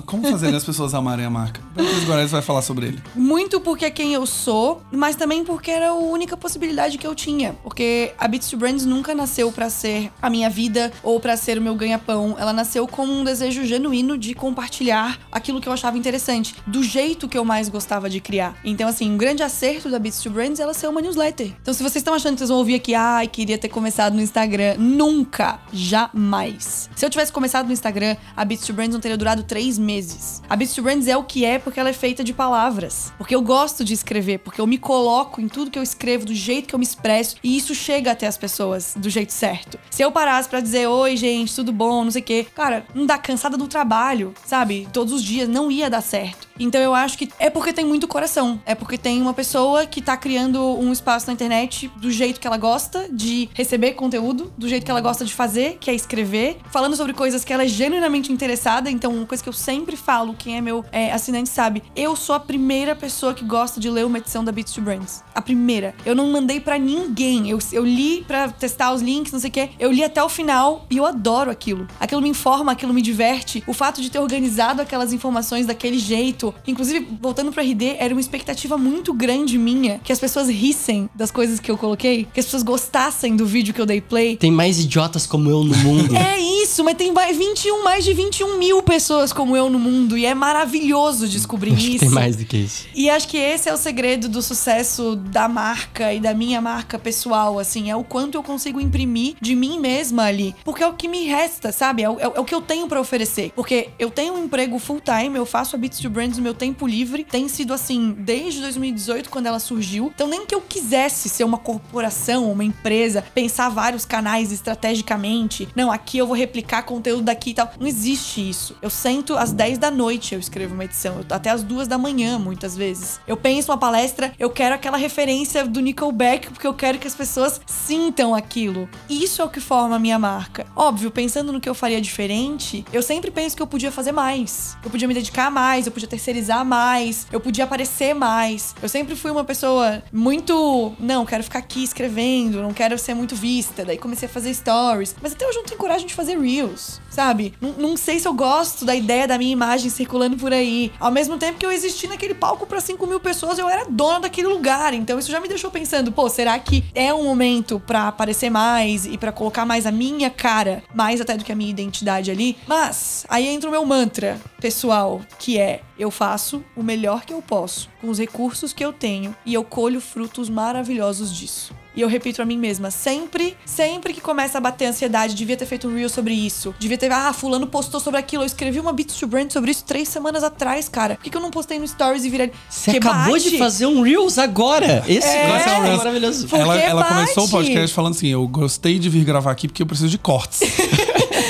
como 0.03 0.29
fazer 0.31 0.55
as 0.55 0.65
pessoas 0.65 0.95
amarem 0.95 1.25
a 1.25 1.31
marca? 1.31 1.61
Beatriz 1.75 2.05
Guarez 2.05 2.31
vai 2.31 2.43
falar 2.43 2.63
sobre 2.63 2.87
ele. 2.87 3.03
Muito 3.15 3.61
porque 3.61 3.85
é 3.85 3.91
quem 3.91 4.13
eu 4.13 4.27
sou, 4.27 4.83
mas 4.93 5.17
também 5.17 5.45
porque 5.45 5.71
era 5.71 5.91
a 5.91 5.95
única 5.95 6.37
possibilidade 6.37 6.99
que 6.99 7.07
eu 7.07 7.15
tinha. 7.15 7.55
Porque 7.63 8.13
a 8.19 8.29
Beats 8.29 8.51
to 8.51 8.57
Brands 8.57 8.85
nunca 8.85 9.15
nasceu 9.15 9.51
pra 9.51 9.71
ser 9.71 10.11
a 10.21 10.29
minha 10.29 10.51
vida 10.51 10.93
ou 11.03 11.19
pra 11.19 11.37
ser 11.37 11.59
o 11.59 11.63
meu 11.63 11.75
ganha-pão. 11.75 12.37
Ela 12.39 12.53
nasceu 12.53 12.87
como 12.87 13.13
um 13.13 13.25
desejo 13.25 13.65
genuíno 13.65 14.19
de 14.19 14.35
compartilhar 14.35 15.19
aquilo 15.31 15.61
que 15.61 15.69
eu 15.69 15.73
achava 15.73 15.97
interessante, 15.97 16.55
do 16.67 16.83
jeito 16.83 17.29
que 17.29 17.39
eu 17.39 17.45
mais 17.45 17.69
gostava 17.69 18.11
de 18.11 18.21
criar. 18.21 18.57
Então, 18.65 18.89
assim, 18.89 19.11
um 19.11 19.17
grande 19.17 19.43
acerto 19.43 19.89
da 19.89 19.99
Beats 19.99 20.21
to 20.21 20.31
Brands 20.31 20.61
é 20.61 20.63
ela 20.63 20.75
ser 20.75 20.89
uma 20.89 21.01
newsletter. 21.01 21.53
Então, 21.61 21.73
se 21.73 21.83
vocês 21.83 21.97
estão 21.97 22.15
achando 22.15 22.35
que 22.35 22.39
vocês 22.39 22.51
vão 22.51 22.59
ouvir 22.59 22.75
aqui, 22.75 22.95
ai, 22.95 23.27
queria 23.27 23.57
ter 23.57 23.69
começado 23.69 24.15
no 24.15 24.21
Instagram, 24.21 24.77
nunca, 24.79 25.42
jamais. 25.73 26.89
Se 26.95 27.05
eu 27.05 27.11
tivesse 27.11 27.33
começado 27.33 27.67
no 27.67 27.73
Instagram, 27.73 28.17
a 28.37 28.45
Beats 28.45 28.67
to 28.67 28.73
Brands 28.73 28.95
não 28.95 29.01
teria 29.01 29.17
durado 29.17 29.43
três 29.43 29.79
meses. 29.79 30.43
A 30.49 30.57
Beats 30.57 30.75
to 30.75 30.83
Brands 30.83 31.09
é 31.09 31.17
o 31.17 31.25
que 31.25 31.45
é 31.45 31.59
porque 31.59 31.79
ela 31.79 31.89
é 31.89 31.93
feita 31.93 32.23
de 32.25 32.33
palavras. 32.33 33.13
Porque 33.19 33.35
eu 33.35 33.43
gosto 33.43 33.85
de 33.85 33.95
escrever, 33.95 34.39
porque 34.39 34.61
eu 34.61 34.67
me 34.67 34.79
coloco 34.79 35.41
em 35.41 35.49
tudo 35.49 35.71
que 35.71 35.79
eu 35.79 35.83
escrevo, 35.83 36.27
do 36.27 36.35
jeito 36.35 36.69
que 36.69 36.75
eu 36.75 36.79
me 36.79 36.85
expresso, 36.85 37.37
e 37.43 37.57
isso 37.57 37.75
chega 37.75 38.13
até 38.13 38.27
as 38.27 38.37
pessoas 38.37 38.95
do 38.97 39.11
jeito 39.11 39.33
certo. 39.33 39.79
Se 39.91 40.03
eu 40.03 40.13
parasse 40.13 40.49
pra 40.49 40.61
dizer, 40.61 40.87
oi, 40.87 41.17
gente, 41.17 41.55
tudo 41.55 41.73
bom, 41.73 42.05
não 42.05 42.11
sei 42.11 42.23
o 42.23 42.25
quê, 42.25 42.47
cara, 42.55 42.85
não 42.95 43.07
dá 43.07 43.19
cansada 43.19 43.57
do 43.57 43.69
trabalho, 43.69 44.35
sabe? 44.45 44.89
Todos 44.93 45.13
os 45.13 45.23
dias, 45.23 45.49
não 45.49 45.71
ia 45.71 45.91
dar 45.91 46.03
certo. 46.03 46.52
Então 46.63 46.81
eu 46.81 46.95
acho 46.95 47.19
que 47.19 47.29
é 47.39 47.51
porque 47.51 47.73
tem 47.73 47.85
muito 47.85 48.07
coração. 48.07 48.61
É 48.65 48.75
porque 48.75 48.97
tem 48.97 49.21
uma 49.21 49.35
pessoa 49.35 49.87
que 49.87 50.01
tá 50.01 50.17
criando 50.17 50.63
um 50.79 50.93
espaço 50.93 51.27
na 51.27 51.33
internet 51.33 51.91
do 51.97 52.11
jeito 52.11 52.41
que 52.41 52.47
ela 52.47 52.57
gosta 52.57 53.09
de 53.11 53.49
receber 53.55 53.93
conteúdo, 53.93 54.53
do 54.57 54.69
jeito 54.69 54.85
que 54.85 54.91
ela 54.91 55.01
gosta 55.01 55.25
de 55.25 55.35
fazer, 55.35 55.79
que 55.81 55.91
é 55.91 55.95
escrever, 55.95 56.59
falando 56.71 56.97
sobre 56.97 57.13
coisas 57.13 57.45
que 57.45 57.53
ela 57.53 57.65
é 57.65 57.69
genuinamente 57.69 58.33
interessada. 58.33 58.91
Então, 58.91 59.13
uma 59.13 59.27
coisa 59.27 59.43
que 59.43 59.49
eu 59.49 59.53
sempre 59.53 59.97
falo, 59.97 60.35
quem 60.35 60.57
é 60.57 60.61
meu 60.61 60.85
é, 60.93 61.13
assinante 61.13 61.49
sabe, 61.49 61.83
eu 61.97 62.15
sou 62.15 62.35
a 62.35 62.41
primeira 62.41 62.95
pessoa 62.95 63.35
que 63.35 63.45
gosta 63.45 63.81
de 63.81 63.91
ler 63.91 64.05
uma 64.05 64.19
edição 64.19 64.45
da 64.45 64.53
Beats 64.53 64.73
to 64.73 64.81
Brands. 64.81 65.23
A 65.35 65.43
primeira. 65.43 65.95
Eu 66.05 66.15
não 66.15 66.31
mandei 66.31 66.61
pra 66.61 66.79
ninguém. 66.79 67.51
Eu, 67.51 67.59
eu 67.73 67.85
li 67.85 68.25
pra 68.25 68.49
testar 68.49 68.93
os 68.93 69.03
links, 69.03 69.33
não 69.33 69.41
sei 69.41 69.51
o 69.51 69.53
quê. 69.53 69.71
Eu 69.79 69.91
li 69.91 70.05
até 70.05 70.23
o 70.23 70.29
final 70.29 70.87
e 70.91 70.97
eu 70.97 71.07
adoro 71.07 71.51
aquilo. 71.51 71.87
Aquilo 71.99 72.23
me 72.23 72.29
informa, 72.29 72.73
aquilo 72.73 72.95
me 72.95 73.03
diverte. 73.03 73.63
O 73.67 73.73
fato 73.73 74.01
de 74.01 74.11
ter 74.11 74.19
organizado 74.19 74.81
aquelas 74.81 75.13
informações 75.13 75.67
daquele 75.67 75.99
jeito. 75.99 76.52
Inclusive, 76.67 77.07
voltando 77.21 77.53
pro 77.53 77.63
RD, 77.63 77.97
era 77.99 78.15
uma 78.15 78.21
expectativa 78.21 78.77
muito 78.79 79.13
grande 79.13 79.59
minha 79.59 80.01
que 80.03 80.13
as 80.13 80.19
pessoas 80.19 80.49
rissem 80.49 81.09
das 81.15 81.31
coisas 81.31 81.59
que 81.61 81.71
eu 81.71 81.77
coloquei, 81.79 82.27
que 82.33 82.41
as 82.41 82.47
pessoas 82.47 82.63
gostassem 82.63 83.37
do 83.37 83.47
vídeo 83.47 83.73
que 83.75 83.81
eu 83.81 83.87
dei 83.87 84.01
play. 84.01 84.37
Tem 84.37 84.51
mais 84.51 84.79
idiotas 84.79 85.27
como 85.27 85.49
eu 85.51 85.65
no 85.65 85.77
mundo. 85.79 86.15
É 86.33 86.65
isso, 86.65 86.85
mas 86.85 86.97
tem 86.97 87.13
vai- 87.13 87.33
21, 87.33 87.83
mais 87.83 88.05
de 88.05 88.15
21 88.15 88.57
mil 88.59 88.83
pessoas 88.83 89.33
como 89.33 89.57
eu 89.57 89.69
no 89.69 89.79
mundo. 89.79 90.17
E 90.17 90.25
é 90.25 90.35
maravilhoso 90.35 91.29
descobrir 91.29 91.73
Acho 91.75 91.87
isso. 91.91 91.99
tem 92.01 92.09
mais 92.09 92.37
do 92.37 92.45
que 92.45 92.57
isso. 92.57 92.87
E 92.95 93.11
acho 93.11 93.27
que 93.29 93.37
esse 93.37 93.69
é 93.69 93.75
o 93.75 93.77
segredo 93.77 94.29
do 94.29 94.41
sucesso 94.41 95.17
da 95.17 95.49
marca 95.49 96.13
e 96.15 96.21
da 96.21 96.33
minha 96.35 96.61
marca 96.61 96.99
pessoal, 96.99 97.59
assim, 97.59 97.91
é 97.91 97.97
o 97.97 98.05
quanto 98.05 98.37
eu 98.37 98.43
consigo 98.43 98.81
imprimir 98.81 99.35
de 99.41 99.55
mim 99.55 99.79
mesma 99.81 100.25
ali. 100.25 100.55
Porque 100.65 100.83
é 100.83 100.87
o 100.87 100.95
que 100.95 101.09
me 101.09 101.25
resta, 101.27 101.73
sabe? 101.73 102.03
É 102.03 102.09
o, 102.11 102.19
é 102.21 102.29
o- 102.29 102.41
é 102.41 102.45
que 102.45 102.55
eu 102.55 102.61
tenho 102.61 102.87
pra 102.87 103.01
oferecer. 103.01 103.53
Porque 103.57 103.89
eu 103.99 104.11
tenho 104.11 104.35
um 104.35 104.45
emprego 104.45 104.79
full 104.79 105.01
time, 105.01 105.37
eu 105.37 105.45
faço 105.47 105.75
a 105.77 105.79
Beats 105.79 105.99
to 106.01 106.11
Brands 106.33 106.39
no 106.39 106.43
meu 106.43 106.55
tempo 106.55 106.87
livre. 106.87 107.25
Tem 107.25 107.49
sido 107.49 107.73
assim 107.75 108.15
desde 108.19 108.61
2018, 108.61 109.29
quando 109.31 109.47
ela 109.47 109.59
surgiu. 109.59 110.11
Então, 110.15 110.27
nem 110.27 110.47
que 110.47 110.55
eu 110.55 110.61
quisesse 110.61 111.29
ser 111.29 111.45
uma 111.45 111.59
corporação, 111.59 112.51
uma 112.51 112.65
empresa, 112.65 113.23
pensar 113.35 113.69
vários 113.69 114.05
canais 114.05 114.51
estrategicamente. 114.53 115.69
Não, 115.75 115.91
aqui 115.91 116.19
eu 116.19 116.27
vou 116.27 116.37
replicar 116.37 116.83
conteúdo 116.83 117.23
daqui 117.23 117.51
e 117.51 117.55
tal. 117.55 117.71
Não 117.79 117.87
existe 117.87 118.49
isso. 118.49 118.77
Eu 118.83 118.91
sento 118.91 119.37
às 119.37 119.53
10 119.53 119.79
da 119.79 119.91
noite, 119.91 120.35
eu 120.35 120.41
escrevo 120.41 120.75
uma 120.75 120.85
edição. 120.85 121.17
Eu- 121.19 121.27
até 121.31 121.51
às 121.51 121.63
duas 121.63 121.87
da 121.89 121.99
manhã, 121.99 122.39
muitas 122.39 122.77
vezes. 122.77 123.21
Eu 123.27 123.37
penso 123.37 123.71
uma 123.71 123.79
palestra, 123.79 124.33
eu 124.39 124.51
quero 124.51 124.75
aquela 124.75 124.97
referência 124.97 125.65
do 125.67 125.81
Nickelback, 125.81 126.49
porque 126.51 126.67
eu 126.67 126.75
quero 126.75 126.99
que 126.99 127.07
as 127.07 127.15
pessoas 127.15 127.61
sintam 127.67 128.35
aquilo. 128.35 128.89
Isso 129.09 129.43
é 129.43 129.45
o 129.45 129.49
que 129.51 129.61
forma 129.61 129.97
a 129.97 129.99
minha 129.99 130.19
marca. 130.19 130.67
Óbvio, 130.75 131.11
pensando 131.11 131.53
no 131.53 131.61
que 131.61 131.69
eu 131.69 131.75
faria 131.75 132.01
diferente, 132.01 132.85
eu 132.93 133.03
sempre 133.03 133.31
penso 133.31 133.57
que 133.57 133.63
eu 133.63 133.67
podia 133.67 133.91
fazer 133.93 134.13
mais. 134.13 134.77
Eu 134.85 134.91
podia 134.91 135.09
me 135.09 135.15
dedicar 135.15 135.51
mais, 135.51 135.87
eu 135.87 135.93
podia 135.93 136.09
terceirizar 136.23 136.65
mais, 136.65 137.27
eu 137.33 137.41
podia 137.41 137.65
aparecer 137.65 138.15
mais. 138.15 138.77
Eu 138.81 138.89
sempre 138.89 139.17
fui 139.17 139.33
uma 139.33 139.45
pessoa 139.45 140.03
muito. 140.13 140.95
Não, 141.01 141.27
quero 141.27 141.43
ficar 141.43 141.59
aqui 141.59 141.83
escrevendo, 141.83 142.63
não 142.63 142.73
quero 142.73 142.97
ser 142.97 143.15
muito 143.15 143.35
vista. 143.35 143.85
Daí 143.85 143.99
comecei 143.99 144.29
a 144.29 144.31
fazer 144.31 144.55
stories. 144.55 145.17
Mas 145.21 145.33
até 145.33 145.45
hoje 145.45 145.59
eu 145.59 145.63
não 145.63 145.69
tenho 145.69 145.81
coragem 145.81 146.07
de 146.07 146.15
fazer 146.15 146.39
reels, 146.39 147.01
sabe? 147.11 147.55
Não, 147.61 147.73
não 147.73 147.97
sei 147.97 148.21
se 148.21 148.29
eu 148.29 148.33
gosto 148.33 148.85
da 148.85 148.95
ideia 148.95 149.27
da 149.27 149.37
minha 149.37 149.53
imagem 149.53 149.91
circulando 149.91 150.37
por 150.37 150.53
aí. 150.53 150.93
Ao 151.01 151.11
mesmo 151.11 151.37
tempo 151.37 151.59
que 151.59 151.67
eu 151.67 151.73
existi 151.73 152.07
naquele 152.07 152.35
palco 152.35 152.67
pra 152.67 152.81
5 152.81 153.05
mil 153.07 153.19
pessoas, 153.19 153.59
eu 153.59 153.69
era 153.69 153.85
dona 153.91 154.21
daquele 154.21 154.47
lugar. 154.47 154.95
Então 154.95 155.19
isso 155.19 155.31
já 155.31 155.41
me 155.41 155.49
deixou 155.49 155.71
pensando, 155.73 156.13
pô, 156.13 156.29
será 156.29 156.57
que 156.59 156.85
é 156.95 157.13
um 157.13 157.25
momento 157.25 157.81
pra 157.85 158.07
aparecer 158.07 158.51
mais 158.51 159.07
e 159.07 159.19
pra 159.19 159.33
colocar 159.33 159.67
mais 159.67 159.87
a 159.87 159.91
minha 159.91 160.31
cara, 160.31 160.85
mais 160.95 161.21
até 161.21 161.37
do 161.37 161.45
que 161.45 161.51
a 161.51 161.57
minha 161.57 161.71
identidade 161.71 162.31
ali? 162.31 162.57
Mas 162.67 163.27
aí 163.29 163.49
entra 163.49 163.69
o 163.69 163.73
meu 163.73 163.85
mantra 163.85 164.41
pessoal, 164.61 165.21
que 165.41 165.59
é 165.59 165.81
eu 165.99 166.12
faço 166.13 166.63
o 166.77 166.83
melhor 166.83 167.25
que 167.25 167.33
eu 167.33 167.43
posso 167.43 167.89
com 168.01 168.09
os 168.09 168.19
recursos 168.19 168.73
que 168.73 168.85
eu 168.85 168.93
tenho 168.93 169.35
e 169.45 169.53
eu 169.55 169.65
colho 169.65 170.01
frutos 170.01 170.49
maravilhosos 170.49 171.35
disso. 171.37 171.75
E 171.95 172.01
eu 172.01 172.09
repito 172.09 172.37
pra 172.37 172.47
mim 172.47 172.57
mesma, 172.57 172.91
sempre, 172.91 173.55
sempre 173.67 174.15
que 174.15 174.21
começa 174.23 174.57
a 174.57 174.61
bater 174.63 174.87
a 174.87 174.89
ansiedade, 174.89 175.35
devia 175.35 175.59
ter 175.59 175.67
feito 175.67 175.87
um 175.87 175.95
reel 175.95 176.09
sobre 176.09 176.33
isso. 176.33 176.75
Devia 176.79 176.97
ter, 176.97 177.13
ah, 177.13 177.35
fulano 177.35 177.67
postou 177.67 178.01
sobre 178.01 178.19
aquilo. 178.19 178.43
Eu 178.43 178.47
escrevi 178.47 178.81
uma 178.81 178.95
Beats 178.95 179.15
to 179.17 179.27
Brand 179.27 179.51
sobre 179.51 179.73
isso 179.73 179.85
três 179.85 180.09
semanas 180.09 180.43
atrás, 180.43 180.89
cara. 180.89 181.17
Por 181.17 181.25
que, 181.25 181.29
que 181.31 181.37
eu 181.37 181.41
não 181.43 181.51
postei 181.51 181.79
no 181.79 181.87
Stories 181.87 182.25
e 182.25 182.31
virei. 182.31 182.51
Você 182.71 182.93
Que 182.93 182.97
acabou 182.97 183.35
bate? 183.35 183.51
de 183.51 183.59
fazer 183.59 183.85
um 183.85 184.01
Reels 184.01 184.39
agora. 184.39 185.05
Esse 185.07 185.27
É. 185.29 185.47
negócio 185.47 185.69
é 185.71 185.81
Reels. 185.83 185.99
maravilhoso. 185.99 186.49
Porque 186.49 186.63
ela 186.63 186.81
ela 186.81 187.05
começou 187.05 187.45
o 187.45 187.49
podcast 187.51 187.95
falando 187.95 188.15
assim: 188.15 188.29
eu 188.29 188.49
gostei 188.49 188.99
de 188.99 189.11
vir 189.11 189.23
gravar 189.25 189.51
aqui 189.53 189.69
porque 189.69 189.83
eu 189.83 189.87
preciso 189.87 190.09
de 190.09 190.17
cortes. 190.17 190.61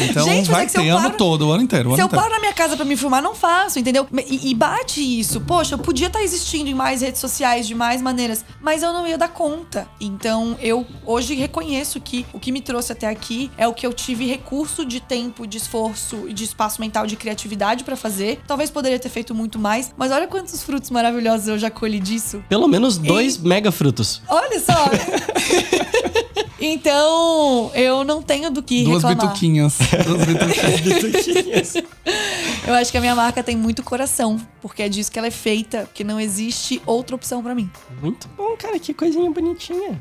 então 0.04 0.24
Gente, 0.24 0.50
vai 0.50 0.64
é 0.64 0.68
se 0.68 0.74
ter 0.74 0.86
eu 0.86 0.96
ano 0.96 1.06
paro- 1.06 1.16
todo, 1.16 1.48
o 1.48 1.52
ano 1.52 1.62
inteiro. 1.62 1.90
O 1.90 1.94
Se 1.94 2.00
ano 2.00 2.02
eu 2.02 2.06
inteiro. 2.06 2.22
paro 2.22 2.34
na 2.34 2.40
minha 2.40 2.52
casa 2.52 2.76
pra 2.76 2.84
me 2.84 2.96
filmar, 2.96 3.22
não 3.22 3.34
faço, 3.34 3.78
entendeu? 3.78 4.06
E, 4.26 4.50
e 4.50 4.54
bate 4.54 5.00
isso. 5.00 5.40
Poxa, 5.40 5.74
eu 5.74 5.78
podia 5.78 6.06
estar 6.08 6.22
existindo 6.22 6.68
em 6.70 6.74
mais 6.74 7.00
redes 7.02 7.20
sociais, 7.20 7.66
de 7.66 7.74
mais 7.74 8.00
maneiras, 8.02 8.44
mas 8.60 8.82
eu 8.82 8.92
não 8.92 9.06
ia 9.06 9.16
dar 9.18 9.28
conta. 9.28 9.86
Então, 10.00 10.56
eu 10.60 10.86
hoje 11.06 11.34
reconheço 11.34 12.00
que 12.00 12.24
o 12.32 12.38
que 12.40 12.52
me 12.52 12.60
trouxe 12.60 12.92
até 12.92 13.08
aqui 13.08 13.50
é 13.56 13.66
o 13.68 13.72
que 13.74 13.86
eu 13.86 13.92
tive 13.92 14.26
recurso 14.26 14.84
de 14.84 15.00
tempo, 15.00 15.46
de 15.46 15.58
esforço 15.58 16.24
e 16.28 16.32
de 16.32 16.44
espaço 16.44 16.80
mental, 16.80 17.06
de 17.06 17.16
criatividade 17.16 17.84
pra 17.84 17.96
fazer. 17.96 18.40
Talvez 18.46 18.70
poderia 18.70 18.98
ter 18.98 19.08
feito 19.08 19.34
muito 19.34 19.58
mais, 19.58 19.92
mas 19.96 20.10
olha 20.12 20.26
quantos 20.26 20.62
frutos 20.62 20.90
maravilhosos 20.90 21.48
eu 21.48 21.58
já 21.58 21.70
colhi 21.70 21.98
disso. 22.00 22.42
Pelo 22.48 22.66
menos 22.68 22.98
dois 22.98 23.36
mega 23.38 23.70
frutos. 23.72 24.22
Olha 24.28 24.60
só! 24.60 24.72
Então, 26.64 27.72
eu 27.74 28.04
não 28.04 28.22
tenho 28.22 28.48
do 28.48 28.62
que 28.62 28.84
Duas 28.84 29.02
reclamar. 29.02 29.26
bituquinhas. 29.26 29.76
Duas 30.04 30.24
bituquinhas. 30.82 31.74
Eu 32.66 32.74
acho 32.74 32.90
que 32.90 32.98
a 32.98 33.00
minha 33.00 33.14
marca 33.14 33.42
tem 33.42 33.56
muito 33.56 33.82
coração, 33.82 34.40
porque 34.60 34.82
é 34.82 34.88
disso 34.88 35.10
que 35.10 35.18
ela 35.18 35.28
é 35.28 35.32
feita, 35.32 35.88
que 35.92 36.04
não 36.04 36.18
existe 36.20 36.80
outra 36.86 37.14
opção 37.16 37.42
pra 37.42 37.54
mim. 37.54 37.70
Muito 38.00 38.28
bom, 38.36 38.56
cara, 38.56 38.78
que 38.78 38.94
coisinha 38.94 39.30
bonitinha. 39.30 39.98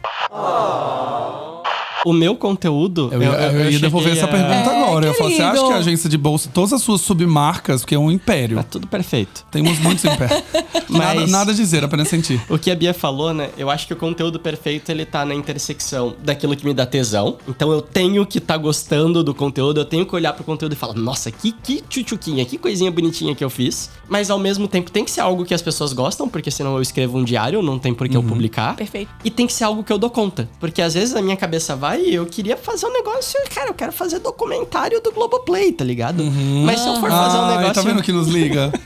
O 2.04 2.14
meu 2.14 2.36
conteúdo. 2.36 3.10
Eu, 3.12 3.22
ia- 3.22 3.30
eu 3.30 3.70
ia 3.72 3.80
devolver 3.80 4.16
cheguei 4.16 4.24
essa 4.24 4.26
a- 4.26 4.28
pergunta 4.50 4.72
É, 4.72 4.84
agora. 4.84 5.06
Eu 5.06 5.14
falo, 5.14 5.30
você 5.30 5.36
querido. 5.38 5.54
acha 5.60 5.68
que 5.68 5.74
a 5.74 5.78
agência 5.78 6.10
de 6.10 6.18
bolsa, 6.18 6.50
todas 6.52 6.74
as 6.74 6.82
suas 6.82 7.00
submarcas, 7.02 7.82
porque 7.82 7.94
é 7.94 8.00
um 8.00 8.10
império. 8.10 8.58
Tá 8.58 8.64
tudo 8.64 8.88
perfeito. 8.88 9.46
Temos 9.52 9.78
muitos 9.78 10.04
impérios. 10.04 10.42
Nada, 10.90 11.22
Mas- 11.22 11.32
nada 11.32 11.52
a 11.52 11.56
dizer, 11.56 11.84
apenas 11.86 12.08
sentir. 12.10 12.42
O 12.50 12.58
que 12.58 12.70
a 12.72 12.76
Bia 12.76 12.94
falou, 12.94 13.34
né? 13.34 13.50
Eu 13.58 13.70
acho 13.70 13.88
que 13.88 13.94
o 13.94 13.96
conteúdo 13.96 14.40
perfeito 14.40 14.90
ele 14.92 15.06
tá 15.06 15.24
na 15.24 15.34
intersecção 15.34 16.16
daquilo 16.22 16.54
que 16.56 16.66
me 16.66 16.74
dá 16.74 16.86
tesão. 16.86 17.38
Então 17.48 17.72
eu 17.72 17.82
tenho 17.82 18.26
que 18.26 18.42
tá 18.42 18.58
gostando 18.58 19.24
do 19.24 19.34
conteúdo, 19.34 19.80
eu 19.82 19.86
tenho 19.86 20.06
que 20.06 20.16
olhar 20.16 20.34
pro 20.34 20.44
conteúdo 20.44 20.74
e 20.74 20.76
falar, 20.76 20.94
nossa, 20.94 21.32
que, 21.32 21.52
que 21.52 21.82
tchutchuquinha, 21.82 22.46
que 22.46 22.58
coisinha 22.58 22.92
bonitinha 22.92 23.36
que 23.36 23.44
eu 23.44 23.50
fiz. 23.50 23.90
Mas 24.08 24.30
ao 24.30 24.40
mesmo 24.40 24.68
tempo 24.68 24.92
tem 24.92 25.04
que 25.04 25.12
ser 25.12 25.22
algo 25.22 25.46
que 25.46 25.54
as 25.54 25.62
pessoas 25.62 25.94
gostam, 25.94 26.28
porque 26.28 26.52
senão 26.52 26.76
eu 26.76 26.82
escrevo 26.82 27.18
um 27.18 27.24
diário, 27.24 27.62
não 27.62 27.78
tem 27.80 27.94
por 27.94 28.08
que 28.08 28.16
eu 28.16 28.24
publicar. 28.24 28.76
Perfeito. 28.76 29.12
E 29.24 29.30
tem 29.30 29.48
que 29.48 29.54
ser 29.54 29.64
algo 29.64 29.84
que 29.84 29.92
eu 29.92 29.98
dou 29.98 30.10
conta. 30.10 30.50
Porque 30.60 30.82
às 30.82 30.94
vezes 30.94 31.16
a 31.16 31.22
minha 31.22 31.38
cabeça 31.38 31.76
vai 31.76 32.02
e 32.02 32.16
eu 32.16 32.26
queria 32.26 32.58
fazer 32.58 32.86
um 32.86 32.94
negócio. 32.94 33.40
Cara, 33.54 33.70
eu 33.70 33.74
quero 33.74 33.92
fazer 33.92 34.20
documentário 34.20 35.02
do 35.02 35.12
Globoplay, 35.12 35.72
tá 35.72 35.84
ligado? 35.84 36.24
Mas 36.66 36.80
se 36.80 36.88
eu 36.88 36.96
for 36.96 37.10
fazer 37.10 37.38
um 37.38 37.42
Ai, 37.42 37.58
negócio. 37.58 37.74
tá 37.74 37.82
vendo 37.82 38.04
que 38.04 38.12
nos 38.12 38.28
liga? 38.28 38.72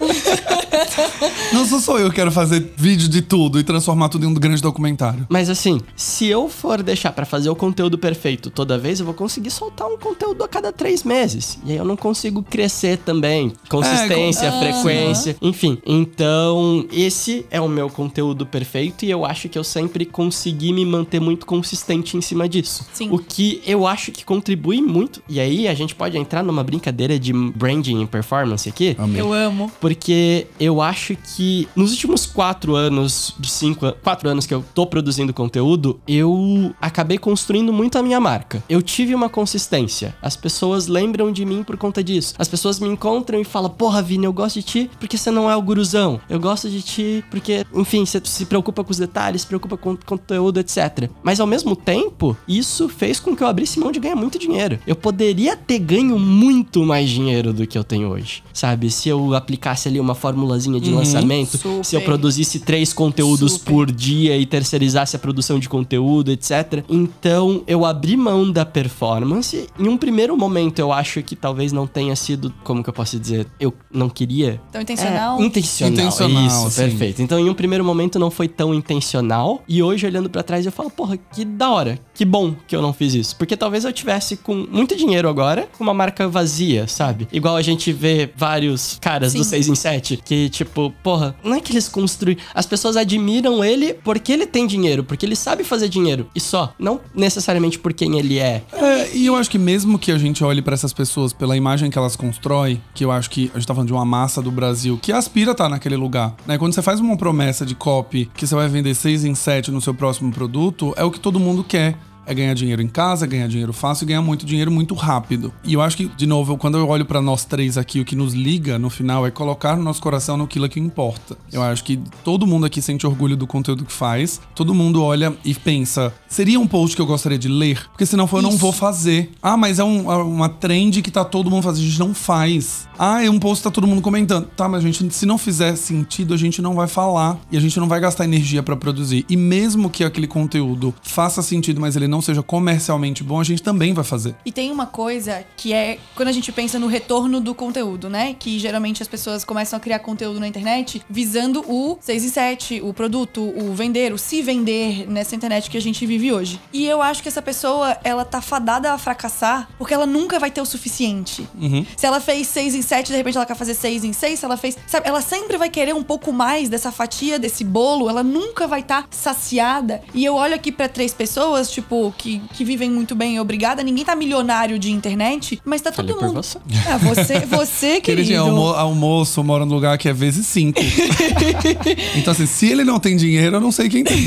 Não 1.53 1.65
sou 1.65 1.79
só 1.79 1.97
eu 1.99 2.09
que 2.09 2.15
quero 2.15 2.31
fazer 2.31 2.73
vídeo 2.77 3.09
de 3.09 3.21
tudo 3.21 3.59
e 3.59 3.63
transformar 3.63 4.09
tudo 4.09 4.25
em 4.25 4.29
um 4.29 4.33
grande 4.33 4.61
documentário. 4.61 5.25
Mas 5.29 5.49
assim, 5.49 5.79
se 5.95 6.27
eu 6.27 6.47
for 6.47 6.81
deixar 6.81 7.11
pra 7.11 7.25
fazer 7.25 7.49
o 7.49 7.55
conteúdo 7.55 7.97
perfeito 7.97 8.49
toda 8.49 8.77
vez, 8.77 8.99
eu 8.99 9.05
vou 9.05 9.13
conseguir 9.13 9.51
soltar 9.51 9.87
um 9.87 9.97
conteúdo 9.97 10.43
a 10.43 10.47
cada 10.47 10.71
três 10.71 10.84
meses. 11.03 11.57
E 11.65 11.71
aí 11.71 11.77
eu 11.77 11.85
não 11.85 11.95
consigo 11.95 12.43
crescer 12.43 12.97
também. 12.97 13.51
Consistência, 13.69 14.45
É, 14.47 14.51
com- 14.51 14.59
frequência, 14.59 15.35
enfim. 15.41 15.77
Então, 15.85 16.85
esse 16.91 17.45
é 17.51 17.59
o 17.59 17.67
meu 17.67 17.89
conteúdo 17.89 18.45
perfeito 18.45 19.05
e 19.05 19.09
eu 19.11 19.25
acho 19.25 19.49
que 19.49 19.57
eu 19.57 19.63
sempre 19.63 20.05
consegui 20.05 20.71
me 20.71 20.85
manter 20.85 21.19
muito 21.19 21.45
consistente 21.45 22.15
em 22.17 22.21
cima 22.21 22.47
disso. 22.47 22.85
Sim. 22.93 23.09
O 23.11 23.17
que 23.19 23.61
eu 23.65 23.85
acho 23.87 24.11
que 24.11 24.23
contribui 24.23 24.81
muito. 24.81 25.21
E 25.27 25.39
aí 25.39 25.67
a 25.67 25.73
gente 25.73 25.93
pode 25.95 26.17
entrar 26.17 26.43
numa 26.43 26.63
brincadeira 26.63 27.17
de 27.19 27.33
branding 27.33 28.01
e 28.01 28.05
performance 28.05 28.67
aqui. 28.69 28.95
Amei. 28.97 29.19
Eu 29.21 29.33
amo. 29.33 29.71
Porque 29.79 30.47
eu 30.59 30.81
acho 30.81 31.15
que 31.35 31.67
nos 31.75 31.91
últimos 31.91 32.25
quatro 32.25 32.75
anos, 32.75 33.33
de 33.39 33.49
cinco, 33.49 33.91
quatro 34.03 34.29
anos 34.29 34.45
que 34.45 34.53
eu 34.53 34.63
tô 34.73 34.85
produzindo 34.85 35.33
conteúdo, 35.33 35.99
eu 36.07 36.73
acabei 36.81 37.17
construindo 37.17 37.71
muito 37.73 37.97
a 37.97 38.03
minha 38.03 38.19
marca. 38.19 38.63
Eu 38.69 38.81
tive 38.81 39.13
uma 39.15 39.29
consistência. 39.29 40.15
As 40.21 40.35
pessoas 40.35 40.64
lembram 40.87 41.31
de 41.31 41.45
mim 41.45 41.63
por 41.63 41.77
conta 41.77 42.03
disso. 42.03 42.33
As 42.37 42.47
pessoas 42.47 42.79
me 42.79 42.87
encontram 42.87 43.39
e 43.39 43.43
falam: 43.43 43.69
Porra, 43.69 44.01
Vini, 44.01 44.25
eu 44.25 44.33
gosto 44.33 44.55
de 44.55 44.63
ti 44.63 44.91
porque 44.99 45.17
você 45.17 45.31
não 45.31 45.49
é 45.49 45.55
o 45.55 45.61
guruzão. 45.61 46.19
Eu 46.29 46.39
gosto 46.39 46.69
de 46.69 46.81
ti 46.81 47.23
porque, 47.29 47.65
enfim, 47.73 48.05
você 48.05 48.21
se 48.23 48.45
preocupa 48.45 48.83
com 48.83 48.91
os 48.91 48.97
detalhes, 48.97 49.41
se 49.41 49.47
preocupa 49.47 49.77
com 49.77 49.93
o 49.93 49.97
conteúdo, 50.05 50.59
etc. 50.59 51.09
Mas 51.23 51.39
ao 51.39 51.47
mesmo 51.47 51.75
tempo, 51.75 52.35
isso 52.47 52.87
fez 52.87 53.19
com 53.19 53.35
que 53.35 53.43
eu 53.43 53.47
abrisse 53.47 53.79
mão 53.79 53.91
de 53.91 53.99
ganhar 53.99 54.15
muito 54.15 54.39
dinheiro. 54.39 54.79
Eu 54.85 54.95
poderia 54.95 55.55
ter 55.55 55.79
ganho 55.79 56.17
muito 56.17 56.85
mais 56.85 57.09
dinheiro 57.09 57.53
do 57.53 57.67
que 57.67 57.77
eu 57.77 57.83
tenho 57.83 58.09
hoje. 58.09 58.43
Sabe? 58.53 58.89
Se 58.89 59.09
eu 59.09 59.33
aplicasse 59.33 59.87
ali 59.87 59.99
uma 59.99 60.15
formulazinha 60.15 60.79
de 60.79 60.91
lançamento, 60.91 61.57
Super. 61.57 61.83
se 61.83 61.95
eu 61.95 62.01
produzisse 62.01 62.59
três 62.59 62.93
conteúdos 62.93 63.53
Super. 63.53 63.71
por 63.71 63.91
dia 63.91 64.37
e 64.37 64.45
terceirizasse 64.45 65.15
a 65.15 65.19
produção 65.19 65.59
de 65.59 65.67
conteúdo, 65.67 66.31
etc. 66.31 66.83
Então, 66.89 67.63
eu 67.67 67.85
abri 67.85 68.15
mão 68.15 68.51
da 68.51 68.65
performance. 68.65 69.67
Em 69.79 69.87
um 69.87 69.97
primeiro 69.97 70.37
momento, 70.37 70.54
eu 70.77 70.91
acho 70.91 71.21
que 71.21 71.35
talvez 71.35 71.71
não 71.71 71.87
tenha 71.87 72.15
sido, 72.15 72.53
como 72.63 72.83
que 72.83 72.89
eu 72.89 72.93
posso 72.93 73.19
dizer, 73.19 73.47
eu 73.59 73.73
não 73.91 74.09
queria. 74.09 74.61
Então, 74.69 74.81
intencional? 74.81 75.39
É, 75.39 75.43
intencional. 75.43 75.93
Intencional, 75.93 76.47
Isso, 76.47 76.71
sim. 76.71 76.81
perfeito. 76.81 77.21
Então, 77.21 77.39
em 77.39 77.49
um 77.49 77.53
primeiro 77.53 77.83
momento, 77.83 78.19
não 78.19 78.31
foi 78.31 78.47
tão 78.47 78.73
intencional. 78.73 79.63
E 79.67 79.81
hoje, 79.81 80.05
olhando 80.05 80.29
pra 80.29 80.43
trás, 80.43 80.65
eu 80.65 80.71
falo, 80.71 80.89
porra, 80.89 81.17
que 81.17 81.43
da 81.43 81.69
hora. 81.69 81.99
Que 82.13 82.23
bom 82.25 82.55
que 82.67 82.75
eu 82.75 82.81
não 82.81 82.93
fiz 82.93 83.13
isso. 83.13 83.35
Porque 83.35 83.57
talvez 83.57 83.83
eu 83.85 83.91
tivesse 83.91 84.37
com 84.37 84.55
muito 84.69 84.95
dinheiro 84.95 85.27
agora, 85.27 85.67
com 85.77 85.83
uma 85.83 85.93
marca 85.93 86.27
vazia, 86.27 86.87
sabe? 86.87 87.27
Igual 87.31 87.55
a 87.55 87.61
gente 87.61 87.91
vê 87.91 88.29
vários 88.35 88.97
caras 89.01 89.33
do 89.33 89.43
Sim. 89.43 89.49
6 89.49 89.67
em 89.69 89.75
7, 89.75 90.17
que, 90.23 90.49
tipo, 90.49 90.93
porra, 91.03 91.35
não 91.43 91.55
é 91.55 91.59
que 91.61 91.71
eles 91.71 91.87
construem. 91.89 92.37
As 92.53 92.65
pessoas 92.65 92.95
admiram 92.97 93.63
ele 93.63 93.93
porque 93.93 94.31
ele 94.31 94.45
tem 94.45 94.65
dinheiro, 94.67 95.03
porque 95.03 95.25
ele 95.25 95.35
sabe 95.35 95.63
fazer 95.63 95.89
dinheiro. 95.89 96.29
E 96.35 96.39
só. 96.39 96.73
Não 96.79 96.99
necessariamente 97.13 97.79
por 97.79 97.93
quem 97.93 98.17
ele 98.17 98.39
é. 98.39 98.63
É, 98.73 99.15
e 99.15 99.25
eu 99.25 99.35
acho 99.35 99.49
que 99.49 99.57
mesmo 99.57 99.97
que 99.99 100.11
a 100.11 100.17
gente 100.17 100.43
olhe 100.45 100.61
pra 100.61 100.73
essas 100.73 100.93
pessoas 100.93 101.33
pela 101.33 101.57
imagem 101.57 101.89
que 101.89 101.97
elas 101.97 102.15
constroem, 102.15 102.81
que 102.93 103.03
eu 103.03 103.11
acho 103.11 103.29
que 103.29 103.51
a 103.53 103.57
gente 103.57 103.67
tá 103.67 103.73
falando 103.73 103.87
de 103.87 103.93
uma 103.93 104.05
massa 104.05 104.41
do 104.41 104.51
Brasil 104.51 104.99
que 105.01 105.11
aspira 105.11 105.51
a 105.51 105.53
estar 105.53 105.69
naquele 105.69 105.95
lugar, 105.95 106.35
né? 106.45 106.57
Quando 106.57 106.73
você 106.73 106.81
faz 106.81 106.99
uma 106.99 107.17
promessa 107.17 107.65
de 107.65 107.75
copy 107.75 108.29
que 108.35 108.45
você 108.45 108.55
vai 108.55 108.67
vender 108.67 108.95
6 108.95 109.25
em 109.25 109.35
7 109.35 109.71
no 109.71 109.81
seu 109.81 109.93
próximo 109.93 110.31
produto, 110.31 110.93
é 110.97 111.03
o 111.03 111.11
que 111.11 111.19
todo 111.19 111.39
mundo 111.39 111.63
quer. 111.63 111.97
É 112.25 112.33
ganhar 112.33 112.53
dinheiro 112.53 112.81
em 112.81 112.87
casa, 112.87 113.25
ganhar 113.27 113.47
dinheiro 113.47 113.71
fácil 113.73 114.03
e 114.03 114.07
ganhar 114.07 114.21
muito 114.21 114.45
dinheiro 114.45 114.71
muito 114.71 114.93
rápido. 114.95 115.53
E 115.63 115.73
eu 115.73 115.81
acho 115.81 115.95
que, 115.97 116.07
de 116.07 116.25
novo, 116.25 116.57
quando 116.57 116.77
eu 116.77 116.87
olho 116.87 117.05
pra 117.05 117.21
nós 117.21 117.45
três 117.45 117.77
aqui, 117.77 117.99
o 117.99 118.05
que 118.05 118.15
nos 118.15 118.33
liga 118.33 118.79
no 118.79 118.89
final 118.89 119.25
é 119.25 119.31
colocar 119.31 119.75
no 119.77 119.83
nosso 119.83 120.01
coração 120.01 120.37
naquilo 120.37 120.67
que 120.69 120.79
importa. 120.79 121.37
Eu 121.51 121.61
acho 121.61 121.83
que 121.83 121.99
todo 122.23 122.47
mundo 122.47 122.65
aqui 122.65 122.81
sente 122.81 123.05
orgulho 123.05 123.37
do 123.37 123.45
conteúdo 123.45 123.85
que 123.85 123.93
faz, 123.93 124.41
todo 124.55 124.73
mundo 124.73 125.03
olha 125.03 125.35
e 125.45 125.53
pensa: 125.53 126.13
seria 126.27 126.59
um 126.59 126.67
post 126.67 126.95
que 126.95 127.01
eu 127.01 127.05
gostaria 127.05 127.37
de 127.37 127.47
ler? 127.47 127.85
Porque 127.89 128.05
se 128.05 128.15
não 128.15 128.27
for, 128.27 128.37
eu 128.37 128.41
não 128.43 128.57
vou 128.57 128.71
fazer. 128.71 129.31
Ah, 129.41 129.55
mas 129.57 129.79
é 129.79 129.83
um- 129.83 130.11
é 130.11 130.17
uma 130.17 130.49
trend 130.49 131.01
que 131.01 131.11
tá 131.11 131.23
todo 131.23 131.49
mundo 131.49 131.63
fazendo, 131.63 131.83
a 131.85 131.87
gente 131.87 131.99
não 131.99 132.13
faz. 132.13 132.87
Ah, 132.97 133.23
é 133.23 133.29
um 133.29 133.39
post 133.39 133.61
que 133.61 133.63
tá 133.65 133.71
todo 133.71 133.85
mundo 133.87 134.01
comentando. 134.01 134.47
Tá, 134.55 134.67
mas 134.67 134.83
a 134.83 134.87
gente, 134.87 135.13
se 135.13 135.25
não 135.25 135.37
fizer 135.37 135.75
sentido, 135.75 136.33
a 136.33 136.37
gente 136.37 136.61
não 136.61 136.73
vai 136.73 136.87
falar 136.87 137.37
e 137.51 137.57
a 137.57 137.61
gente 137.61 137.79
não 137.79 137.87
vai 137.87 137.99
gastar 137.99 138.23
energia 138.23 138.63
pra 138.63 138.75
produzir. 138.75 139.25
E 139.29 139.35
mesmo 139.37 139.89
que 139.89 140.03
aquele 140.03 140.27
conteúdo 140.27 140.93
faça 141.03 141.41
sentido, 141.41 141.79
mas 141.81 141.95
ele 141.95 142.07
não 142.07 142.14
seja 142.21 142.43
comercialmente 142.43 143.23
bom, 143.23 143.39
a 143.39 143.43
gente 143.43 143.61
também 143.61 143.93
vai 143.93 144.03
fazer. 144.03 144.35
E 144.45 144.51
tem 144.51 144.71
uma 144.71 144.85
coisa 144.85 145.43
que 145.57 145.73
é 145.73 145.97
quando 146.15 146.29
a 146.29 146.31
gente 146.31 146.51
pensa 146.51 146.79
no 146.79 146.87
retorno 146.87 147.39
do 147.39 147.53
conteúdo, 147.53 148.09
né? 148.09 148.35
Que 148.37 148.59
geralmente 148.59 149.01
as 149.01 149.07
pessoas 149.07 149.43
começam 149.43 149.77
a 149.77 149.79
criar 149.79 149.99
conteúdo 149.99 150.39
na 150.39 150.47
internet 150.47 151.01
visando 151.09 151.63
o 151.67 151.97
6 152.01 152.25
em 152.25 152.29
7, 152.29 152.81
o 152.81 152.93
produto, 152.93 153.41
o 153.41 153.73
vender, 153.73 154.13
o 154.13 154.17
se 154.17 154.41
vender 154.41 155.09
nessa 155.09 155.35
internet 155.35 155.69
que 155.69 155.77
a 155.77 155.81
gente 155.81 156.05
vive 156.05 156.31
hoje. 156.31 156.59
E 156.71 156.85
eu 156.85 157.01
acho 157.01 157.21
que 157.21 157.29
essa 157.29 157.41
pessoa, 157.41 157.97
ela 158.03 158.25
tá 158.25 158.41
fadada 158.41 158.91
a 158.91 158.97
fracassar 158.97 159.69
porque 159.77 159.93
ela 159.93 160.05
nunca 160.05 160.39
vai 160.39 160.51
ter 160.51 160.61
o 160.61 160.65
suficiente. 160.65 161.47
Se 161.95 162.05
ela 162.05 162.19
fez 162.19 162.47
6 162.47 162.75
em 162.75 162.81
7, 162.81 163.07
de 163.11 163.17
repente 163.17 163.37
ela 163.37 163.45
quer 163.45 163.55
fazer 163.55 163.73
6 163.73 164.03
em 164.03 164.13
6, 164.13 164.39
se 164.39 164.45
ela 164.45 164.57
fez. 164.57 164.77
Sabe, 164.87 165.07
ela 165.07 165.21
sempre 165.21 165.57
vai 165.57 165.69
querer 165.69 165.93
um 165.93 166.03
pouco 166.03 166.31
mais 166.31 166.69
dessa 166.69 166.91
fatia, 166.91 167.39
desse 167.39 167.63
bolo, 167.63 168.09
ela 168.09 168.23
nunca 168.23 168.67
vai 168.67 168.81
estar 168.81 169.07
saciada. 169.11 170.01
E 170.13 170.23
eu 170.23 170.35
olho 170.35 170.55
aqui 170.55 170.71
pra 170.71 170.87
três 170.87 171.13
pessoas, 171.13 171.71
tipo, 171.71 172.04
que, 172.11 172.41
que 172.53 172.63
vivem 172.63 172.89
muito 172.89 173.15
bem, 173.15 173.39
obrigada. 173.39 173.83
Ninguém 173.83 174.05
tá 174.05 174.15
milionário 174.15 174.77
de 174.79 174.91
internet, 174.91 175.61
mas 175.65 175.81
tá 175.81 175.91
todo 175.91 176.07
Falei 176.07 176.15
por 176.15 176.27
mundo. 176.27 176.43
você. 176.43 176.57
Ah, 176.87 176.97
você, 176.97 177.39
você, 177.45 178.01
Queridinho, 178.01 178.43
querido. 178.43 178.61
almo 178.61 178.95
almoço 178.95 179.43
mora 179.43 179.65
num 179.65 179.73
lugar 179.73 179.97
que 179.97 180.07
é 180.09 180.13
vezes 180.13 180.45
cinco. 180.47 180.79
então, 182.15 182.31
assim, 182.31 182.45
se 182.45 182.67
ele 182.67 182.83
não 182.83 182.99
tem 182.99 183.15
dinheiro, 183.15 183.57
eu 183.57 183.61
não 183.61 183.71
sei 183.71 183.89
quem 183.89 184.03
tem. 184.03 184.17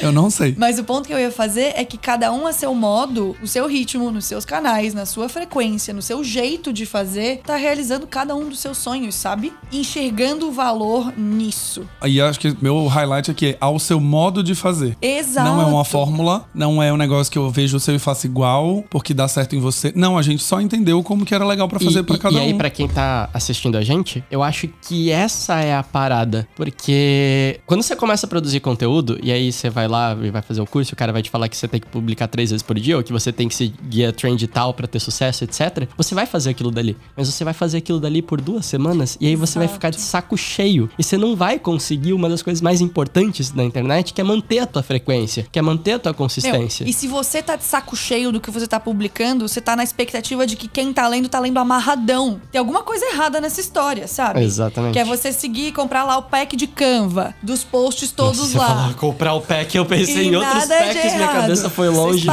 Eu 0.00 0.12
não 0.12 0.30
sei. 0.30 0.54
Mas 0.56 0.78
o 0.78 0.84
ponto 0.84 1.06
que 1.06 1.12
eu 1.12 1.18
ia 1.18 1.30
fazer 1.30 1.72
é 1.76 1.84
que 1.84 1.98
cada 1.98 2.32
um 2.32 2.46
a 2.46 2.52
seu 2.52 2.74
modo, 2.74 3.36
no 3.40 3.46
seu 3.46 3.66
ritmo, 3.66 4.10
nos 4.10 4.24
seus 4.24 4.44
canais, 4.44 4.94
na 4.94 5.06
sua 5.06 5.28
frequência, 5.28 5.92
no 5.92 6.02
seu 6.02 6.22
jeito 6.22 6.72
de 6.72 6.86
fazer, 6.86 7.40
tá 7.44 7.56
realizando 7.56 8.06
cada 8.06 8.34
um 8.34 8.48
dos 8.48 8.60
seus 8.60 8.78
sonhos, 8.78 9.14
sabe? 9.14 9.52
Enxergando 9.72 10.48
o 10.48 10.52
valor 10.52 11.12
nisso. 11.16 11.86
E 12.04 12.20
acho 12.20 12.38
que 12.38 12.56
meu 12.60 12.86
highlight 12.86 13.30
aqui 13.30 13.46
é 13.46 13.56
ao 13.60 13.78
seu 13.78 14.00
modo 14.00 14.42
de 14.42 14.54
fazer. 14.54 14.96
Exato. 15.00 15.48
Não 15.48 15.60
é 15.60 15.64
uma 15.64 15.84
fórmula, 15.84 16.48
não 16.54 16.82
é 16.82 16.92
um 16.92 16.96
negócio 17.06 17.30
que 17.32 17.38
eu 17.38 17.50
vejo 17.50 17.76
o 17.76 17.80
seu 17.80 17.94
e 17.94 17.98
faço 17.98 18.26
igual, 18.26 18.84
porque 18.90 19.14
dá 19.14 19.26
certo 19.28 19.54
em 19.56 19.60
você. 19.60 19.92
Não, 19.94 20.18
a 20.18 20.22
gente 20.22 20.42
só 20.42 20.60
entendeu 20.60 21.02
como 21.02 21.24
que 21.24 21.34
era 21.34 21.44
legal 21.46 21.68
pra 21.68 21.78
fazer 21.80 22.02
pra 22.02 22.16
e- 22.16 22.18
cada 22.18 22.36
e 22.36 22.40
aí, 22.40 22.52
um. 22.52 22.58
pra 22.58 22.70
quem 22.70 22.88
tá 22.88 23.28
assistindo 23.32 23.76
a 23.76 23.82
gente, 23.82 24.22
eu 24.30 24.42
acho 24.42 24.68
que 24.86 25.10
essa 25.10 25.60
é 25.60 25.74
a 25.74 25.82
parada. 25.82 26.46
Porque 26.56 27.60
quando 27.66 27.82
você 27.82 27.96
começa 27.96 28.26
a 28.26 28.28
produzir 28.28 28.60
conteúdo, 28.60 29.18
e 29.22 29.30
aí 29.32 29.52
você 29.52 29.70
vai 29.70 29.88
lá 29.88 30.16
e 30.20 30.30
vai 30.30 30.42
fazer 30.42 30.60
o 30.60 30.66
curso, 30.66 30.92
o 30.92 30.96
cara 30.96 31.12
vai 31.12 31.22
te 31.22 31.30
falar 31.30 31.48
que 31.48 31.56
você 31.56 31.68
tem 31.68 31.80
que 31.80 31.86
publicar 31.86 32.26
três 32.28 32.50
vezes 32.50 32.62
por 32.62 32.78
dia, 32.78 32.96
ou 32.96 33.02
que 33.02 33.12
você 33.12 33.32
tem 33.32 33.48
que 33.48 33.54
seguir 33.54 34.04
a 34.06 34.12
trend 34.12 34.42
e 34.42 34.46
tal 34.46 34.74
pra 34.74 34.86
ter 34.86 35.00
sucesso, 35.00 35.44
etc. 35.44 35.88
Você 35.96 36.14
vai 36.14 36.26
fazer 36.26 36.50
aquilo 36.50 36.70
dali. 36.70 36.96
Mas 37.16 37.28
você 37.32 37.44
vai 37.44 37.54
fazer 37.54 37.78
aquilo 37.78 38.00
dali 38.00 38.22
por 38.22 38.40
duas 38.40 38.66
semanas, 38.66 39.16
e 39.20 39.26
aí 39.26 39.36
você 39.36 39.58
vai 39.58 39.68
ficar 39.68 39.90
de 39.90 40.00
saco 40.00 40.36
cheio. 40.36 40.88
E 40.98 41.02
você 41.02 41.16
não 41.16 41.36
vai 41.36 41.58
conseguir 41.58 42.12
uma 42.12 42.28
das 42.28 42.42
coisas 42.42 42.60
mais 42.60 42.80
importantes 42.80 43.50
da 43.50 43.64
internet, 43.64 44.12
que 44.12 44.20
é 44.20 44.24
manter 44.24 44.58
a 44.60 44.66
tua 44.66 44.82
frequência, 44.82 45.46
que 45.50 45.58
é 45.58 45.62
manter 45.62 45.92
a 45.92 45.98
tua 45.98 46.12
Meu, 46.12 46.18
consistência. 46.18 46.84
e 46.88 46.92
se 46.96 47.06
você 47.06 47.42
tá 47.42 47.56
de 47.56 47.64
saco 47.64 47.94
cheio 47.94 48.32
do 48.32 48.40
que 48.40 48.50
você 48.50 48.66
tá 48.66 48.80
publicando, 48.80 49.46
você 49.46 49.60
tá 49.60 49.76
na 49.76 49.84
expectativa 49.84 50.46
de 50.46 50.56
que 50.56 50.66
quem 50.66 50.94
tá 50.94 51.06
lendo 51.06 51.28
tá 51.28 51.38
lendo 51.38 51.58
amarradão. 51.58 52.40
Tem 52.50 52.58
alguma 52.58 52.82
coisa 52.82 53.04
errada 53.04 53.38
nessa 53.38 53.60
história, 53.60 54.08
sabe? 54.08 54.42
Exatamente. 54.42 54.94
Que 54.94 54.98
é 54.98 55.04
você 55.04 55.30
seguir 55.30 55.68
e 55.68 55.72
comprar 55.72 56.04
lá 56.04 56.16
o 56.16 56.22
pack 56.22 56.56
de 56.56 56.66
Canva, 56.66 57.34
dos 57.42 57.62
posts 57.62 58.10
todos 58.10 58.38
Você 58.38 58.58
lá. 58.58 58.94
comprar 58.96 59.34
o 59.34 59.42
pack 59.42 59.76
eu 59.76 59.84
pensei 59.84 60.24
E 60.24 60.28
em 60.28 60.36
outros 60.36 60.64
packs, 60.64 61.14
minha 61.14 61.28
cabeça 61.28 61.68
foi 61.68 61.90
longe. 61.90 62.26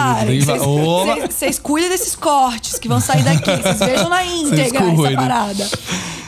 Vocês 1.29 1.59
cuidem 1.59 1.89
desses 1.89 2.15
cortes 2.15 2.79
que 2.79 2.87
vão 2.87 3.01
sair 3.01 3.23
daqui. 3.23 3.51
Vocês 3.61 3.79
vejam 3.79 4.07
na 4.09 4.23
íntegra 4.25 4.85
essa 4.85 5.15
parada. 5.15 5.69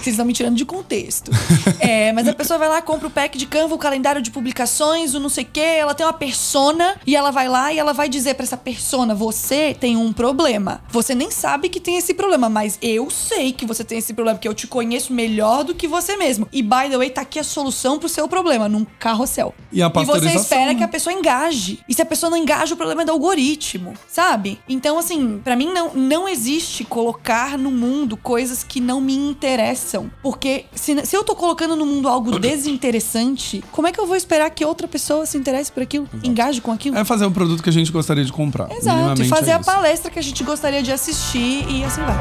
Vocês 0.05 0.13
estão 0.13 0.25
me 0.25 0.33
tirando 0.33 0.55
de 0.55 0.65
contexto. 0.65 1.31
É, 1.79 2.11
mas 2.13 2.27
a 2.27 2.33
pessoa 2.33 2.57
vai 2.57 2.67
lá, 2.67 2.81
compra 2.81 3.07
o 3.07 3.11
pack 3.11 3.37
de 3.37 3.45
Canva, 3.45 3.75
o 3.75 3.77
calendário 3.77 4.21
de 4.21 4.31
publicações, 4.31 5.13
o 5.13 5.19
não 5.19 5.29
sei 5.29 5.43
o 5.43 5.47
quê. 5.51 5.59
Ela 5.59 5.93
tem 5.93 6.05
uma 6.05 6.13
persona 6.13 6.95
e 7.05 7.15
ela 7.15 7.31
vai 7.31 7.47
lá 7.47 7.71
e 7.71 7.77
ela 7.77 7.93
vai 7.93 8.09
dizer 8.09 8.33
pra 8.33 8.43
essa 8.43 8.57
persona: 8.57 9.13
você 9.13 9.75
tem 9.79 9.95
um 9.95 10.11
problema. 10.11 10.81
Você 10.89 11.13
nem 11.13 11.29
sabe 11.29 11.69
que 11.69 11.79
tem 11.79 11.97
esse 11.97 12.13
problema, 12.13 12.49
mas 12.49 12.79
eu 12.81 13.09
sei 13.09 13.51
que 13.51 13.65
você 13.65 13.83
tem 13.83 13.97
esse 13.97 14.13
problema, 14.13 14.37
porque 14.37 14.47
eu 14.47 14.53
te 14.53 14.67
conheço 14.67 15.13
melhor 15.13 15.63
do 15.63 15.75
que 15.75 15.87
você 15.87 16.17
mesmo. 16.17 16.47
E 16.51 16.61
by 16.61 16.89
the 16.89 16.97
way, 16.97 17.09
tá 17.09 17.21
aqui 17.21 17.39
a 17.39 17.43
solução 17.43 17.99
pro 17.99 18.09
seu 18.09 18.27
problema, 18.27 18.67
num 18.67 18.85
carrossel. 18.97 19.53
E 19.71 19.83
a 19.83 19.91
E 19.95 20.05
você 20.05 20.33
espera 20.33 20.73
né? 20.73 20.75
que 20.75 20.83
a 20.83 20.87
pessoa 20.87 21.13
engaje. 21.13 21.79
E 21.87 21.93
se 21.93 22.01
a 22.01 22.05
pessoa 22.05 22.29
não 22.29 22.37
engaja, 22.37 22.73
o 22.73 22.77
problema 22.77 23.03
é 23.03 23.05
do 23.05 23.11
algoritmo, 23.11 23.93
sabe? 24.07 24.59
Então, 24.67 24.97
assim, 24.97 25.39
pra 25.43 25.55
mim 25.55 25.71
não, 25.71 25.93
não 25.93 26.27
existe 26.27 26.83
colocar 26.83 27.57
no 27.57 27.69
mundo 27.69 28.17
coisas 28.17 28.63
que 28.63 28.79
não 28.79 28.99
me 28.99 29.15
interessam. 29.15 29.94
Porque 30.21 30.65
se, 30.73 31.05
se 31.05 31.15
eu 31.15 31.23
tô 31.23 31.35
colocando 31.35 31.75
no 31.75 31.85
mundo 31.85 32.07
algo 32.07 32.39
desinteressante, 32.39 33.63
como 33.71 33.87
é 33.87 33.91
que 33.91 33.99
eu 33.99 34.05
vou 34.05 34.15
esperar 34.15 34.49
que 34.49 34.63
outra 34.65 34.87
pessoa 34.87 35.25
se 35.25 35.37
interesse 35.37 35.71
por 35.71 35.83
aquilo? 35.83 36.07
Engaje 36.23 36.61
com 36.61 36.71
aquilo? 36.71 36.97
É 36.97 37.03
fazer 37.03 37.25
um 37.25 37.31
produto 37.31 37.61
que 37.61 37.69
a 37.69 37.73
gente 37.73 37.91
gostaria 37.91 38.23
de 38.23 38.31
comprar. 38.31 38.71
Exato. 38.71 39.21
E 39.21 39.27
fazer 39.27 39.51
é 39.51 39.53
a 39.55 39.59
isso. 39.59 39.65
palestra 39.65 40.11
que 40.11 40.19
a 40.19 40.23
gente 40.23 40.43
gostaria 40.43 40.81
de 40.81 40.91
assistir 40.91 41.65
e 41.69 41.83
assim 41.83 42.01
vai. 42.01 42.15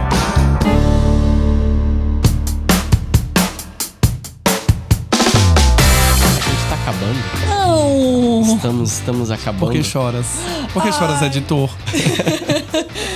A 6.22 6.40
gente 6.40 6.68
tá 6.68 6.74
acabando. 6.74 7.18
Não! 7.48 8.54
Estamos, 8.56 8.92
estamos 8.92 9.30
acabando. 9.30 9.66
Por 9.66 9.72
que 9.72 9.82
choras? 9.82 10.26
Por 10.72 10.82
que 10.82 10.92
choras, 10.92 11.22
editor? 11.22 11.70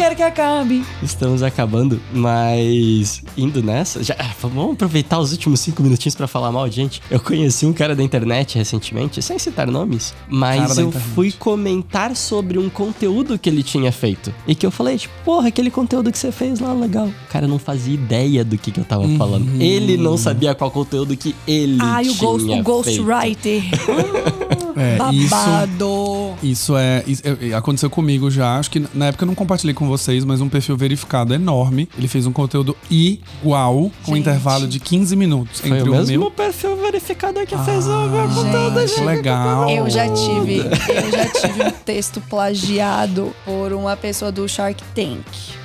Quero 0.00 0.16
que 0.16 0.22
acabe. 0.22 0.82
Estamos 1.02 1.42
acabando, 1.42 2.00
mas 2.12 3.22
indo 3.36 3.62
nessa, 3.62 4.02
já, 4.02 4.16
ah, 4.18 4.30
vamos 4.40 4.72
aproveitar 4.72 5.18
os 5.18 5.30
últimos 5.32 5.60
cinco 5.60 5.82
minutinhos 5.82 6.14
pra 6.14 6.26
falar 6.26 6.50
mal, 6.50 6.66
gente. 6.70 7.02
Eu 7.10 7.20
conheci 7.20 7.66
um 7.66 7.72
cara 7.72 7.94
da 7.94 8.02
internet 8.02 8.56
recentemente, 8.56 9.20
sem 9.20 9.38
citar 9.38 9.66
nomes, 9.70 10.14
mas 10.26 10.78
eu 10.78 10.88
internet. 10.88 11.08
fui 11.14 11.30
comentar 11.32 12.16
sobre 12.16 12.58
um 12.58 12.70
conteúdo 12.70 13.38
que 13.38 13.50
ele 13.50 13.62
tinha 13.62 13.92
feito. 13.92 14.32
E 14.46 14.54
que 14.54 14.64
eu 14.64 14.70
falei, 14.70 14.96
tipo, 14.96 15.12
porra, 15.22 15.48
aquele 15.48 15.70
conteúdo 15.70 16.10
que 16.10 16.18
você 16.18 16.32
fez 16.32 16.60
lá, 16.60 16.72
legal. 16.72 17.06
O 17.08 17.32
cara 17.32 17.46
não 17.46 17.58
fazia 17.58 17.92
ideia 17.92 18.42
do 18.42 18.56
que, 18.56 18.70
que 18.70 18.80
eu 18.80 18.84
tava 18.84 19.02
Uhum. 19.04 19.18
falando. 19.18 19.60
Ele 19.60 19.98
não 19.98 20.16
sabia 20.16 20.54
qual 20.54 20.70
conteúdo 20.70 21.14
que 21.16 21.34
ele 21.46 21.76
Ai, 21.78 22.08
o, 22.08 22.14
tinha 22.14 22.22
ghost, 22.22 22.44
o 22.46 22.48
feito. 22.52 22.64
Ghostwriter. 22.64 23.62
É. 24.76 24.96
Babado. 24.96 26.34
Isso 26.42 26.76
é. 26.76 27.02
isso- 27.06 27.22
é, 27.24 27.52
aconteceu 27.54 27.90
comigo 27.90 28.30
já. 28.30 28.56
Acho 28.56 28.70
que 28.70 28.82
na 28.94 29.06
época 29.06 29.24
eu 29.24 29.26
não 29.26 29.34
compartilhei 29.34 29.74
com 29.74 29.86
vocês, 29.90 30.24
mas 30.24 30.40
um 30.40 30.48
perfil 30.48 30.76
verificado 30.76 31.34
enorme. 31.34 31.88
Ele 31.98 32.08
fez 32.08 32.26
um 32.26 32.32
conteúdo 32.32 32.76
igual, 32.90 33.90
com 34.04 34.12
um 34.12 34.16
intervalo 34.16 34.66
de 34.66 34.78
15 34.78 35.16
minutos 35.16 35.60
Foi 35.60 35.70
entre 35.70 35.88
o 35.88 35.92
o, 35.92 35.96
mesmo 35.96 36.18
meu. 36.18 36.30
perfil 36.30 36.76
verificado 36.76 37.40
que 37.46 37.56
fez 37.58 37.86
o 37.86 38.08
meu 38.08 38.28
conteúdo, 38.28 38.80
gente. 38.86 38.94
Que 38.94 39.04
legal. 39.04 39.70
Eu 39.70 39.90
já 39.90 40.08
tive, 40.08 40.58
eu 40.58 41.10
já 41.10 41.26
tive 41.26 41.62
um 41.64 41.70
texto 41.84 42.20
plagiado 42.28 43.32
por 43.44 43.72
uma 43.72 43.96
pessoa 43.96 44.30
do 44.30 44.48
Shark 44.48 44.82
Tank. 44.94 45.59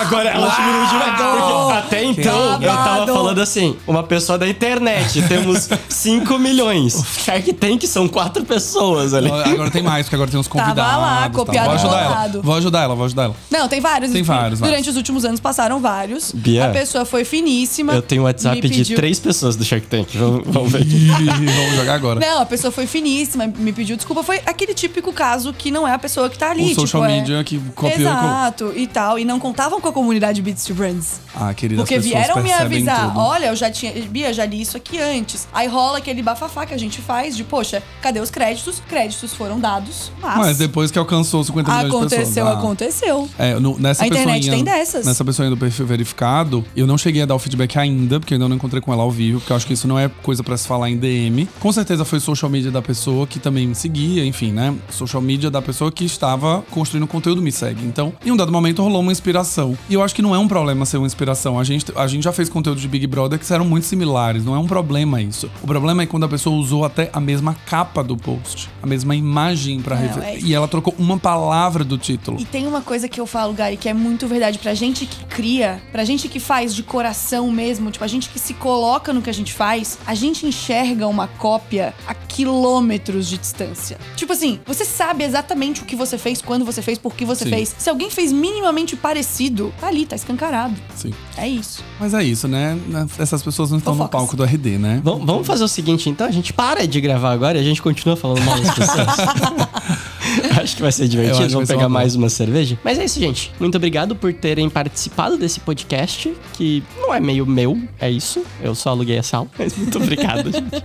Agora 0.00 0.28
ela 0.30 0.48
diminuiu 0.48 0.86
demais. 0.86 1.08
Porque 1.18 1.72
até 1.72 2.04
então 2.04 2.52
eu 2.62 2.70
tava 2.72 3.06
falando 3.06 3.40
assim: 3.40 3.76
uma 3.86 4.02
pessoa 4.02 4.38
da 4.38 4.48
internet, 4.48 5.22
temos 5.22 5.68
5 5.88 6.38
milhões. 6.38 7.02
Shark 7.24 7.52
Tank 7.54 7.84
são 7.86 8.08
quatro 8.08 8.44
pessoas 8.44 9.14
ali. 9.14 9.30
Agora 9.30 9.70
tem 9.70 9.82
mais, 9.82 10.06
porque 10.06 10.14
agora 10.16 10.30
tem 10.30 10.38
uns 10.38 10.46
Tava 10.48 10.62
convidados. 10.64 11.00
lá, 11.02 11.20
tal. 11.22 11.30
copiado 11.30 11.66
Vou 11.68 11.74
ajudar 11.74 12.00
ela. 12.02 12.42
Vou 12.42 12.54
ajudar 12.56 12.82
ela, 12.82 12.94
vou 12.94 13.04
ajudar 13.04 13.22
ela. 13.24 13.36
Não, 13.50 13.68
tem 13.68 13.80
vários. 13.80 14.12
Tem 14.12 14.22
vários, 14.22 14.58
Durante 14.60 14.70
vários. 14.72 14.88
os 14.88 14.96
últimos 14.96 15.24
anos 15.24 15.40
passaram 15.40 15.80
vários. 15.80 16.32
Bia, 16.32 16.66
a 16.66 16.70
pessoa 16.70 17.04
foi 17.04 17.24
finíssima. 17.24 17.92
Eu 17.92 18.02
tenho 18.02 18.22
um 18.22 18.24
WhatsApp 18.26 18.56
me 18.56 18.62
de 18.68 18.68
pediu- 18.78 18.96
três 18.96 19.18
pessoas 19.18 19.56
do 19.56 19.64
Shark 19.64 19.86
Tank. 19.86 20.08
Vamos, 20.14 20.42
vamos 20.46 20.72
ver. 20.72 20.82
Ih, 20.82 21.08
vamos 21.08 21.74
jogar 21.76 21.94
agora. 21.94 22.20
Não, 22.20 22.42
a 22.42 22.46
pessoa 22.46 22.70
foi 22.70 22.86
finíssima, 22.86 23.46
me 23.46 23.72
pediu 23.72 23.96
desculpa. 23.96 24.22
Foi 24.22 24.40
aquele 24.46 24.74
típico 24.74 25.12
caso 25.12 25.52
que 25.52 25.70
não 25.70 25.86
é 25.86 25.92
a 25.94 25.98
pessoa 25.98 26.28
que 26.28 26.38
tá 26.38 26.50
ali. 26.50 26.72
O 26.72 26.74
social 26.74 27.02
tipo, 27.02 27.12
é- 27.14 27.20
media 27.20 27.44
que 27.44 27.58
copiou. 27.74 27.96
com- 27.96 28.00
Exato, 28.02 28.72
e 28.76 28.86
tal. 28.98 29.18
E 29.18 29.24
não 29.24 29.38
contavam 29.38 29.80
com 29.80 29.88
a 29.88 29.92
comunidade 29.92 30.42
Beats 30.42 30.64
to 30.64 30.74
Brands. 30.74 31.20
Ah, 31.34 31.54
querida, 31.54 31.80
Porque 31.80 31.98
vieram 31.98 32.42
me 32.42 32.52
avisar, 32.52 33.08
tudo. 33.08 33.20
olha, 33.20 33.46
eu 33.46 33.56
já 33.56 33.70
tinha. 33.70 33.92
Bia, 34.08 34.32
já 34.32 34.44
li 34.44 34.60
isso 34.60 34.76
aqui 34.76 34.98
antes. 34.98 35.46
Aí 35.52 35.68
rola 35.68 35.98
aquele 35.98 36.22
bafafá 36.22 36.66
que 36.66 36.74
a 36.74 36.78
gente 36.78 37.00
faz 37.00 37.36
de, 37.36 37.44
poxa, 37.44 37.82
cadê 38.02 38.18
os 38.20 38.30
créditos? 38.30 38.82
Créditos 38.88 39.32
foram 39.34 39.60
dados, 39.60 40.10
mas. 40.20 40.38
Mas 40.38 40.58
depois 40.58 40.90
que 40.90 40.98
alcançou 40.98 41.44
50 41.44 41.70
milhões 41.70 41.84
de 41.84 41.92
pessoas. 41.92 42.12
aconteceu, 42.12 42.48
ah. 42.48 42.52
aconteceu. 42.52 43.28
É, 43.38 43.54
no- 43.60 43.78
nessa 43.78 44.02
A 44.02 44.06
internet 44.06 44.50
tem 44.50 44.64
dessas. 44.64 45.06
Nessa 45.06 45.24
pessoa 45.24 45.48
do 45.48 45.56
perfil 45.56 45.86
verificado, 45.86 46.64
eu 46.74 46.86
não 46.86 46.98
cheguei 46.98 47.22
a 47.22 47.26
dar 47.26 47.34
o 47.34 47.38
feedback 47.38 47.78
ainda, 47.78 48.18
porque 48.18 48.34
eu 48.34 48.36
ainda 48.36 48.48
não 48.48 48.56
encontrei 48.56 48.80
com 48.80 48.92
ela 48.92 49.02
ao 49.02 49.10
vivo, 49.10 49.38
porque 49.40 49.52
eu 49.52 49.56
acho 49.56 49.66
que 49.66 49.74
isso 49.74 49.86
não 49.86 49.98
é 49.98 50.10
coisa 50.22 50.42
pra 50.42 50.56
se 50.56 50.66
falar 50.66 50.90
em 50.90 50.96
DM. 50.96 51.48
Com 51.60 51.72
certeza 51.72 52.04
foi 52.04 52.18
social 52.18 52.50
media 52.50 52.70
da 52.70 52.82
pessoa 52.82 53.26
que 53.26 53.38
também 53.38 53.66
me 53.66 53.74
seguia, 53.74 54.24
enfim, 54.24 54.50
né? 54.50 54.74
Social 54.90 55.22
media 55.22 55.50
da 55.50 55.62
pessoa 55.62 55.92
que 55.92 56.04
estava 56.04 56.64
construindo 56.70 57.06
conteúdo 57.06 57.40
me 57.40 57.52
segue. 57.52 57.84
Então, 57.84 58.12
em 58.24 58.32
um 58.32 58.36
dado 58.36 58.50
momento 58.50 58.87
rolou 58.88 59.02
uma 59.02 59.12
inspiração. 59.12 59.76
E 59.88 59.94
eu 59.94 60.02
acho 60.02 60.14
que 60.14 60.22
não 60.22 60.34
é 60.34 60.38
um 60.38 60.48
problema 60.48 60.84
ser 60.86 60.96
uma 60.96 61.06
inspiração. 61.06 61.58
A 61.58 61.64
gente, 61.64 61.86
a 61.94 62.06
gente 62.06 62.24
já 62.24 62.32
fez 62.32 62.48
conteúdo 62.48 62.80
de 62.80 62.88
Big 62.88 63.06
Brother 63.06 63.38
que 63.38 63.52
eram 63.52 63.64
muito 63.64 63.84
similares, 63.86 64.44
não 64.44 64.54
é 64.54 64.58
um 64.58 64.66
problema 64.66 65.20
isso. 65.22 65.50
O 65.62 65.66
problema 65.66 66.02
é 66.02 66.06
quando 66.06 66.24
a 66.24 66.28
pessoa 66.28 66.56
usou 66.56 66.84
até 66.84 67.10
a 67.12 67.20
mesma 67.20 67.54
capa 67.66 68.02
do 68.02 68.16
post, 68.16 68.68
a 68.82 68.86
mesma 68.86 69.14
imagem 69.14 69.80
pra 69.80 69.96
Não, 69.96 70.02
refer- 70.02 70.22
é- 70.24 70.38
E 70.40 70.54
ela 70.54 70.66
trocou 70.68 70.94
uma 70.98 71.18
palavra 71.18 71.84
do 71.84 71.98
título. 71.98 72.40
E 72.40 72.44
tem 72.44 72.66
uma 72.66 72.80
coisa 72.80 73.08
que 73.08 73.20
eu 73.20 73.26
falo, 73.26 73.52
Gary, 73.52 73.76
que 73.76 73.88
é 73.88 73.94
muito 73.94 74.26
verdade. 74.26 74.58
Pra 74.58 74.74
gente 74.74 75.04
que 75.06 75.24
cria, 75.26 75.82
pra 75.92 76.04
gente 76.04 76.28
que 76.28 76.40
faz 76.40 76.74
de 76.74 76.82
coração 76.82 77.50
mesmo, 77.50 77.90
tipo, 77.90 78.04
a 78.04 78.08
gente 78.08 78.28
que 78.30 78.38
se 78.38 78.54
coloca 78.54 79.12
no 79.12 79.20
que 79.22 79.28
a 79.30 79.34
gente 79.34 79.52
faz, 79.52 79.98
a 80.06 80.14
gente 80.14 80.46
enxerga 80.46 81.06
uma 81.06 81.26
cópia 81.26 81.94
a 82.06 82.14
quilômetros 82.14 83.28
de 83.28 83.36
distância. 83.38 83.98
Tipo 84.16 84.32
assim, 84.32 84.60
você 84.66 84.84
sabe 84.84 85.24
exatamente 85.24 85.82
o 85.82 85.84
que 85.84 85.94
você 85.96 86.16
fez, 86.16 86.40
quando 86.40 86.64
você 86.64 86.80
fez, 86.80 86.98
por 86.98 87.14
que 87.14 87.24
você 87.24 87.44
Sim. 87.44 87.50
fez. 87.50 87.74
Se 87.78 87.90
alguém 87.90 88.10
fez 88.10 88.32
minimamente 88.32 88.77
parecido, 88.96 89.72
tá 89.80 89.88
ali, 89.88 90.06
tá 90.06 90.16
escancarado. 90.16 90.74
Sim. 90.94 91.12
É 91.36 91.48
isso. 91.48 91.82
Mas 91.98 92.14
é 92.14 92.22
isso, 92.22 92.48
né? 92.48 92.78
Essas 93.18 93.42
pessoas 93.42 93.70
não 93.70 93.78
estão 93.78 93.94
no 93.94 94.08
palco 94.08 94.36
do 94.36 94.44
RD, 94.44 94.78
né? 94.78 95.00
Vamos, 95.02 95.26
vamos 95.26 95.46
fazer 95.46 95.64
o 95.64 95.68
seguinte, 95.68 96.08
então. 96.08 96.26
A 96.26 96.30
gente 96.30 96.52
para 96.52 96.86
de 96.86 97.00
gravar 97.00 97.32
agora 97.32 97.58
e 97.58 97.60
a 97.60 97.64
gente 97.64 97.80
continua 97.80 98.16
falando 98.16 98.42
mal 98.42 98.60
das 98.60 98.74
pessoas. 98.74 99.06
acho 100.62 100.76
que 100.76 100.82
vai 100.82 100.92
ser 100.92 101.08
divertido. 101.08 101.48
Vamos 101.50 101.68
pegar 101.68 101.82
uma 101.82 101.88
mais 101.88 102.14
uma 102.14 102.28
cerveja. 102.28 102.78
Mas 102.84 102.98
é 102.98 103.04
isso, 103.04 103.18
gente. 103.18 103.52
Muito 103.58 103.76
obrigado 103.76 104.14
por 104.14 104.32
terem 104.32 104.68
participado 104.68 105.36
desse 105.36 105.60
podcast, 105.60 106.32
que 106.54 106.82
não 106.96 107.14
é 107.14 107.20
meio 107.20 107.46
meu, 107.46 107.80
é 107.98 108.10
isso. 108.10 108.44
Eu 108.60 108.74
só 108.74 108.90
aluguei 108.90 109.18
a 109.18 109.22
sala. 109.22 109.48
Mas 109.58 109.76
muito 109.76 109.98
obrigado, 109.98 110.50
gente. 110.52 110.82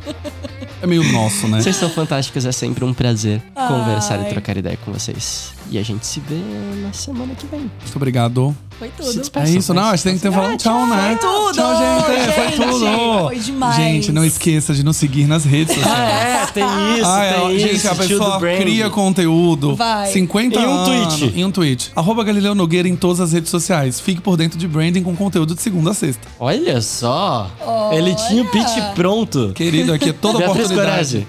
É 0.82 0.88
meio 0.88 1.04
nosso, 1.12 1.48
né? 1.48 1.62
Vocês 1.62 1.76
são 1.76 1.89
fantásticos, 1.89 2.46
é 2.46 2.52
sempre 2.52 2.84
um 2.84 2.94
prazer 2.94 3.41
Ai. 3.56 3.68
conversar 3.68 4.22
e 4.22 4.30
trocar 4.30 4.58
ideia 4.58 4.78
com 4.78 4.91
vocês. 4.91 5.54
E 5.74 5.78
a 5.80 5.82
gente 5.84 6.05
se 6.05 6.19
vê 6.19 6.39
na 6.84 6.93
semana 6.93 7.34
que 7.34 7.47
vem. 7.47 7.61
Muito 7.61 7.95
obrigado. 7.95 8.55
Foi 8.78 8.89
tudo. 8.95 9.11
despeçam, 9.11 9.51
É 9.55 9.57
isso, 9.57 9.74
não? 9.74 9.84
Acho 9.86 10.03
que 10.03 10.09
tem 10.09 10.17
que 10.19 10.21
ter 10.21 10.32
falado 10.32 10.55
tchau, 10.55 10.86
né? 10.86 11.17
Foi 11.19 11.30
tudo, 11.30 11.53
Tchau, 11.53 11.78
gente. 11.78 12.05
Foi 12.36 12.47
gente. 12.47 12.55
tudo. 12.57 13.24
Foi 13.26 13.39
demais. 13.39 13.76
Gente, 13.76 14.11
não 14.11 14.24
esqueça 14.24 14.71
de 14.76 14.84
nos 14.84 14.97
seguir 14.97 15.26
nas 15.26 15.45
redes 15.45 15.74
sociais. 15.74 15.97
Ah, 15.99 16.43
é, 16.43 16.45
tem 16.45 16.63
isso, 16.99 17.05
Ah, 17.09 17.24
é, 17.26 17.34
tem 17.47 17.59
gente, 17.59 17.76
isso. 17.76 17.89
a 17.89 17.95
pessoa 17.95 18.39
cria 18.39 18.88
conteúdo. 18.91 19.76
Vai. 19.76 20.11
50 20.11 20.59
Em 20.59 20.63
um 20.63 20.71
anos. 20.71 21.15
tweet. 21.17 21.39
Em 21.39 21.43
um 21.45 21.49
tweet. 21.51 21.91
Arroba 21.95 22.24
Galileu 22.24 22.53
Nogueira 22.53 22.88
em 22.88 22.95
todas 22.95 23.19
as 23.19 23.32
redes 23.32 23.49
sociais. 23.49 23.99
Fique 23.99 24.21
por 24.21 24.38
dentro 24.38 24.59
de 24.59 24.67
branding 24.67 25.01
com 25.01 25.15
conteúdo 25.15 25.55
de 25.55 25.61
segunda 25.63 25.89
a 25.89 25.93
sexta. 25.95 26.21
Olha 26.39 26.80
só. 26.82 27.49
Ele 27.91 28.13
tinha 28.28 28.43
o 28.43 28.47
pitch 28.47 28.78
pronto. 28.93 29.51
Querido, 29.55 29.91
aqui 29.91 30.09
é 30.09 30.13
toda 30.13 30.38
oportunidade. 30.38 30.76
Coragem. 30.76 31.28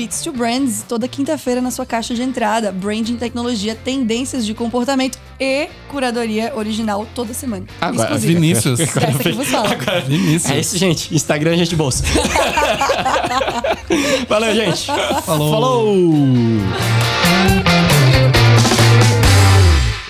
Beats 0.00 0.22
to 0.22 0.32
Brands, 0.32 0.82
toda 0.88 1.06
quinta-feira 1.06 1.60
na 1.60 1.70
sua 1.70 1.84
caixa 1.84 2.14
de 2.14 2.22
entrada. 2.22 2.72
Branding, 2.72 3.16
tecnologia, 3.16 3.74
tendências 3.74 4.46
de 4.46 4.54
comportamento 4.54 5.18
e 5.38 5.68
curadoria 5.90 6.54
original 6.56 7.06
toda 7.14 7.34
semana. 7.34 7.66
Agora, 7.78 8.14
Exclusiva. 8.14 8.32
Vinícius. 8.32 8.80
Essa 8.80 9.18
que 9.18 9.32
vos 9.32 9.48
fala. 9.48 9.76
Vinícius. 10.08 10.50
É 10.50 10.58
isso, 10.58 10.78
gente. 10.78 11.14
Instagram, 11.14 11.54
gente 11.58 11.76
bolsa. 11.76 12.02
Valeu, 14.26 14.54
gente. 14.54 14.86
Falou. 15.26 15.50
Falou. 15.52 15.94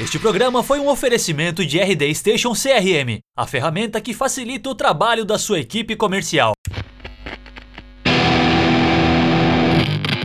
Este 0.01 0.21
programa 0.21 0.63
foi 0.63 0.79
um 0.79 0.89
oferecimento 0.89 1.67
de 1.67 1.81
RD 1.81 2.15
Station 2.15 2.53
CRM, 2.53 3.19
a 3.37 3.45
ferramenta 3.45 4.01
que 4.01 4.15
facilita 4.15 4.71
o 4.71 4.75
trabalho 4.75 5.25
da 5.25 5.37
sua 5.37 5.59
equipe 5.59 5.97
comercial. 5.97 6.53